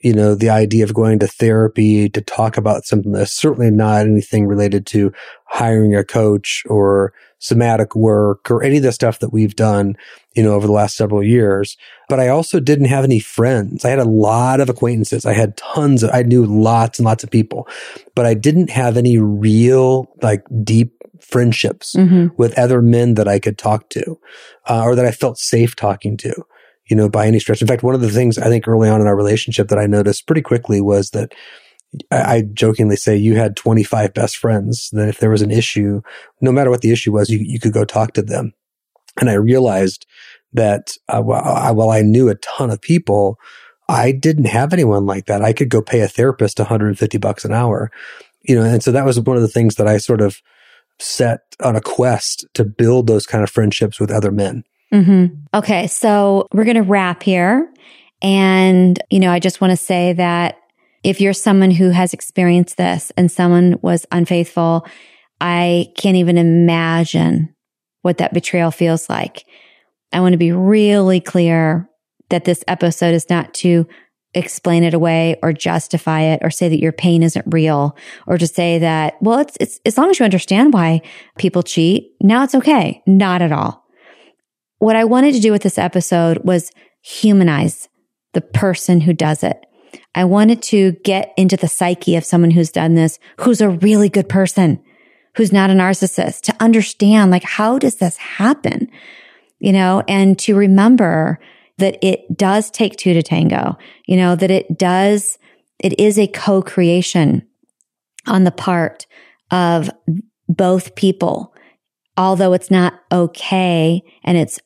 you 0.00 0.12
know, 0.12 0.34
the 0.34 0.50
idea 0.50 0.84
of 0.84 0.94
going 0.94 1.18
to 1.18 1.26
therapy 1.26 2.08
to 2.08 2.20
talk 2.20 2.56
about 2.56 2.84
something 2.84 3.12
that's 3.12 3.32
certainly 3.32 3.70
not 3.70 4.06
anything 4.06 4.46
related 4.46 4.86
to 4.86 5.12
hiring 5.44 5.94
a 5.94 6.04
coach 6.04 6.62
or 6.68 7.12
somatic 7.40 7.94
work 7.96 8.50
or 8.50 8.62
any 8.62 8.76
of 8.76 8.82
the 8.82 8.92
stuff 8.92 9.18
that 9.20 9.32
we've 9.32 9.56
done, 9.56 9.96
you 10.34 10.42
know, 10.42 10.54
over 10.54 10.66
the 10.66 10.72
last 10.72 10.96
several 10.96 11.22
years. 11.22 11.76
But 12.08 12.20
I 12.20 12.28
also 12.28 12.60
didn't 12.60 12.86
have 12.86 13.04
any 13.04 13.18
friends. 13.18 13.84
I 13.84 13.90
had 13.90 13.98
a 13.98 14.04
lot 14.04 14.60
of 14.60 14.68
acquaintances. 14.68 15.26
I 15.26 15.32
had 15.32 15.56
tons 15.56 16.02
of, 16.02 16.10
I 16.12 16.22
knew 16.22 16.44
lots 16.44 16.98
and 16.98 17.06
lots 17.06 17.24
of 17.24 17.30
people, 17.30 17.68
but 18.14 18.26
I 18.26 18.34
didn't 18.34 18.70
have 18.70 18.96
any 18.96 19.18
real, 19.18 20.12
like 20.22 20.44
deep 20.62 20.94
friendships 21.20 21.94
mm-hmm. 21.96 22.28
with 22.36 22.58
other 22.58 22.82
men 22.82 23.14
that 23.14 23.28
I 23.28 23.38
could 23.38 23.58
talk 23.58 23.88
to, 23.90 24.18
uh, 24.68 24.82
or 24.84 24.94
that 24.94 25.06
I 25.06 25.10
felt 25.10 25.38
safe 25.38 25.74
talking 25.74 26.16
to 26.18 26.44
you 26.88 26.96
know, 26.96 27.08
by 27.08 27.26
any 27.26 27.38
stretch. 27.38 27.60
In 27.60 27.68
fact, 27.68 27.82
one 27.82 27.94
of 27.94 28.00
the 28.00 28.10
things 28.10 28.38
I 28.38 28.48
think 28.48 28.66
early 28.66 28.88
on 28.88 29.00
in 29.00 29.06
our 29.06 29.16
relationship 29.16 29.68
that 29.68 29.78
I 29.78 29.86
noticed 29.86 30.26
pretty 30.26 30.42
quickly 30.42 30.80
was 30.80 31.10
that 31.10 31.32
I, 32.10 32.36
I 32.36 32.42
jokingly 32.52 32.96
say 32.96 33.16
you 33.16 33.36
had 33.36 33.56
25 33.56 34.14
best 34.14 34.36
friends 34.36 34.90
that 34.92 35.08
if 35.08 35.18
there 35.18 35.30
was 35.30 35.42
an 35.42 35.50
issue, 35.50 36.02
no 36.40 36.52
matter 36.52 36.70
what 36.70 36.80
the 36.80 36.92
issue 36.92 37.12
was, 37.12 37.30
you, 37.30 37.38
you 37.38 37.60
could 37.60 37.72
go 37.72 37.84
talk 37.84 38.12
to 38.14 38.22
them. 38.22 38.52
And 39.20 39.28
I 39.28 39.34
realized 39.34 40.06
that 40.52 40.96
uh, 41.08 41.20
while, 41.20 41.42
I, 41.42 41.70
while 41.72 41.90
I 41.90 42.02
knew 42.02 42.28
a 42.28 42.34
ton 42.36 42.70
of 42.70 42.80
people, 42.80 43.38
I 43.88 44.12
didn't 44.12 44.46
have 44.46 44.72
anyone 44.72 45.06
like 45.06 45.26
that. 45.26 45.42
I 45.42 45.52
could 45.52 45.70
go 45.70 45.82
pay 45.82 46.00
a 46.00 46.08
therapist 46.08 46.58
150 46.58 47.18
bucks 47.18 47.44
an 47.44 47.52
hour, 47.52 47.90
you 48.42 48.54
know, 48.54 48.62
and 48.62 48.82
so 48.82 48.92
that 48.92 49.04
was 49.04 49.20
one 49.20 49.36
of 49.36 49.42
the 49.42 49.48
things 49.48 49.76
that 49.76 49.88
I 49.88 49.98
sort 49.98 50.20
of 50.20 50.40
set 50.98 51.40
on 51.62 51.76
a 51.76 51.80
quest 51.80 52.46
to 52.54 52.64
build 52.64 53.06
those 53.06 53.26
kind 53.26 53.42
of 53.44 53.50
friendships 53.50 54.00
with 54.00 54.10
other 54.10 54.30
men. 54.30 54.64
Mm-hmm. 54.92 55.34
Okay. 55.54 55.86
So 55.86 56.48
we're 56.52 56.64
going 56.64 56.76
to 56.76 56.82
wrap 56.82 57.22
here. 57.22 57.72
And, 58.22 58.98
you 59.10 59.20
know, 59.20 59.30
I 59.30 59.38
just 59.38 59.60
want 59.60 59.70
to 59.70 59.76
say 59.76 60.12
that 60.14 60.58
if 61.04 61.20
you're 61.20 61.32
someone 61.32 61.70
who 61.70 61.90
has 61.90 62.12
experienced 62.12 62.76
this 62.76 63.12
and 63.16 63.30
someone 63.30 63.78
was 63.82 64.06
unfaithful, 64.10 64.86
I 65.40 65.92
can't 65.96 66.16
even 66.16 66.38
imagine 66.38 67.54
what 68.02 68.18
that 68.18 68.34
betrayal 68.34 68.70
feels 68.70 69.08
like. 69.08 69.44
I 70.12 70.20
want 70.20 70.32
to 70.32 70.38
be 70.38 70.52
really 70.52 71.20
clear 71.20 71.88
that 72.30 72.44
this 72.44 72.64
episode 72.66 73.14
is 73.14 73.30
not 73.30 73.54
to 73.54 73.86
explain 74.34 74.84
it 74.84 74.94
away 74.94 75.36
or 75.42 75.52
justify 75.52 76.22
it 76.22 76.40
or 76.42 76.50
say 76.50 76.68
that 76.68 76.80
your 76.80 76.92
pain 76.92 77.22
isn't 77.22 77.46
real 77.48 77.96
or 78.26 78.36
to 78.36 78.46
say 78.46 78.78
that, 78.78 79.20
well, 79.22 79.38
it's, 79.38 79.56
it's, 79.60 79.80
as 79.86 79.96
long 79.96 80.10
as 80.10 80.18
you 80.18 80.24
understand 80.24 80.72
why 80.72 81.00
people 81.38 81.62
cheat, 81.62 82.12
now 82.20 82.42
it's 82.42 82.54
okay. 82.54 83.02
Not 83.06 83.42
at 83.42 83.52
all. 83.52 83.87
What 84.78 84.96
I 84.96 85.04
wanted 85.04 85.34
to 85.34 85.40
do 85.40 85.52
with 85.52 85.62
this 85.62 85.78
episode 85.78 86.38
was 86.44 86.70
humanize 87.02 87.88
the 88.32 88.40
person 88.40 89.00
who 89.00 89.12
does 89.12 89.42
it. 89.42 89.64
I 90.14 90.24
wanted 90.24 90.62
to 90.64 90.92
get 91.04 91.32
into 91.36 91.56
the 91.56 91.68
psyche 91.68 92.16
of 92.16 92.24
someone 92.24 92.50
who's 92.50 92.70
done 92.70 92.94
this, 92.94 93.18
who's 93.38 93.60
a 93.60 93.70
really 93.70 94.08
good 94.08 94.28
person, 94.28 94.82
who's 95.36 95.52
not 95.52 95.70
a 95.70 95.74
narcissist, 95.74 96.42
to 96.42 96.56
understand 96.60 97.30
like, 97.30 97.44
how 97.44 97.78
does 97.78 97.96
this 97.96 98.16
happen? 98.16 98.88
You 99.58 99.72
know, 99.72 100.02
and 100.06 100.38
to 100.40 100.54
remember 100.54 101.40
that 101.78 101.98
it 102.02 102.36
does 102.36 102.70
take 102.70 102.96
two 102.96 103.14
to 103.14 103.22
tango, 103.22 103.76
you 104.06 104.16
know, 104.16 104.36
that 104.36 104.50
it 104.50 104.78
does, 104.78 105.38
it 105.78 105.98
is 105.98 106.18
a 106.18 106.26
co-creation 106.26 107.46
on 108.26 108.44
the 108.44 108.50
part 108.50 109.06
of 109.50 109.90
both 110.48 110.94
people. 110.94 111.54
Although 112.16 112.52
it's 112.52 112.70
not 112.70 113.00
okay 113.12 114.02
and 114.24 114.36
it's 114.36 114.58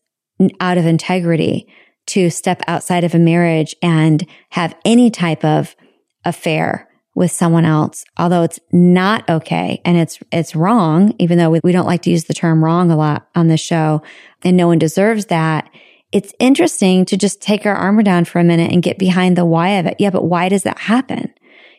out 0.60 0.78
of 0.78 0.86
integrity 0.86 1.66
to 2.06 2.30
step 2.30 2.62
outside 2.66 3.04
of 3.04 3.14
a 3.14 3.18
marriage 3.18 3.76
and 3.82 4.26
have 4.50 4.76
any 4.84 5.10
type 5.10 5.44
of 5.44 5.76
affair 6.24 6.88
with 7.14 7.30
someone 7.30 7.64
else, 7.64 8.04
although 8.16 8.42
it's 8.42 8.58
not 8.72 9.28
okay 9.28 9.80
and 9.84 9.98
it's, 9.98 10.18
it's 10.32 10.56
wrong, 10.56 11.14
even 11.18 11.36
though 11.36 11.50
we, 11.50 11.60
we 11.62 11.72
don't 11.72 11.86
like 11.86 12.02
to 12.02 12.10
use 12.10 12.24
the 12.24 12.34
term 12.34 12.64
wrong 12.64 12.90
a 12.90 12.96
lot 12.96 13.28
on 13.34 13.48
this 13.48 13.60
show 13.60 14.02
and 14.42 14.56
no 14.56 14.66
one 14.66 14.78
deserves 14.78 15.26
that. 15.26 15.68
It's 16.10 16.34
interesting 16.38 17.04
to 17.06 17.16
just 17.16 17.40
take 17.40 17.66
our 17.66 17.74
armor 17.74 18.02
down 18.02 18.24
for 18.24 18.38
a 18.38 18.44
minute 18.44 18.72
and 18.72 18.82
get 18.82 18.98
behind 18.98 19.36
the 19.36 19.44
why 19.44 19.70
of 19.70 19.86
it. 19.86 19.96
Yeah, 19.98 20.10
but 20.10 20.24
why 20.24 20.48
does 20.48 20.62
that 20.62 20.78
happen? 20.78 21.32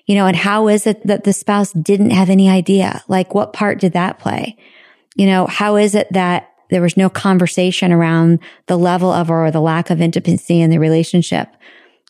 You 0.06 0.16
know, 0.16 0.28
and 0.28 0.36
how 0.36 0.68
is 0.68 0.86
it 0.86 1.06
that 1.08 1.24
the 1.24 1.34
spouse 1.34 1.72
didn't 1.72 2.12
have 2.12 2.30
any 2.30 2.50
idea? 2.50 3.04
Like 3.08 3.34
what 3.34 3.54
part 3.54 3.80
did 3.80 3.94
that 3.94 4.20
play? 4.20 4.58
You 5.16 5.26
know, 5.26 5.48
how 5.48 5.78
is 5.78 5.96
it 5.96 6.12
that 6.14 6.53
there 6.74 6.82
was 6.82 6.98
no 6.98 7.10
conversation 7.10 7.92
around 7.92 8.40
the 8.68 8.78
level 8.78 9.12
of 9.12 9.30
or 9.30 9.52
the 9.52 9.62
lack 9.62 9.90
of 9.90 10.02
intimacy 10.02 10.62
in 10.62 10.70
the 10.70 10.80
relationship. 10.80 11.48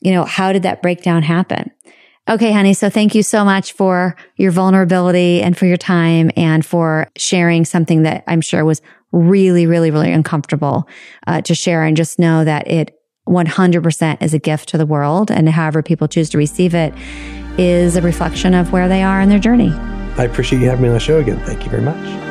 You 0.01 0.11
know, 0.11 0.25
how 0.25 0.53
did 0.53 0.63
that 0.63 0.81
breakdown 0.81 1.23
happen? 1.23 1.71
Okay, 2.29 2.53
honey. 2.53 2.73
So 2.73 2.89
thank 2.89 3.15
you 3.15 3.23
so 3.23 3.43
much 3.43 3.73
for 3.73 4.15
your 4.37 4.51
vulnerability 4.51 5.41
and 5.41 5.57
for 5.57 5.65
your 5.65 5.77
time 5.77 6.31
and 6.37 6.65
for 6.65 7.07
sharing 7.17 7.65
something 7.65 8.03
that 8.03 8.23
I'm 8.27 8.39
sure 8.39 8.63
was 8.63 8.81
really, 9.11 9.67
really, 9.67 9.91
really 9.91 10.11
uncomfortable 10.11 10.87
uh, 11.27 11.41
to 11.41 11.53
share. 11.53 11.83
And 11.83 11.97
just 11.97 12.19
know 12.19 12.45
that 12.45 12.67
it 12.67 12.97
100% 13.27 14.21
is 14.21 14.33
a 14.33 14.39
gift 14.39 14.69
to 14.69 14.77
the 14.77 14.85
world. 14.85 15.31
And 15.31 15.49
however 15.49 15.83
people 15.83 16.07
choose 16.07 16.29
to 16.29 16.37
receive 16.37 16.73
it 16.73 16.93
is 17.57 17.95
a 17.95 18.01
reflection 18.01 18.53
of 18.53 18.71
where 18.71 18.87
they 18.87 19.03
are 19.03 19.19
in 19.19 19.29
their 19.29 19.39
journey. 19.39 19.71
I 20.17 20.23
appreciate 20.23 20.59
you 20.59 20.69
having 20.69 20.83
me 20.83 20.89
on 20.89 20.93
the 20.93 20.99
show 20.99 21.19
again. 21.19 21.39
Thank 21.45 21.63
you 21.63 21.69
very 21.69 21.83
much. 21.83 22.22